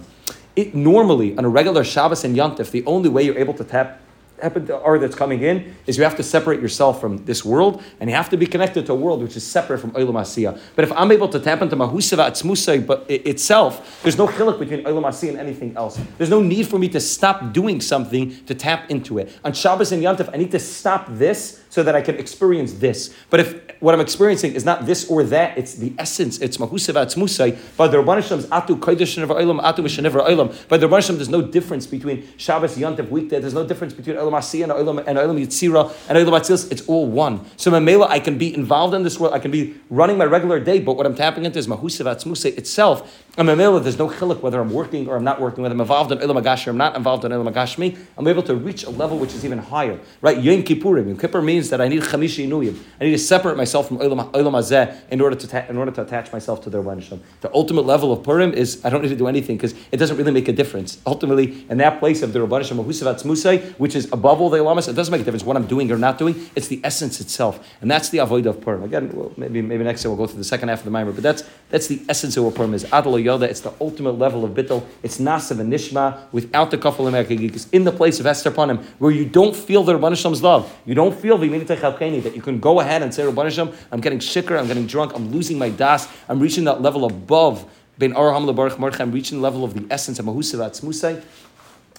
It 0.54 0.74
normally, 0.74 1.36
on 1.38 1.44
a 1.44 1.48
regular 1.48 1.84
Shabbos 1.84 2.24
and 2.24 2.36
Yantif, 2.36 2.70
the 2.70 2.84
only 2.84 3.08
way 3.08 3.22
you're 3.22 3.38
able 3.38 3.54
to 3.54 3.64
tap 3.64 4.00
or 4.42 4.98
that's 4.98 5.14
coming 5.14 5.42
in 5.42 5.74
is 5.86 5.96
you 5.96 6.04
have 6.04 6.16
to 6.16 6.22
separate 6.22 6.60
yourself 6.60 7.00
from 7.00 7.24
this 7.24 7.44
world 7.44 7.82
and 8.00 8.10
you 8.10 8.16
have 8.16 8.28
to 8.30 8.36
be 8.36 8.46
connected 8.46 8.86
to 8.86 8.92
a 8.92 8.94
world 8.94 9.22
which 9.22 9.36
is 9.36 9.46
separate 9.46 9.78
from 9.78 9.92
Olam 9.92 10.14
Asiyah. 10.14 10.58
But 10.74 10.84
if 10.84 10.92
I'm 10.92 11.12
able 11.12 11.28
to 11.28 11.38
tap 11.38 11.62
into 11.62 11.76
Mahusava 11.76 12.28
Atzmusay 12.30 12.86
but 12.86 13.08
itself, 13.08 14.00
there's 14.02 14.18
no 14.18 14.26
chiluk 14.26 14.58
between 14.58 14.84
Olam 14.84 15.04
Asiyah 15.04 15.30
and 15.30 15.38
anything 15.38 15.76
else. 15.76 16.00
There's 16.18 16.30
no 16.30 16.42
need 16.42 16.66
for 16.66 16.78
me 16.78 16.88
to 16.88 17.00
stop 17.00 17.52
doing 17.52 17.80
something 17.80 18.44
to 18.46 18.54
tap 18.54 18.90
into 18.90 19.18
it. 19.18 19.38
On 19.44 19.52
Shabbos 19.52 19.92
and 19.92 20.02
Yantif, 20.02 20.28
I 20.32 20.36
need 20.36 20.50
to 20.50 20.60
stop 20.60 21.06
this 21.08 21.61
so 21.72 21.82
that 21.82 21.96
I 21.96 22.02
can 22.02 22.16
experience 22.16 22.74
this. 22.74 23.14
But 23.30 23.40
if 23.40 23.80
what 23.80 23.94
I'm 23.94 24.00
experiencing 24.00 24.52
is 24.52 24.62
not 24.62 24.84
this 24.84 25.08
or 25.08 25.24
that, 25.24 25.56
it's 25.56 25.76
the 25.76 25.94
essence, 25.98 26.38
it's 26.38 26.58
mahusav 26.58 26.96
atzmusai. 27.02 27.58
By 27.78 27.88
the 27.88 27.96
Rabban 27.96 28.16
Hashem's 28.20 28.44
atu 28.48 28.78
kodesh 28.78 29.16
olam, 29.26 29.58
atu 29.62 29.78
mishanever 29.78 30.20
olam. 30.28 30.68
By 30.68 30.76
the 30.76 30.86
Rabban 30.86 31.16
there's 31.16 31.30
no 31.30 31.40
difference 31.40 31.86
between 31.86 32.28
Shabbos, 32.36 32.76
Yantiv, 32.76 33.08
weekday. 33.08 33.40
There's 33.40 33.54
no 33.54 33.66
difference 33.66 33.94
between 33.94 34.16
olam 34.16 34.32
asiyah 34.32 34.64
and 34.64 34.72
olam 34.72 34.98
and 35.06 35.16
olam 35.16 35.40
yitzira 35.40 35.90
and 36.10 36.18
olam 36.18 36.38
atzilas. 36.38 36.70
It's 36.70 36.86
all 36.86 37.06
one. 37.06 37.40
So 37.56 37.70
Mamela, 37.70 38.06
I 38.06 38.20
can 38.20 38.36
be 38.36 38.54
involved 38.54 38.92
in 38.92 39.02
this 39.02 39.18
world. 39.18 39.32
I 39.32 39.38
can 39.38 39.50
be 39.50 39.74
running 39.88 40.18
my 40.18 40.26
regular 40.26 40.60
day, 40.60 40.78
but 40.78 40.98
what 40.98 41.06
I'm 41.06 41.14
tapping 41.14 41.46
into 41.46 41.58
is 41.58 41.68
mahusav 41.68 42.04
atzmusai 42.04 42.58
itself. 42.58 43.26
And 43.38 43.48
Mamela, 43.48 43.82
there's 43.82 43.98
no 43.98 44.10
chiluk 44.10 44.42
whether 44.42 44.60
I'm 44.60 44.70
working 44.70 45.08
or 45.08 45.16
I'm 45.16 45.24
not 45.24 45.40
working, 45.40 45.62
whether 45.62 45.72
I'm 45.72 45.80
involved 45.80 46.12
in 46.12 46.18
olam 46.18 46.38
agash 46.38 46.66
or 46.66 46.70
I'm 46.70 46.76
not 46.76 46.94
involved 46.94 47.24
in 47.24 47.32
olam 47.32 47.50
agashmi. 47.50 47.96
I'm 48.18 48.28
able 48.28 48.42
to 48.42 48.54
reach 48.54 48.84
a 48.84 48.90
level 48.90 49.18
which 49.18 49.32
is 49.34 49.42
even 49.42 49.56
higher. 49.56 49.98
Right? 50.20 50.38
Yom 50.38 50.62
Kippurim. 50.62 51.08
Yom 51.08 51.16
Kippur 51.16 51.40
means 51.40 51.70
that 51.70 51.80
I 51.80 51.88
need 51.88 52.02
chamishi 52.02 52.46
inuyim. 52.46 52.78
I 53.00 53.04
need 53.04 53.12
to 53.12 53.18
separate 53.18 53.56
myself 53.56 53.88
from 53.88 54.00
olam 54.00 54.30
hazeh 54.30 54.94
in 55.08 55.22
order 55.22 55.34
to 55.34 55.48
ta- 55.48 55.64
in 55.70 55.78
order 55.78 55.90
to 55.92 56.02
attach 56.02 56.30
myself 56.30 56.62
to 56.64 56.68
the 56.68 56.82
Rebbeinu 56.82 57.20
The 57.40 57.50
ultimate 57.54 57.86
level 57.86 58.12
of 58.12 58.22
Purim 58.22 58.52
is 58.52 58.84
I 58.84 58.90
don't 58.90 59.00
need 59.00 59.08
to 59.08 59.16
do 59.16 59.28
anything 59.28 59.56
because 59.56 59.74
it 59.90 59.96
doesn't 59.96 60.18
really 60.18 60.30
make 60.30 60.48
a 60.48 60.52
difference. 60.52 61.00
Ultimately, 61.06 61.64
in 61.70 61.78
that 61.78 62.00
place 62.00 62.20
of 62.20 62.34
the 62.34 62.40
Rebbeinu 62.40 62.66
Shem 62.66 62.76
Musay, 62.76 63.72
which 63.78 63.96
is 63.96 64.12
above 64.12 64.42
all 64.42 64.50
the 64.50 64.58
Elamas, 64.58 64.90
it 64.90 64.92
doesn't 64.92 65.10
make 65.10 65.22
a 65.22 65.24
difference 65.24 65.42
what 65.42 65.56
I'm 65.56 65.66
doing 65.66 65.90
or 65.90 65.96
not 65.96 66.18
doing. 66.18 66.50
It's 66.54 66.68
the 66.68 66.82
essence 66.84 67.18
itself, 67.18 67.66
and 67.80 67.90
that's 67.90 68.10
the 68.10 68.18
avoid 68.18 68.44
of 68.44 68.60
Purim. 68.60 68.82
Again, 68.82 69.10
well, 69.14 69.32
maybe 69.38 69.62
maybe 69.62 69.84
next 69.84 70.04
year 70.04 70.10
we'll 70.10 70.18
go 70.18 70.26
through 70.26 70.36
the 70.36 70.44
second 70.44 70.68
half 70.68 70.80
of 70.80 70.84
the 70.84 70.90
Mimer, 70.90 71.12
but 71.12 71.22
that's 71.22 71.44
that's 71.70 71.86
the 71.86 72.02
essence 72.10 72.36
of 72.36 72.44
what 72.44 72.54
Purim 72.54 72.74
is. 72.74 72.84
Adal 72.84 73.21
Yoda. 73.24 73.44
It's 73.44 73.60
the 73.60 73.72
ultimate 73.80 74.18
level 74.18 74.44
of 74.44 74.52
bittul. 74.52 74.84
It's 75.02 75.18
nasav 75.18 75.60
and 75.60 75.72
nishma 75.72 76.30
without 76.32 76.70
the 76.70 76.78
kafel 76.78 77.12
It's 77.54 77.68
in 77.70 77.84
the 77.84 77.92
place 77.92 78.20
of 78.20 78.26
Esther 78.26 78.50
Panim 78.50 78.82
where 78.98 79.10
you 79.10 79.24
don't 79.24 79.54
feel 79.54 79.82
the 79.84 79.94
Rebbeinu 79.94 80.16
Shem's 80.16 80.42
love. 80.42 80.72
You 80.84 80.94
don't 80.94 81.18
feel 81.18 81.38
the 81.38 81.48
that 81.62 82.34
you 82.34 82.42
can 82.42 82.60
go 82.60 82.80
ahead 82.80 83.02
and 83.02 83.14
say, 83.14 83.22
Rabban 83.24 83.74
I'm 83.90 84.00
getting 84.00 84.18
shikr, 84.18 84.58
I'm 84.58 84.66
getting 84.66 84.86
drunk, 84.86 85.12
I'm 85.14 85.30
losing 85.30 85.58
my 85.58 85.70
das, 85.70 86.08
I'm 86.28 86.40
reaching 86.40 86.64
that 86.64 86.82
level 86.82 87.04
above 87.04 87.68
Ben 87.98 88.14
Arham 88.14 88.50
Lebarach 88.52 88.78
March, 88.78 88.98
I'm 89.00 89.12
reaching 89.12 89.38
the 89.38 89.42
level 89.42 89.64
of 89.64 89.74
the 89.74 89.86
essence 89.92 90.18
of 90.18 90.26
Mahusivat 90.26 90.80
Smusay. 90.80 91.22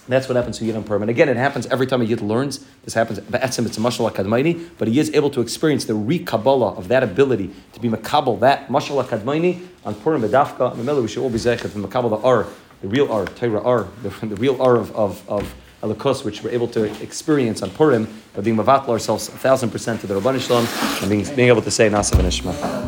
That's 0.06 0.28
what 0.28 0.36
happens 0.36 0.58
to 0.58 0.64
Yid 0.66 0.76
on 0.76 0.84
Purim. 0.84 1.02
And 1.02 1.10
again, 1.10 1.28
it 1.28 1.36
happens 1.36 1.66
every 1.66 1.86
time 1.86 2.02
a 2.02 2.04
Yid 2.04 2.20
learns. 2.20 2.64
This 2.84 2.94
happens, 2.94 3.20
Ba'etzim, 3.20 3.64
it's 3.64 3.78
a 3.78 3.80
Mashal 3.80 4.10
HaKadmaini, 4.10 4.70
but 4.76 4.88
he 4.88 4.98
is 4.98 5.10
able 5.14 5.30
to 5.30 5.40
experience 5.40 5.86
the 5.86 5.94
re-Kabbalah 5.94 6.74
of 6.74 6.88
that 6.88 7.02
ability 7.02 7.50
to 7.72 7.80
be 7.80 7.88
Makabal, 7.88 8.38
that 8.40 8.68
Mashal 8.68 9.02
HaKadmaini 9.02 9.66
on 9.84 9.94
Purim, 9.94 10.22
Bedafka, 10.22 10.76
the 10.76 10.84
mill 10.84 11.00
we 11.00 11.08
should 11.08 11.22
all 11.22 11.30
be 11.30 11.38
Zechet, 11.38 11.74
and 11.74 11.84
Makabal 11.84 12.10
the 12.10 12.26
R, 12.26 12.46
the 12.82 12.88
real 12.88 13.10
R, 13.10 13.24
Torah 13.24 13.62
R, 13.62 13.88
the, 14.02 14.26
the 14.26 14.36
real 14.36 14.60
R 14.60 14.76
of, 14.76 14.94
of, 14.94 15.28
of 15.28 15.54
Alakus, 15.82 16.24
which 16.24 16.42
we're 16.42 16.50
able 16.50 16.68
to 16.68 16.84
experience 17.02 17.62
on 17.62 17.70
Purim 17.70 18.08
by 18.34 18.42
being 18.42 18.56
mavatl 18.56 18.88
ourselves 18.88 19.28
a 19.28 19.32
thousand 19.32 19.70
percent 19.70 20.00
to 20.00 20.06
the 20.06 20.18
Rabban 20.18 20.40
Shalom 20.40 20.66
and 21.00 21.10
being, 21.10 21.36
being 21.36 21.48
able 21.48 21.62
to 21.62 21.70
say 21.70 21.88
Nasav 21.88 22.18
and 22.18 22.28
Ishma. 22.28 22.74